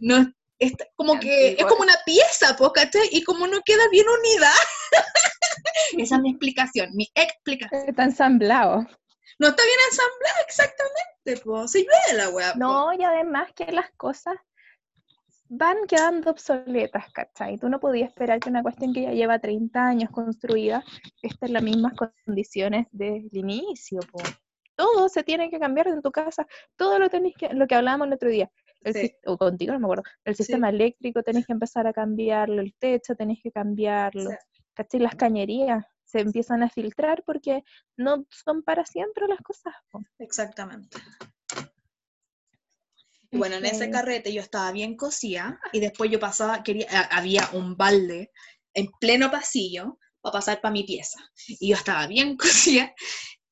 No, 0.00 0.32
está- 0.58 0.84
como 0.96 1.18
que 1.18 1.52
es 1.58 1.64
como 1.66 1.82
una 1.82 1.96
pieza, 2.04 2.56
¿cachai? 2.74 3.08
Y 3.12 3.22
como 3.24 3.46
no 3.46 3.60
queda 3.64 3.82
bien 3.90 4.06
unida. 4.08 4.50
Esa 5.98 6.16
es 6.16 6.22
mi 6.22 6.30
explicación, 6.30 6.90
mi 6.94 7.10
explicación. 7.14 7.88
Está 7.88 8.04
ensamblado. 8.04 8.86
No 9.38 9.48
está 9.48 9.62
bien 9.62 9.78
ensamblada 9.90 10.40
exactamente, 10.46 11.44
po. 11.44 11.66
Se 11.66 11.78
llueve 11.80 12.12
la 12.22 12.28
weá. 12.28 12.54
No, 12.56 12.92
y 12.92 13.02
además 13.02 13.50
que 13.56 13.72
las 13.72 13.90
cosas 13.96 14.34
van 15.52 15.78
quedando 15.88 16.30
obsoletas, 16.30 17.12
¿cachai? 17.12 17.58
Tú 17.58 17.68
no 17.68 17.80
podías 17.80 18.08
esperar 18.10 18.38
que 18.38 18.48
una 18.48 18.62
cuestión 18.62 18.92
que 18.94 19.02
ya 19.02 19.12
lleva 19.12 19.40
30 19.40 19.88
años 19.88 20.08
construida 20.10 20.84
esté 21.22 21.46
en 21.46 21.52
las 21.54 21.62
mismas 21.64 21.92
condiciones 22.24 22.86
del 22.92 23.28
inicio, 23.32 23.98
po. 24.12 24.20
Todo 24.76 25.08
se 25.08 25.24
tiene 25.24 25.50
que 25.50 25.58
cambiar 25.58 25.88
en 25.88 26.02
tu 26.02 26.12
casa, 26.12 26.46
todo 26.76 26.98
lo 27.00 27.10
tenés 27.10 27.34
que, 27.36 27.52
lo 27.52 27.66
que 27.66 27.74
hablábamos 27.74 28.06
el 28.06 28.14
otro 28.14 28.28
día, 28.30 28.48
el 28.84 28.94
Sí. 28.94 29.12
o 29.26 29.36
contigo, 29.36 29.72
no 29.72 29.80
me 29.80 29.86
acuerdo, 29.86 30.04
el 30.24 30.36
Sí. 30.36 30.44
sistema 30.44 30.70
eléctrico 30.70 31.22
tenés 31.24 31.46
que 31.46 31.52
empezar 31.52 31.86
a 31.88 31.92
cambiarlo, 31.92 32.62
el 32.62 32.72
techo 32.78 33.16
tenés 33.16 33.40
que 33.42 33.50
cambiarlo, 33.50 34.30
Sí. 34.30 34.36
¿cachai? 34.74 35.00
Las 35.00 35.16
cañerías 35.16 35.84
se 36.04 36.20
empiezan 36.20 36.62
a 36.62 36.70
filtrar 36.70 37.24
porque 37.26 37.64
no 37.96 38.24
son 38.30 38.62
para 38.62 38.84
siempre 38.86 39.26
las 39.28 39.40
cosas, 39.40 39.74
po. 39.90 40.00
Exactamente. 40.18 40.98
Bueno, 43.32 43.56
en 43.56 43.66
ese 43.66 43.90
carrete 43.90 44.32
yo 44.32 44.42
estaba 44.42 44.72
bien 44.72 44.96
cosida 44.96 45.60
y 45.72 45.80
después 45.80 46.10
yo 46.10 46.18
pasaba, 46.18 46.62
quería, 46.62 46.88
había 47.10 47.48
un 47.52 47.76
balde 47.76 48.32
en 48.74 48.88
pleno 49.00 49.30
pasillo 49.30 49.98
para 50.20 50.32
pasar 50.34 50.60
para 50.60 50.72
mi 50.72 50.84
pieza. 50.84 51.18
Y 51.46 51.70
yo 51.70 51.76
estaba 51.76 52.06
bien 52.06 52.36
cosida 52.36 52.92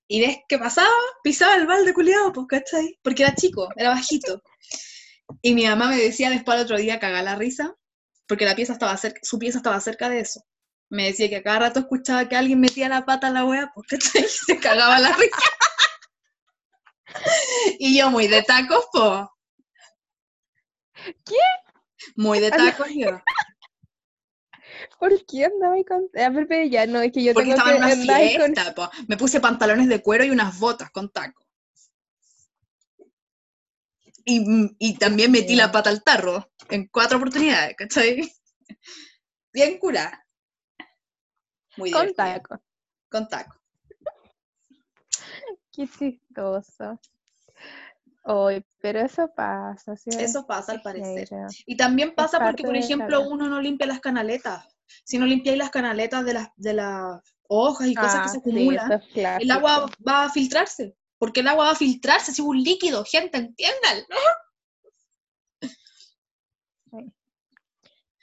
y 0.08 0.20
ves 0.20 0.38
que 0.48 0.58
pasaba, 0.58 0.88
pisaba 1.22 1.54
el 1.54 1.66
balde 1.66 1.92
culiado, 1.92 2.32
pues, 2.32 2.46
¿cachai? 2.48 2.98
Porque 3.02 3.22
era 3.22 3.34
chico, 3.34 3.68
era 3.76 3.90
bajito. 3.90 4.42
Y 5.42 5.54
mi 5.54 5.66
mamá 5.66 5.88
me 5.88 5.98
decía 5.98 6.30
después 6.30 6.56
al 6.56 6.64
otro 6.64 6.78
día 6.78 6.98
cagar 6.98 7.24
la 7.24 7.36
risa, 7.36 7.74
porque 8.26 8.46
la 8.46 8.56
pieza 8.56 8.72
estaba 8.72 8.96
cerca, 8.96 9.20
su 9.22 9.38
pieza 9.38 9.58
estaba 9.58 9.78
cerca 9.80 10.08
de 10.08 10.20
eso. 10.20 10.42
Me 10.90 11.04
decía 11.04 11.28
que 11.28 11.36
a 11.36 11.42
cada 11.42 11.58
rato 11.60 11.80
escuchaba 11.80 12.28
que 12.28 12.36
alguien 12.36 12.58
metía 12.60 12.88
la 12.88 13.04
pata 13.04 13.28
en 13.28 13.34
la 13.34 13.44
wea, 13.44 13.70
pues, 13.74 13.86
¿cachai? 13.88 14.24
Y 14.24 14.28
se 14.46 14.58
cagaba 14.58 14.98
la 14.98 15.12
risa. 15.12 15.36
Y 17.78 17.98
yo 17.98 18.10
muy 18.10 18.26
de 18.28 18.42
tacos, 18.42 18.84
po. 18.92 19.30
¿Qué? 21.24 21.36
Muy 22.16 22.40
de 22.40 22.50
tacos 22.50 22.88
yo. 22.94 23.20
¿Por 24.98 25.24
qué 25.26 25.44
andaba 25.46 25.74
ahí 25.74 25.84
con.? 25.84 26.08
A 26.14 26.28
ver, 26.30 26.46
pero 26.46 26.64
ya 26.68 26.86
no, 26.86 27.00
es 27.00 27.12
que 27.12 27.22
yo 27.22 27.32
Porque 27.34 27.50
tengo 27.50 27.56
estaba 27.58 27.70
en 27.76 27.96
que 27.96 28.06
una 28.06 28.16
ahí 28.16 28.36
con. 28.36 28.54
fiesta, 28.54 28.74
po. 28.74 28.90
Me 29.08 29.16
puse 29.16 29.40
pantalones 29.40 29.88
de 29.88 30.02
cuero 30.02 30.24
y 30.24 30.30
unas 30.30 30.58
botas 30.58 30.90
con 30.90 31.10
tacos. 31.10 31.46
Y, 34.24 34.44
y 34.78 34.98
también 34.98 35.32
metí 35.32 35.56
la 35.56 35.72
pata 35.72 35.88
al 35.90 36.02
tarro 36.02 36.50
en 36.68 36.86
cuatro 36.88 37.16
oportunidades, 37.16 37.74
¿cachai? 37.76 38.20
Bien 39.52 39.78
curada. 39.78 40.26
Muy 41.76 41.90
Con 41.90 42.02
divertida. 42.08 42.34
taco. 42.34 42.62
Con 43.08 43.28
taco. 43.28 43.56
Qué 45.72 45.88
chistoso. 45.88 47.00
Hoy, 48.30 48.62
pero 48.82 49.00
eso 49.00 49.32
pasa, 49.34 49.96
¿sí? 49.96 50.10
Eso 50.10 50.46
pasa 50.46 50.72
al 50.72 50.82
parecer. 50.82 51.28
Y 51.64 51.76
también 51.78 52.14
pasa 52.14 52.38
porque, 52.38 52.62
por 52.62 52.76
ejemplo, 52.76 53.22
uno 53.22 53.48
no 53.48 53.60
limpia 53.60 53.86
las 53.86 54.00
canaletas. 54.00 54.66
Si 55.04 55.16
no 55.18 55.24
limpiáis 55.24 55.56
las 55.56 55.70
canaletas 55.70 56.24
de 56.26 56.34
las, 56.34 56.48
de 56.56 56.74
las 56.74 57.22
hojas 57.48 57.88
y 57.88 57.94
cosas 57.94 58.14
que 58.14 58.20
Ah, 58.20 58.28
se 58.28 58.30
sí, 58.32 58.38
acumulan, 58.38 58.92
es 58.92 59.02
clásico. 59.12 59.42
el 59.42 59.50
agua 59.50 59.90
va 60.06 60.24
a 60.24 60.30
filtrarse. 60.30 60.94
Porque 61.18 61.40
el 61.40 61.48
agua 61.48 61.64
va 61.66 61.70
a 61.72 61.76
filtrarse 61.76 62.32
si 62.32 62.42
es 62.42 62.46
un 62.46 62.62
líquido, 62.62 63.02
gente, 63.04 63.38
entiendan. 63.38 64.04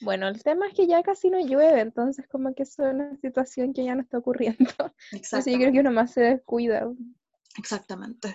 Bueno, 0.01 0.27
el 0.27 0.43
tema 0.43 0.67
es 0.67 0.73
que 0.73 0.85
ya 0.87 1.01
casi 1.01 1.29
no 1.29 1.39
llueve, 1.39 1.79
entonces 1.79 2.27
como 2.27 2.53
que 2.53 2.63
eso 2.63 2.85
es 2.85 2.93
una 2.93 3.15
situación 3.17 3.73
que 3.73 3.85
ya 3.85 3.95
no 3.95 4.01
está 4.01 4.19
ocurriendo. 4.19 4.69
Entonces 5.11 5.45
yo 5.53 5.57
creo 5.59 5.71
que 5.71 5.79
uno 5.79 5.91
más 5.91 6.11
se 6.11 6.21
descuida. 6.21 6.87
Exactamente. 7.57 8.33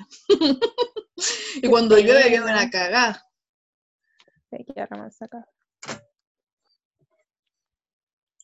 y 1.63 1.69
cuando 1.69 1.97
Qué 1.97 2.03
llueve, 2.03 2.31
llueve 2.31 2.51
una 2.51 2.71
cagada. 2.71 3.23
Hay 4.53 4.65
que 4.65 4.87
más 4.91 5.23
acá. 5.23 5.47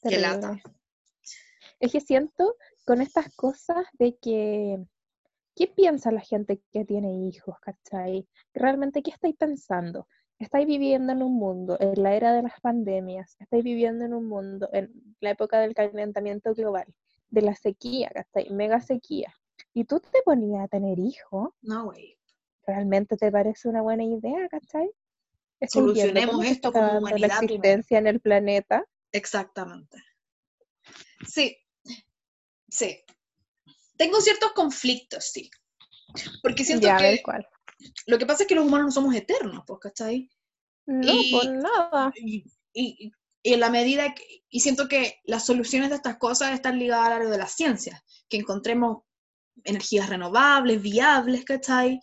Qué 0.02 0.18
lata. 0.18 0.56
Es 1.80 1.92
que 1.92 2.00
siento 2.00 2.56
con 2.84 3.00
estas 3.00 3.34
cosas 3.34 3.86
de 3.94 4.16
que, 4.18 4.78
¿qué 5.54 5.66
piensa 5.66 6.12
la 6.12 6.20
gente 6.20 6.62
que 6.72 6.84
tiene 6.84 7.26
hijos, 7.26 7.56
cachai? 7.60 8.28
Realmente, 8.54 9.02
¿qué 9.02 9.10
estáis 9.10 9.36
pensando? 9.36 10.06
Estáis 10.38 10.66
viviendo 10.66 11.12
en 11.12 11.22
un 11.22 11.34
mundo, 11.34 11.76
en 11.80 12.02
la 12.02 12.14
era 12.14 12.32
de 12.34 12.42
las 12.42 12.60
pandemias, 12.60 13.36
estáis 13.40 13.64
viviendo 13.64 14.04
en 14.04 14.14
un 14.14 14.28
mundo, 14.28 14.68
en 14.72 14.92
la 15.20 15.30
época 15.30 15.58
del 15.58 15.74
calentamiento 15.74 16.54
global, 16.54 16.86
de 17.30 17.42
la 17.42 17.54
sequía, 17.54 18.10
¿cachai? 18.14 18.50
Mega 18.50 18.80
sequía. 18.80 19.34
Y 19.76 19.84
tú 19.84 20.00
te 20.00 20.22
ponías 20.24 20.64
a 20.64 20.68
tener 20.68 20.98
hijos, 20.98 21.50
No, 21.60 21.84
güey. 21.84 22.18
¿realmente 22.66 23.18
te 23.18 23.30
parece 23.30 23.68
una 23.68 23.82
buena 23.82 24.04
idea, 24.04 24.48
cachai? 24.48 24.90
Viendo 25.60 25.70
Solucionemos 25.70 26.46
esto 26.46 26.72
como 26.72 26.86
la 26.86 26.98
humanidad 26.98 27.38
primero. 27.40 27.56
existencia 27.56 27.98
en 27.98 28.06
el 28.06 28.20
planeta. 28.20 28.86
Exactamente. 29.12 30.02
Sí. 31.26 31.58
Sí. 32.70 33.04
Tengo 33.98 34.18
ciertos 34.22 34.52
conflictos, 34.52 35.26
sí. 35.26 35.50
Porque 36.42 36.64
siento 36.64 36.86
Ya, 36.86 36.96
a 36.96 36.98
que 36.98 37.20
cuál. 37.22 37.46
lo 38.06 38.16
que 38.16 38.24
pasa 38.24 38.44
es 38.44 38.48
que 38.48 38.54
los 38.54 38.64
humanos 38.64 38.86
no 38.86 38.92
somos 38.92 39.14
eternos, 39.14 39.62
pues, 39.66 39.78
¿cachai? 39.80 40.30
No, 40.86 41.12
Y- 41.12 41.32
por 41.32 41.46
nada. 41.52 42.12
y, 42.16 42.44
y- 42.72 43.12
y 43.42 43.52
en 43.52 43.60
la 43.60 43.68
medida 43.68 44.14
que, 44.14 44.24
y 44.48 44.60
siento 44.60 44.88
que 44.88 45.20
las 45.24 45.44
soluciones 45.44 45.90
de 45.90 45.96
estas 45.96 46.16
cosas 46.16 46.52
están 46.54 46.78
ligadas 46.78 47.08
al 47.08 47.12
área 47.12 47.28
de 47.28 47.38
la 47.38 47.46
ciencia, 47.46 48.02
que 48.30 48.38
encontremos 48.38 49.02
energías 49.64 50.08
renovables, 50.08 50.80
viables, 50.82 51.44
¿cachai? 51.44 52.00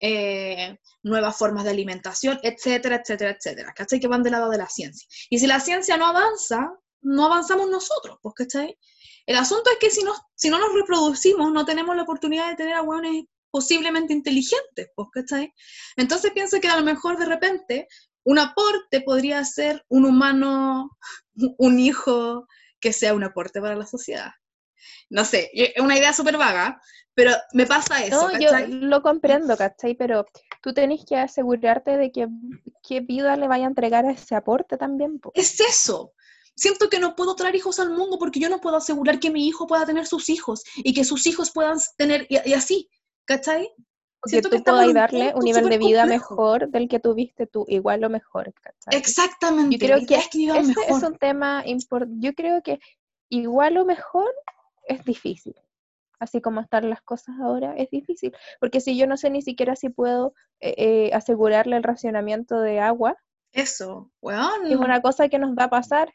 Eh, 0.00 0.76
nuevas 1.02 1.36
formas 1.36 1.64
de 1.64 1.70
alimentación, 1.70 2.38
etcétera, 2.42 2.96
etcétera, 2.96 3.30
etcétera, 3.30 3.72
¿cachai? 3.74 4.00
Que 4.00 4.08
van 4.08 4.22
del 4.22 4.32
lado 4.32 4.50
de 4.50 4.58
la 4.58 4.68
ciencia. 4.68 5.06
Y 5.30 5.38
si 5.38 5.46
la 5.46 5.60
ciencia 5.60 5.96
no 5.96 6.06
avanza, 6.06 6.70
no 7.02 7.26
avanzamos 7.26 7.70
nosotros, 7.70 8.18
pues, 8.20 8.34
¿cachai? 8.34 8.78
El 9.26 9.36
asunto 9.36 9.70
es 9.70 9.78
que 9.78 9.90
si 9.90 10.02
no, 10.02 10.12
si 10.34 10.50
no 10.50 10.58
nos 10.58 10.72
reproducimos, 10.74 11.52
no 11.52 11.64
tenemos 11.64 11.96
la 11.96 12.02
oportunidad 12.02 12.48
de 12.48 12.56
tener 12.56 12.74
a 12.74 12.82
hueones 12.82 13.24
posiblemente 13.50 14.12
inteligentes, 14.12 14.88
pues, 14.94 15.08
¿cachai? 15.12 15.52
Entonces 15.96 16.32
pienso 16.32 16.60
que 16.60 16.68
a 16.68 16.76
lo 16.76 16.84
mejor 16.84 17.18
de 17.18 17.24
repente 17.24 17.88
un 18.24 18.38
aporte 18.38 19.00
podría 19.00 19.44
ser 19.44 19.84
un 19.88 20.04
humano, 20.04 20.90
un 21.58 21.78
hijo 21.78 22.46
que 22.80 22.92
sea 22.92 23.14
un 23.14 23.24
aporte 23.24 23.60
para 23.60 23.76
la 23.76 23.86
sociedad. 23.86 24.32
No 25.10 25.24
sé, 25.24 25.50
es 25.52 25.82
una 25.82 25.96
idea 25.96 26.12
súper 26.12 26.36
vaga, 26.36 26.80
pero 27.14 27.32
me 27.54 27.64
pasa 27.66 28.04
eso, 28.04 28.28
No, 28.28 28.38
yo 28.38 28.50
lo 28.68 29.00
comprendo, 29.00 29.56
¿cachai? 29.56 29.94
Pero 29.94 30.26
tú 30.62 30.74
tenés 30.74 31.04
que 31.06 31.16
asegurarte 31.16 31.96
de 31.96 32.12
que 32.12 32.28
qué 32.86 33.00
vida 33.00 33.36
le 33.36 33.48
vaya 33.48 33.64
a 33.64 33.68
entregar 33.68 34.04
a 34.04 34.12
ese 34.12 34.34
aporte 34.34 34.76
también. 34.76 35.18
po. 35.18 35.32
Es 35.34 35.58
eso. 35.60 36.12
Siento 36.54 36.88
que 36.90 37.00
no 37.00 37.16
puedo 37.16 37.34
traer 37.34 37.54
hijos 37.54 37.80
al 37.80 37.90
mundo 37.90 38.18
porque 38.18 38.38
yo 38.38 38.50
no 38.50 38.60
puedo 38.60 38.76
asegurar 38.76 39.18
que 39.18 39.30
mi 39.30 39.46
hijo 39.46 39.66
pueda 39.66 39.86
tener 39.86 40.06
sus 40.06 40.28
hijos 40.28 40.62
y 40.76 40.92
que 40.92 41.04
sus 41.04 41.26
hijos 41.26 41.52
puedan 41.52 41.78
tener, 41.96 42.26
y, 42.28 42.38
y 42.48 42.52
así, 42.52 42.90
¿cachai? 43.24 43.70
Que 44.22 44.30
Siento 44.30 44.50
que 44.50 44.58
tú 44.58 44.64
puedas 44.64 44.92
darle 44.92 45.32
un 45.34 45.44
nivel 45.44 45.68
de 45.70 45.78
vida 45.78 46.00
complejo. 46.00 46.34
mejor 46.34 46.68
del 46.68 46.88
que 46.88 46.98
tuviste 46.98 47.46
tú, 47.46 47.64
igual 47.68 48.04
o 48.04 48.10
mejor, 48.10 48.52
¿cachai? 48.54 48.98
Exactamente. 48.98 49.76
Yo 49.76 49.86
creo 49.86 50.06
que 50.06 50.16
es 50.16 50.28
que 50.28 50.46
mejor. 50.52 50.84
es 50.88 51.02
un 51.02 51.16
tema 51.16 51.62
importante. 51.64 52.16
Yo 52.18 52.34
creo 52.34 52.62
que 52.62 52.78
igual 53.30 53.76
o 53.78 53.84
mejor 53.84 54.30
es 54.86 55.04
difícil. 55.04 55.54
Así 56.18 56.40
como 56.40 56.60
están 56.62 56.88
las 56.88 57.02
cosas 57.02 57.36
ahora, 57.40 57.74
es 57.76 57.90
difícil. 57.90 58.34
Porque 58.58 58.80
si 58.80 58.96
yo 58.96 59.06
no 59.06 59.16
sé 59.18 59.28
ni 59.30 59.42
siquiera 59.42 59.76
si 59.76 59.90
puedo 59.90 60.34
eh, 60.60 60.74
eh, 60.78 61.10
asegurarle 61.12 61.76
el 61.76 61.82
racionamiento 61.82 62.60
de 62.60 62.80
agua, 62.80 63.16
Eso, 63.52 64.10
weón. 64.22 64.66
es 64.66 64.76
una 64.76 65.02
cosa 65.02 65.28
que 65.28 65.38
nos 65.38 65.54
va 65.54 65.64
a 65.64 65.70
pasar. 65.70 66.12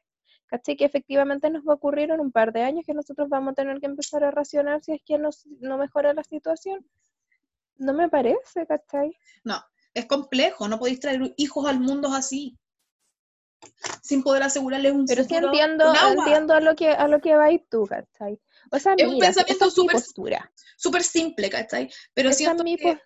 ¿Cachai? 0.47 0.75
Que 0.75 0.83
efectivamente 0.85 1.49
nos 1.49 1.63
va 1.63 1.73
a 1.73 1.75
ocurrir 1.75 2.11
en 2.11 2.19
un 2.19 2.31
par 2.31 2.51
de 2.51 2.61
años 2.63 2.83
que 2.85 2.93
nosotros 2.93 3.29
vamos 3.29 3.51
a 3.51 3.55
tener 3.55 3.79
que 3.79 3.85
empezar 3.85 4.23
a 4.25 4.31
racionar 4.31 4.83
si 4.83 4.91
es 4.93 5.01
que 5.05 5.17
nos- 5.17 5.45
no 5.61 5.77
mejora 5.77 6.13
la 6.13 6.23
situación. 6.25 6.85
No 7.77 7.93
me 7.93 8.09
parece, 8.09 8.65
¿cachai? 8.67 9.15
No, 9.45 9.63
es 9.93 10.05
complejo, 10.07 10.67
no 10.67 10.77
podéis 10.77 10.99
traer 10.99 11.33
hijos 11.37 11.65
al 11.67 11.79
mundo 11.79 12.09
así. 12.13 12.57
Sin 14.01 14.23
poder 14.23 14.43
asegurarles 14.43 14.91
un 14.93 15.05
Pero 15.05 15.23
sí 15.23 15.35
entiendo, 15.35 15.93
entiendo 16.17 16.53
a 16.53 16.59
lo 16.59 16.75
que 16.75 16.89
a 16.89 17.07
lo 17.07 17.19
que 17.21 17.35
vais 17.35 17.61
tú, 17.69 17.85
¿cachai? 17.85 18.39
O 18.71 18.79
sea, 18.79 18.93
Es 18.97 19.07
un 19.07 19.19
pensamiento 19.19 19.69
súper-. 19.71 20.01
Súper 20.77 21.03
simple, 21.03 21.49
¿cachai? 21.49 21.89
Pero 22.13 22.29
Esa 22.29 22.37
siento 22.37 22.63
es 22.63 22.63
mi 22.63 22.77
que, 22.77 22.83
pos- 22.93 23.01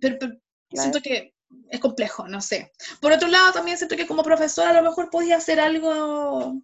pero- 0.00 0.16
pero 0.18 0.32
Claro. 0.70 0.82
siento 0.82 1.00
que 1.00 1.34
es 1.68 1.80
complejo, 1.80 2.28
no 2.28 2.40
sé. 2.40 2.70
Por 3.00 3.10
otro 3.12 3.26
lado, 3.28 3.52
también 3.52 3.76
siento 3.76 3.96
que 3.96 4.06
como 4.06 4.22
profesora 4.22 4.70
a 4.70 4.72
lo 4.74 4.82
mejor 4.82 5.10
podía 5.10 5.36
hacer 5.36 5.58
algo 5.58 6.54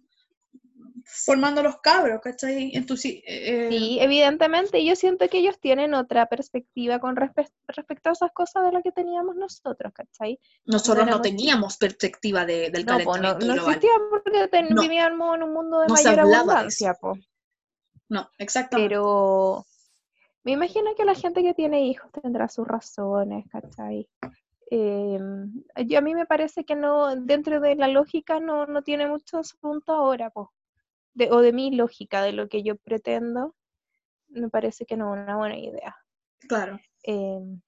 formando 1.09 1.63
los 1.63 1.79
cabros, 1.79 2.19
¿cachai? 2.21 2.71
En 2.75 2.85
tu, 2.85 2.95
eh, 2.95 3.67
Sí, 3.71 3.97
evidentemente, 4.01 4.83
yo 4.83 4.95
siento 4.95 5.27
que 5.29 5.37
ellos 5.39 5.57
tienen 5.59 5.93
otra 5.93 6.25
perspectiva 6.27 6.99
con 6.99 7.15
respe- 7.15 7.49
respecto 7.67 8.09
a 8.09 8.11
esas 8.13 8.31
cosas 8.33 8.65
de 8.65 8.73
las 8.73 8.83
que 8.83 8.91
teníamos 8.91 9.35
nosotros, 9.35 9.93
¿cachai? 9.93 10.37
nosotros 10.65 11.07
no 11.07 11.21
teníamos 11.21 11.77
perspectiva 11.77 12.45
de- 12.45 12.69
del 12.71 12.85
No, 12.85 12.97
po, 12.99 13.15
no, 13.15 13.21
calentamiento 13.21 13.45
no 13.47 13.53
global. 13.53 13.75
existía 13.75 13.91
porque 14.09 14.47
ten- 14.49 14.67
No. 14.69 14.81
vivíamos 14.81 15.35
en 15.37 15.43
un 15.43 15.53
mundo 15.53 15.79
de 15.79 15.87
No 15.87 15.93
mayor 15.93 16.15
de 16.15 16.35
abundancia, 16.35 16.91
eso. 16.91 16.99
po. 16.99 17.13
No, 18.09 18.29
exactamente. 18.37 18.89
Pero 18.89 19.65
me 20.43 20.51
imagino 20.53 20.93
que 20.95 21.05
la 21.05 21.15
gente 21.15 21.41
que 21.41 21.53
tiene 21.53 21.85
hijos 21.87 22.11
tendrá 22.11 22.47
sus 22.49 22.67
razones, 22.67 23.45
¿cachai? 23.49 24.07
Em, 24.69 25.63
yo 25.85 25.97
a 25.99 26.01
mí 26.01 26.13
me 26.13 26.25
parece 26.25 26.65
que 26.65 26.75
no, 26.75 27.15
dentro 27.15 27.61
de 27.61 27.75
la 27.75 27.87
lógica 27.87 28.39
no, 28.41 28.65
no 28.65 28.81
tiene 28.81 29.07
mucho 29.07 29.41
punto 29.61 29.93
ahora, 29.93 30.29
po. 30.29 30.51
De, 31.17 31.31
o 31.31 31.41
de 31.41 31.51
mi 31.51 31.71
lógica, 31.71 32.21
de 32.21 32.31
lo 32.31 32.47
que 32.47 32.61
yo 32.61 32.75
pretendo, 32.75 33.55
me 34.29 34.49
parece 34.49 34.85
que 34.85 34.95
no 34.95 35.15
es 35.15 35.23
una 35.23 35.35
buena 35.35 35.57
idea. 35.57 35.95
Claro. 36.47 36.79
Em, 37.01 37.59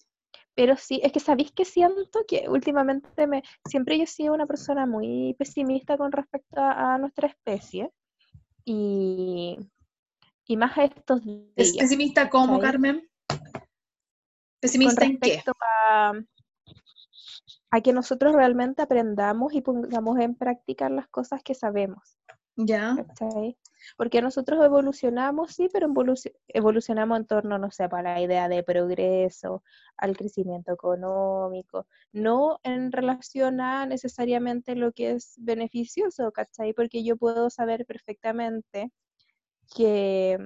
pero 0.53 0.77
sí, 0.77 0.99
es 1.03 1.11
que 1.11 1.19
sabéis 1.19 1.51
que 1.51 1.65
siento 1.65 2.19
que 2.27 2.47
últimamente 2.47 3.25
me, 3.25 3.41
siempre 3.65 3.97
yo 3.97 4.03
he 4.03 4.07
sido 4.07 4.33
una 4.33 4.45
persona 4.45 4.85
muy 4.85 5.33
pesimista 5.39 5.97
con 5.97 6.11
respecto 6.11 6.59
a, 6.59 6.93
a 6.93 6.97
nuestra 6.99 7.27
especie 7.27 7.91
y, 8.65 9.57
y 10.45 10.57
más 10.57 10.77
a 10.77 10.83
estos 10.83 11.21
¿Es 11.55 11.73
días. 11.73 11.77
pesimista 11.77 12.29
como, 12.29 12.59
¿cachai? 12.59 12.71
Carmen? 12.71 13.09
Con 13.27 13.39
¿Pesimista 14.59 15.05
en 15.05 15.19
qué? 15.19 15.29
respecto 15.29 15.53
a, 15.61 16.13
a 17.71 17.81
que 17.81 17.93
nosotros 17.93 18.35
realmente 18.35 18.81
aprendamos 18.81 19.53
y 19.53 19.61
pongamos 19.61 20.19
en 20.19 20.35
práctica 20.35 20.89
las 20.89 21.07
cosas 21.07 21.41
que 21.41 21.55
sabemos. 21.55 22.19
Ya. 22.65 22.95
Porque 23.97 24.21
nosotros 24.21 24.63
evolucionamos, 24.63 25.53
sí, 25.53 25.69
pero 25.71 25.87
evoluci- 25.87 26.33
evolucionamos 26.47 27.17
en 27.19 27.25
torno, 27.25 27.57
no 27.57 27.71
sé, 27.71 27.87
para 27.89 28.13
la 28.15 28.21
idea 28.21 28.49
de 28.49 28.63
progreso, 28.63 29.63
al 29.97 30.17
crecimiento 30.17 30.73
económico, 30.73 31.87
no 32.11 32.59
en 32.63 32.91
relación 32.91 33.61
a 33.61 33.85
necesariamente 33.85 34.75
lo 34.75 34.91
que 34.91 35.11
es 35.11 35.35
beneficioso, 35.37 36.31
¿cachai? 36.31 36.73
Porque 36.73 37.03
yo 37.03 37.15
puedo 37.17 37.49
saber 37.49 37.85
perfectamente 37.85 38.91
que 39.75 40.37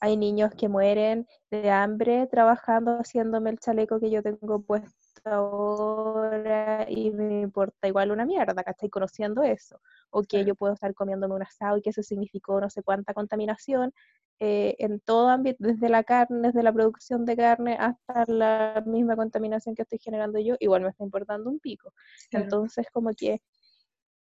hay 0.00 0.16
niños 0.16 0.52
que 0.56 0.68
mueren 0.68 1.26
de 1.50 1.70
hambre 1.70 2.26
trabajando, 2.28 2.98
haciéndome 3.00 3.50
el 3.50 3.58
chaleco 3.60 4.00
que 4.00 4.10
yo 4.10 4.22
tengo 4.22 4.62
puesto 4.62 4.90
ahora 5.24 6.86
y 6.88 7.10
me 7.10 7.40
importa 7.42 7.88
igual 7.88 8.10
una 8.10 8.24
mierda, 8.24 8.62
¿cachai? 8.62 8.88
Conociendo 8.90 9.42
eso. 9.42 9.80
O 10.10 10.22
que 10.22 10.44
yo 10.44 10.54
puedo 10.54 10.74
estar 10.74 10.94
comiéndome 10.94 11.34
un 11.34 11.42
asado 11.42 11.78
y 11.78 11.82
que 11.82 11.90
eso 11.90 12.02
significó 12.02 12.60
no 12.60 12.70
sé 12.70 12.82
cuánta 12.82 13.14
contaminación 13.14 13.92
eh, 14.40 14.74
en 14.78 15.00
todo 15.00 15.28
ámbito, 15.28 15.58
desde 15.60 15.88
la 15.88 16.02
carne, 16.02 16.48
desde 16.48 16.62
la 16.62 16.72
producción 16.72 17.24
de 17.24 17.36
carne 17.36 17.76
hasta 17.78 18.24
la 18.26 18.82
misma 18.86 19.16
contaminación 19.16 19.74
que 19.74 19.82
estoy 19.82 19.98
generando 19.98 20.38
yo, 20.40 20.56
igual 20.58 20.82
me 20.82 20.88
está 20.88 21.04
importando 21.04 21.50
un 21.50 21.60
pico. 21.60 21.92
Claro. 22.30 22.44
Entonces, 22.44 22.86
como 22.92 23.10
que 23.12 23.40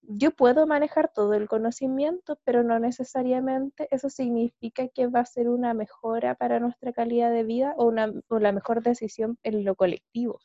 yo 0.09 0.31
puedo 0.31 0.66
manejar 0.66 1.10
todo 1.12 1.35
el 1.35 1.48
conocimiento, 1.48 2.39
pero 2.44 2.62
no 2.62 2.78
necesariamente 2.78 3.89
eso 3.90 4.09
significa 4.09 4.89
que 4.89 5.09
va 5.09 5.20
a 5.20 5.27
ser 5.27 5.48
una 5.48 5.74
mejora 5.74 6.36
para 6.36 6.60
nuestra 6.60 6.93
calidad 6.93 7.32
de 7.32 7.43
vida 7.43 7.74
o, 7.77 7.86
una, 7.86 8.12
o 8.28 8.39
la 8.39 8.52
mejor 8.52 8.82
decisión 8.82 9.39
en 9.43 9.64
lo 9.64 9.74
colectivo. 9.74 10.39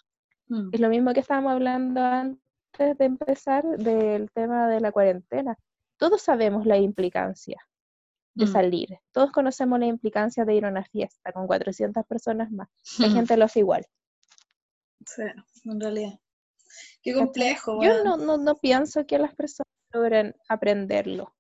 Mm. 0.52 0.70
Es 0.74 0.80
lo 0.82 0.90
mismo 0.90 1.14
que 1.14 1.22
estábamos 1.22 1.54
hablando 1.54 2.02
antes 2.02 2.98
de 2.98 3.06
empezar 3.06 3.64
del 3.78 4.30
tema 4.32 4.68
de 4.68 4.82
la 4.82 4.92
cuarentena. 4.92 5.58
Todos 5.98 6.22
sabemos 6.22 6.66
la 6.66 6.78
implicancia 6.78 7.58
de 8.34 8.46
Mm. 8.46 8.52
salir. 8.52 9.00
Todos 9.14 9.32
conocemos 9.32 9.80
la 9.80 9.86
implicancia 9.86 10.44
de 10.44 10.56
ir 10.56 10.66
a 10.66 10.70
una 10.70 10.84
fiesta 10.84 11.32
con 11.32 11.48
400 11.48 12.06
personas 12.06 12.52
más. 12.52 12.68
La 13.00 13.08
Mm. 13.08 13.14
gente 13.14 13.38
lo 13.38 13.46
hace 13.46 13.60
igual. 13.60 13.86
Sí, 15.06 15.24
en 15.66 15.80
realidad. 15.80 16.20
Qué 17.02 17.14
complejo. 17.14 17.82
Yo 17.82 18.04
no, 18.04 18.18
no, 18.18 18.38
no 18.38 18.56
pienso 18.56 19.06
que 19.06 19.18
las 19.20 19.34
personas 19.34 19.72
logren 19.94 20.36
aprenderlo. 20.50 21.34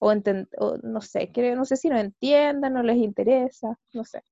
O, 0.00 0.10
o 0.12 0.76
no 0.82 1.00
sé, 1.02 1.30
creo, 1.32 1.54
no 1.56 1.64
sé 1.64 1.76
si 1.76 1.88
no 1.90 1.98
entiendan, 1.98 2.72
no 2.72 2.82
les 2.82 2.96
interesa, 2.96 3.78
no 3.92 4.04
sé. 4.04 4.22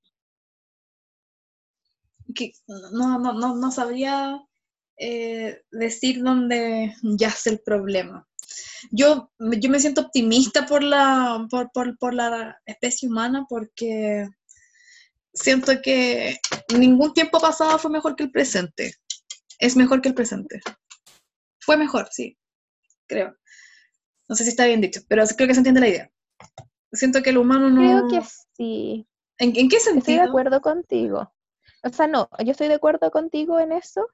Que 2.37 2.53
no, 2.93 3.19
no, 3.19 3.33
no, 3.33 3.57
no 3.57 3.73
sabría 3.73 4.41
eh, 4.99 5.63
decir 5.73 6.23
dónde 6.23 6.95
yace 7.03 7.51
el 7.51 7.61
problema. 7.61 8.27
Yo, 8.93 9.31
yo 9.39 9.71
me 9.71 9.81
siento 9.81 10.03
optimista 10.03 10.67
por 10.67 10.83
la, 10.85 11.47
por, 11.51 11.73
por, 11.73 11.99
por 11.99 12.15
la 12.15 12.57
especie 12.65 13.09
humana 13.09 13.45
porque 13.49 14.29
siento 15.35 15.73
que 15.83 16.39
ningún 16.79 17.13
tiempo 17.13 17.41
pasado 17.41 17.79
fue 17.79 17.91
mejor 17.91 18.15
que 18.15 18.25
el 18.25 18.31
presente. 18.31 18.95
Es 19.59 19.77
mejor 19.77 20.01
que 20.01 20.11
el 20.11 20.15
presente. 20.15 20.61
Fue 21.61 21.77
mejor, 21.77 22.09
sí, 22.13 22.39
creo. 23.07 23.37
No 24.29 24.37
sé 24.37 24.45
si 24.45 24.51
está 24.51 24.67
bien 24.67 24.81
dicho, 24.81 25.01
pero 25.09 25.25
creo 25.37 25.49
que 25.49 25.55
se 25.55 25.61
entiende 25.61 25.81
la 25.81 25.89
idea. 25.89 26.11
Siento 26.93 27.23
que 27.23 27.31
el 27.31 27.39
humano 27.39 27.71
no... 27.71 27.81
Creo 27.81 28.09
que 28.09 28.29
sí. 28.57 29.07
¿En, 29.39 29.57
en 29.57 29.69
qué 29.69 29.77
Estoy 29.77 29.95
de 29.95 30.01
sentido? 30.01 30.23
acuerdo 30.23 30.61
contigo. 30.61 31.33
O 31.87 31.91
sea, 31.91 32.07
no, 32.09 32.29
yo 32.45 32.51
estoy 32.51 32.67
de 32.69 32.75
acuerdo 32.75 33.11
contigo 33.13 33.61
en 33.61 33.71
eso, 33.71 34.09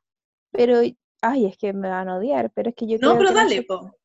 pero, 0.51 0.81
ay, 1.23 1.47
es 1.47 1.57
que 1.57 1.73
me 1.73 1.89
van 1.89 2.09
a 2.11 2.17
odiar, 2.19 2.51
pero 2.51 2.69
es 2.69 2.75
que 2.77 2.87
yo 2.87 2.99
No, 3.01 3.13
creo 3.17 3.19
pero 3.19 3.29
que 3.31 3.35
dale, 3.37 3.57
nosotros 3.57 3.91
po. 3.93 3.97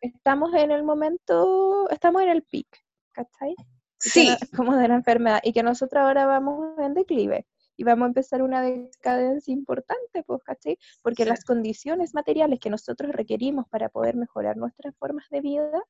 estamos 0.00 0.54
en 0.54 0.70
el 0.70 0.84
momento, 0.84 1.90
estamos 1.90 2.22
en 2.22 2.28
el 2.28 2.42
pic, 2.44 2.68
¿cachai? 3.12 3.54
Sí, 3.98 4.28
no- 4.30 4.36
como 4.56 4.76
de 4.76 4.86
la 4.88 4.94
enfermedad, 4.94 5.40
y 5.42 5.52
que 5.52 5.62
nosotros 5.64 6.00
ahora 6.04 6.26
vamos 6.26 6.78
en 6.78 6.94
declive 6.94 7.46
y 7.76 7.82
vamos 7.82 8.04
a 8.04 8.08
empezar 8.08 8.42
una 8.42 8.62
decadencia 8.62 9.52
importante, 9.52 10.22
pues, 10.22 10.42
¿cachai? 10.44 10.78
Porque 11.02 11.24
Sí. 11.24 11.28
las 11.30 11.44
condiciones 11.44 12.14
materiales 12.14 12.60
que 12.60 12.70
nosotros 12.70 13.10
requerimos 13.12 13.66
para 13.68 13.88
poder 13.88 14.14
mejorar 14.16 14.56
nuestras 14.56 14.94
formas 14.96 15.28
de 15.30 15.40
vida 15.40 15.82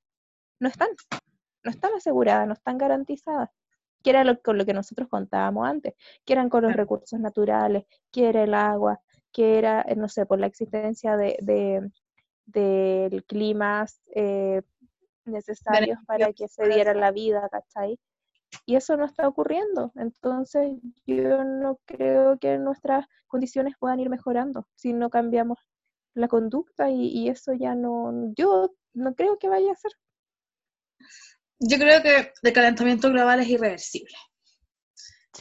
no 0.59 0.69
están, 0.69 0.89
no 1.65 1.71
están 1.71 1.93
aseguradas, 1.95 2.47
no 2.47 2.55
están 2.55 2.79
garantizadas. 2.79 3.51
Que 4.07 4.11
era 4.13 4.25
lo, 4.25 4.41
con 4.41 4.57
lo 4.59 4.65
que 4.65 4.73
nosotros 4.75 5.09
contábamos 5.11 5.67
antes, 5.69 5.95
que 6.25 6.33
eran 6.35 6.49
con 6.49 6.63
los 6.65 6.75
recursos 6.75 7.19
naturales, 7.21 7.87
que 8.13 8.29
era 8.29 8.45
el 8.45 8.55
agua, 8.55 9.01
que 9.33 9.59
era, 9.59 9.83
eh, 9.89 9.97
no 9.97 10.09
sé, 10.09 10.27
por 10.27 10.39
la 10.41 10.47
existencia 10.47 11.17
de, 11.17 11.37
de- 11.43 11.91
del 12.47 13.25
climas 13.27 14.03
eh, 14.15 14.63
necesarios 15.25 15.99
para 16.07 16.33
que 16.33 16.49
se 16.49 16.69
diera 16.69 16.95
la 16.95 17.11
vida, 17.13 17.49
¿cachai? 17.51 17.99
Y 18.67 18.77
eso 18.77 18.97
no 18.97 19.07
está 19.07 19.29
ocurriendo. 19.29 19.93
Entonces, 19.97 20.79
yo 21.07 21.45
no 21.45 21.79
creo 21.87 22.39
que 22.39 22.59
nuestras 22.59 23.07
condiciones 23.29 23.75
puedan 23.79 24.01
ir 24.01 24.11
mejorando 24.11 24.69
si 24.77 24.93
no 24.95 25.11
cambiamos 25.11 25.59
la 26.15 26.29
conducta 26.29 26.91
y, 26.91 27.09
y 27.09 27.29
eso 27.31 27.55
ya 27.55 27.75
no, 27.75 28.33
yo 28.37 28.75
no 28.95 29.15
creo 29.17 29.39
que 29.39 29.49
vaya 29.51 29.73
a 29.73 29.77
ser. 29.77 29.93
Yo 31.59 31.79
creo 31.79 32.03
que 32.03 32.33
el 32.43 32.53
calentamiento 32.53 33.11
global 33.11 33.41
es 33.41 33.49
irreversible 33.49 34.15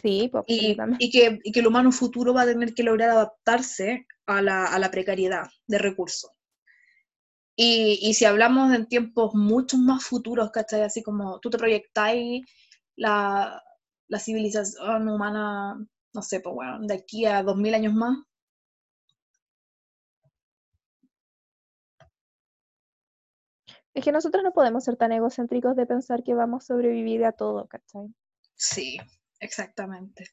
Sí, 0.02 0.30
pues, 0.32 0.44
y, 0.48 0.76
y 1.00 1.10
que, 1.10 1.40
y 1.44 1.52
que 1.52 1.60
el 1.62 1.68
humano 1.68 1.92
futuro 1.92 2.34
va 2.34 2.42
a 2.42 2.46
tener 2.46 2.74
que 2.74 2.84
lograr 2.84 3.12
adaptarse 3.12 4.06
a 4.26 4.42
la, 4.42 4.66
a 4.66 4.80
la 4.80 4.92
precariedad 4.92 5.48
de 5.68 5.78
recursos. 5.78 6.32
Y, 7.56 8.00
y 8.02 8.14
si 8.16 8.26
hablamos 8.26 8.74
en 8.74 8.88
tiempos 8.88 9.34
mucho 9.34 9.78
más 9.78 10.04
futuros, 10.04 10.52
¿cachai? 10.52 10.82
Así 10.82 11.02
como 11.02 11.40
tú 11.40 11.50
te 11.50 11.58
proyectáis 11.58 12.44
la, 12.98 13.64
la 14.10 14.20
civilización 14.20 15.08
humana, 15.08 15.76
no 16.14 16.22
sé, 16.22 16.42
pues 16.42 16.54
bueno, 16.54 16.80
de 16.82 16.96
aquí 16.96 17.26
a 17.26 17.44
2000 17.44 17.76
años 17.76 17.94
más, 17.94 18.18
Es 23.96 24.04
que 24.04 24.12
nosotros 24.12 24.44
no 24.44 24.52
podemos 24.52 24.84
ser 24.84 24.98
tan 24.98 25.14
egocéntricos 25.14 25.76
de 25.76 25.86
pensar 25.86 26.22
que 26.22 26.34
vamos 26.34 26.64
a 26.64 26.68
sobrevivir 26.68 27.26
a 27.26 27.32
todo, 27.32 27.68
¿cachai? 27.68 28.14
sí, 28.56 28.98
exactamente. 29.40 30.30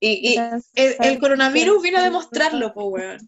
Y, 0.00 0.36
el, 0.74 1.18
coronavirus 1.18 1.82
vino 1.82 1.98
a 1.98 2.02
demostrarlo, 2.02 2.72
weón. 2.74 3.20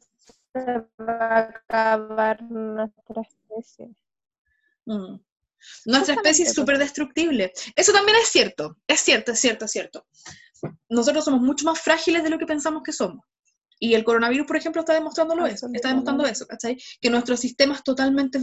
se 0.52 0.82
va 1.00 1.18
a 1.18 1.38
acabar 1.40 2.42
nuestra 2.42 3.22
especie. 3.22 3.94
Mm. 4.86 5.16
Nuestra 5.84 6.14
especie 6.14 6.44
es 6.46 6.54
súper 6.54 6.78
destructible. 6.78 7.52
Eso 7.74 7.92
también 7.92 8.18
es 8.18 8.28
cierto, 8.28 8.76
es 8.86 9.00
cierto, 9.00 9.32
es 9.32 9.40
cierto, 9.40 9.64
es 9.66 9.70
cierto. 9.70 10.06
Nosotros 10.88 11.24
somos 11.24 11.40
mucho 11.40 11.64
más 11.64 11.80
frágiles 11.80 12.22
de 12.22 12.30
lo 12.30 12.38
que 12.38 12.46
pensamos 12.46 12.82
que 12.82 12.92
somos. 12.92 13.24
Y 13.78 13.94
el 13.94 14.04
coronavirus, 14.04 14.46
por 14.46 14.56
ejemplo, 14.56 14.80
está 14.80 14.94
demostrándolo 14.94 15.46
eso, 15.46 15.68
está 15.72 15.88
demostrando 15.88 16.24
eso, 16.24 16.46
¿cachai? 16.46 16.78
Que 17.00 17.10
nuestro 17.10 17.36
sistema 17.36 17.74
es 17.74 17.82
totalmente 17.82 18.40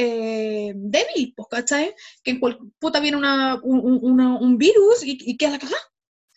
eh, 0.00 0.72
débil, 0.76 1.34
pues, 1.36 1.48
¿cachai? 1.50 1.92
Que 2.22 2.30
en 2.32 2.38
cual 2.40 2.56
puta 2.78 3.00
viene 3.00 3.16
una, 3.16 3.58
un, 3.62 3.80
un- 3.80 3.98
una- 4.02 4.38
un 4.38 4.56
virus 4.56 5.04
y, 5.04 5.18
y 5.20 5.36
queda 5.36 5.50
la 5.50 5.58
cagada, 5.58 5.82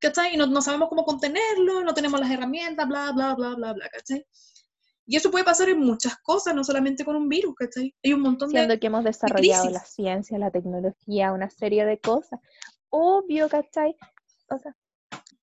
¿cachai? 0.01 0.33
Y 0.33 0.37
no, 0.37 0.47
no 0.47 0.61
sabemos 0.63 0.89
cómo 0.89 1.03
contenerlo, 1.05 1.83
no 1.83 1.93
tenemos 1.93 2.19
las 2.19 2.31
herramientas, 2.31 2.87
bla, 2.87 3.11
bla, 3.11 3.35
bla, 3.35 3.53
bla, 3.55 3.73
bla, 3.73 3.89
¿cachai? 3.89 4.25
Y 5.05 5.15
eso 5.15 5.29
puede 5.29 5.43
pasar 5.45 5.69
en 5.69 5.79
muchas 5.79 6.15
cosas, 6.23 6.55
no 6.55 6.63
solamente 6.63 7.05
con 7.05 7.15
un 7.15 7.29
virus, 7.29 7.53
¿cachai? 7.55 7.93
Hay 8.03 8.13
un 8.13 8.21
montón 8.21 8.49
de... 8.49 8.57
Siendo 8.59 8.79
que 8.79 8.87
hemos 8.87 9.03
desarrollado 9.03 9.63
crisis. 9.65 9.71
la 9.71 9.85
ciencia, 9.85 10.37
la 10.39 10.49
tecnología, 10.51 11.31
una 11.33 11.49
serie 11.49 11.85
de 11.85 11.99
cosas. 11.99 12.39
Obvio, 12.89 13.47
¿cachai? 13.47 13.95
O 14.49 14.57
sea, 14.57 14.75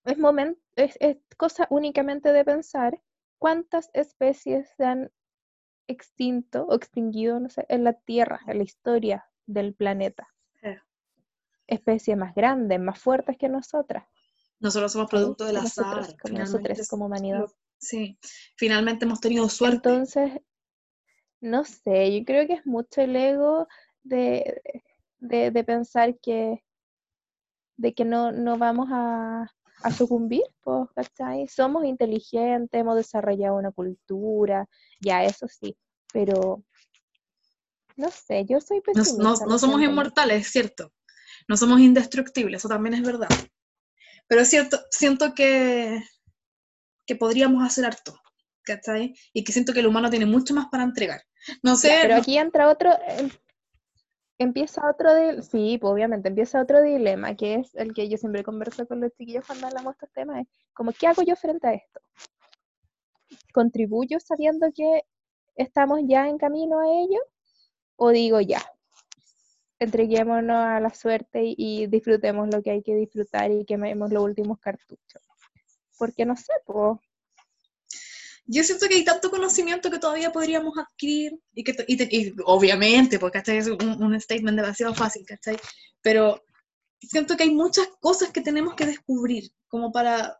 es, 0.06 0.18
momen- 0.18 0.58
es, 0.74 0.96
es 1.00 1.18
cosa 1.36 1.66
únicamente 1.70 2.32
de 2.32 2.44
pensar 2.44 3.00
cuántas 3.38 3.90
especies 3.92 4.68
se 4.76 4.84
han 4.84 5.10
extinto 5.88 6.64
o 6.66 6.74
extinguido, 6.74 7.40
no 7.40 7.48
sé, 7.48 7.66
en 7.68 7.82
la 7.84 7.94
Tierra, 7.94 8.40
en 8.46 8.58
la 8.58 8.64
historia 8.64 9.26
del 9.46 9.74
planeta. 9.74 10.28
Especies 11.66 12.16
más 12.16 12.34
grandes, 12.34 12.80
más 12.80 12.98
fuertes 12.98 13.36
que 13.36 13.48
nosotras. 13.48 14.06
Nosotros 14.60 14.92
somos 14.92 15.10
producto 15.10 15.44
del 15.44 15.56
Que 15.56 15.60
azar. 15.60 15.86
nosotros, 15.86 16.06
como 16.08 16.18
finalmente 16.22 16.58
nosotros 16.58 16.78
es- 16.80 16.88
como 16.88 17.06
humanidad. 17.06 17.46
Sí, 17.80 18.18
finalmente 18.56 19.04
hemos 19.04 19.20
tenido 19.20 19.48
suerte. 19.48 19.88
Entonces, 19.88 20.40
no 21.40 21.64
sé, 21.64 22.18
yo 22.18 22.24
creo 22.24 22.46
que 22.46 22.54
es 22.54 22.66
mucho 22.66 23.00
el 23.02 23.14
ego 23.14 23.68
de, 24.02 24.60
de, 25.18 25.50
de 25.50 25.64
pensar 25.64 26.18
que, 26.20 26.64
de 27.76 27.94
que 27.94 28.04
no, 28.04 28.32
no 28.32 28.58
vamos 28.58 28.88
a, 28.90 29.48
a 29.82 29.90
sucumbir, 29.92 30.42
pues, 30.62 30.88
¿cachai? 30.94 31.46
Somos 31.48 31.84
inteligentes, 31.84 32.80
hemos 32.80 32.96
desarrollado 32.96 33.56
una 33.56 33.70
cultura, 33.70 34.66
ya 35.00 35.24
eso 35.24 35.46
sí, 35.48 35.76
pero 36.12 36.62
no 37.96 38.10
sé, 38.10 38.44
yo 38.44 38.60
soy 38.60 38.78
No, 38.78 38.82
pesimista. 38.84 39.22
no- 39.22 39.38
lo 39.40 39.46
no 39.46 39.58
somos 39.58 39.82
inmortales, 39.82 40.46
es 40.46 40.52
cierto. 40.52 40.92
No 41.46 41.56
somos 41.56 41.80
indestructibles, 41.80 42.60
eso 42.60 42.68
también 42.68 42.94
es 42.94 43.02
verdad. 43.02 43.28
Pero 44.26 44.42
es 44.42 44.48
cierto, 44.50 44.78
siento 44.90 45.34
que, 45.34 46.02
que 47.06 47.16
podríamos 47.16 47.64
hacer 47.64 47.84
harto, 47.86 48.18
¿cachai? 48.62 49.14
Y 49.32 49.44
que 49.44 49.52
siento 49.52 49.72
que 49.72 49.80
el 49.80 49.86
humano 49.86 50.10
tiene 50.10 50.26
mucho 50.26 50.54
más 50.54 50.66
para 50.68 50.82
entregar. 50.84 51.22
No 51.62 51.76
sé, 51.76 51.88
Ya, 51.88 51.98
pero 52.02 52.14
no- 52.16 52.20
aquí 52.20 52.36
entra 52.36 52.68
otro, 52.68 52.90
em- 53.08 53.30
empieza 54.38 54.88
otro, 54.88 55.14
di- 55.14 55.42
sí, 55.42 55.78
pues, 55.80 55.92
obviamente, 55.92 56.28
empieza 56.28 56.60
otro 56.62 56.80
dilema, 56.82 57.34
que 57.36 57.56
es 57.56 57.74
el 57.74 57.94
que 57.94 58.08
yo 58.08 58.16
siempre 58.18 58.44
converso 58.44 58.86
con 58.86 59.00
los 59.00 59.12
chiquillos 59.14 59.46
cuando 59.46 59.66
hablamos 59.66 59.94
de 59.94 59.96
estos 60.06 60.12
temas, 60.12 60.40
es 60.42 60.48
como, 60.74 60.92
¿qué 60.92 61.06
hago 61.06 61.22
yo 61.22 61.36
frente 61.36 61.68
a 61.68 61.74
esto? 61.74 62.00
¿Contribuyo 63.52 64.20
sabiendo 64.20 64.72
que 64.74 65.02
estamos 65.54 66.00
ya 66.06 66.28
en 66.28 66.38
camino 66.38 66.80
a 66.80 66.86
ello? 66.88 67.20
¿O 67.96 68.10
digo 68.10 68.40
ya, 68.40 68.62
entreguémonos 69.80 70.56
a 70.56 70.80
la 70.80 70.90
suerte 70.94 71.42
y, 71.44 71.54
y 71.56 71.86
disfrutemos 71.86 72.48
lo 72.48 72.62
que 72.62 72.70
hay 72.70 72.82
que 72.82 72.94
disfrutar 72.94 73.50
y 73.50 73.64
quememos 73.64 74.12
los 74.12 74.22
últimos 74.22 74.58
cartuchos? 74.60 75.22
Porque 75.98 76.26
no 76.26 76.36
sé, 76.36 76.52
pues, 76.66 76.98
yo 78.48 78.64
siento 78.64 78.88
que 78.88 78.96
hay 78.96 79.04
tanto 79.04 79.30
conocimiento 79.30 79.90
que 79.90 79.98
todavía 79.98 80.32
podríamos 80.32 80.76
adquirir 80.78 81.38
y 81.54 81.64
que 81.64 81.76
y 81.86 81.96
te- 81.98 82.08
y 82.10 82.34
obviamente, 82.46 83.18
porque 83.18 83.38
¿cachai? 83.40 83.58
es 83.58 83.68
un, 83.68 84.02
un 84.02 84.20
statement 84.20 84.56
demasiado 84.58 84.94
fácil, 84.94 85.24
¿cachai? 85.26 85.56
Pero 86.02 86.42
siento 87.00 87.36
que 87.36 87.44
hay 87.44 87.50
muchas 87.54 87.88
cosas 88.00 88.30
que 88.32 88.40
tenemos 88.40 88.74
que 88.74 88.86
descubrir 88.86 89.50
como 89.68 89.92
para 89.92 90.38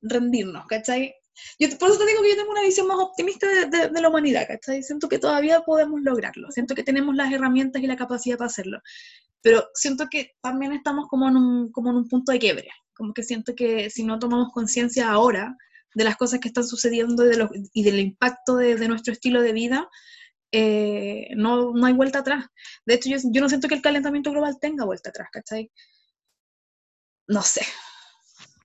rendirnos, 0.00 0.66
¿cachai? 0.66 1.14
Yo, 1.58 1.68
por 1.78 1.90
eso 1.90 1.98
te 1.98 2.06
digo 2.06 2.22
que 2.22 2.30
yo 2.30 2.36
tengo 2.36 2.52
una 2.52 2.62
visión 2.62 2.86
más 2.86 2.98
optimista 2.98 3.46
de, 3.48 3.66
de- 3.66 3.88
de 3.90 4.00
la 4.00 4.08
humanidad, 4.08 4.46
¿cachai? 4.48 4.82
Siento 4.82 5.08
que 5.08 5.18
todavía 5.18 5.60
podemos 5.62 6.00
lograrlo, 6.02 6.50
siento 6.50 6.74
que 6.74 6.84
tenemos 6.84 7.14
las 7.16 7.32
herramientas 7.32 7.82
y 7.82 7.86
la 7.86 7.96
capacidad 7.96 8.38
para 8.38 8.48
hacerlo, 8.48 8.80
pero 9.42 9.64
siento 9.74 10.06
que 10.10 10.32
también 10.40 10.72
estamos 10.72 11.06
como 11.08 11.28
en 11.28 11.36
un, 11.36 11.72
como 11.72 11.90
en 11.90 11.96
un 11.96 12.08
punto 12.08 12.32
de 12.32 12.38
quiebre, 12.38 12.68
como 12.94 13.12
que 13.14 13.22
siento 13.22 13.54
que 13.54 13.90
si 13.90 14.04
no 14.04 14.18
tomamos 14.18 14.52
conciencia 14.52 15.10
ahora 15.10 15.56
de 15.94 16.04
las 16.04 16.16
cosas 16.16 16.40
que 16.40 16.48
están 16.48 16.64
sucediendo 16.64 17.24
y, 17.24 17.36
de 17.36 17.48
y 17.72 17.82
del 17.82 18.00
impacto 18.00 18.56
de, 18.56 18.76
de 18.76 18.88
nuestro 18.88 19.12
estilo 19.12 19.42
de 19.42 19.52
vida, 19.52 19.88
eh, 20.52 21.28
no, 21.34 21.72
no 21.72 21.86
hay 21.86 21.94
vuelta 21.94 22.20
atrás. 22.20 22.46
De 22.84 22.94
hecho, 22.94 23.08
yo, 23.08 23.16
yo 23.30 23.40
no 23.40 23.48
siento 23.48 23.68
que 23.68 23.74
el 23.74 23.82
calentamiento 23.82 24.30
global 24.30 24.58
tenga 24.60 24.84
vuelta 24.84 25.10
atrás, 25.10 25.28
¿cachai? 25.32 25.70
No 27.26 27.42
sé, 27.42 27.62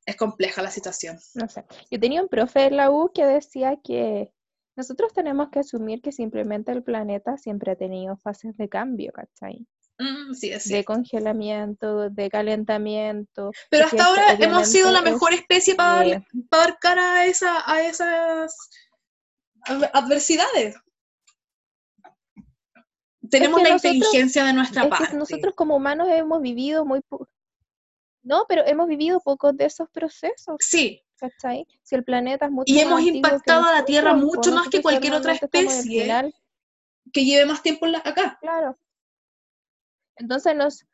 es 0.05 0.15
compleja 0.15 0.61
la 0.61 0.71
situación. 0.71 1.17
no 1.35 1.47
sé. 1.47 1.65
Yo 1.89 1.99
tenía 1.99 2.21
un 2.21 2.27
profe 2.27 2.65
en 2.65 2.77
la 2.77 2.91
U 2.91 3.11
que 3.13 3.25
decía 3.25 3.77
que 3.83 4.31
nosotros 4.75 5.13
tenemos 5.13 5.49
que 5.49 5.59
asumir 5.59 6.01
que 6.01 6.11
simplemente 6.11 6.71
el 6.71 6.83
planeta 6.83 7.37
siempre 7.37 7.71
ha 7.71 7.75
tenido 7.75 8.17
fases 8.17 8.55
de 8.57 8.69
cambio, 8.69 9.11
¿cachai? 9.11 9.65
Mm, 9.99 10.33
sí, 10.35 10.51
es 10.51 10.67
De 10.69 10.83
congelamiento, 10.83 12.09
de 12.09 12.29
calentamiento. 12.29 13.51
Pero 13.69 13.85
hasta 13.85 14.05
ahora 14.05 14.33
hemos 14.39 14.67
sido 14.67 14.91
la 14.91 15.01
mejor 15.01 15.33
especie 15.33 15.73
para 15.75 16.05
eh, 16.05 16.09
dar, 16.11 16.23
para 16.49 16.63
dar 16.63 16.79
cara 16.79 17.13
a, 17.15 17.25
esa, 17.25 17.71
a 17.71 17.81
esas 17.81 18.55
adver- 19.65 19.89
adversidades. 19.93 20.75
Tenemos 23.29 23.61
la 23.61 23.69
nosotros- 23.71 23.93
inteligencia 23.95 24.45
de 24.45 24.53
nuestra 24.53 24.83
es 24.83 24.89
parte. 24.89 25.07
que 25.09 25.17
nosotros 25.17 25.53
como 25.55 25.75
humanos 25.75 26.07
hemos 26.11 26.41
vivido 26.41 26.85
muy... 26.85 27.01
No, 28.23 28.45
pero 28.47 28.63
hemos 28.65 28.87
vivido 28.87 29.19
pocos 29.19 29.55
de 29.57 29.65
esos 29.65 29.89
procesos, 29.89 30.57
Sí, 30.59 31.01
¿cachai? 31.17 31.65
Si 31.81 31.95
el 31.95 32.03
planeta 32.03 32.45
es 32.45 32.51
mucho 32.51 32.71
Y 32.73 32.75
más 32.77 32.85
hemos 32.85 33.01
impactado 33.01 33.65
a 33.65 33.73
la 33.73 33.85
Tierra 33.85 34.13
mucho 34.13 34.51
más 34.51 34.67
que 34.69 34.81
cualquier 34.81 35.13
otra 35.13 35.33
especie. 35.33 36.31
que 37.13 37.25
lleve 37.25 37.45
más 37.45 37.61
tiempo 37.63 37.85
acá. 38.03 38.37
Claro. 38.41 38.77
Entonces, 40.17 40.55
nos, 40.55 40.85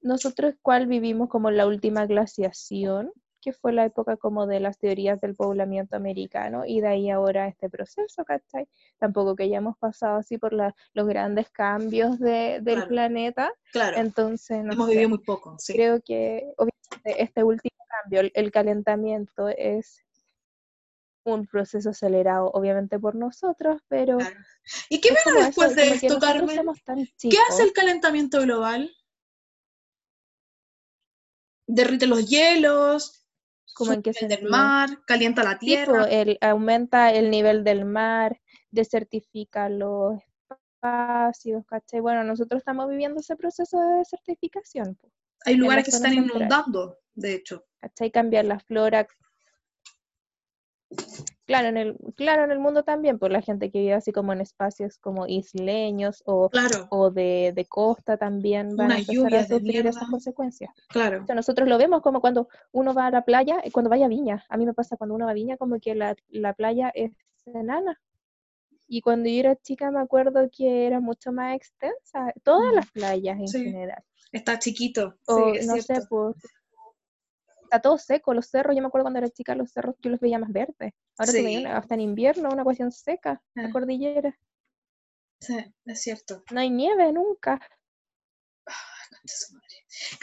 nosotros, 0.00 0.54
¿cuál 0.62 0.86
vivimos 0.86 1.28
como 1.28 1.50
la 1.50 1.66
última 1.66 2.06
glaciación? 2.06 3.12
Que 3.42 3.52
fue 3.54 3.72
la 3.72 3.86
época 3.86 4.16
como 4.18 4.46
de 4.46 4.60
las 4.60 4.78
teorías 4.78 5.18
del 5.20 5.34
poblamiento 5.34 5.96
americano, 5.96 6.64
y 6.66 6.80
de 6.82 6.88
ahí 6.88 7.10
ahora 7.10 7.48
este 7.48 7.70
proceso, 7.70 8.22
¿cachai? 8.24 8.68
Tampoco 8.98 9.34
que 9.34 9.44
hayamos 9.44 9.78
pasado 9.78 10.18
así 10.18 10.36
por 10.36 10.52
la- 10.52 10.74
los 10.92 11.06
grandes 11.06 11.48
cambios 11.50 12.18
de- 12.18 12.60
del 12.60 12.74
Claro. 12.76 12.88
planeta. 12.88 13.52
Claro, 13.72 13.96
Entonces, 13.98 14.62
no 14.62 14.74
hemos 14.74 14.86
sé, 14.88 14.92
vivido 14.92 15.08
muy 15.08 15.18
poco, 15.24 15.56
sí. 15.58 15.72
creo 15.72 16.00
que 16.02 16.52
obviamente 16.58 17.22
este 17.22 17.42
último 17.44 17.76
cambio, 18.02 18.20
el, 18.20 18.30
el 18.34 18.50
calentamiento, 18.50 19.48
es 19.48 20.04
un 21.24 21.46
proceso 21.46 21.90
acelerado, 21.90 22.50
obviamente 22.52 22.98
por 22.98 23.14
nosotros, 23.14 23.80
pero 23.88 24.18
Claro. 24.18 24.36
¿Y 24.88 25.00
qué 25.00 25.08
viene 25.10 25.20
como 25.24 25.44
después 25.46 25.70
eso, 25.72 25.80
de 25.80 25.86
como 25.88 26.00
que 26.00 26.06
esto, 26.06 26.18
Carmen? 26.20 27.06
¿Qué 27.18 27.36
hace 27.48 27.62
el 27.64 27.72
calentamiento 27.72 28.40
global? 28.42 28.90
Derrite 31.66 32.06
los 32.06 32.28
hielos, 32.28 33.26
¿Cómo 33.74 33.92
en 33.92 34.02
nivel 34.04 34.28
del 34.28 34.48
mar, 34.50 34.88
calienta 35.06 35.42
la 35.44 35.58
Tipo, 35.58 35.66
tierra. 35.66 36.04
el, 36.10 36.38
aumenta 36.40 37.12
el 37.12 37.30
nivel 37.30 37.62
del 37.64 37.84
mar, 37.84 38.40
desertifica 38.70 39.68
los 39.68 40.20
espacios, 40.82 41.64
¿cachai? 41.66 42.00
Bueno, 42.00 42.24
nosotros 42.24 42.58
estamos 42.58 42.88
viviendo 42.88 43.20
ese 43.20 43.36
proceso 43.36 43.78
de 43.80 43.98
desertificación, 43.98 44.96
po, 44.96 45.10
Hay 45.44 45.54
lugares 45.56 45.84
que 45.84 45.90
se 45.92 45.98
están 45.98 46.12
central. 46.12 46.36
inundando, 46.36 46.98
de 47.14 47.34
hecho. 47.34 47.64
¿cachai? 47.80 48.10
Cambiar 48.10 48.44
la 48.46 48.58
flora. 48.58 49.06
Claro, 51.50 51.66
en 51.68 51.76
el, 51.76 51.96
claro, 52.14 52.44
en 52.44 52.52
el 52.52 52.60
mundo 52.60 52.84
también, 52.84 53.18
por 53.18 53.32
la 53.32 53.42
gente 53.42 53.72
que 53.72 53.80
vive 53.80 53.94
así 53.94 54.12
como 54.12 54.32
en 54.32 54.40
espacios 54.40 54.98
como 54.98 55.26
isleños 55.26 56.22
o, 56.24 56.48
Claro, 56.48 56.86
o 56.90 57.10
de, 57.10 57.52
de 57.54 57.64
costa 57.64 58.16
también 58.16 58.76
van 58.76 58.92
a 58.92 58.98
empezar 58.98 59.34
a 59.34 59.44
sufrir 59.46 59.84
esas 59.86 60.08
consecuencias. 60.08 60.70
claro. 60.88 61.22
O 61.24 61.26
sea, 61.26 61.34
nosotros 61.34 61.68
lo 61.68 61.76
vemos 61.76 62.02
como 62.02 62.20
cuando 62.20 62.48
uno 62.70 62.94
va 62.94 63.06
a 63.06 63.10
la 63.10 63.24
playa, 63.24 63.60
y 63.64 63.72
cuando 63.72 63.90
vaya 63.90 64.06
a 64.06 64.08
Viña. 64.08 64.44
A 64.48 64.56
mí 64.56 64.64
me 64.64 64.74
pasa 64.74 64.96
cuando 64.96 65.16
uno 65.16 65.24
va 65.24 65.32
a 65.32 65.34
Viña 65.34 65.56
como 65.56 65.80
que 65.80 65.96
la, 65.96 66.14
la 66.28 66.52
playa 66.54 66.92
es 66.94 67.10
enana. 67.46 68.00
Y 68.86 69.00
cuando 69.00 69.28
yo 69.28 69.40
era 69.40 69.56
chica 69.56 69.90
me 69.90 70.00
acuerdo 70.00 70.48
que 70.56 70.86
era 70.86 71.00
mucho 71.00 71.32
más 71.32 71.56
extensa, 71.56 72.32
todas 72.44 72.72
Mm, 72.72 72.76
las 72.76 72.90
playas 72.92 73.38
en 73.40 73.48
sí. 73.48 73.64
general. 73.64 74.02
Está 74.32 74.58
chiquito. 74.58 75.16
O 75.26 75.34
sí, 75.52 75.58
es 75.58 75.66
no 75.66 75.74
sé, 75.76 75.82
cierto. 75.82 76.08
pues 76.08 76.36
está 77.70 77.80
todo 77.80 77.98
seco, 77.98 78.34
los 78.34 78.46
cerros, 78.48 78.74
yo 78.74 78.82
me 78.82 78.88
acuerdo 78.88 79.04
cuando 79.04 79.18
era 79.20 79.28
chica 79.30 79.54
los 79.54 79.70
cerros 79.70 79.94
yo 80.00 80.10
los 80.10 80.18
veía 80.18 80.38
más 80.40 80.52
verdes. 80.52 80.92
Ahora 81.16 81.30
Sí. 81.32 81.56
una- 81.58 81.76
hasta 81.78 81.94
en 81.94 82.00
invierno 82.00 82.48
una 82.50 82.64
cuestión 82.64 82.90
seca, 82.90 83.40
la 83.54 83.66
Ah. 83.66 83.70
cordillera. 83.72 84.36
Sí, 85.40 85.56
es 85.86 86.02
cierto. 86.02 86.42
No 86.50 86.60
hay 86.60 86.68
nieve 86.70 87.12
nunca. 87.12 87.60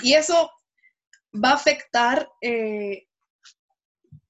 Y 0.03 0.13
eso 0.13 0.51
va 1.33 1.51
a 1.51 1.55
afectar 1.55 2.29
eh, 2.41 3.07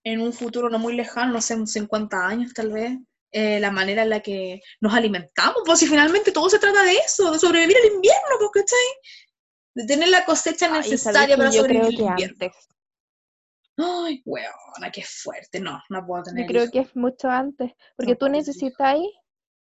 en 0.04 0.22
un 0.22 0.32
futuro 0.32 0.70
no 0.70 0.80
muy 0.80 0.96
lejano, 0.96 1.34
no 1.34 1.42
sé, 1.42 1.54
en 1.56 1.68
50 1.68 2.26
años 2.28 2.54
tal 2.54 2.72
vez, 2.72 2.98
eh, 3.32 3.60
la 3.60 3.72
manera 3.72 4.04
en 4.04 4.10
la 4.10 4.22
que 4.22 4.62
nos 4.80 4.94
alimentamos, 4.94 5.58
pues 5.66 5.80
si 5.80 5.88
finalmente 5.88 6.32
todo 6.32 6.50
se 6.50 6.60
trata 6.60 6.84
de 6.84 6.94
eso, 6.96 7.32
de 7.32 7.40
sobrevivir 7.40 7.76
al 7.78 7.94
invierno, 7.96 8.36
pues, 8.40 8.52
¿cachai? 8.64 8.88
De 9.76 9.86
tener 9.86 10.08
la 10.10 10.24
cosecha 10.26 10.68
Ay, 10.68 10.72
¿sabes 10.72 10.92
necesaria 10.92 11.36
para 11.38 11.52
sobrevivir 11.52 11.86
al 11.86 11.94
invierno. 12.12 12.36
antes. 12.46 12.68
Ay, 13.78 14.22
weona, 14.26 14.92
qué 14.92 15.04
fuerte. 15.04 15.60
No, 15.60 15.80
no 15.90 16.06
puedo 16.06 16.24
Yo 16.24 16.32
tener 16.32 16.48
creo 16.48 16.62
hijos. 16.64 16.72
que 16.72 16.80
es 16.80 16.96
mucho 16.96 17.30
antes, 17.30 17.74
porque 17.96 18.12
No 18.14 18.18
tú 18.18 18.26
necesitas 18.30 18.98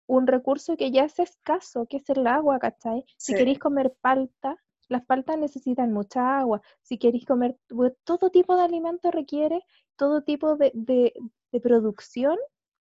un 0.08 0.26
recurso 0.28 0.76
que 0.76 0.92
ya 0.92 1.04
es 1.06 1.20
escaso, 1.20 1.86
que 1.88 1.98
es 1.98 2.10
el 2.10 2.26
agua, 2.26 2.58
¿cachai? 2.60 3.06
Si 3.18 3.34
queréis 3.36 3.60
comer 3.60 3.94
palta, 4.02 4.56
las 4.88 5.06
paltas 5.06 5.38
necesitan 5.38 5.94
mucha 5.94 6.40
agua. 6.40 6.62
Si 6.82 6.98
queréis 6.98 7.26
comer 7.26 7.58
todo 8.04 8.32
tipo 8.32 8.56
de 8.56 8.64
alimento 8.64 9.12
requiere, 9.12 9.64
todo 9.96 10.24
tipo 10.24 10.56
de, 10.56 10.72
de- 10.74 11.14
de 11.52 11.60
producción 11.60 12.38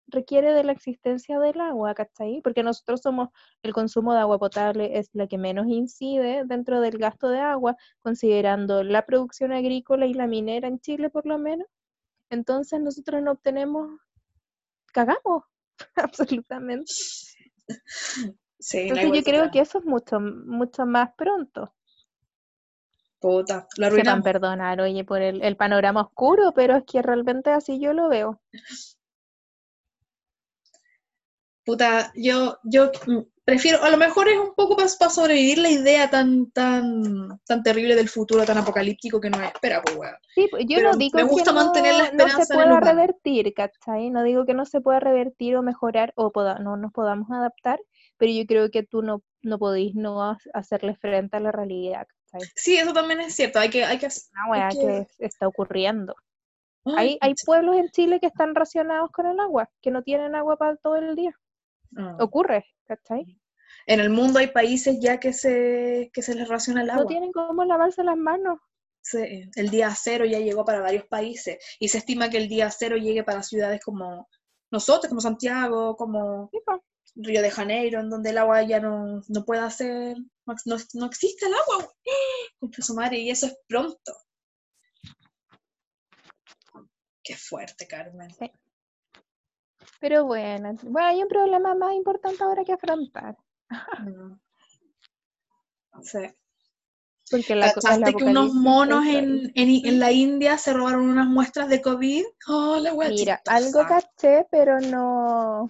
requiere 0.07 0.53
de 0.53 0.63
la 0.63 0.71
existencia 0.71 1.39
del 1.39 1.59
agua, 1.61 1.93
¿cachai? 1.93 2.41
Porque 2.43 2.63
nosotros 2.63 3.01
somos, 3.01 3.29
el 3.61 3.73
consumo 3.73 4.13
de 4.13 4.19
agua 4.19 4.39
potable 4.39 4.97
es 4.97 5.09
la 5.13 5.27
que 5.27 5.37
menos 5.37 5.67
incide 5.67 6.43
dentro 6.45 6.81
del 6.81 6.97
gasto 6.97 7.29
de 7.29 7.39
agua, 7.39 7.75
considerando 8.01 8.83
la 8.83 9.05
producción 9.05 9.51
agrícola 9.51 10.05
y 10.05 10.13
la 10.13 10.27
minera 10.27 10.67
en 10.67 10.79
Chile 10.79 11.09
por 11.09 11.25
lo 11.25 11.37
menos. 11.37 11.67
Entonces 12.29 12.79
nosotros 12.81 13.21
no 13.21 13.31
obtenemos, 13.31 13.99
cagamos, 14.93 15.43
absolutamente. 15.95 16.91
Sí, 18.59 18.79
Entonces 18.79 19.11
yo 19.13 19.23
creo 19.23 19.51
que 19.51 19.59
eso 19.59 19.79
es 19.79 19.85
mucho, 19.85 20.19
mucho 20.19 20.85
más 20.85 21.09
pronto. 21.15 21.73
Puta, 23.19 23.67
lo 23.77 23.85
Sepan 23.85 23.87
arruinamos. 23.87 24.23
perdonar, 24.23 24.81
oye, 24.81 25.03
por 25.05 25.21
el, 25.21 25.41
el 25.43 25.55
panorama 25.55 26.01
oscuro, 26.01 26.51
pero 26.53 26.75
es 26.75 26.83
que 26.83 27.01
realmente 27.01 27.51
así 27.51 27.79
yo 27.79 27.93
lo 27.93 28.09
veo. 28.09 28.41
Puta, 31.65 32.11
yo, 32.15 32.57
yo 32.63 32.91
prefiero, 33.45 33.81
a 33.83 33.89
lo 33.89 33.97
mejor 33.97 34.27
es 34.27 34.37
un 34.37 34.53
poco 34.53 34.75
para 34.75 34.89
sobrevivir 34.89 35.57
la 35.59 35.69
idea 35.69 36.09
tan, 36.09 36.51
tan, 36.51 37.39
tan 37.45 37.63
terrible 37.63 37.95
del 37.95 38.09
futuro, 38.09 38.43
tan 38.45 38.57
apocalíptico 38.57 39.19
que 39.21 39.29
nos 39.29 39.41
espera, 39.43 39.81
pues, 39.81 39.95
weón. 39.95 40.15
Sí, 40.35 40.47
pues, 40.51 40.65
yo 40.67 40.77
Pero 40.77 40.91
no 40.91 40.97
digo 40.97 41.17
me 41.17 41.23
gusta 41.23 41.51
que 41.51 41.55
mantener 41.55 41.93
la 41.93 42.03
no, 42.11 42.11
no 42.25 42.29
se 42.29 42.41
esperanza 42.41 42.53
en 42.55 42.59
el 42.59 42.65
pueda 42.67 42.79
revertir, 42.79 43.53
¿cachai? 43.53 44.09
No 44.09 44.23
digo 44.23 44.45
que 44.45 44.53
no 44.53 44.65
se 44.65 44.81
pueda 44.81 44.99
revertir 44.99 45.55
o 45.55 45.61
mejorar 45.63 46.11
o 46.15 46.31
poda- 46.31 46.59
no 46.59 46.75
nos 46.77 46.91
podamos 46.91 47.29
adaptar, 47.31 47.79
pero 48.17 48.31
yo 48.31 48.45
creo 48.45 48.69
que 48.69 48.83
tú 48.83 49.01
no, 49.01 49.23
no 49.41 49.57
podís 49.59 49.95
no 49.95 50.21
ha- 50.23 50.37
hacerle 50.53 50.95
frente 50.95 51.37
a 51.37 51.39
la 51.39 51.51
realidad, 51.51 52.07
¿cachai? 52.31 52.49
Sí, 52.55 52.75
eso 52.77 52.91
también 52.93 53.21
es 53.21 53.35
cierto, 53.35 53.59
hay 53.59 53.69
que, 53.69 53.83
hay 53.85 53.97
que, 53.99 54.07
hacer- 54.07 54.23
Una 54.33 54.51
weá 54.51 54.67
hay 54.67 54.75
que 54.75 54.81
que- 54.81 54.97
es- 54.99 55.19
está 55.19 55.47
ocurriendo. 55.47 56.15
Ay, 56.85 56.93
Hay, 56.95 57.17
hay 57.21 57.35
pueblos 57.45 57.77
en 57.77 57.89
Chile 57.89 58.19
que 58.19 58.27
están 58.27 58.55
racionados 58.55 59.09
con 59.11 59.25
el 59.25 59.39
agua, 59.39 59.69
que 59.81 59.89
no 59.91 60.01
tienen 60.01 60.35
agua 60.35 60.57
para 60.57 60.75
todo 60.75 60.97
el 60.97 61.15
día. 61.15 61.33
Mm. 61.95 62.21
Ocurre, 62.21 62.65
¿cachai? 62.85 63.39
En 63.87 63.99
el 63.99 64.09
mundo 64.09 64.39
hay 64.39 64.47
países 64.47 64.97
ya 65.01 65.19
que 65.19 65.33
se, 65.33 66.09
que 66.13 66.21
se 66.21 66.35
les 66.35 66.47
raciona 66.47 66.81
el 66.81 66.87
No 66.87 66.93
agua. 66.93 67.07
tienen 67.07 67.31
cómo 67.31 67.63
lavarse 67.65 68.03
las 68.03 68.17
manos. 68.17 68.59
Se- 69.01 69.49
el 69.55 69.69
día 69.69 69.93
cero 69.95 70.25
ya 70.25 70.39
llegó 70.39 70.63
para 70.63 70.79
varios 70.79 71.05
países 71.07 71.57
y 71.79 71.89
se 71.89 71.97
estima 71.97 72.29
que 72.29 72.37
el 72.37 72.47
día 72.47 72.69
cero 72.71 72.95
llegue 72.97 73.23
para 73.23 73.43
ciudades 73.43 73.81
como 73.83 74.27
nosotros, 74.71 75.09
como 75.09 75.21
Santiago, 75.21 75.95
como 75.97 76.49
Sí. 76.51 76.59
Río 77.15 77.41
de 77.41 77.51
Janeiro, 77.51 77.99
en 77.99 78.09
donde 78.09 78.29
el 78.31 78.37
agua 78.39 78.63
ya 78.63 78.79
no, 78.79 79.21
no 79.27 79.45
puede 79.45 79.61
hacer, 79.61 80.15
no, 80.45 80.55
no- 80.65 80.77
no 80.93 81.05
existe 81.07 81.45
el 81.45 81.53
agua. 81.53 81.93
Su 82.79 82.95
madre, 82.95 83.19
y 83.19 83.29
eso 83.29 83.47
es 83.47 83.57
pronto. 83.67 84.13
Qué 87.23 87.35
fuerte, 87.35 87.87
Carmen. 87.87 88.29
Pero 90.03 90.25
bueno, 90.25 90.75
bueno, 90.83 91.07
hay 91.07 91.21
un 91.23 91.29
problema 91.29 91.75
más 91.75 91.93
importante 91.93 92.43
ahora 92.43 92.65
que 92.65 92.73
afrontar. 92.73 93.37
Sí. 96.01 96.19
Porque 97.29 97.55
la, 97.55 97.71
¿Cachaste 97.71 98.13
que 98.15 98.23
unos 98.25 98.51
monos 98.53 99.05
en, 99.05 99.51
en, 99.55 99.85
en 99.85 99.99
la 99.99 100.11
India 100.11 100.57
se 100.57 100.73
robaron 100.73 101.07
unas 101.07 101.27
muestras 101.27 101.69
de 101.69 101.81
COVID? 101.81 102.25
Oh, 102.47 102.77
la 102.81 102.93
Mira, 102.93 103.39
chistosa. 103.43 103.43
algo 103.45 103.87
caché, 103.87 104.45
pero 104.51 104.79
no. 104.81 105.69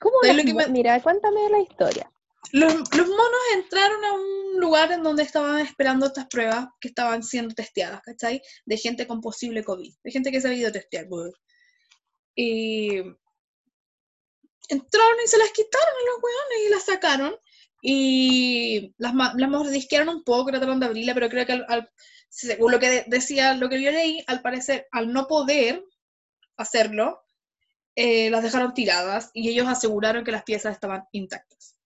¿Cómo 0.00 0.16
¿Sabes 0.20 0.36
las 0.36 0.44
lo 0.44 0.50
que 0.50 0.54
me- 0.54 0.72
Mira, 0.72 1.00
cuéntame 1.00 1.48
la 1.48 1.60
historia. 1.60 2.12
Los, 2.52 2.74
los 2.74 3.08
monos 3.08 3.40
entraron 3.54 4.04
a 4.04 4.12
un 4.12 4.60
lugar 4.60 4.92
en 4.92 5.04
donde 5.04 5.22
estaban 5.22 5.60
esperando 5.60 6.06
estas 6.06 6.26
pruebas 6.26 6.66
que 6.80 6.88
estaban 6.88 7.22
siendo 7.22 7.54
testeadas, 7.54 8.02
¿cachai? 8.02 8.42
De 8.66 8.76
gente 8.76 9.06
con 9.06 9.20
posible 9.22 9.64
COVID, 9.64 9.94
de 10.02 10.10
gente 10.10 10.30
que 10.32 10.40
se 10.40 10.48
había 10.48 10.60
ido 10.60 10.68
a 10.68 10.72
testear. 10.72 11.06
Y 12.34 13.02
entraron 14.68 15.16
y 15.24 15.28
se 15.28 15.38
las 15.38 15.50
quitaron 15.50 15.88
a 15.88 16.06
los 16.06 16.22
weones 16.22 16.66
y 16.66 16.70
las 16.70 16.84
sacaron. 16.84 17.36
Y 17.84 18.94
las, 18.98 19.12
las 19.14 19.50
mordisquearon 19.50 20.08
un 20.08 20.22
poco, 20.24 20.50
trataron 20.50 20.78
de 20.78 20.86
abrirla, 20.86 21.14
pero 21.14 21.28
creo 21.28 21.44
que 21.44 21.52
al- 21.52 21.66
al- 21.68 21.90
según 22.28 22.70
lo 22.70 22.78
que 22.78 22.88
de- 22.88 23.04
decía, 23.08 23.54
lo 23.54 23.68
que 23.68 23.82
yo 23.82 23.90
leí, 23.90 24.22
al 24.28 24.40
parecer, 24.40 24.86
al 24.92 25.12
no 25.12 25.26
poder 25.26 25.84
hacerlo, 26.56 27.24
eh, 27.96 28.30
las 28.30 28.42
dejaron 28.42 28.72
tiradas 28.72 29.30
y 29.34 29.48
ellos 29.48 29.66
aseguraron 29.66 30.24
que 30.24 30.30
las 30.32 30.44
piezas 30.44 30.72
estaban 30.74 31.04
intactas. 31.12 31.76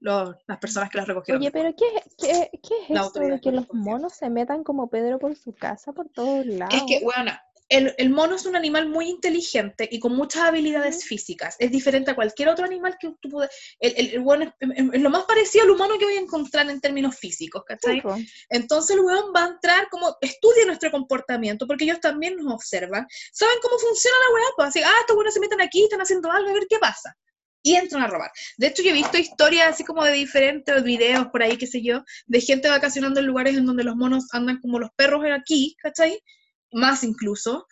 Los- 0.00 0.34
las 0.48 0.58
personas 0.58 0.90
que 0.90 0.98
las 0.98 1.06
recogieron. 1.06 1.40
Oye, 1.40 1.50
pero 1.52 1.74
¿qué, 1.76 1.86
qué, 2.18 2.50
qué 2.62 2.74
es 2.82 2.90
La 2.90 3.00
autoridad 3.00 3.34
de 3.36 3.40
que 3.40 3.52
los 3.52 3.72
monos 3.72 4.14
se 4.14 4.28
metan 4.28 4.64
como 4.64 4.90
Pedro 4.90 5.18
por 5.18 5.34
su 5.36 5.54
casa 5.54 5.92
por 5.92 6.08
todos 6.08 6.44
lados? 6.44 6.74
Es 6.74 6.82
que, 6.88 7.04
bueno, 7.04 7.30
el, 7.68 7.94
el 7.98 8.10
mono 8.10 8.36
es 8.36 8.46
un 8.46 8.54
animal 8.54 8.88
muy 8.88 9.08
inteligente 9.08 9.88
y 9.90 9.98
con 9.98 10.14
muchas 10.14 10.44
habilidades 10.44 11.04
físicas. 11.04 11.56
Es 11.58 11.70
diferente 11.70 12.10
a 12.10 12.14
cualquier 12.14 12.48
otro 12.48 12.64
animal 12.64 12.96
que 12.98 13.12
tú 13.20 13.28
puedas... 13.28 13.50
El, 13.80 13.94
el, 13.96 14.14
el 14.14 14.20
weón 14.20 14.42
es, 14.42 14.52
lo 15.00 15.10
más 15.10 15.24
parecido 15.24 15.64
al 15.64 15.70
humano 15.70 15.98
que 15.98 16.04
voy 16.04 16.14
a 16.14 16.20
encontrar 16.20 16.70
en 16.70 16.80
términos 16.80 17.16
físicos, 17.16 17.64
¿cachai? 17.66 18.02
Entonces 18.48 18.96
el 18.96 19.02
weón 19.02 19.32
va 19.34 19.44
a 19.44 19.48
entrar 19.48 19.88
como, 19.90 20.16
estudia 20.20 20.64
nuestro 20.66 20.90
comportamiento, 20.90 21.66
porque 21.66 21.84
ellos 21.84 22.00
también 22.00 22.36
nos 22.36 22.52
observan, 22.54 23.06
saben 23.32 23.56
cómo 23.62 23.78
funciona 23.78 24.16
la 24.28 24.34
weá, 24.34 24.46
pues 24.56 24.68
así, 24.68 24.80
ah, 24.84 25.00
estos 25.00 25.16
weones 25.16 25.34
se 25.34 25.40
meten 25.40 25.60
aquí, 25.60 25.84
están 25.84 26.00
haciendo 26.00 26.30
algo, 26.30 26.50
a 26.50 26.52
ver 26.52 26.66
qué 26.68 26.78
pasa. 26.78 27.16
Y 27.62 27.74
entran 27.74 28.04
a 28.04 28.06
robar. 28.06 28.30
De 28.58 28.68
hecho, 28.68 28.82
yo 28.84 28.90
he 28.90 28.92
visto 28.92 29.18
historias 29.18 29.70
así 29.70 29.82
como 29.82 30.04
de 30.04 30.12
diferentes 30.12 30.84
videos 30.84 31.26
por 31.32 31.42
ahí, 31.42 31.56
qué 31.56 31.66
sé 31.66 31.82
yo, 31.82 32.04
de 32.26 32.40
gente 32.40 32.68
vacacionando 32.68 33.18
en 33.18 33.26
lugares 33.26 33.56
en 33.56 33.66
donde 33.66 33.82
los 33.82 33.96
monos 33.96 34.28
andan 34.30 34.60
como 34.60 34.78
los 34.78 34.90
perros 34.94 35.24
aquí, 35.36 35.76
¿cachai? 35.82 36.22
Más 36.72 37.04
incluso. 37.04 37.66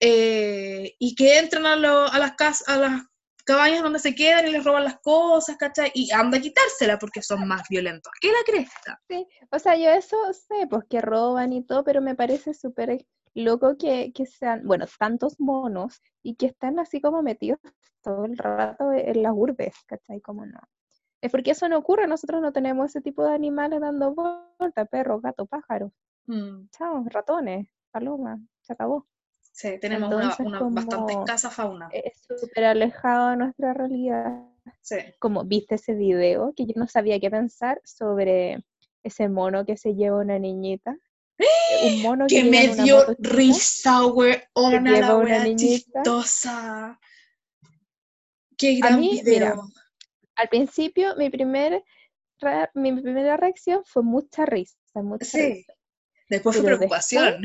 eh, 0.00 0.94
y 0.98 1.14
que 1.14 1.38
entran 1.38 1.64
a, 1.66 1.74
lo- 1.76 2.06
a 2.12 2.18
las 2.18 2.32
casas, 2.36 2.68
a 2.68 2.76
las 2.78 3.02
cabañas 3.46 3.82
donde 3.82 3.98
se 3.98 4.14
quedan 4.14 4.46
y 4.46 4.50
les 4.52 4.62
roban 4.64 4.84
las 4.84 4.98
cosas, 5.00 5.56
¿cachai? 5.56 5.90
Y 5.94 6.12
anda 6.12 6.36
a 6.38 6.40
quitársela 6.40 6.98
porque 6.98 7.22
son 7.22 7.46
más 7.48 7.62
violentos. 7.70 8.12
¿Qué 8.20 8.28
la 8.28 8.44
cresta? 8.44 9.00
Sí, 9.08 9.26
o 9.50 9.58
sea, 9.58 9.74
yo 9.76 9.88
eso 9.90 10.16
sé, 10.34 10.66
pues 10.68 10.84
que 10.90 11.00
roban 11.00 11.52
y 11.54 11.64
todo, 11.64 11.82
pero 11.84 12.02
me 12.02 12.14
parece 12.14 12.52
súper 12.54 13.06
loco 13.34 13.76
que, 13.78 14.12
que 14.12 14.26
sean, 14.26 14.66
bueno, 14.66 14.84
tantos 14.98 15.40
monos 15.40 16.02
y 16.22 16.34
que 16.36 16.46
están 16.46 16.78
así 16.78 17.00
como 17.00 17.22
metidos 17.22 17.58
todo 18.02 18.24
el 18.26 18.36
rato 18.36 18.92
en 18.92 19.22
las 19.22 19.32
urbes, 19.34 19.74
¿cachai? 19.86 20.20
Como 20.20 20.44
no. 20.44 20.60
Es 21.22 21.30
porque 21.30 21.52
eso 21.52 21.68
no 21.68 21.78
ocurre, 21.78 22.06
nosotros 22.06 22.42
no 22.42 22.52
tenemos 22.52 22.90
ese 22.90 23.00
tipo 23.00 23.24
de 23.24 23.34
animales 23.34 23.80
dando 23.80 24.14
vueltas, 24.14 24.88
perros, 24.90 25.22
gatos, 25.22 25.48
pájaros, 25.48 25.90
Mm. 26.26 26.66
chao, 26.76 27.04
ratones, 27.08 27.68
palomas, 27.96 28.38
se 28.60 28.72
acabó. 28.74 29.06
Sí, 29.40 29.78
tenemos 29.80 30.12
una, 30.12 30.24
Entonces, 30.24 30.46
una 30.46 30.60
bastante 30.60 31.12
escasa 31.14 31.50
fauna. 31.50 31.88
Es 31.92 32.26
súper 32.38 32.64
alejado 32.64 33.30
de 33.30 33.36
nuestra 33.38 33.72
realidad. 33.72 34.42
Sí. 34.82 34.96
como 35.20 35.44
viste 35.44 35.76
ese 35.76 35.94
video, 35.94 36.52
que 36.56 36.66
yo 36.66 36.72
no 36.76 36.88
sabía 36.88 37.20
qué 37.20 37.30
pensar 37.30 37.80
sobre 37.84 38.64
ese 39.04 39.28
mono 39.28 39.64
que 39.64 39.76
se 39.76 39.94
lleva 39.94 40.18
una 40.18 40.38
niñita. 40.38 40.96
Un 41.84 42.02
mono 42.02 42.26
Que 42.28 42.42
que 42.42 42.50
me 42.50 42.74
dio 42.74 42.98
risa, 43.18 44.04
weona, 44.06 44.92
lleva 44.94 45.08
la 45.08 45.16
una 45.16 45.44
niñita. 45.44 46.02
chistosa. 46.02 46.98
Qué 48.58 48.80
A 48.82 48.88
gran 48.88 49.00
mí, 49.00 49.20
video. 49.22 49.54
mira, 49.54 49.56
Al 50.36 50.48
principio, 50.48 51.14
mi, 51.16 51.30
primer 51.30 51.82
mi 52.74 52.92
primera 53.00 53.36
reacción 53.38 53.82
fue 53.86 54.02
mucha 54.02 54.44
risa, 54.44 54.76
mucha 54.96 55.24
Sí. 55.24 55.38
risa. 55.54 55.72
Después 56.28 56.56
fue 56.56 56.64
pero 56.64 56.76
preocupación. 56.78 57.42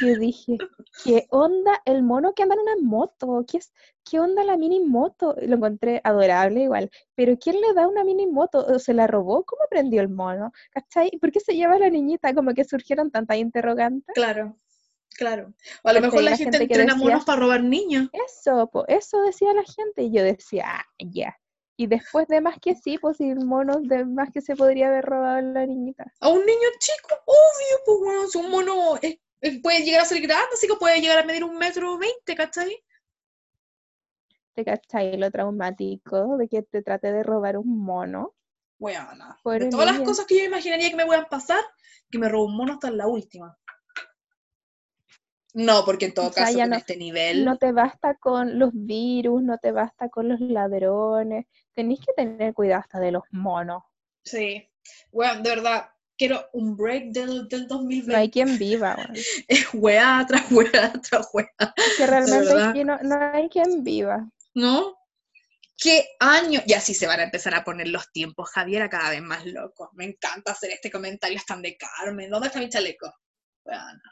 Yo 0.00 0.14
dije, 0.18 0.56
¿qué 1.04 1.26
onda 1.30 1.82
el 1.84 2.02
mono 2.02 2.32
que 2.34 2.42
anda 2.42 2.54
en 2.54 2.62
una 2.62 2.76
moto? 2.80 3.44
¿Qué, 3.46 3.58
es, 3.58 3.72
¿Qué 4.08 4.18
onda 4.18 4.42
la 4.42 4.56
mini 4.56 4.80
moto? 4.80 5.36
Lo 5.42 5.56
encontré 5.56 6.00
adorable 6.02 6.62
igual, 6.62 6.90
pero 7.14 7.36
¿quién 7.38 7.60
le 7.60 7.74
da 7.74 7.86
una 7.86 8.04
mini 8.04 8.26
moto? 8.26 8.64
¿O 8.66 8.78
¿Se 8.78 8.94
la 8.94 9.06
robó? 9.06 9.44
¿Cómo 9.44 9.62
aprendió 9.64 10.00
el 10.00 10.08
mono? 10.08 10.52
¿Cachai? 10.70 11.10
¿Por 11.20 11.30
qué 11.30 11.40
se 11.40 11.54
lleva 11.54 11.74
a 11.74 11.78
la 11.78 11.90
niñita? 11.90 12.32
Como 12.34 12.54
que 12.54 12.64
surgieron 12.64 13.10
tantas 13.10 13.36
interrogantes. 13.36 14.14
Claro, 14.14 14.56
claro. 15.10 15.52
O 15.84 15.88
a 15.88 15.92
lo 15.92 16.00
mejor 16.00 16.22
la, 16.22 16.30
La 16.30 16.36
gente, 16.38 16.56
gente 16.58 16.72
entrena 16.74 16.94
decía- 16.94 17.08
monos 17.10 17.24
para 17.26 17.40
robar 17.40 17.62
niños. 17.62 18.08
Eso, 18.12 18.68
po, 18.72 18.86
eso 18.88 19.20
decía 19.22 19.52
la 19.52 19.64
gente, 19.64 20.04
y 20.04 20.10
yo 20.10 20.22
decía, 20.22 20.64
ah, 20.66 20.84
ya. 20.98 21.36
Y 21.76 21.86
después 21.88 22.26
de 22.28 22.40
más 22.40 22.58
que 22.58 22.74
sí, 22.74 22.98
pues 22.98 23.18
si 23.18 23.28
el 23.28 23.44
mono 23.44 23.80
de 23.80 24.04
más 24.04 24.30
que 24.32 24.40
se 24.40 24.56
podría 24.56 24.88
haber 24.88 25.04
robado 25.04 25.40
la 25.42 25.66
niñita. 25.66 26.10
A 26.20 26.28
un 26.30 26.44
niño 26.46 26.68
chico, 26.78 27.14
obvio, 27.26 27.76
pues 27.84 27.98
bueno, 28.00 28.28
si 28.28 28.38
un 28.38 28.50
mono 28.50 28.96
es- 29.02 29.18
es- 29.40 29.60
puede 29.60 29.82
llegar 29.84 30.02
a 30.02 30.06
ser 30.06 30.20
grande, 30.22 30.48
así 30.54 30.66
que 30.66 30.74
puede 30.76 31.00
llegar 31.00 31.18
a 31.18 31.24
medir 31.24 31.44
un 31.44 31.58
metro 31.58 31.98
veinte, 31.98 32.34
¿cachai? 32.34 32.82
¿Te 34.54 34.64
cachai 34.64 35.18
lo 35.18 35.30
traumático 35.30 36.38
de 36.38 36.48
que 36.48 36.62
te 36.62 36.82
trate 36.82 37.12
de 37.12 37.22
robar 37.22 37.58
un 37.58 37.78
mono? 37.78 38.34
Pobre 39.42 39.66
De 39.66 39.70
todas 39.70 39.86
las 39.86 40.00
cosas 40.00 40.26
que 40.26 40.38
yo 40.38 40.44
imaginaría 40.44 40.90
que 40.90 40.96
me 40.96 41.06
puedan 41.06 41.26
pasar, 41.26 41.60
que 42.10 42.18
me 42.18 42.28
robe 42.28 42.46
un 42.46 42.56
mono 42.56 42.72
hasta 42.74 42.90
la 42.90 43.06
última. 43.06 43.56
No, 45.58 45.86
porque 45.86 46.04
en 46.04 46.12
todo 46.14 46.28
O 46.28 46.32
sea, 46.32 46.44
caso, 46.44 46.66
no- 46.66 46.76
este 46.76 46.98
nivel. 46.98 47.42
No 47.46 47.56
te 47.56 47.72
basta 47.72 48.14
con 48.16 48.58
los 48.58 48.72
virus, 48.74 49.42
no 49.42 49.56
te 49.56 49.72
basta 49.72 50.10
con 50.10 50.28
los 50.28 50.38
ladrones. 50.38 51.46
Tenéis 51.74 52.00
que 52.00 52.12
tener 52.12 52.52
cuidado 52.52 52.82
hasta 52.82 53.00
de 53.00 53.10
los 53.12 53.22
monos. 53.30 53.82
Sí. 54.22 54.68
Bueno, 55.10 55.40
de 55.40 55.48
verdad, 55.48 55.88
quiero 56.18 56.44
un 56.52 56.76
break 56.76 57.04
del, 57.04 57.48
del 57.48 57.66
2020. 57.68 58.12
No 58.12 58.18
hay 58.18 58.30
quien 58.30 58.58
viva. 58.58 58.96
Es 59.48 59.66
weá 59.72 60.26
tras 60.28 60.52
weá 60.52 60.92
tras 61.08 61.28
weá. 61.32 61.48
Es 61.74 61.96
que 61.96 62.06
realmente 62.06 62.84
no, 62.84 62.98
no 63.02 63.18
hay 63.32 63.48
quien 63.48 63.82
viva. 63.82 64.28
¿No? 64.52 64.94
¿Qué 65.78 66.04
año? 66.20 66.60
Y 66.66 66.74
así 66.74 66.92
se 66.92 67.06
van 67.06 67.20
a 67.20 67.24
empezar 67.24 67.54
a 67.54 67.64
poner 67.64 67.88
los 67.88 68.12
tiempos. 68.12 68.50
Javiera 68.50 68.90
cada 68.90 69.08
vez 69.08 69.22
más 69.22 69.46
loco. 69.46 69.88
Me 69.94 70.04
encanta 70.04 70.52
hacer 70.52 70.70
este 70.70 70.90
comentario 70.90 71.40
tan 71.46 71.62
de 71.62 71.78
Carmen. 71.78 72.28
¿Dónde 72.28 72.48
está 72.48 72.58
mi 72.58 72.68
chaleco? 72.68 73.10
Weona. 73.64 74.02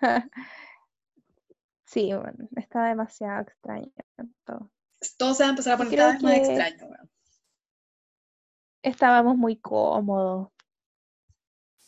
Sí, 1.88 2.12
bueno, 2.12 2.48
está 2.54 2.84
demasiado 2.84 3.42
extraño 3.42 3.90
todo. 4.44 4.70
Todo 5.16 5.32
se 5.32 5.42
va 5.42 5.48
a 5.48 5.50
empezar 5.50 5.72
a 5.72 5.76
poner 5.78 5.92
Creo 5.94 6.04
cada 6.04 6.12
vez 6.12 6.22
más 6.22 6.36
extraño. 6.36 6.92
weón. 6.92 7.10
Estábamos 8.82 9.36
muy 9.36 9.56
cómodos. 9.56 10.48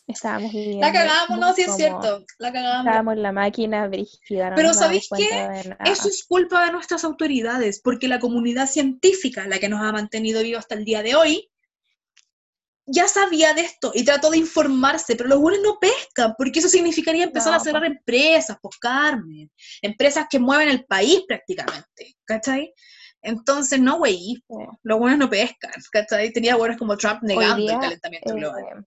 Estábamos 0.06 0.52
viviendo. 0.52 0.86
La 0.86 1.36
no, 1.36 1.52
sí 1.54 1.62
es 1.62 1.76
cierto. 1.76 2.24
La 2.38 2.52
cagamos. 2.52 2.86
Estábamos 2.86 3.14
en 3.14 3.22
la 3.22 3.32
máquina 3.32 3.86
brígida. 3.88 4.50
No 4.50 4.56
Pero 4.56 4.74
¿sabéis 4.74 5.08
qué? 5.14 5.76
Eso 5.84 6.08
es 6.08 6.24
culpa 6.24 6.64
de 6.64 6.72
nuestras 6.72 7.04
autoridades, 7.04 7.80
porque 7.82 8.08
la 8.08 8.20
comunidad 8.20 8.66
científica, 8.66 9.46
la 9.46 9.58
que 9.58 9.68
nos 9.68 9.82
ha 9.82 9.92
mantenido 9.92 10.42
vivos 10.42 10.60
hasta 10.60 10.74
el 10.76 10.84
día 10.84 11.02
de 11.02 11.14
hoy, 11.14 11.50
ya 12.92 13.06
sabía 13.06 13.54
de 13.54 13.60
esto 13.62 13.92
y 13.94 14.04
trató 14.04 14.30
de 14.30 14.38
informarse, 14.38 15.14
pero 15.14 15.28
los 15.28 15.40
buenos 15.40 15.62
no 15.62 15.78
pescan, 15.78 16.34
porque 16.36 16.58
eso 16.58 16.68
significaría 16.68 17.24
empezar 17.24 17.52
No, 17.52 17.58
a 17.58 17.60
cerrar 17.60 17.84
empresas, 17.84 18.56
pues 18.60 18.76
Carmen, 18.78 19.50
empresas 19.80 20.26
que 20.28 20.38
mueven 20.38 20.68
el 20.68 20.84
país 20.86 21.22
prácticamente, 21.26 22.16
¿cachai? 22.24 22.74
Entonces, 23.22 23.80
no, 23.80 23.98
güey, 23.98 24.42
los 24.82 24.98
buenos 24.98 25.18
no 25.18 25.30
pescan, 25.30 25.72
¿cachai? 25.92 26.32
Tenía 26.32 26.56
buenos 26.56 26.78
como 26.78 26.96
Trump 26.96 27.22
negando 27.22 27.56
día, 27.56 27.74
el 27.74 27.80
calentamiento 27.80 28.34
global. 28.34 28.64
Eh, 28.80 28.84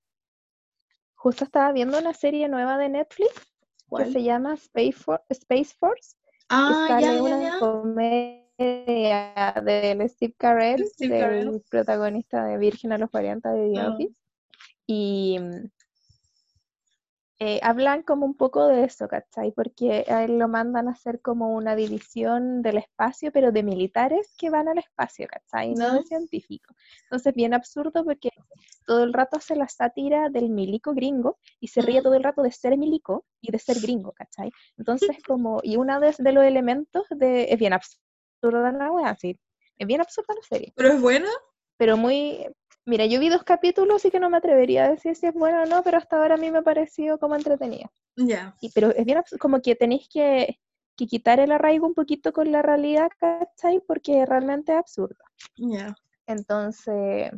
justo 1.15 1.45
estaba 1.45 1.71
viendo 1.71 1.97
una 1.97 2.13
serie 2.13 2.49
nueva 2.49 2.77
de 2.77 2.89
Netflix 2.89 3.31
¿Cuál? 3.87 4.05
que 4.05 4.11
se 4.11 4.23
llama 4.23 4.55
Space, 4.55 4.93
For- 4.93 5.23
Space 5.29 5.73
Force. 5.79 6.15
Ah, 6.49 6.99
ya, 6.99 7.13
ya, 7.13 7.41
ya. 7.41 8.42
Del 8.63 10.09
Steve 10.09 10.33
Carell, 10.37 10.85
Steve 10.87 11.13
del 11.15 11.21
Carell. 11.23 11.61
protagonista 11.69 12.45
de 12.45 12.57
Virgen 12.57 12.91
a 12.93 12.97
los 12.97 13.09
40 13.09 13.51
de 13.51 13.71
The 13.71 13.79
Ah. 13.79 13.89
Office. 13.89 14.13
Y 14.85 15.39
eh, 17.39 17.59
hablan 17.63 18.03
como 18.03 18.25
un 18.25 18.35
poco 18.35 18.67
de 18.67 18.83
eso, 18.85 19.07
¿cachai? 19.07 19.51
Porque 19.51 20.05
a 20.07 20.23
él 20.23 20.37
lo 20.37 20.47
mandan 20.47 20.87
a 20.87 20.91
hacer 20.91 21.19
como 21.19 21.53
una 21.55 21.75
división 21.75 22.61
del 22.61 22.77
espacio, 22.77 23.31
pero 23.33 23.51
de 23.51 23.63
militares 23.63 24.33
que 24.37 24.49
van 24.49 24.69
al 24.69 24.77
espacio, 24.77 25.27
¿cachai? 25.27 25.73
No 25.73 25.87
Ya. 25.87 25.93
de 25.95 26.03
científicos. 26.03 26.75
Entonces, 27.03 27.33
bien 27.33 27.53
absurdo 27.53 28.05
porque 28.05 28.29
todo 28.85 29.03
el 29.03 29.13
rato 29.13 29.37
hace 29.37 29.55
la 29.55 29.67
sátira 29.67 30.29
del 30.29 30.49
milico 30.51 30.93
gringo 30.93 31.37
y 31.59 31.67
se 31.69 31.81
ríe 31.81 32.01
todo 32.01 32.13
el 32.13 32.23
rato 32.23 32.43
de 32.43 32.51
ser 32.51 32.77
milico 32.77 33.25
y 33.41 33.51
de 33.51 33.59
ser 33.59 33.77
gringo, 33.81 34.13
¿cachai? 34.13 34.51
Entonces, 34.77 35.17
como, 35.27 35.59
y 35.63 35.75
una 35.75 35.99
de, 35.99 36.13
de 36.17 36.31
los 36.31 36.43
elementos 36.45 37.03
de, 37.09 37.45
es 37.51 37.59
bien 37.59 37.73
absurda 38.43 38.71
la 38.71 38.91
wea, 38.91 39.15
sí, 39.15 39.39
es 39.77 39.87
bien 39.87 40.01
absurda 40.01 40.33
la 40.35 40.41
serie, 40.41 40.73
¿Pero 40.75 40.89
es 40.89 41.01
buena? 41.01 41.29
pero 41.77 41.97
muy, 41.97 42.45
mira, 42.85 43.05
yo 43.05 43.19
vi 43.19 43.29
dos 43.29 43.43
capítulos 43.43 44.03
y 44.05 44.11
que 44.11 44.19
no 44.19 44.29
me 44.29 44.37
atrevería 44.37 44.85
a 44.85 44.91
decir 44.91 45.15
si 45.15 45.25
es 45.27 45.33
buena 45.33 45.63
o 45.63 45.65
no, 45.65 45.83
pero 45.83 45.97
hasta 45.97 46.17
ahora 46.17 46.35
a 46.35 46.37
mí 46.37 46.51
me 46.51 46.59
ha 46.59 46.61
parecido 46.61 47.17
como 47.17 47.35
entretenida. 47.35 47.91
Ya. 48.15 48.55
Y, 48.61 48.69
pero 48.71 48.91
es 48.91 49.05
bien 49.05 49.17
absurdo, 49.17 49.39
como 49.39 49.61
que 49.61 49.75
tenéis 49.75 50.07
que, 50.07 50.59
que 50.95 51.07
quitar 51.07 51.39
el 51.39 51.51
arraigo 51.51 51.87
un 51.87 51.93
poquito 51.93 52.31
con 52.31 52.51
la 52.51 52.61
realidad, 52.61 53.09
¿cachai? 53.19 53.81
Porque 53.87 54.25
realmente 54.25 54.71
es 54.71 54.77
absurdo. 54.77 55.23
Ya. 55.57 55.95
Entonces, 56.27 57.31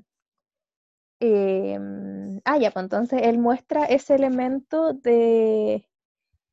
em, 1.19 2.41
ah, 2.45 2.57
ya, 2.57 2.71
pues 2.71 2.83
entonces 2.83 3.21
él 3.23 3.37
muestra 3.37 3.85
ese 3.85 4.15
elemento 4.15 4.93
de, 4.93 5.87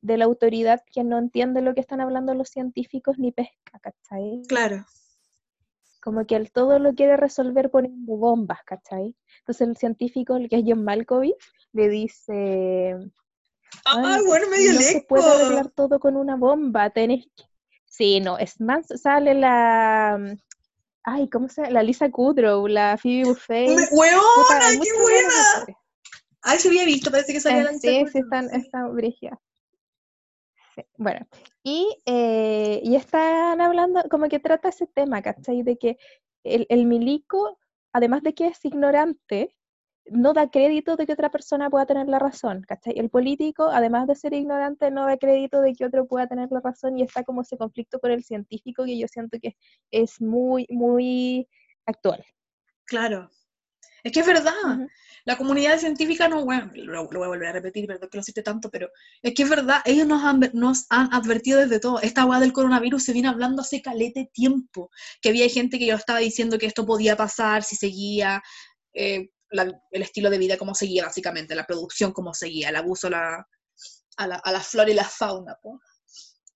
de 0.03 0.17
la 0.19 0.25
autoridad 0.27 0.83
que 0.93 1.05
no 1.05 1.19
entiende 1.19 1.63
lo 1.63 1.75
que 1.75 1.81
están 1.81 2.01
hablando 2.01 2.35
los 2.35 2.49
científicos 2.51 3.19
ni 3.19 3.33
pesca, 3.33 3.79
¿cachai? 3.81 4.43
Claro. 4.49 4.85
Como 6.03 6.27
que 6.27 6.35
él 6.35 6.51
todo 6.51 6.79
lo 6.81 6.95
quiere 6.95 7.17
resolver 7.17 7.71
poniendo 7.71 8.17
bombas, 8.17 8.59
¿cachai? 8.67 9.15
Entonces 9.39 9.69
el 9.69 9.77
científico, 9.77 10.37
el 10.37 10.49
que 10.49 10.57
es 10.57 10.65
John 10.67 10.85
Malkovich, 10.85 11.37
le 11.73 11.89
dice, 11.89 12.97
Ah, 13.87 14.17
"Ay, 14.17 14.23
bueno, 14.27 14.49
medio 14.51 14.75
no 14.75 14.81
se 14.83 15.01
puede 15.01 15.25
arreglar 15.25 15.71
todo 15.71 15.99
con 15.99 16.17
una 16.17 16.37
bomba, 16.37 16.91
tenés 16.91 17.25
que... 17.37 17.45
Sí, 17.87 18.21
no, 18.21 18.39
es 18.39 18.61
más, 18.61 18.87
sale 19.01 19.35
la... 19.35 20.19
Ay, 21.05 21.29
¿cómo 21.31 21.49
se 21.49 21.63
llama? 21.63 21.73
La 21.75 21.83
Lisa 21.83 22.11
Kudrow, 22.11 22.67
la 22.67 22.97
Phoebe 22.97 23.25
Buffet. 23.25 23.69
Me- 23.69 23.87
Puta, 23.87 23.95
¡Weona, 23.97 24.67
hay 24.67 24.79
qué 24.79 24.89
buena! 25.01 25.77
Ay, 26.43 26.59
se 26.59 26.69
había 26.69 26.85
visto, 26.85 27.11
parece 27.11 27.33
que 27.33 27.41
salía 27.41 27.65
la 27.65 27.71
Eh, 27.71 27.75
Lisa 27.75 27.89
Sí, 27.89 28.05
sí, 28.13 28.19
están, 28.19 28.51
están 28.53 28.95
brígidas. 28.95 29.39
Bueno, 30.97 31.27
y, 31.63 31.97
eh, 32.07 32.81
y 32.83 32.97
están 32.97 33.61
hablando, 33.61 34.03
como 34.11 34.29
que 34.29 34.39
trata 34.39 34.69
ese 34.69 34.87
tema, 34.87 35.23
¿cachai? 35.23 35.63
De 35.63 35.77
que 35.77 35.99
el, 36.45 36.67
el 36.69 36.87
milico, 36.87 37.59
además 37.93 38.23
de 38.23 38.35
que 38.35 38.47
es 38.49 38.65
ignorante, 38.65 39.55
no 40.07 40.33
da 40.33 40.51
crédito 40.51 40.97
de 40.97 41.07
que 41.07 41.13
otra 41.13 41.31
persona 41.31 41.71
pueda 41.71 41.87
tener 41.87 42.09
la 42.09 42.19
razón, 42.19 42.63
¿cachai? 42.67 42.95
El 42.99 43.11
político, 43.11 43.69
además 43.69 44.07
de 44.07 44.17
ser 44.17 44.33
ignorante, 44.35 44.91
no 44.91 45.07
da 45.07 45.17
crédito 45.17 45.61
de 45.61 45.75
que 45.75 45.85
otro 45.85 46.07
pueda 46.07 46.27
tener 46.27 46.51
la 46.51 46.61
razón 46.61 46.99
y 46.99 47.03
está 47.03 47.23
como 47.25 47.43
ese 47.43 47.57
conflicto 47.57 48.01
con 48.01 48.11
el 48.11 48.25
científico 48.25 48.85
que 48.85 48.99
yo 48.99 49.07
siento 49.09 49.39
que 49.41 49.57
es 49.91 50.21
muy, 50.21 50.67
muy 50.71 51.49
actual. 51.87 52.25
Claro. 52.85 53.31
Es 54.03 54.13
que 54.13 54.21
es 54.21 54.27
verdad. 54.27 54.53
La 55.25 55.37
comunidad 55.37 55.79
científica 55.79 56.27
no, 56.29 56.45
bueno, 56.45 56.71
lo, 56.75 57.05
lo 57.11 57.19
voy 57.21 57.25
a 57.27 57.29
volver 57.29 57.49
a 57.49 57.53
repetir, 57.53 57.87
perdón 57.87 58.09
que 58.11 58.17
lo 58.19 58.25
cite 58.25 58.43
tanto, 58.43 58.71
pero 58.71 58.89
es 59.23 59.35
que 59.35 59.45
es 59.45 59.49
verdad, 59.49 59.81
ellos 59.85 60.07
nos 60.07 60.25
han, 60.25 60.41
nos 60.55 60.87
han 60.91 61.13
advertido 61.15 61.61
desde 61.61 61.79
todo. 61.79 62.01
Esta 62.01 62.25
hueá 62.25 62.41
del 62.41 62.53
coronavirus 62.53 63.05
se 63.05 63.13
viene 63.13 63.29
hablando 63.29 63.63
hace 63.63 63.81
calete 63.81 64.31
tiempo, 64.33 64.91
que 65.21 65.29
había 65.29 65.49
gente 65.49 65.79
que 65.79 65.87
ya 65.87 65.95
estaba 65.95 66.19
diciendo 66.19 66.59
que 66.59 66.67
esto 66.67 66.85
podía 66.85 67.17
pasar 67.17 67.63
si 67.63 67.77
seguía 67.77 68.43
eh, 68.95 69.31
la- 69.51 69.73
el 69.93 70.03
estilo 70.03 70.31
de 70.31 70.39
vida 70.39 70.57
como 70.57 70.75
seguía, 70.75 71.05
básicamente, 71.05 71.55
la 71.55 71.67
producción 71.67 72.13
como 72.13 72.35
seguía, 72.35 72.71
el 72.71 72.77
abuso 72.77 73.07
a 73.07 73.11
la, 73.11 73.49
a 74.17 74.27
la, 74.27 74.37
a 74.37 74.53
la 74.53 74.61
flora 74.61 74.91
y 74.91 74.95
la 74.95 75.05
fauna. 75.05 75.57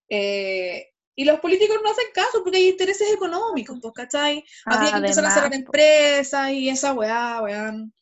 Eh, 0.08 0.86
y 1.16 1.24
los 1.24 1.40
políticos 1.40 1.78
no 1.82 1.90
hacen 1.90 2.06
caso 2.14 2.42
porque 2.44 2.58
hay 2.58 2.68
intereses 2.68 3.10
económicos, 3.12 3.78
pues, 3.80 3.94
¿cachai? 3.94 4.44
Había 4.66 4.90
que 4.92 4.98
empezar 4.98 5.24
a 5.24 5.30
cerrar 5.30 5.46
Además, 5.48 5.66
empresas 5.66 6.50
y 6.52 6.68
esa 6.68 6.92
weá, 6.92 7.40
weón. 7.42 7.92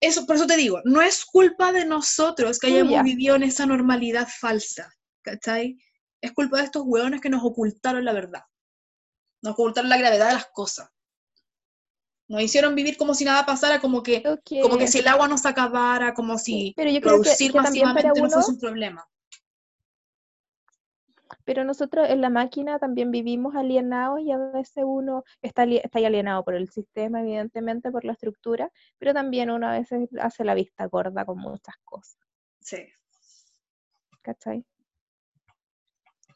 Eso, 0.00 0.26
por 0.26 0.36
eso 0.36 0.46
te 0.46 0.56
digo, 0.56 0.80
no 0.84 1.00
es 1.02 1.24
culpa 1.24 1.72
de 1.72 1.84
nosotros 1.84 2.58
que 2.58 2.66
hayamos 2.68 3.02
vivido 3.04 3.36
en 3.36 3.42
esa 3.44 3.64
normalidad 3.66 4.28
falsa, 4.28 4.92
¿cachai? 5.22 5.76
Es 6.20 6.32
culpa 6.32 6.58
de 6.58 6.64
estos 6.64 6.82
weones 6.84 7.20
que 7.20 7.30
nos 7.30 7.44
ocultaron 7.44 8.04
la 8.04 8.12
verdad. 8.12 8.42
Nos 9.42 9.52
ocultaron 9.54 9.88
la 9.88 9.98
gravedad 9.98 10.28
de 10.28 10.34
las 10.34 10.46
cosas. 10.52 10.88
Nos 12.28 12.42
hicieron 12.42 12.74
vivir 12.74 12.96
como 12.96 13.14
si 13.14 13.24
nada 13.24 13.46
pasara, 13.46 13.80
como 13.80 14.02
que, 14.02 14.22
que- 14.44 14.60
como 14.60 14.76
que 14.78 14.86
si 14.86 14.98
el 14.98 15.08
agua 15.08 15.28
no 15.28 15.38
se 15.38 15.48
acabara, 15.48 16.12
como 16.12 16.38
si 16.38 16.74
pero 16.76 16.90
yo 16.90 17.00
creo 17.00 17.12
que, 17.22 17.22
producir 17.22 17.48
que 17.48 17.52
para 17.54 17.62
masivamente 17.70 18.08
no 18.20 18.30
fuese 18.30 18.50
un 18.50 18.58
problema. 18.58 19.08
Pero 21.48 21.64
nosotros 21.64 22.10
en 22.10 22.20
la 22.20 22.28
máquina 22.28 22.78
también 22.78 23.10
vivimos 23.10 23.56
alienados 23.56 24.20
y 24.20 24.30
a 24.30 24.36
veces 24.36 24.84
uno 24.86 25.24
está, 25.40 25.64
está 25.64 25.98
alienado 25.98 26.44
por 26.44 26.54
el 26.54 26.68
sistema, 26.68 27.22
evidentemente, 27.22 27.90
por 27.90 28.04
la 28.04 28.12
estructura, 28.12 28.70
pero 28.98 29.14
también 29.14 29.48
uno 29.50 29.66
a 29.66 29.72
veces 29.78 30.10
hace 30.20 30.44
la 30.44 30.52
vista 30.52 30.84
gorda 30.88 31.24
con 31.24 31.38
muchas 31.38 31.74
cosas, 31.86 32.18
Sí, 32.60 32.86
¿cachai? 34.20 34.62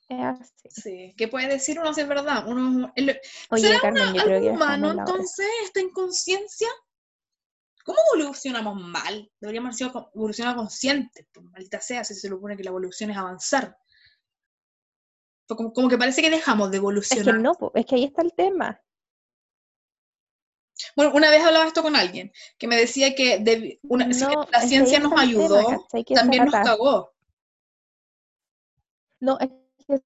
Así. 0.09 0.69
sí. 0.71 1.15
¿Qué 1.15 1.29
puede 1.29 1.47
decir 1.47 1.79
uno 1.79 1.93
si 1.93 2.01
es 2.01 2.09
verdad? 2.09 2.47
Uno, 2.49 2.91
el- 2.97 3.21
Oye, 3.51 3.67
¿Será 3.67 3.81
Carmen, 3.83 4.15
yo 4.15 4.21
algo 4.23 4.25
creo 4.25 4.41
que 4.41 4.49
humano 4.51 4.93
en 4.93 4.99
entonces 4.99 5.47
esta 5.65 5.81
inconsciencia? 5.83 6.69
¿Cómo 7.85 7.99
evolucionamos 8.15 8.81
mal? 8.81 9.31
Deberíamos 9.39 9.69
haber 9.69 9.77
sido 9.77 9.93
co- 9.93 10.11
evolucionar 10.15 10.57
conscientes, 10.57 11.27
pues, 11.35 11.45
maldita 11.45 11.83
sea, 11.83 12.03
si 12.03 12.15
se 12.15 12.29
supone 12.29 12.57
que 12.57 12.65
la 12.65 12.71
evolución 12.71 13.11
es 13.11 13.19
avanzar. 13.19 13.77
Como, 15.57 15.73
como 15.73 15.89
que 15.89 15.99
parece 15.99 16.23
que 16.23 16.31
dejamos 16.31 16.71
de 16.71 16.77
Es 16.77 16.81
que 16.81 16.87
evolucionar. 16.87 17.41
no, 17.41 17.57
es 17.75 17.87
que 17.87 17.95
ahí 17.97 18.05
está 18.05 18.23
el 18.23 18.33
tema. 18.35 18.81
Bueno, 20.97 21.13
una 21.15 21.31
vez 21.31 21.45
hablaba 21.45 21.67
esto 21.67 21.83
con 21.83 21.95
alguien, 21.95 22.33
que 22.59 22.67
me 22.67 22.77
decía 22.77 23.15
que 23.15 23.79
una- 23.83 24.13
si 24.13 24.25
la 24.51 24.61
ciencia 24.63 24.99
nos 24.99 25.11
tema, 25.11 25.23
ayudó, 25.23 25.87
también 26.15 26.45
nos 26.45 26.55
cagó. 26.55 27.13
No, 29.21 29.39
es 29.41 29.51
que 29.87 30.03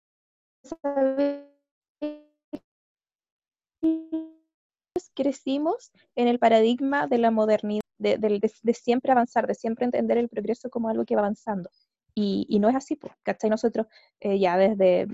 crecimos 5.15 5.93
en 6.15 6.29
el 6.29 6.39
paradigma 6.39 7.07
de 7.07 7.19
la 7.19 7.31
modernidad 7.31 7.81
de, 7.99 8.19
de, 8.19 8.75
siempre 8.75 9.13
avanzar, 9.13 9.47
de 9.47 9.55
siempre 9.55 9.87
entender 9.87 10.19
el 10.19 10.29
progreso 10.29 10.69
como 10.69 10.89
algo 10.91 11.05
que 11.07 11.15
va 11.15 11.23
avanzando. 11.23 11.71
Y, 12.19 12.47
y 12.49 12.59
no 12.59 12.71
es 12.71 12.75
así, 12.75 12.97
pues, 12.97 13.13
¿cachai? 13.23 13.51
Nosotros 13.51 13.87
eh, 14.21 14.39
ya 14.39 14.57
desde 14.57 15.07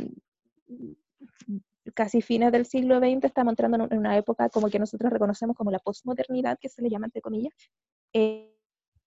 casi 1.95 2.23
fines 2.23 2.53
del 2.53 2.67
siglo 2.67 2.99
XX 2.99 3.25
estamos 3.25 3.53
entrando 3.53 3.89
en 3.91 3.99
una 3.99 4.17
época 4.17 4.49
como 4.49 4.69
que 4.69 4.79
nosotros 4.79 5.13
reconocemos 5.13 5.57
como 5.57 5.71
la 5.71 5.79
posmodernidad, 5.79 6.59
que 6.61 6.69
se 6.69 6.83
le 6.83 6.89
llama 6.89 7.07
entre 7.07 7.21
comillas, 7.21 7.53
eh, 8.13 8.55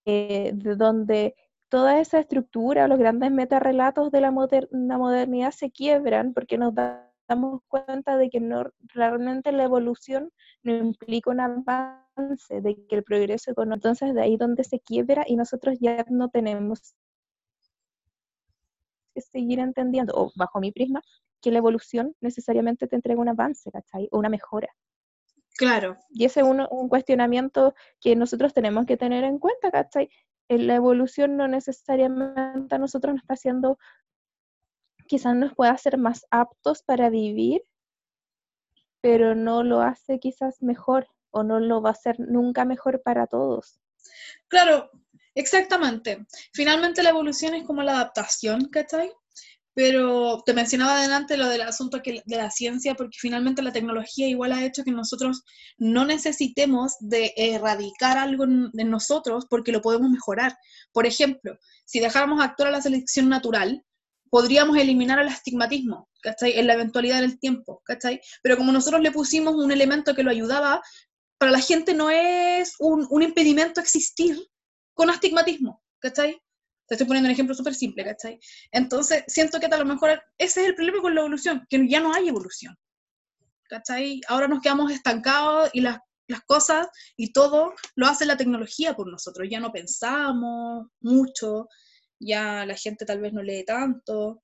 eh, 0.06 0.52
de 0.54 0.76
donde 0.76 1.36
toda 1.70 2.00
esa 2.00 2.20
estructura, 2.20 2.88
los 2.88 3.00
grandes 3.00 3.32
metarrelatos 3.32 4.12
de 4.12 4.22
la, 4.22 4.32
modernidad 4.32 5.52
se 5.52 5.72
quiebran 5.72 6.34
porque 6.34 6.58
nos 6.58 6.74
damos 6.76 7.62
cuenta 7.68 8.18
de 8.18 8.30
que 8.30 8.40
no, 8.40 8.72
realmente 8.94 9.52
la 9.52 9.64
evolución 9.64 10.32
no 10.64 10.76
implica 10.76 11.32
un 11.32 11.40
avance, 11.40 12.62
de 12.62 12.76
que 12.88 12.96
el 12.96 13.04
progreso 13.04 13.52
económico, 13.52 13.76
entonces 13.88 14.14
de 14.14 14.22
ahí 14.22 14.38
donde 14.38 14.64
se 14.64 14.80
quiebra 14.80 15.26
y 15.28 15.36
nosotros 15.36 15.78
ya 15.80 16.06
no 16.10 16.30
tenemos 16.30 16.96
que 19.16 19.22
seguir 19.22 19.60
entendiendo, 19.60 20.14
o 20.16 20.32
bajo 20.36 20.60
mi 20.60 20.72
prisma, 20.72 21.02
que 21.42 21.52
la 21.52 21.60
evolución 21.60 22.16
necesariamente 22.22 22.88
te 22.88 22.96
entrega 22.96 23.22
un 23.22 23.30
avance, 23.30 23.72
¿cachai? 23.72 24.08
O 24.12 24.20
una 24.20 24.30
mejora. 24.30 24.68
Claro. 25.58 25.98
Y 26.10 26.26
ese 26.26 26.42
es 26.42 26.46
un, 26.46 26.90
cuestionamiento 26.90 27.74
que 28.02 28.16
nosotros 28.16 28.54
tenemos 28.54 28.86
que 28.86 28.98
tener 28.98 29.24
en 29.24 29.40
cuenta, 29.40 29.72
¿cachai? 29.72 30.10
La 30.50 30.76
evolución 30.76 31.38
no 31.38 31.48
necesariamente 31.48 32.76
a 32.76 32.78
nosotros 32.78 33.16
nos 33.16 33.24
está 33.24 33.36
haciendo, 33.36 33.80
quizás 35.08 35.36
nos 35.36 35.56
pueda 35.56 35.72
hacer 35.72 35.98
más 35.98 36.26
aptos 36.30 36.84
para 36.84 37.10
vivir, 37.10 37.64
pero 39.02 39.34
no 39.34 39.64
lo 39.64 39.82
hace 39.82 40.20
quizás 40.20 40.62
mejor 40.62 41.08
o 41.32 41.44
no 41.44 41.60
lo 41.60 41.82
va 41.82 41.90
a 41.90 41.94
hacer 41.94 42.20
nunca 42.20 42.66
mejor 42.66 43.02
para 43.02 43.28
todos. 43.28 43.80
Claro, 44.48 44.90
exactamente. 45.36 46.26
Finalmente 46.54 47.04
la 47.04 47.10
evolución 47.10 47.54
es 47.54 47.66
como 47.66 47.84
la 47.84 47.94
adaptación, 47.94 48.70
¿cachai? 48.70 49.12
Pero 49.74 50.42
te 50.46 50.54
mencionaba 50.54 51.00
adelante 51.00 51.36
lo 51.36 51.50
del 51.50 51.62
asunto 51.62 52.00
de 52.00 52.38
la 52.38 52.50
ciencia, 52.50 52.96
porque 52.96 53.18
finalmente 53.20 53.62
la 53.62 53.74
tecnología 53.74 54.28
igual 54.28 54.54
ha 54.54 54.64
hecho 54.64 54.86
que 54.86 54.92
nosotros 54.92 55.44
no 55.78 56.06
necesitemos 56.06 56.94
de 57.02 57.34
erradicar 57.36 58.18
algo 58.18 58.46
en, 58.46 58.72
nosotros 58.90 59.46
porque 59.50 59.74
lo 59.74 59.82
podemos 59.82 60.10
mejorar. 60.10 60.58
Por 60.94 61.06
ejemplo, 61.06 61.58
si 61.84 62.00
dejáramos 62.00 62.42
actuar 62.42 62.70
a 62.70 62.72
la 62.72 62.82
selección 62.82 63.28
natural, 63.28 63.84
podríamos 64.30 64.78
eliminar 64.78 65.20
el 65.20 65.28
astigmatismo, 65.28 66.10
¿cachai? 66.22 66.58
En 66.58 66.68
la 66.68 66.74
eventualidad 66.76 67.20
del 67.20 67.38
tiempo, 67.38 67.82
¿cachai? 67.84 68.22
Pero 68.42 68.56
como 68.56 68.72
nosotros 68.72 69.02
le 69.02 69.12
pusimos 69.12 69.56
un 69.56 69.74
elemento 69.74 70.16
que 70.16 70.24
lo 70.24 70.32
ayudaba, 70.32 70.82
para 71.38 71.52
la 71.52 71.60
gente 71.60 71.94
no 71.94 72.10
es 72.10 72.76
un, 72.80 73.06
un 73.10 73.22
impedimento 73.24 73.82
existir 73.82 74.40
con 74.96 75.10
astigmatismo, 75.12 75.84
¿cachai? 76.00 76.42
Te 76.88 76.96
estoy 76.96 77.06
poniendo 77.08 77.28
un 77.28 77.34
ejemplo 77.34 77.54
súper 77.54 77.76
simple, 77.76 78.04
¿cachai? 78.04 78.40
Entonces, 78.72 79.24
siento 79.28 79.60
que 79.60 79.68
a 79.68 79.78
lo 79.78 79.86
mejor 79.86 80.22
ese 80.38 80.62
es 80.62 80.68
el 80.68 80.76
problema 80.76 81.02
con 81.02 81.14
la 81.14 81.22
evolución, 81.22 81.66
que 81.70 81.88
ya 81.88 82.00
no 82.00 82.14
hay 82.14 82.28
evolución. 82.30 82.76
¿Cachai? 83.68 84.22
Ahora 84.28 84.48
nos 84.48 84.62
quedamos 84.62 84.92
estancados 84.92 85.70
y 85.74 85.82
las, 85.82 86.00
las 86.28 86.42
cosas 86.42 86.88
y 87.18 87.34
todo 87.34 87.74
lo 87.96 88.08
hace 88.08 88.26
la 88.26 88.38
tecnología 88.38 88.96
por 88.96 89.08
nosotros. 89.10 89.48
Ya 89.50 89.60
no 89.60 89.72
pensamos 89.72 90.88
mucho, 91.02 91.68
ya 92.20 92.66
la 92.66 92.76
gente 92.76 93.06
tal 93.06 93.22
vez 93.22 93.34
no 93.34 93.42
lee 93.44 93.66
tanto. 93.66 94.44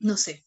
No 0.00 0.16
sé. 0.16 0.44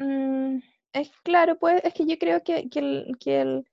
Mm, 0.00 0.60
es 1.00 1.10
claro, 1.22 1.58
pues 1.58 1.82
es 1.84 1.94
que 1.94 2.06
yo 2.06 2.18
creo 2.18 2.42
que, 2.42 2.68
que 2.68 3.40
el 3.40 3.66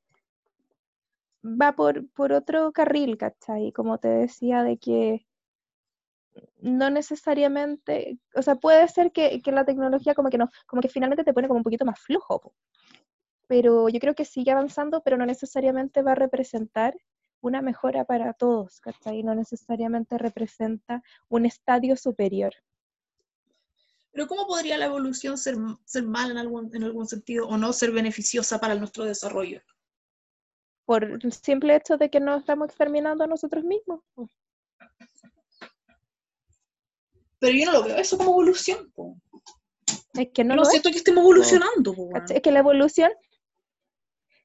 va 1.45 1.73
por, 1.75 2.07
por 2.09 2.33
otro 2.33 2.71
carril, 2.71 3.17
¿cachai? 3.17 3.71
Como 3.71 3.99
te 3.99 4.07
decía, 4.07 4.63
de 4.63 4.77
que 4.77 5.25
no 6.61 6.89
necesariamente, 6.89 8.19
o 8.35 8.41
sea, 8.41 8.55
puede 8.55 8.87
ser 8.87 9.11
que, 9.11 9.41
que, 9.41 9.51
la 9.51 9.65
tecnología 9.65 10.15
como 10.15 10.29
que 10.29 10.37
no, 10.37 10.49
como 10.67 10.81
que 10.81 10.89
finalmente 10.89 11.23
te 11.23 11.33
pone 11.33 11.47
como 11.47 11.59
un 11.59 11.63
poquito 11.63 11.85
más 11.85 11.99
flojo, 11.99 12.53
pero 13.47 13.89
yo 13.89 13.99
creo 13.99 14.15
que 14.15 14.25
sigue 14.25 14.51
avanzando, 14.51 15.01
pero 15.03 15.17
no 15.17 15.25
necesariamente 15.25 16.01
va 16.01 16.13
a 16.13 16.15
representar 16.15 16.95
una 17.41 17.61
mejora 17.61 18.05
para 18.05 18.33
todos, 18.33 18.81
¿cachai? 18.81 19.23
No 19.23 19.35
necesariamente 19.35 20.17
representa 20.17 21.03
un 21.29 21.45
estadio 21.45 21.95
superior. 21.95 22.53
Pero 24.15 24.27
¿cómo 24.27 24.47
podría 24.47 24.79
la 24.79 24.85
evolución 24.85 25.37
ser, 25.37 25.57
ser 25.83 26.03
mala 26.05 26.31
en 26.31 26.37
algún, 26.39 26.73
en 26.73 26.85
algún 26.85 27.05
sentido 27.05 27.47
o 27.47 27.57
no 27.57 27.71
ser 27.73 27.91
beneficiosa 27.91 28.59
para 28.59 28.73
nuestro 28.73 29.03
desarrollo? 29.03 29.61
por 30.85 31.03
el 31.03 31.33
simple 31.33 31.75
hecho 31.75 31.97
de 31.97 32.09
que 32.09 32.19
nos 32.19 32.41
estamos 32.41 32.69
exterminando 32.69 33.23
a 33.23 33.27
nosotros 33.27 33.63
mismos. 33.63 34.01
Pero 37.39 37.57
yo 37.57 37.65
no 37.65 37.71
lo 37.73 37.83
veo 37.83 37.97
eso 37.97 38.17
como 38.17 38.31
evolución. 38.31 38.93
Es 40.13 40.29
que 40.33 40.43
no, 40.43 40.55
lo 40.55 40.63
siento 40.63 40.89
que 40.91 40.97
estemos 40.97 41.23
evolucionando. 41.23 41.93
es 42.29 42.41
que 42.41 42.51
la 42.51 42.59
evolución, 42.59 43.11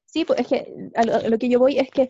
sí, 0.05 0.25
pues 0.25 0.39
es 0.41 0.47
que 0.47 0.91
a 0.95 1.03
lo, 1.29 1.37
que 1.37 1.47
yo 1.47 1.59
voy 1.59 1.79
es 1.79 1.89
que 1.89 2.09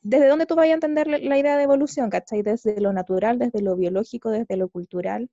desde 0.00 0.26
dónde 0.26 0.46
tú 0.46 0.56
vas 0.56 0.66
a 0.66 0.72
entender 0.72 1.06
la, 1.06 1.38
idea 1.38 1.56
de 1.56 1.62
evolución, 1.62 2.10
¿cachai? 2.10 2.42
Desde 2.42 2.80
lo 2.80 2.92
natural, 2.92 3.38
desde 3.38 3.62
lo 3.62 3.76
biológico, 3.76 4.30
desde 4.30 4.56
lo 4.56 4.68
cultural. 4.68 5.30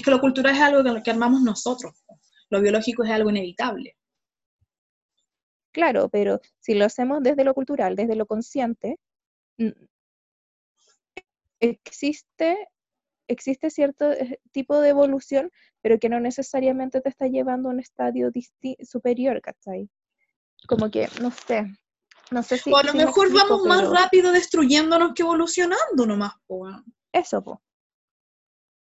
Es 0.00 0.04
que 0.04 0.12
lo 0.12 0.20
cultural 0.22 0.54
es 0.54 0.62
algo 0.62 1.02
que 1.02 1.10
armamos 1.10 1.42
nosotros. 1.42 1.92
Lo 2.48 2.62
biológico 2.62 3.04
es 3.04 3.10
algo 3.10 3.28
inevitable. 3.28 3.98
Claro, 5.72 6.08
pero 6.08 6.40
si 6.58 6.72
lo 6.72 6.86
hacemos 6.86 7.22
desde 7.22 7.44
lo 7.44 7.52
cultural, 7.52 7.96
desde 7.96 8.16
lo 8.16 8.24
consciente, 8.24 8.98
existe, 11.60 12.56
existe 13.28 13.68
cierto 13.68 14.10
eh, 14.10 14.40
tipo 14.52 14.80
de 14.80 14.88
evolución, 14.88 15.50
pero 15.82 15.98
que 15.98 16.08
no 16.08 16.18
necesariamente 16.18 17.02
te 17.02 17.10
está 17.10 17.26
llevando 17.26 17.68
a 17.68 17.72
un 17.72 17.80
estadio 17.80 18.30
superior, 18.82 19.42
¿cachai? 19.42 19.90
Como 20.66 20.90
que, 20.90 21.10
no 21.20 21.30
sé, 21.30 21.66
no 22.30 22.42
sé 22.42 22.56
si... 22.56 22.72
O 22.72 22.76
a 22.78 22.84
lo 22.84 22.94
mejor 22.94 23.30
vamos 23.34 23.66
más 23.66 23.86
rápido 23.86 24.32
destruyéndonos 24.32 25.12
que 25.14 25.24
evolucionando 25.24 26.06
nomás, 26.06 26.32
po. 26.46 26.70
Eso, 27.12 27.44
po. 27.44 27.60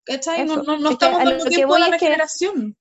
¿Cachai? 0.07 0.47
No, 0.47 0.62
no, 0.62 0.91
estamos 0.91 1.23
dando 1.23 1.45
tiempo 1.45 1.74
a 1.74 1.78
la 1.81 1.89
regeneración 1.89 2.77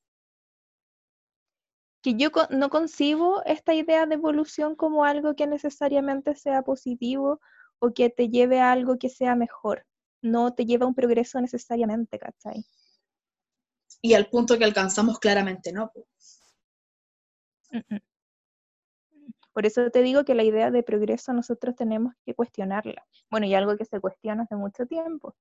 que 2.05 2.13
yo 2.13 2.29
no 2.51 2.69
concibo 2.69 3.43
esta 3.45 3.73
idea 3.73 4.05
de 4.05 4.13
evolución 4.13 4.75
como 4.75 5.05
algo 5.05 5.35
que 5.35 5.47
necesariamente 5.47 6.35
sea 6.35 6.61
positivo 6.61 7.41
o 7.79 7.95
que 7.95 8.11
te 8.11 8.29
lleve 8.29 8.59
a 8.59 8.71
algo 8.71 8.99
que 8.99 9.09
sea 9.09 9.33
mejor. 9.35 9.87
No 10.21 10.53
te 10.53 10.67
lleva 10.67 10.85
a 10.85 10.87
un 10.87 10.93
progreso 10.93 11.41
necesariamente, 11.41 12.19
¿cachai? 12.19 12.63
Y 14.03 14.13
al 14.13 14.29
punto 14.29 14.55
que 14.59 14.65
alcanzamos 14.65 15.17
claramente, 15.17 15.73
¿no? 15.73 15.91
Por 19.51 19.65
eso 19.65 19.89
te 19.89 20.03
digo 20.03 20.25
que 20.25 20.35
la 20.35 20.43
idea 20.43 20.69
de 20.69 20.83
progreso 20.83 21.33
nosotros 21.33 21.75
tenemos 21.75 22.13
que 22.23 22.35
cuestionarla. 22.35 23.03
Bueno, 23.31 23.47
y 23.47 23.55
algo 23.55 23.77
que 23.77 23.85
se 23.85 23.99
cuestiona 23.99 24.43
hace 24.43 24.55
mucho 24.55 24.85
tiempo. 24.85 25.35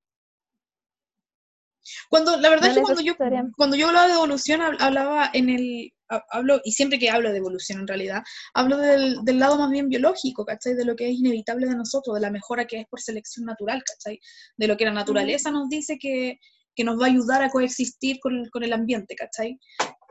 Cuando, 2.08 2.36
la 2.38 2.50
verdad 2.50 2.70
es 2.70 2.76
que 2.76 2.82
cuando 2.82 3.02
yo, 3.02 3.14
cuando 3.56 3.76
yo 3.76 3.88
hablaba 3.88 4.06
de 4.06 4.14
evolución, 4.14 4.60
hablaba 4.60 5.30
en 5.32 5.48
el, 5.50 5.92
hablo, 6.30 6.60
y 6.64 6.72
siempre 6.72 6.98
que 6.98 7.10
hablo 7.10 7.30
de 7.32 7.38
evolución 7.38 7.80
en 7.80 7.88
realidad, 7.88 8.22
hablo 8.54 8.76
del, 8.78 9.24
del, 9.24 9.38
lado 9.38 9.58
más 9.58 9.70
bien 9.70 9.88
biológico, 9.88 10.44
¿cachai? 10.44 10.74
De 10.74 10.84
lo 10.84 10.96
que 10.96 11.08
es 11.08 11.18
inevitable 11.18 11.66
de 11.66 11.76
nosotros, 11.76 12.14
de 12.14 12.20
la 12.20 12.30
mejora 12.30 12.66
que 12.66 12.80
es 12.80 12.86
por 12.86 13.00
selección 13.00 13.46
natural, 13.46 13.82
¿cachai? 13.84 14.20
De 14.56 14.66
lo 14.66 14.76
que 14.76 14.84
la 14.84 14.92
naturaleza 14.92 15.50
nos 15.50 15.68
dice 15.68 15.98
que, 15.98 16.38
que 16.74 16.84
nos 16.84 17.00
va 17.00 17.06
a 17.06 17.10
ayudar 17.10 17.42
a 17.42 17.50
coexistir 17.50 18.18
con, 18.20 18.48
con 18.50 18.62
el 18.64 18.72
ambiente, 18.72 19.14
¿cachai? 19.14 19.58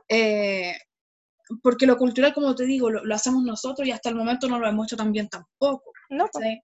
Eh, 0.10 0.74
porque 1.62 1.86
lo 1.86 1.98
cultural, 1.98 2.34
como 2.34 2.56
te 2.56 2.66
digo, 2.66 2.90
lo, 2.90 3.16
hacemos 3.16 3.44
nosotros 3.44 3.88
y 3.88 3.92
hasta 3.92 4.10
el 4.10 4.16
momento 4.16 4.48
no 4.48 4.60
lo 4.60 4.68
hemos 4.68 4.88
hecho 4.88 4.98
tan 4.98 5.12
bien 5.12 5.28
tampoco, 5.30 5.92
no, 6.10 6.28
¿cachai? 6.28 6.62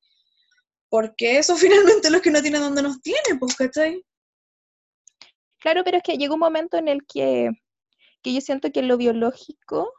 Porque 0.90 1.38
eso 1.38 1.56
finalmente 1.58 2.08
es 2.08 2.14
lo 2.14 2.22
que 2.22 2.32
no 2.32 2.42
tiene 2.42 2.60
donde 2.60 2.82
nos 2.82 3.02
tiene, 3.02 3.38
pues, 3.40 3.56
¿cachai? 3.56 4.02
Claro, 5.60 5.84
pero 5.84 5.98
es 5.98 6.04
que 6.04 6.18
llegó 6.18 6.36
un 6.36 6.40
momento 6.40 6.78
en 6.78 6.88
el 6.88 7.06
que 7.06 7.52
que 8.22 8.34
yo 8.34 8.42
siento 8.42 8.72
que 8.72 8.82
lo 8.82 8.98
biológico 8.98 9.94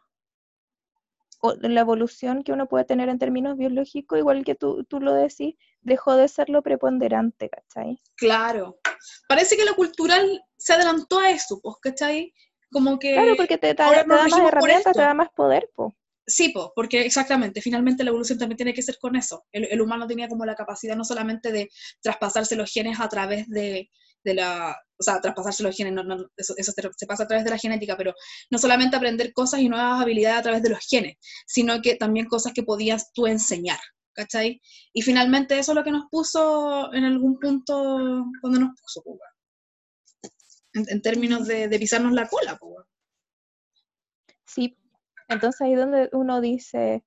o 1.43 1.55
la 1.55 1.81
evolución 1.81 2.43
que 2.43 2.53
uno 2.53 2.69
puede 2.69 2.85
tener 2.85 3.09
en 3.09 3.19
términos 3.19 3.57
biológicos, 3.57 4.19
igual 4.19 4.45
que 4.45 4.55
tú, 4.55 4.85
tú 4.85 5.01
lo 5.01 5.15
decís, 5.15 5.55
dejó 5.81 6.17
de 6.17 6.29
ser 6.29 6.51
lo 6.51 6.63
preponderante, 6.63 7.49
¿cachai? 7.49 7.99
Claro. 8.17 8.79
Parece 9.27 9.57
que 9.57 9.65
lo 9.65 9.75
cultural 9.75 10.43
se 10.59 10.75
adelantó 10.75 11.19
a 11.19 11.31
eso, 11.31 11.59
pues, 11.63 11.77
¿cachai? 11.81 12.35
Como 12.71 12.99
que... 12.99 13.15
Claro, 13.15 13.37
porque 13.37 13.57
te, 13.57 13.73
da 13.73 14.05
más 14.05 14.31
herramientas, 14.39 14.93
te 14.93 15.01
da 15.01 15.15
más 15.15 15.31
poder, 15.35 15.71
pues. 15.75 15.95
Sí, 16.27 16.51
pues, 16.51 16.67
porque 16.77 17.07
exactamente, 17.07 17.63
finalmente 17.63 18.05
la 18.05 18.11
evolución 18.11 18.39
también 18.39 18.59
tiene 18.59 18.75
que 18.75 18.83
ser 18.83 18.99
con 19.01 19.17
eso. 19.17 19.47
El, 19.51 19.65
el, 19.65 19.81
humano 19.81 20.07
tenía 20.07 20.29
como 20.29 20.45
la 20.45 20.55
capacidad 20.55 20.95
no 20.95 21.05
solamente 21.05 21.51
de 21.53 21.71
traspasarse 22.03 22.55
los 22.55 22.71
genes 22.71 23.01
a 23.01 23.09
través 23.09 23.49
de 23.49 23.91
de 24.25 24.35
la, 24.35 24.77
o 24.99 25.03
sea, 25.03 25.21
traspasarse 25.21 25.63
los 25.63 25.75
genes, 25.75 25.93
no, 25.93 26.03
no, 26.03 26.27
eso, 26.37 26.55
eso 26.57 26.73
se, 26.73 27.07
pasa 27.07 27.25
a 27.25 27.27
través 27.27 27.45
de 27.45 27.51
la 27.51 27.59
genética, 27.59 27.97
pero 27.97 28.15
no 28.51 28.59
solamente 28.59 28.97
aprender 28.97 29.33
cosas 29.33 29.61
y 29.61 29.69
nuevas 29.69 30.03
habilidades 30.03 30.41
a 30.41 30.43
través 30.43 30.63
de 30.63 30.71
los 30.71 30.79
genes, 30.89 31.17
sino 31.47 31.81
que 31.81 31.97
también 31.97 32.27
cosas 32.27 32.53
que 32.53 32.63
podías 32.63 33.13
tú 33.13 33.27
enseñar, 33.27 33.79
¿cachai? 34.13 34.61
Y 34.93 35.03
finalmente 35.03 35.59
eso 35.59 35.73
es 35.73 35.77
lo 35.77 35.85
que 35.85 35.91
nos 35.91 36.05
puso 36.11 36.93
en 36.93 37.05
algún 37.05 37.39
punto 37.39 38.25
cuando 38.41 38.61
nos 38.61 38.81
puso, 38.81 39.03
weón. 39.05 40.89
en, 40.89 41.03
términos 41.03 41.47
de, 41.47 41.69
pisarnos 41.79 42.13
la 42.13 42.29
cola, 42.29 42.59
weón. 42.61 42.85
Sí, 44.47 44.77
entonces 45.29 45.61
ahí 45.63 45.75
donde 45.75 46.11
uno 46.13 46.41
dice, 46.41 47.05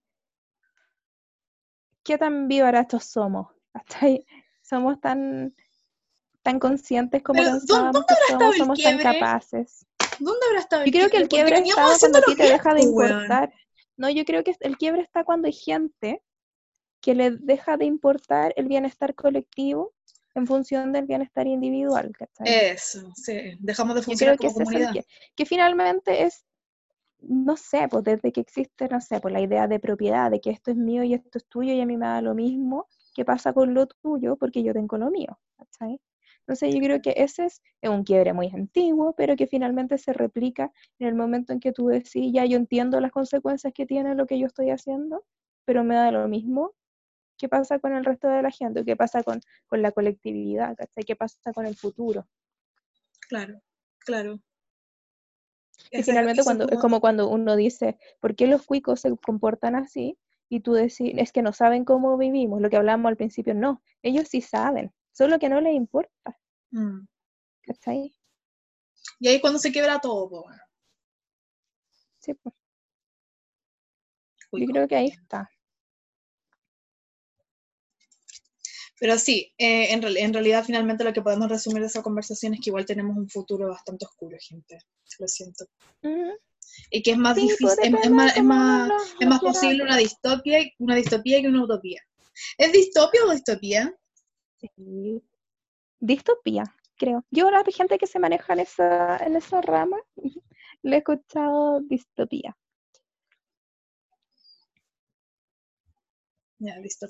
¿qué 2.04 2.18
tan 2.18 2.48
víboras 2.48 2.88
somos? 3.04 3.48
Hasta 3.74 4.08
somos 4.62 5.00
tan, 5.02 5.56
tan 6.44 6.60
conscientes 6.60 7.24
como 7.24 7.40
Pero, 7.40 7.52
¿dó- 7.52 7.62
pensábamos 7.62 7.94
dónde 7.94 8.08
que 8.08 8.34
somos, 8.34 8.56
el 8.56 8.60
somos 8.60 8.84
tan 8.84 9.00
capaces. 9.00 9.86
¿Dónde 10.20 10.40
habrá 10.48 10.60
estado 10.60 10.86
Yo 10.86 10.92
creo 10.92 11.10
que 11.10 11.18
el 11.18 11.28
quiebre 11.28 11.58
está 11.60 11.98
cuando 12.00 12.20
a 12.20 12.22
ti 12.22 12.36
te 12.36 12.44
deja 12.44 12.74
de 12.74 12.82
weón. 12.82 12.90
importar. 12.90 13.54
No, 13.98 14.10
yo 14.10 14.26
creo 14.26 14.44
que 14.44 14.56
el 14.60 14.78
quiebre 14.78 15.02
está 15.02 15.24
cuando 15.24 15.48
hay 15.48 15.54
gente 15.54 16.22
que 17.02 17.16
le 17.16 17.32
deja 17.32 17.78
de 17.78 17.86
importar 17.86 18.54
el 18.56 18.68
bienestar 18.68 19.14
colectivo 19.16 19.94
en 20.36 20.48
función 20.48 20.92
del 20.92 21.06
bienestar 21.06 21.48
individual, 21.48 22.12
¿cachai? 22.18 22.48
Eso, 22.48 23.12
sí, 23.16 23.34
dejamos 23.60 23.96
de 23.96 24.02
funcionar 24.02 24.38
que 24.38 24.48
como 24.48 24.52
es 24.52 24.58
el 24.58 24.66
comunidad. 24.66 24.94
que, 24.94 25.06
que 25.36 25.46
finalmente 25.46 26.24
es, 26.24 26.46
no 27.22 27.58
sé, 27.58 27.88
pues 27.90 28.04
desde 28.04 28.32
que 28.32 28.42
existe, 28.42 28.88
no 28.90 29.02
sé, 29.02 29.20
pues 29.22 29.34
la 29.34 29.42
idea 29.42 29.68
de 29.68 29.80
propiedad, 29.80 30.32
de 30.32 30.42
que 30.42 30.52
esto 30.52 30.72
es 30.72 30.78
mío 30.78 31.04
y 31.04 31.14
esto 31.14 31.38
es 31.40 31.46
tuyo 31.48 31.74
y 31.74 31.82
a 31.82 31.86
mí 31.86 31.98
me 31.98 32.08
da 32.08 32.22
lo 32.22 32.34
mismo, 32.36 32.88
¿qué 33.14 33.26
pasa 33.26 33.54
con 33.54 33.74
lo 33.74 33.88
tuyo? 33.88 34.36
Porque 34.38 34.64
yo 34.64 34.74
tengo 34.74 34.98
lo 34.98 35.12
mío, 35.12 35.40
¿cachai? 35.58 36.00
Entonces 36.46 36.74
yo 36.74 36.82
creo 36.82 37.02
que 37.02 37.14
ese 37.18 37.46
es, 37.46 37.62
es 37.82 37.90
un 37.90 38.04
quiebre 38.04 38.34
muy 38.34 38.48
antiguo, 38.48 39.14
pero 39.16 39.36
que 39.36 39.48
finalmente 39.48 39.98
se 39.98 40.12
replica 40.14 40.72
en 41.00 41.08
el 41.08 41.16
momento 41.16 41.54
en 41.54 41.60
que 41.62 41.72
tú 41.72 41.88
decís, 41.88 42.32
ya 42.34 42.46
yo 42.46 42.58
entiendo 42.58 43.00
las 43.00 43.12
consecuencias 43.12 43.72
que 43.74 43.86
tiene 43.86 44.14
lo 44.16 44.26
que 44.26 44.38
yo 44.38 44.48
estoy 44.48 44.70
haciendo, 44.70 45.24
pero 45.66 45.84
me 45.86 45.96
da 45.96 46.12
lo 46.12 46.28
mismo. 46.28 46.74
¿Qué 47.38 47.48
pasa 47.50 47.80
con 47.80 47.94
el 47.96 48.04
resto 48.06 48.28
de 48.28 48.42
la 48.42 48.52
gente? 48.52 48.84
¿Qué 48.86 48.96
pasa 48.96 49.24
con, 49.24 49.40
con 49.68 49.82
la 49.82 49.92
colectividad? 49.92 50.76
¿Qué 51.06 51.16
pasa 51.16 51.54
con 51.54 51.66
el 51.66 51.76
futuro? 51.76 52.28
Claro, 53.28 53.62
claro. 54.00 54.40
Esa- 55.92 56.12
finalmente 56.12 56.44
cuando, 56.44 56.66
es 56.66 56.70
como- 56.72 56.82
como 56.82 57.02
cuando 57.02 57.30
uno 57.30 57.56
dice, 57.56 57.98
¿por 58.20 58.36
qué 58.36 58.48
los 58.48 58.66
cuicos 58.66 59.02
se 59.02 59.16
comportan 59.18 59.76
así? 59.76 60.18
Y 60.50 60.60
tú 60.60 60.74
decís, 60.74 61.14
es 61.18 61.32
que 61.32 61.42
no 61.42 61.54
saben 61.54 61.86
cómo 61.86 62.18
vivimos, 62.18 62.62
lo 62.62 62.70
que 62.70 62.78
hablamos 62.78 63.10
al 63.10 63.18
principio, 63.18 63.54
no, 63.56 63.82
ellos 64.04 64.28
sí 64.28 64.42
saben, 64.42 64.92
solo 65.14 65.40
que 65.40 65.48
no 65.50 65.62
les 65.62 65.74
importa, 65.76 66.38
Mm. 66.72 67.08
¿cachai? 67.62 68.14
Y 69.20 69.28
ahí 69.28 69.40
cuando 69.40 69.60
se 69.60 69.72
quiebra 69.72 70.00
todo, 70.02 70.28
po. 70.30 70.46
Sí, 72.20 72.34
pues, 72.34 72.56
Uy, 74.52 74.62
yo 74.66 74.68
creo 74.72 74.88
que 74.88 74.96
ahí 74.96 75.08
está. 75.08 75.50
Pero 79.00 79.18
sí, 79.20 79.54
eh, 79.58 79.92
en, 79.92 80.04
en 80.04 80.34
realidad 80.34 80.64
finalmente 80.64 81.04
lo 81.04 81.12
que 81.14 81.22
podemos 81.22 81.50
resumir 81.50 81.82
de 81.82 81.88
esa 81.88 82.02
conversación 82.02 82.54
es 82.54 82.62
que 82.62 82.70
igual 82.70 82.86
tenemos 82.86 83.18
un 83.18 83.30
futuro 83.30 83.68
bastante 83.68 84.06
oscuro, 84.06 84.38
gente. 84.40 84.80
Lo 85.20 85.28
siento. 85.28 85.66
Y 86.90 87.04
que 87.04 87.12
es 87.12 87.18
más 87.18 87.36
Sí, 87.36 87.42
difícil, 87.42 87.68
pues, 87.68 87.80
es, 87.84 88.10
más, 88.12 88.38
es 88.38 88.44
más, 88.44 88.90
es 89.20 89.28
más 89.28 89.42
posible 89.42 89.84
una 89.84 89.98
distopia, 89.98 90.60
una 90.80 90.96
distopía 90.96 91.42
que 91.42 91.48
una 91.50 91.64
utopía. 91.66 92.02
¿Es 92.58 92.72
distopia 92.72 93.26
o 93.26 93.32
distopía? 93.32 93.94
Sí. 94.76 95.22
Distopía, 96.00 96.64
creo. 96.98 97.26
Yo 97.32 97.52
la 97.52 97.64
gente 97.66 97.98
que 97.98 98.08
se 98.08 98.20
maneja 98.20 98.54
en 98.54 98.60
esa, 98.62 99.18
en 99.18 99.36
esa 99.36 99.62
rama, 99.62 99.98
le 100.84 100.96
he 100.96 101.00
escuchado 101.00 101.82
distopía. 101.82 102.58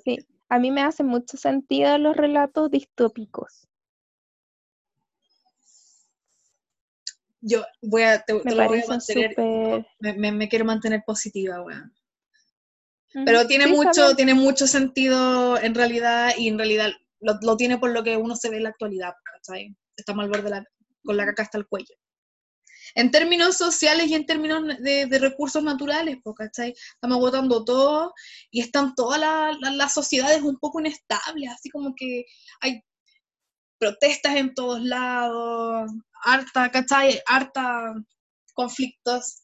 Sí, 0.04 0.18
a 0.50 0.60
mí 0.60 0.72
me 0.72 0.82
hacen 0.82 1.06
mucho 1.08 1.38
sentido 1.38 1.98
los 1.98 2.18
relatos 2.18 2.72
distópicos. 2.72 3.68
Yo 7.42 7.64
voy 7.82 8.04
a, 8.04 8.22
te, 8.24 8.34
Me 8.34 8.40
te 8.42 8.56
lo 8.56 8.68
voy 8.68 8.80
a 8.82 8.88
mantener, 8.88 9.36
me, 10.00 10.14
me- 10.14 10.32
me 10.32 10.50
quiero 10.50 10.66
mantener 10.66 11.04
positiva, 11.06 11.62
weón. 11.62 11.94
Ujú. 13.14 13.26
Pero 13.26 13.46
tiene 13.48 13.66
Sí, 13.66 13.72
mucho, 13.72 14.16
tiene 14.16 14.34
mucho 14.34 14.66
sentido 14.66 15.60
en 15.60 15.76
realidad, 15.76 16.32
y 16.38 16.48
en 16.48 16.58
realidad 16.58 16.92
lo, 17.24 17.38
lo 17.42 17.58
tiene 17.58 17.78
por 17.78 17.92
lo 17.92 18.04
que 18.04 18.18
uno 18.18 18.36
se 18.36 18.50
ve 18.50 18.58
en 18.58 18.64
la 18.64 18.70
actualidad, 18.70 19.14
¿cachai? 19.24 19.76
Estamos 19.98 20.24
al 20.24 20.30
borde 20.30 20.44
de 20.44 20.50
la, 20.52 20.66
con 21.04 21.18
la 21.18 21.26
caca 21.26 21.44
hasta 21.44 21.58
el 21.58 21.68
cuello. 21.68 21.96
En 22.96 23.10
términos 23.12 23.58
sociales 23.58 24.08
y 24.08 24.16
en 24.16 24.26
términos 24.26 24.62
de, 24.80 25.08
de 25.08 25.20
recursos 25.20 25.64
naturales, 25.64 26.18
¿cachai? 26.36 26.74
Estamos 26.96 27.18
agotando 27.18 27.64
todo 27.66 28.14
y 28.52 28.62
están 28.62 28.94
todas 28.96 29.20
la- 29.20 29.56
la- 29.60 29.72
las 29.72 29.94
sociedades 29.94 30.42
un 30.44 30.58
poco 30.58 30.80
inestables, 30.80 31.50
así 31.50 31.70
como 31.70 31.94
que 31.96 32.26
hay 32.62 32.82
protestas 33.80 34.36
en 34.36 34.54
todos 34.54 34.82
lados, 34.82 35.92
harta, 36.24 36.70
¿cachai? 36.72 37.20
Harta 37.26 37.94
conflictos. 38.54 39.42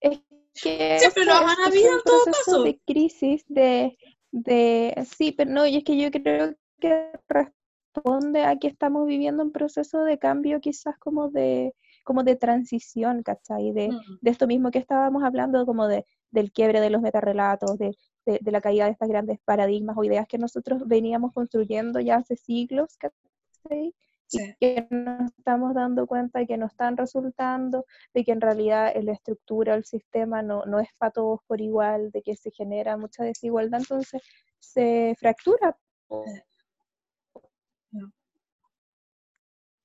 Es 0.00 0.20
que 0.60 0.98
Siempre 0.98 1.24
lo 1.24 1.34
han 1.34 1.60
habido 1.60 1.92
en 1.92 2.02
todo 2.04 2.24
caso. 2.24 2.62
de 2.64 2.80
crisis, 2.86 3.44
de, 3.48 3.96
de... 4.32 4.94
Sí, 5.16 5.32
pero 5.32 5.50
no, 5.50 5.66
y 5.66 5.76
es 5.78 5.84
que 5.84 5.96
yo 5.98 6.10
creo 6.10 6.54
que 6.80 7.12
responde 7.28 8.44
a 8.44 8.56
que 8.58 8.68
estamos 8.68 9.06
viviendo 9.06 9.42
un 9.44 9.52
proceso 9.52 10.04
de 10.04 10.18
cambio 10.18 10.60
quizás 10.60 10.98
como 10.98 11.30
de, 11.30 11.74
como 12.04 12.24
de 12.24 12.36
transición, 12.36 13.22
¿cachai? 13.22 13.72
De, 13.72 13.92
Mm, 13.92 14.18
de 14.20 14.30
esto 14.30 14.46
mismo 14.46 14.70
que 14.70 14.78
estábamos 14.78 15.22
hablando, 15.24 15.66
como 15.66 15.88
de, 15.88 16.04
del 16.30 16.52
quiebre 16.52 16.80
de 16.80 16.90
los 16.90 17.02
metarrelatos, 17.02 17.78
de, 17.78 17.96
de, 18.26 18.38
de 18.42 18.52
la 18.52 18.60
caída 18.60 18.86
de 18.86 18.92
estas 18.92 19.08
grandes 19.08 19.38
paradigmas 19.44 19.96
o 19.98 20.04
ideas 20.04 20.26
que 20.28 20.38
nosotros 20.38 20.82
veníamos 20.86 21.32
construyendo 21.32 22.00
ya 22.00 22.16
hace 22.16 22.36
siglos, 22.36 22.96
¿cachai? 22.98 23.94
Sí. 24.32 24.54
que 24.60 24.86
nos 24.90 25.30
estamos 25.36 25.74
dando 25.74 26.06
cuenta 26.06 26.38
de 26.38 26.46
que 26.46 26.56
no 26.56 26.66
están 26.66 26.96
resultando, 26.96 27.84
de 28.14 28.24
que 28.24 28.32
en 28.32 28.40
realidad 28.40 28.92
la 29.02 29.12
estructura, 29.12 29.74
el 29.74 29.84
sistema 29.84 30.42
no, 30.42 30.64
no 30.64 30.80
es 30.80 30.88
para 30.98 31.12
todos 31.12 31.40
por 31.46 31.60
igual, 31.60 32.10
de 32.10 32.22
que 32.22 32.34
se 32.36 32.50
genera 32.50 32.96
mucha 32.96 33.24
desigualdad, 33.24 33.80
entonces 33.80 34.22
se 34.58 35.14
fractura. 35.18 35.76
po. 36.08 36.24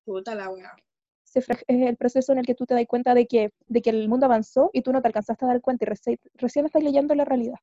Puta 0.06 0.36
la 0.36 0.50
wea. 0.50 0.72
Se 1.24 1.42
fra- 1.42 1.60
es 1.68 1.88
el 1.90 1.98
proceso 1.98 2.32
en 2.32 2.40
el 2.40 2.46
que 2.46 2.56
tú 2.56 2.66
te 2.66 2.74
das 2.74 2.86
cuenta 2.88 3.14
de 3.14 3.28
que, 3.28 3.52
de 3.68 3.82
que 3.82 3.90
el 3.90 4.08
mundo 4.08 4.26
avanzó 4.26 4.70
y 4.72 4.82
tú 4.82 4.94
no 4.94 5.02
te 5.02 5.08
alcanzaste 5.10 5.44
a 5.44 5.50
dar 5.50 5.60
cuenta 5.62 5.84
y 5.84 5.88
reci- 5.90 6.20
recién 6.36 6.66
estás 6.66 6.82
leyendo 6.82 7.14
la 7.16 7.26
realidad. 7.26 7.60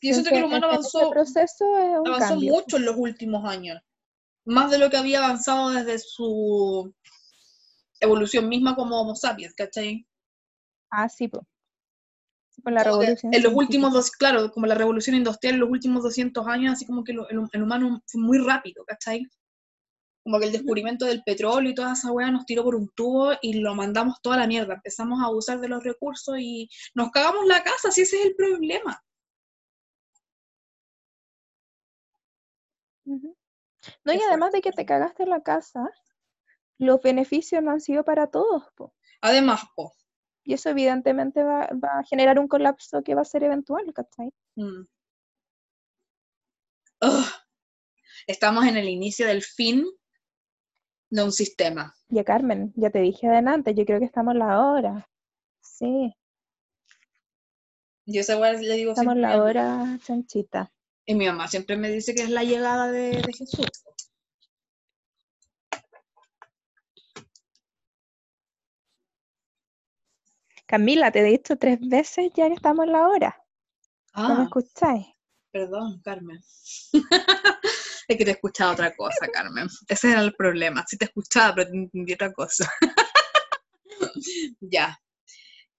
Y 0.00 0.08
yo 0.08 0.14
siento 0.14 0.30
que 0.30 0.38
el 0.38 0.44
humano 0.44 0.68
en 0.72 0.80
ese 0.80 0.98
avanzó, 0.98 1.10
proceso 1.10 1.78
es 1.78 1.98
un 2.00 2.06
avanzó 2.08 2.28
cambio. 2.34 2.52
mucho 2.54 2.76
en 2.78 2.84
los 2.86 2.96
últimos 2.96 3.44
años. 3.44 3.80
Más 4.44 4.70
de 4.70 4.78
lo 4.78 4.90
que 4.90 4.96
había 4.96 5.18
avanzado 5.24 5.70
desde 5.70 5.98
su 5.98 6.92
evolución 8.00 8.48
misma 8.48 8.74
como 8.74 9.00
Homo 9.00 9.14
sapiens, 9.16 9.54
¿cachai? 9.54 10.06
Ah, 10.90 11.08
sí, 11.08 11.28
po. 11.28 11.46
Sí, 12.50 12.62
con 12.62 12.74
la 12.74 12.84
Como 12.84 13.00
revolución 13.00 13.34
en 13.34 13.42
los 13.42 13.52
últimos 13.54 13.92
dos, 13.92 14.10
claro, 14.10 14.52
como 14.52 14.66
la 14.66 14.74
revolución 14.74 15.16
industrial 15.16 15.54
en 15.54 15.60
los 15.60 15.70
últimos 15.70 16.02
200 16.02 16.46
años, 16.46 16.74
así 16.74 16.86
como 16.86 17.02
que 17.04 17.12
lo- 17.12 17.28
el, 17.28 17.40
el 17.52 17.62
humano 17.62 18.02
fue 18.06 18.20
muy 18.20 18.38
rápido, 18.38 18.84
¿cachai? 18.84 19.26
Como 20.22 20.38
que 20.38 20.46
el 20.46 20.52
descubrimiento 20.52 21.04
del 21.06 21.22
petróleo 21.22 21.70
y 21.70 21.74
toda 21.74 21.92
esa 21.94 22.12
weá 22.12 22.30
nos 22.30 22.46
tiró 22.46 22.64
por 22.64 22.74
un 22.76 22.88
tubo 22.94 23.32
y 23.42 23.54
lo 23.54 23.74
mandamos 23.74 24.20
toda 24.22 24.36
la 24.38 24.46
mierda. 24.46 24.74
Empezamos 24.74 25.20
a 25.20 25.26
abusar 25.26 25.60
de 25.60 25.68
los 25.68 25.82
recursos 25.82 26.36
y 26.38 26.68
nos 26.94 27.10
cagamos 27.10 27.44
la 27.46 27.62
casa, 27.62 27.90
si 27.90 28.02
ese 28.02 28.18
es 28.20 28.26
el 28.26 28.34
problema. 28.36 29.02
Ujú. 33.06 33.33
No, 34.04 34.12
y 34.12 34.20
además 34.20 34.52
de 34.52 34.60
que 34.60 34.72
te 34.72 34.86
cagaste 34.86 35.26
la 35.26 35.42
casa, 35.42 35.90
los 36.78 37.00
beneficios 37.00 37.62
no 37.62 37.70
han 37.70 37.80
sido 37.80 38.04
para 38.04 38.28
todos, 38.28 38.64
po. 38.74 38.94
Además, 39.20 39.62
po, 39.74 39.92
Y 40.42 40.54
eso 40.54 40.70
evidentemente 40.70 41.42
va, 41.42 41.68
va 41.72 42.00
a 42.00 42.04
generar 42.04 42.38
un 42.38 42.48
colapso 42.48 43.02
que 43.02 43.14
va 43.14 43.22
a 43.22 43.26
ser 43.26 43.44
eventual, 43.44 43.92
¿cachai? 43.94 44.32
Mm. 44.56 44.84
Estamos 48.26 48.66
en 48.66 48.76
el 48.76 48.88
inicio 48.88 49.26
del 49.26 49.42
fin 49.42 49.84
de 51.10 51.22
un 51.22 51.32
sistema. 51.32 51.94
Ya 52.08 52.24
Carmen, 52.24 52.72
ya 52.76 52.90
te 52.90 53.00
dije 53.00 53.28
adelante, 53.28 53.74
yo 53.74 53.84
creo 53.84 53.98
que 53.98 54.06
estamos 54.06 54.32
en 54.32 54.38
la 54.40 54.60
hora. 54.60 55.08
Sí, 55.60 56.14
Yo 58.06 58.20
esa 58.20 58.38
le 58.52 58.74
digo 58.74 58.92
estamos 58.92 59.14
en 59.14 59.22
la 59.22 59.42
hora 59.42 59.98
chanchita. 60.04 60.70
Y 61.06 61.14
mi 61.14 61.26
mamá 61.26 61.48
siempre 61.48 61.76
me 61.76 61.90
dice 61.90 62.14
que 62.14 62.22
es 62.22 62.30
la 62.30 62.44
llegada 62.44 62.90
de, 62.90 63.22
de 63.22 63.32
Jesús. 63.32 63.66
Camila, 70.66 71.10
te 71.10 71.20
he 71.20 71.24
dicho 71.24 71.56
tres 71.56 71.78
veces 71.80 72.30
ya 72.34 72.48
que 72.48 72.54
estamos 72.54 72.86
en 72.86 72.92
la 72.92 73.08
hora. 73.08 73.42
¿No 74.16 74.34
me 74.36 74.42
Ah, 74.42 74.44
escucháis? 74.44 75.06
perdón, 75.52 76.00
Carmen. 76.02 76.40
Es 78.06 78.18
que 78.18 78.24
te 78.26 78.32
escuchaba 78.32 78.72
otra 78.72 78.94
cosa, 78.94 79.26
Carmen. 79.32 79.66
Ese 79.88 80.10
era 80.12 80.20
el 80.20 80.34
problema. 80.34 80.84
Sí 80.86 80.98
te 80.98 81.06
escuchaba, 81.06 81.54
pero 81.54 81.70
te 81.70 81.76
entendí 81.78 82.12
otra 82.12 82.32
cosa. 82.34 82.70
ya. 84.60 84.98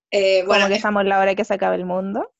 Eh, 0.09 0.43
Bueno, 0.43 0.47
bueno, 0.47 0.67
que 0.69 0.75
estamos 0.75 1.01
en 1.03 1.09
la 1.09 1.19
hora 1.19 1.35
que 1.35 1.45
se 1.45 1.53
acabe 1.53 1.75
el 1.75 1.85
mundo. 1.85 2.33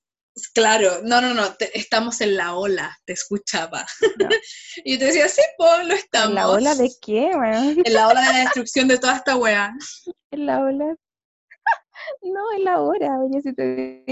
Claro. 0.53 1.02
No, 1.03 1.22
no, 1.22 1.34
no. 1.34 1.53
te- 1.56 1.78
estamos 1.78 2.22
en 2.22 2.36
la 2.36 2.56
ola. 2.56 2.98
Te 3.06 3.14
escuchaba. 3.14 3.86
No. 4.20 4.30
y 4.84 4.94
yo 4.94 4.99
te 4.99 5.06
decía, 5.06 5.30
sí, 5.30 5.41
pues, 5.57 5.88
lo 5.88 5.94
estamos. 5.94 6.30
¿En 6.30 6.36
la 6.36 6.49
ola 6.49 6.76
de 6.76 6.91
qué, 7.02 7.32
weón? 7.36 7.82
En 7.84 7.94
la 7.94 8.07
ola 8.07 8.22
de 8.22 8.34
la 8.34 8.40
destrucción 8.40 8.88
de 8.88 8.98
toda 8.98 9.18
esta 9.18 9.36
wea. 9.36 9.74
En 10.32 10.45
la 10.45 10.60
ola. 10.60 10.95
No, 12.22 12.52
en 12.56 12.66
la 12.66 12.82
hora, 12.82 13.20
oye, 13.20 13.41
si 13.41 13.53
te 13.53 14.03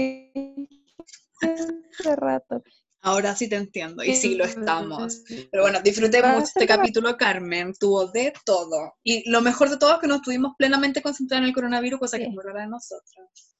hace 1.42 2.16
rato. 2.16 2.62
Ahora 3.02 3.36
sí 3.36 3.48
te 3.48 3.56
entiendo. 3.56 4.02
Y 4.02 4.14
sí, 4.16 4.34
lo 4.34 4.44
estamos. 4.44 5.22
Sí. 5.26 5.46
Pero 5.52 5.64
bueno, 5.64 5.80
disfruté 5.82 6.22
mucho 6.22 6.44
este 6.44 6.66
capítulo, 6.66 7.18
Carmen. 7.18 7.74
Tuvo 7.78 8.06
de 8.06 8.32
todo. 8.46 8.94
Y 9.02 9.28
lo 9.30 9.42
mejor 9.42 9.68
de 9.68 9.76
todo 9.76 9.92
es 9.92 9.98
que 10.00 10.06
nos 10.06 10.18
estuvimos 10.18 10.54
plenamente 10.56 11.02
concentrados 11.02 11.42
en 11.42 11.48
el 11.48 11.54
coronavirus, 11.54 12.00
cosa 12.00 12.16
que 12.16 12.24
es 12.24 12.30
muy 12.30 12.42
rara 12.42 12.62
de 12.62 12.68
nosotros. 12.68 13.53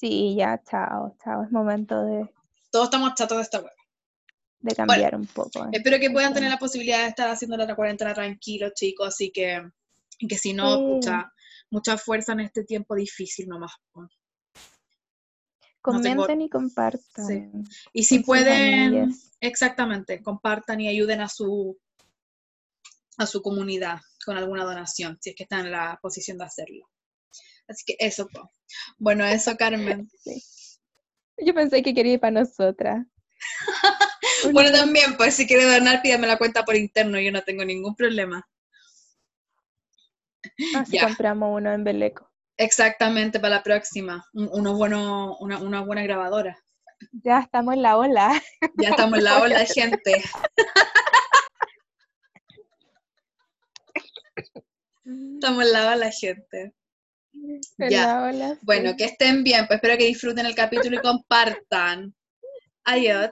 Sí, 0.00 0.34
ya, 0.36 0.60
chao, 0.68 1.14
chao. 1.22 1.42
Es 1.44 1.50
momento 1.52 2.02
de, 2.04 2.26
Todos 2.70 2.86
estamos 2.86 3.14
chatos 3.14 3.36
de 3.36 3.42
esta 3.42 3.58
web. 3.60 3.72
de 4.60 4.74
cambiar 4.74 5.14
un 5.14 5.26
poco. 5.26 5.64
¿eh? 5.66 5.68
Espero 5.72 5.98
que 5.98 6.10
puedan 6.10 6.32
tener 6.32 6.50
la 6.50 6.58
posibilidad 6.58 7.02
de 7.02 7.08
estar 7.08 7.28
haciendo 7.28 7.56
la 7.58 7.74
cuarentena 7.76 8.14
tranquilos, 8.14 8.72
chicos. 8.74 9.08
Así 9.08 9.30
que, 9.30 9.62
que 10.28 10.38
si 10.38 10.52
no, 10.54 10.76
Sí. 10.76 10.82
pucha, 10.86 11.32
mucha 11.70 11.98
fuerza 11.98 12.32
en 12.32 12.40
este 12.40 12.64
tiempo 12.64 12.94
difícil 12.94 13.46
nomás. 13.48 13.72
po. 13.92 14.02
no 14.02 16.00
tengo- 16.02 16.22
Comenten 16.22 16.40
y 16.42 16.48
compartan. 16.50 17.26
Sí. 17.26 17.50
Y 17.94 18.04
si 18.04 18.18
pueden, 18.20 19.14
exactamente, 19.40 20.22
compartan 20.22 20.80
y 20.80 20.88
ayuden 20.88 21.20
a 21.20 21.28
su 21.28 21.78
a 23.18 23.26
su 23.26 23.42
comunidad 23.42 23.98
con 24.24 24.38
alguna 24.38 24.64
donación, 24.64 25.18
si 25.20 25.30
es 25.30 25.36
que 25.36 25.42
están 25.42 25.66
en 25.66 25.72
la 25.72 25.98
posición 26.00 26.38
de 26.38 26.44
hacerlo. 26.44 26.88
Así 27.70 27.84
que 27.86 27.96
eso, 28.00 28.26
po. 28.28 28.50
Bueno, 28.98 29.24
eso, 29.24 29.56
Carmen. 29.56 30.08
Sí. 30.24 30.42
Yo 31.38 31.54
pensé 31.54 31.82
que 31.82 31.94
quería 31.94 32.14
ir 32.14 32.20
para 32.20 32.32
nosotras. 32.42 33.06
Bueno, 34.52 34.70
también, 34.72 35.16
pues 35.18 35.34
si 35.34 35.46
quiere 35.46 35.64
donar, 35.64 36.00
pídame 36.00 36.26
la 36.26 36.38
cuenta 36.38 36.64
por 36.64 36.74
interno, 36.74 37.20
yo 37.20 37.30
no 37.30 37.42
tengo 37.42 37.62
ningún 37.62 37.94
problema. 37.94 38.46
Así 40.76 40.92
ya. 40.96 41.06
compramos 41.06 41.58
uno 41.58 41.72
en 41.72 41.84
Beleco. 41.84 42.30
Exactamente, 42.56 43.38
para 43.38 43.56
la 43.56 43.62
próxima. 43.62 44.24
Un- 44.32 44.48
uno 44.52 44.76
bueno, 44.76 45.36
una, 45.40 45.58
una 45.58 45.80
buena 45.82 46.02
grabadora. 46.02 46.58
Ya 47.22 47.40
estamos 47.40 47.74
en 47.74 47.82
la 47.82 47.96
ola. 47.98 48.42
Ya 48.78 48.90
estamos 48.90 49.18
en 49.18 49.24
la 49.24 49.38
ola, 49.42 49.64
gente. 49.66 50.22
Estamos 55.04 55.64
en 55.64 55.72
la 55.72 55.92
ola, 55.92 56.10
gente. 56.10 56.74
Ya. 57.78 58.06
la 58.06 58.22
ola. 58.24 58.58
Bueno, 58.62 58.94
que 58.96 59.04
estén 59.04 59.42
bien, 59.42 59.66
pues 59.66 59.78
espero 59.78 59.96
que 59.96 60.06
disfruten 60.06 60.46
el 60.46 60.54
capítulo 60.54 60.96
y 60.96 61.00
compartan. 61.00 62.14
Adiós. 62.84 63.30